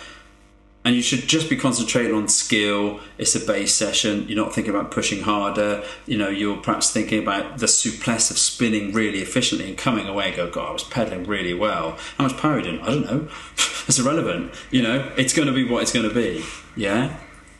and 0.84 0.96
you 0.96 1.02
should 1.02 1.28
just 1.28 1.50
be 1.50 1.56
concentrating 1.56 2.14
on 2.14 2.26
skill. 2.28 3.00
It's 3.18 3.34
a 3.34 3.40
base 3.40 3.74
session. 3.74 4.26
You're 4.28 4.42
not 4.42 4.54
thinking 4.54 4.74
about 4.74 4.90
pushing 4.90 5.22
harder. 5.22 5.82
You 6.06 6.16
know, 6.16 6.30
you're 6.30 6.56
perhaps 6.56 6.90
thinking 6.90 7.22
about 7.22 7.58
the 7.58 7.68
souplesse 7.68 8.30
of 8.30 8.38
spinning 8.38 8.92
really 8.92 9.18
efficiently 9.18 9.68
and 9.68 9.76
coming 9.76 10.08
away 10.08 10.28
and 10.28 10.36
go, 10.36 10.50
God, 10.50 10.70
I 10.70 10.72
was 10.72 10.84
pedaling 10.84 11.24
really 11.24 11.52
well. 11.52 11.98
How 12.16 12.24
much 12.24 12.36
power 12.38 12.52
are 12.52 12.58
you 12.58 12.64
doing? 12.64 12.80
I 12.80 12.86
don't 12.86 13.04
know. 13.04 13.28
it's 13.88 13.98
irrelevant. 13.98 14.54
You 14.70 14.82
know, 14.82 15.12
it's 15.18 15.34
going 15.34 15.48
to 15.48 15.54
be 15.54 15.64
what 15.64 15.82
it's 15.82 15.92
going 15.92 16.08
to 16.08 16.14
be. 16.14 16.44
Yeah. 16.76 17.06
It. 17.06 17.12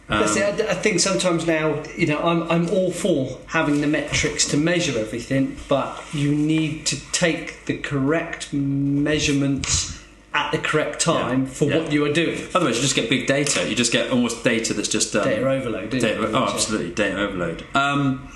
Um, 0.09 0.23
I, 0.23 0.71
I 0.71 0.75
think 0.75 0.99
sometimes 0.99 1.47
now, 1.47 1.85
you 1.97 2.07
know, 2.07 2.19
I'm, 2.21 2.43
I'm 2.51 2.69
all 2.71 2.91
for 2.91 3.39
having 3.47 3.81
the 3.81 3.87
metrics 3.87 4.45
to 4.47 4.57
measure 4.57 4.99
everything, 4.99 5.57
but 5.69 6.03
you 6.13 6.35
need 6.35 6.87
to 6.87 7.13
take 7.13 7.67
the 7.67 7.79
correct 7.79 8.53
measurements 8.53 10.00
at 10.33 10.53
the 10.53 10.59
correct 10.59 11.01
time 11.01 11.43
Yeah. 11.43 11.49
for 11.49 11.65
Yeah. 11.71 11.79
what 11.79 11.93
you 11.93 12.05
are 12.05 12.13
doing. 12.13 12.39
Otherwise, 12.55 12.77
you 12.77 12.83
just 12.83 12.95
get 12.95 13.09
big 13.11 13.27
data. 13.27 13.69
You 13.69 13.75
just 13.75 13.93
get 13.93 14.11
almost 14.11 14.45
data 14.45 14.75
that's 14.75 14.89
just 14.89 15.15
um, 15.17 15.25
Data 15.25 15.49
overload, 15.49 15.91
Data, 15.91 16.07
you? 16.21 16.29
oh, 16.33 16.45
absolutely, 16.53 16.91
data 16.91 17.19
overload. 17.21 17.65
Um, 17.75 18.29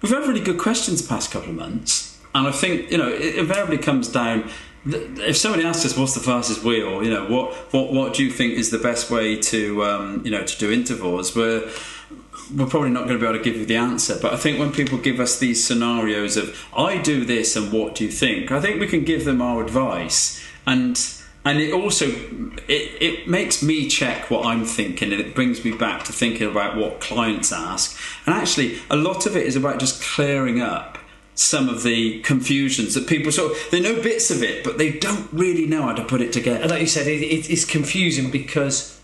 we've 0.00 0.12
had 0.12 0.20
really 0.28 0.40
good 0.40 0.58
questions 0.58 1.02
the 1.02 1.08
past 1.08 1.30
couple 1.32 1.50
of 1.50 1.56
months, 1.56 2.16
and 2.34 2.46
I 2.46 2.52
think 2.52 2.90
you 2.92 2.98
know 2.98 3.08
it 3.08 3.34
invariably 3.36 3.78
comes 3.78 4.08
down. 4.08 4.50
If 4.84 5.36
somebody 5.36 5.64
asks 5.64 5.84
us 5.86 5.96
what's 5.96 6.14
the 6.14 6.20
fastest 6.20 6.64
wheel, 6.64 7.02
you 7.04 7.10
know 7.10 7.24
what 7.26 7.52
what 7.72 7.92
what 7.92 8.14
do 8.14 8.24
you 8.24 8.30
think 8.30 8.54
is 8.54 8.70
the 8.70 8.78
best 8.78 9.10
way 9.10 9.36
to 9.36 9.84
um, 9.84 10.22
you 10.24 10.30
know 10.30 10.42
to 10.44 10.58
do 10.58 10.70
intervals? 10.72 11.34
We're 11.36 11.68
we're 12.56 12.66
probably 12.66 12.90
not 12.90 13.04
going 13.06 13.18
to 13.18 13.18
be 13.18 13.26
able 13.26 13.38
to 13.38 13.44
give 13.44 13.56
you 13.56 13.64
the 13.66 13.76
answer, 13.76 14.18
but 14.20 14.32
I 14.32 14.36
think 14.36 14.58
when 14.58 14.72
people 14.72 14.98
give 14.98 15.18
us 15.20 15.38
these 15.38 15.64
scenarios 15.66 16.36
of 16.36 16.56
I 16.76 16.98
do 16.98 17.24
this 17.24 17.56
and 17.56 17.72
what 17.72 17.94
do 17.96 18.04
you 18.04 18.10
think, 18.10 18.50
I 18.52 18.60
think 18.60 18.80
we 18.80 18.86
can 18.86 19.04
give 19.04 19.24
them 19.24 19.40
our 19.40 19.62
advice 19.62 20.40
and 20.66 20.96
and 21.44 21.58
it 21.58 21.72
also 21.72 22.06
it, 22.68 23.02
it 23.02 23.28
makes 23.28 23.62
me 23.62 23.88
check 23.88 24.30
what 24.30 24.46
I'm 24.46 24.64
thinking 24.64 25.12
and 25.12 25.20
it 25.20 25.34
brings 25.34 25.64
me 25.64 25.72
back 25.72 26.04
to 26.04 26.12
thinking 26.12 26.48
about 26.48 26.76
what 26.76 27.00
clients 27.00 27.52
ask. 27.52 27.98
And 28.26 28.34
actually 28.34 28.78
a 28.90 28.96
lot 28.96 29.26
of 29.26 29.36
it 29.36 29.46
is 29.46 29.56
about 29.56 29.80
just 29.80 30.02
clearing 30.02 30.60
up 30.60 30.98
some 31.34 31.68
of 31.68 31.82
the 31.82 32.20
confusions 32.20 32.94
that 32.94 33.06
people 33.06 33.32
sort 33.32 33.52
of 33.52 33.58
they 33.70 33.80
know 33.80 34.00
bits 34.02 34.30
of 34.30 34.42
it 34.42 34.62
but 34.62 34.76
they 34.76 34.92
don't 34.92 35.32
really 35.32 35.66
know 35.66 35.82
how 35.82 35.92
to 35.92 36.04
put 36.04 36.20
it 36.20 36.32
together. 36.32 36.60
And 36.60 36.70
like 36.70 36.80
you 36.80 36.86
said, 36.86 37.06
it, 37.06 37.22
it, 37.22 37.50
it's 37.50 37.64
confusing 37.64 38.30
because 38.30 39.00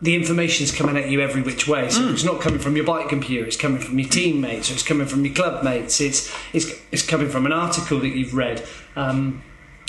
the 0.00 0.14
information 0.14 0.64
is 0.64 0.70
coming 0.70 0.96
at 0.96 1.08
you 1.08 1.20
every 1.20 1.42
which 1.42 1.66
way. 1.66 1.90
So 1.90 2.08
it's 2.10 2.22
not 2.22 2.40
coming 2.40 2.60
from 2.60 2.76
your 2.76 2.84
bike 2.84 3.08
computer; 3.08 3.44
it's 3.44 3.56
coming 3.56 3.80
from 3.80 3.98
your 3.98 4.08
teammates, 4.08 4.70
or 4.70 4.74
it's 4.74 4.84
coming 4.84 5.08
from 5.08 5.24
your 5.24 5.34
club 5.34 5.64
mates. 5.64 6.00
It's 6.00 6.32
it's 6.52 6.70
it's 6.92 7.04
coming 7.04 7.28
from 7.28 7.46
an 7.46 7.52
article 7.52 7.98
that 7.98 8.10
you've 8.10 8.34
read. 8.34 8.64
Um, 8.94 9.42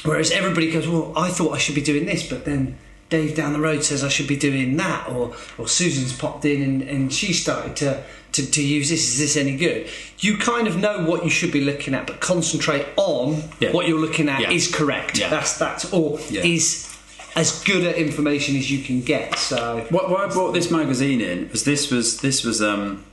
whereas 0.04 0.32
everybody 0.32 0.72
goes, 0.72 0.88
"Well, 0.88 1.14
I 1.16 1.30
thought 1.30 1.54
I 1.54 1.58
should 1.58 1.76
be 1.76 1.82
doing 1.82 2.06
this," 2.06 2.28
but 2.28 2.46
then 2.46 2.78
Dave 3.10 3.36
down 3.36 3.54
the 3.54 3.60
road 3.60 3.84
says 3.84 4.04
I 4.04 4.10
should 4.10 4.28
be 4.28 4.38
doing 4.38 4.78
that, 4.78 5.10
or 5.10 5.34
or 5.58 5.68
Susan's 5.68 6.14
popped 6.14 6.46
in 6.46 6.62
and, 6.62 6.82
and 6.84 7.14
she 7.14 7.34
started 7.34 7.76
to. 7.78 8.04
To, 8.34 8.46
to 8.52 8.62
use 8.64 8.90
this, 8.92 9.02
is 9.14 9.18
this 9.18 9.36
any 9.36 9.58
good? 9.58 9.88
You 10.20 10.38
kind 10.38 10.68
of 10.68 10.78
know 10.78 11.04
what 11.04 11.24
you 11.24 11.32
should 11.32 11.52
be 11.52 11.62
looking 11.62 11.96
at, 11.96 12.06
but 12.06 12.20
concentrate 12.22 12.86
on 12.96 13.42
Yeah. 13.60 13.72
what 13.72 13.88
you're 13.88 13.98
looking 14.00 14.30
at 14.30 14.42
Yeah. 14.42 14.52
is 14.52 14.68
correct. 14.68 15.18
Yeah. 15.18 15.30
That's 15.32 15.58
that's 15.58 15.92
Yeah. 15.92 16.44
is 16.44 16.96
as 17.36 17.64
good 17.64 17.86
at 17.88 17.96
information 17.96 18.56
as 18.56 18.70
you 18.70 18.84
can 18.84 19.02
get. 19.02 19.40
So 19.40 19.84
What, 19.90 20.12
why 20.12 20.26
I 20.26 20.28
brought 20.28 20.54
this 20.54 20.70
magazine 20.70 21.22
in 21.22 21.50
was 21.52 21.64
this 21.64 21.90
was 21.90 22.18
this 22.20 22.44
was 22.44 22.62
um 22.62 23.04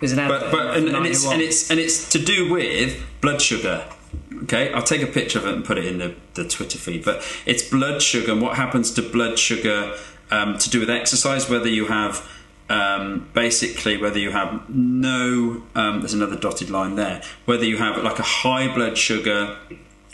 There's 0.00 0.12
an 0.12 0.26
but 0.28 0.50
but 0.50 0.76
and, 0.76 0.88
and 0.88 1.06
it's 1.06 1.24
and 1.26 1.40
it's 1.42 1.70
and 1.70 1.78
it's 1.80 2.08
to 2.10 2.18
do 2.18 2.50
with 2.50 2.96
blood 3.20 3.40
sugar. 3.42 3.84
Okay, 4.44 4.72
I'll 4.72 4.82
take 4.82 5.02
a 5.02 5.06
picture 5.06 5.38
of 5.38 5.46
it 5.46 5.54
and 5.54 5.64
put 5.64 5.78
it 5.78 5.86
in 5.86 5.98
the, 5.98 6.14
the 6.34 6.46
Twitter 6.46 6.78
feed. 6.78 7.04
But 7.04 7.24
it's 7.46 7.62
blood 7.68 8.02
sugar 8.02 8.32
and 8.32 8.42
what 8.42 8.56
happens 8.56 8.92
to 8.92 9.02
blood 9.02 9.38
sugar 9.38 9.96
um, 10.30 10.58
to 10.58 10.70
do 10.70 10.80
with 10.80 10.90
exercise. 10.90 11.48
Whether 11.48 11.68
you 11.68 11.86
have 11.86 12.28
um, 12.68 13.28
basically 13.32 13.96
whether 13.96 14.18
you 14.18 14.30
have 14.32 14.68
no 14.68 15.62
um, 15.74 16.00
there's 16.00 16.14
another 16.14 16.36
dotted 16.36 16.70
line 16.70 16.96
there. 16.96 17.22
Whether 17.44 17.64
you 17.64 17.78
have 17.78 18.02
like 18.02 18.18
a 18.18 18.24
high 18.24 18.72
blood 18.74 18.98
sugar. 18.98 19.56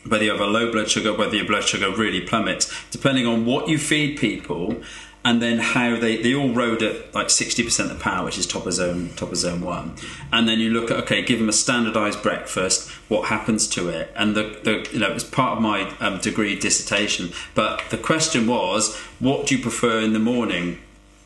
Whether 0.05 0.25
you 0.25 0.33
have 0.33 0.41
a 0.41 0.47
low 0.47 0.73
blood 0.73 0.91
sugar, 0.91 1.15
whether 1.15 1.37
your 1.37 1.47
blood 1.47 1.63
sugar 1.63 1.89
really 1.95 2.21
plummets, 2.23 2.75
depending 2.91 3.25
on 3.25 3.47
what 3.47 3.69
you 3.69 3.79
feed 3.79 4.19
people, 4.19 4.83
and 5.25 5.41
then 5.41 5.59
how 5.59 5.97
they 5.97 6.17
they 6.21 6.35
all 6.35 6.53
rode 6.53 6.83
at 6.83 7.15
like 7.15 7.31
sixty 7.31 7.63
percent 7.63 7.91
of 7.91 8.01
power, 8.01 8.25
which 8.25 8.39
is 8.39 8.47
top 8.47 8.67
of 8.67 8.73
zone 8.73 9.11
top 9.17 9.31
of 9.31 9.37
zone 9.37 9.61
one, 9.61 9.95
and 10.33 10.49
then 10.49 10.59
you 10.59 10.71
look 10.71 10.91
at 10.91 10.97
okay, 10.99 11.23
give 11.23 11.39
them 11.39 11.49
a 11.49 11.53
standardised 11.53 12.23
breakfast, 12.23 12.91
what 13.09 13.29
happens 13.29 13.69
to 13.69 13.89
it, 13.89 14.13
and 14.17 14.35
the, 14.35 14.59
the 14.65 14.89
you 14.93 14.99
know 14.99 15.11
it 15.11 15.15
was 15.15 15.25
part 15.25 15.57
of 15.57 15.63
my 15.63 15.91
um, 16.01 16.19
degree 16.19 16.59
dissertation, 16.59 17.31
but 17.55 17.83
the 17.91 17.99
question 17.99 18.47
was, 18.47 18.97
what 19.19 19.47
do 19.47 19.57
you 19.57 19.63
prefer 19.63 20.01
in 20.01 20.13
the 20.13 20.19
morning? 20.19 20.79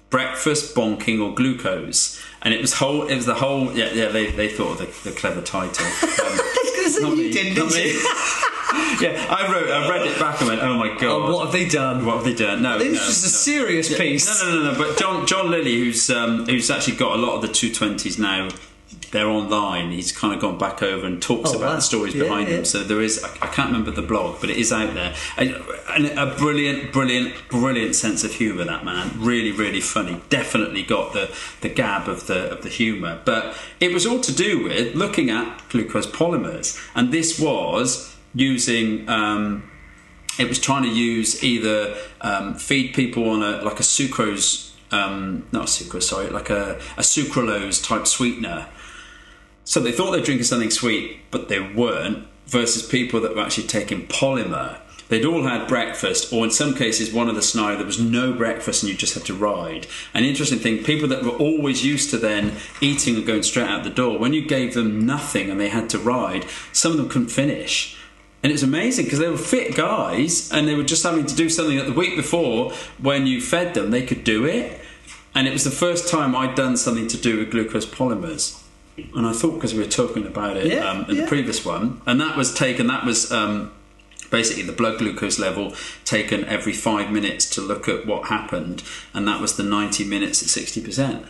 breakfast, 0.08 0.74
bonking, 0.74 1.20
or 1.20 1.34
glucose. 1.34 2.22
And 2.40 2.54
it 2.54 2.60
was 2.60 2.74
whole. 2.74 3.06
It 3.08 3.16
was 3.16 3.26
the 3.26 3.34
whole. 3.34 3.72
Yeah, 3.72 3.92
yeah. 3.92 4.08
They, 4.08 4.30
they 4.30 4.48
thought 4.48 4.80
of 4.80 5.02
the, 5.02 5.10
the 5.10 5.16
clever 5.16 5.42
title. 5.42 5.86
Um, 6.88 7.02
not 7.02 7.16
me, 7.18 7.26
you 7.26 7.32
didn't, 7.32 7.58
not 7.58 7.72
did 7.72 7.84
me. 7.84 7.92
you? 7.92 8.48
yeah, 9.00 9.26
I 9.30 9.50
wrote, 9.52 9.70
I 9.70 9.88
read 9.90 10.06
it 10.06 10.18
back 10.18 10.40
and 10.40 10.48
went, 10.48 10.62
oh 10.62 10.74
my 10.78 10.88
god, 10.88 11.04
Oh, 11.04 11.34
what 11.34 11.44
have 11.44 11.52
they 11.52 11.68
done? 11.68 12.04
What 12.06 12.16
have 12.16 12.24
they 12.24 12.34
done? 12.34 12.62
No, 12.62 12.78
This 12.78 12.94
no, 12.98 13.08
is 13.08 13.22
a 13.22 13.26
no. 13.26 13.30
serious 13.30 13.90
Yeah, 13.90 13.98
piece. 13.98 14.26
No, 14.42 14.50
no, 14.50 14.62
no, 14.64 14.72
no. 14.72 14.78
But 14.78 14.98
John 14.98 15.26
John 15.26 15.50
Lilly, 15.50 15.76
who's 15.78 16.08
um, 16.10 16.46
who's 16.46 16.70
actually 16.70 16.96
got 16.96 17.18
a 17.18 17.20
lot 17.22 17.34
of 17.36 17.42
the 17.42 17.48
two 17.48 17.72
twenties 17.72 18.18
now. 18.18 18.48
They're 19.12 19.28
online. 19.28 19.92
He's 19.92 20.10
kind 20.10 20.34
of 20.34 20.40
gone 20.40 20.58
back 20.58 20.82
over 20.82 21.06
and 21.06 21.22
talks 21.22 21.52
Oh, 21.52 21.56
about 21.58 21.66
wow. 21.68 21.74
the 21.76 21.80
stories 21.80 22.14
Yeah, 22.14 22.24
behind 22.24 22.48
yeah. 22.48 22.56
them. 22.56 22.64
So 22.64 22.82
there 22.82 23.00
is, 23.00 23.22
I, 23.22 23.28
I 23.40 23.46
can't 23.46 23.68
remember 23.68 23.92
the 23.92 24.02
blog, 24.02 24.40
but 24.40 24.50
it 24.50 24.56
is 24.56 24.72
out 24.72 24.94
there. 24.94 25.14
And, 25.36 25.54
and 25.90 26.06
a 26.18 26.34
brilliant, 26.36 26.92
brilliant, 26.92 27.34
brilliant 27.48 27.94
sense 27.94 28.24
of 28.24 28.32
humour. 28.34 28.64
That 28.64 28.84
man, 28.84 29.12
really, 29.16 29.52
really 29.52 29.80
funny. 29.80 30.20
Definitely 30.28 30.82
got 30.82 31.12
the 31.12 31.34
the 31.60 31.68
gab 31.68 32.08
of 32.08 32.26
the 32.26 32.50
of 32.50 32.62
the 32.62 32.68
humour. 32.68 33.20
But 33.24 33.56
it 33.80 33.92
was 33.92 34.06
all 34.06 34.20
to 34.20 34.32
do 34.34 34.64
with 34.64 34.96
looking 34.96 35.30
at 35.30 35.62
glucose 35.68 36.06
polymers, 36.08 36.76
and 36.94 37.12
this 37.12 37.38
was 37.38 38.15
using. 38.36 39.08
Um, 39.08 39.70
it 40.38 40.48
was 40.48 40.58
trying 40.58 40.82
to 40.82 40.90
use 40.90 41.42
either 41.42 41.96
um, 42.20 42.54
feed 42.54 42.94
people 42.94 43.30
on 43.30 43.42
a 43.42 43.62
like 43.62 43.80
a 43.80 43.82
sucrose, 43.82 44.72
um, 44.92 45.46
not 45.50 45.66
sucrose, 45.66 46.02
sorry, 46.04 46.28
like 46.28 46.50
a, 46.50 46.78
a 46.96 47.00
sucralose 47.00 47.82
type 47.82 48.06
sweetener. 48.06 48.68
So 49.64 49.80
they 49.80 49.92
thought 49.92 50.12
they 50.12 50.20
were 50.20 50.24
drinking 50.24 50.44
something 50.44 50.70
sweet, 50.70 51.20
but 51.30 51.48
they 51.48 51.60
weren't. 51.60 52.28
Versus 52.46 52.86
people 52.86 53.20
that 53.22 53.34
were 53.34 53.42
actually 53.42 53.66
taking 53.66 54.06
polymer. 54.06 54.78
They'd 55.08 55.24
all 55.24 55.42
had 55.42 55.66
breakfast, 55.66 56.32
or 56.32 56.44
in 56.44 56.52
some 56.52 56.74
cases, 56.74 57.12
one 57.12 57.28
of 57.28 57.34
the 57.34 57.42
scenario 57.42 57.76
there 57.76 57.86
was 57.86 57.98
no 57.98 58.32
breakfast 58.32 58.82
and 58.82 58.90
you 58.90 58.96
just 58.96 59.14
had 59.14 59.24
to 59.24 59.34
ride. 59.34 59.88
An 60.14 60.22
interesting 60.22 60.60
thing: 60.60 60.84
people 60.84 61.08
that 61.08 61.24
were 61.24 61.30
always 61.30 61.84
used 61.84 62.10
to 62.10 62.18
then 62.18 62.52
eating 62.80 63.16
and 63.16 63.26
going 63.26 63.42
straight 63.42 63.68
out 63.68 63.82
the 63.82 63.90
door, 63.90 64.16
when 64.18 64.32
you 64.32 64.46
gave 64.46 64.74
them 64.74 65.04
nothing 65.04 65.50
and 65.50 65.60
they 65.60 65.70
had 65.70 65.90
to 65.90 65.98
ride, 65.98 66.46
some 66.72 66.92
of 66.92 66.98
them 66.98 67.08
couldn't 67.08 67.28
finish. 67.28 67.95
And 68.46 68.52
it's 68.52 68.62
amazing 68.62 69.06
because 69.06 69.18
they 69.18 69.28
were 69.28 69.36
fit 69.36 69.74
guys 69.74 70.52
and 70.52 70.68
they 70.68 70.76
were 70.76 70.84
just 70.84 71.02
having 71.02 71.26
to 71.26 71.34
do 71.34 71.48
something 71.48 71.78
that 71.78 71.86
the 71.86 71.92
week 71.92 72.14
before 72.14 72.70
when 73.02 73.26
you 73.26 73.40
fed 73.40 73.74
them, 73.74 73.90
they 73.90 74.06
could 74.06 74.22
do 74.22 74.44
it. 74.44 74.80
And 75.34 75.48
it 75.48 75.52
was 75.52 75.64
the 75.64 75.72
first 75.72 76.08
time 76.08 76.36
I'd 76.36 76.54
done 76.54 76.76
something 76.76 77.08
to 77.08 77.16
do 77.16 77.38
with 77.38 77.50
glucose 77.50 77.86
polymers. 77.86 78.62
And 79.16 79.26
I 79.26 79.32
thought 79.32 79.54
because 79.54 79.74
we 79.74 79.80
were 79.80 79.90
talking 79.90 80.28
about 80.28 80.56
it 80.56 80.66
Yeah, 80.66 80.88
um, 80.88 81.06
in 81.10 81.16
yeah. 81.16 81.22
the 81.22 81.26
previous 81.26 81.64
one, 81.64 82.00
and 82.06 82.20
that 82.20 82.36
was 82.36 82.54
taken, 82.54 82.86
that 82.86 83.04
was 83.04 83.32
um, 83.32 83.72
basically 84.30 84.62
the 84.62 84.70
blood 84.70 85.00
glucose 85.00 85.40
level 85.40 85.74
taken 86.04 86.44
every 86.44 86.72
five 86.72 87.10
minutes 87.10 87.50
to 87.56 87.60
look 87.60 87.88
at 87.88 88.06
what 88.06 88.28
happened, 88.28 88.84
and 89.12 89.26
that 89.26 89.40
was 89.40 89.56
the 89.56 89.64
90 89.64 90.04
minutes 90.04 90.40
at 90.40 90.64
60%. 90.64 91.26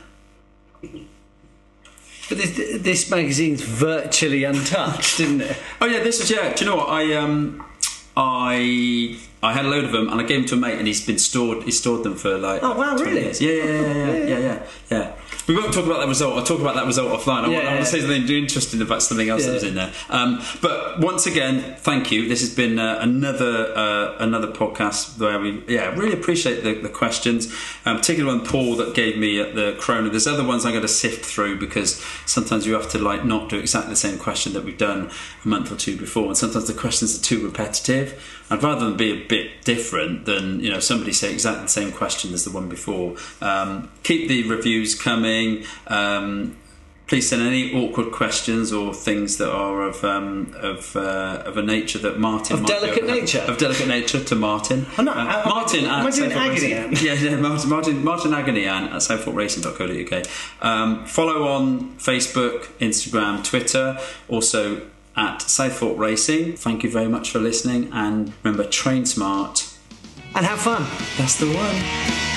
But 2.28 2.38
this, 2.38 2.80
this 2.82 3.10
magazine's 3.10 3.62
virtually 3.62 4.42
untouched, 4.44 5.20
isn't 5.20 5.40
it? 5.42 5.56
Oh 5.80 5.86
yeah, 5.86 6.02
this 6.02 6.20
is 6.20 6.30
yeah. 6.30 6.52
Do 6.52 6.64
you 6.64 6.70
know 6.70 6.76
what 6.76 6.88
I 6.88 7.14
um 7.14 7.64
I 8.16 9.18
I 9.42 9.52
had 9.52 9.64
a 9.64 9.68
load 9.68 9.84
of 9.84 9.92
them 9.92 10.08
and 10.08 10.20
I 10.20 10.24
gave 10.24 10.40
them 10.40 10.48
to 10.48 10.54
a 10.56 10.58
mate 10.58 10.78
and 10.78 10.86
he's 10.86 11.04
been 11.06 11.18
stored. 11.18 11.62
He 11.64 11.70
stored 11.70 12.02
them 12.02 12.16
for 12.16 12.36
like 12.38 12.62
Oh, 12.62 12.76
wow, 12.76 12.96
really? 12.96 13.22
years. 13.22 13.40
Yeah, 13.40 13.52
yeah, 13.52 13.64
yeah, 13.64 13.94
yeah, 13.94 14.16
yeah, 14.26 14.38
yeah, 14.38 14.66
yeah. 14.90 15.12
We 15.46 15.54
won't 15.54 15.72
talk 15.72 15.86
about 15.86 16.00
that 16.00 16.08
result. 16.08 16.36
I'll 16.36 16.44
talk 16.44 16.60
about 16.60 16.74
that 16.74 16.86
result 16.86 17.08
offline. 17.18 17.44
I, 17.44 17.48
Yeah, 17.48 17.56
want, 17.58 17.68
I 17.68 17.72
want 17.74 17.84
to 17.84 17.90
say 17.90 18.00
something 18.00 18.28
interesting 18.28 18.82
about 18.82 19.02
something 19.02 19.28
else 19.28 19.44
that 19.46 19.54
was 19.54 19.62
in 19.62 19.74
there. 19.74 19.92
Um, 20.08 20.42
but 20.60 20.98
once 20.98 21.26
again, 21.26 21.76
thank 21.78 22.10
you. 22.10 22.28
This 22.28 22.40
has 22.40 22.52
been 22.54 22.78
uh, 22.78 22.98
another 23.00 23.72
uh, 23.76 24.16
another 24.18 24.48
podcast 24.48 25.18
where 25.20 25.38
we 25.38 25.62
yeah 25.68 25.94
really 25.94 26.14
appreciate 26.14 26.64
the, 26.64 26.74
the 26.74 26.88
questions, 26.88 27.52
um, 27.84 27.98
particularly 27.98 28.38
one 28.38 28.46
Paul 28.46 28.74
that 28.76 28.94
gave 28.94 29.18
me 29.18 29.40
at 29.40 29.54
the 29.54 29.76
Corona. 29.80 30.10
There's 30.10 30.26
other 30.26 30.44
ones 30.44 30.64
I'm 30.64 30.72
going 30.72 30.82
to 30.82 30.88
sift 30.88 31.24
through 31.24 31.60
because 31.60 32.02
sometimes 32.26 32.66
you 32.66 32.74
have 32.74 32.90
to 32.90 32.98
like 32.98 33.24
not 33.24 33.48
do 33.48 33.58
exactly 33.58 33.90
the 33.90 33.96
same 33.96 34.18
question 34.18 34.52
that 34.54 34.64
we've 34.64 34.78
done 34.78 35.10
a 35.44 35.48
month 35.48 35.70
or 35.70 35.76
two 35.76 35.96
before, 35.96 36.26
and 36.26 36.36
sometimes 36.36 36.66
the 36.66 36.74
questions 36.74 37.16
are 37.18 37.22
too 37.22 37.44
repetitive. 37.44 38.35
I'd 38.50 38.62
rather 38.62 38.84
them 38.86 38.96
be 38.96 39.10
a 39.10 39.24
bit 39.26 39.62
different 39.64 40.24
than 40.26 40.60
you 40.60 40.70
know 40.70 40.80
somebody 40.80 41.12
say 41.12 41.32
exactly 41.32 41.62
the 41.64 41.68
same 41.68 41.92
question 41.92 42.32
as 42.34 42.44
the 42.44 42.50
one 42.50 42.68
before. 42.68 43.16
Um, 43.40 43.90
keep 44.02 44.28
the 44.28 44.48
reviews 44.48 44.94
coming. 44.94 45.64
Um, 45.88 46.56
please 47.08 47.28
send 47.28 47.40
any 47.40 47.72
awkward 47.72 48.10
questions 48.10 48.72
or 48.72 48.92
things 48.92 49.36
that 49.36 49.48
are 49.48 49.82
of 49.82 50.02
um, 50.04 50.52
of 50.56 50.94
uh, 50.96 51.42
of 51.44 51.56
a 51.56 51.62
nature 51.62 51.98
that 52.00 52.18
Martin 52.18 52.58
Of 52.60 52.66
delicate 52.66 53.04
able 53.04 53.14
nature? 53.14 53.44
of 53.48 53.58
delicate 53.58 53.86
nature 53.88 54.22
to 54.24 54.34
Martin. 54.34 54.86
Oh, 54.98 55.02
no, 55.02 55.12
Uh, 55.12 55.14
I- 55.14 55.42
I- 55.42 55.48
Martin. 55.48 55.84
am 55.86 56.06
at 56.06 56.10
doing 56.10 56.32
agony? 56.32 56.70
Yeah, 57.04 57.14
yeah, 57.14 57.36
Martin, 57.36 57.70
Martin, 57.70 58.04
Martin 58.04 58.32
Agonian 58.32 58.92
at. 60.12 60.28
Um, 60.62 61.04
follow 61.06 61.46
on 61.48 61.94
Facebook, 61.98 62.66
Instagram, 62.80 63.44
Twitter, 63.44 63.98
also 64.28 64.82
at 65.16 65.42
Southport 65.42 65.98
Racing. 65.98 66.56
Thank 66.56 66.82
you 66.82 66.90
very 66.90 67.08
much 67.08 67.30
for 67.30 67.38
listening, 67.38 67.90
and 67.92 68.32
remember, 68.42 68.64
train 68.68 69.06
smart. 69.06 69.72
And 70.34 70.44
have 70.44 70.60
fun. 70.60 70.86
That's 71.16 71.38
the 71.38 71.46
one. 71.46 72.35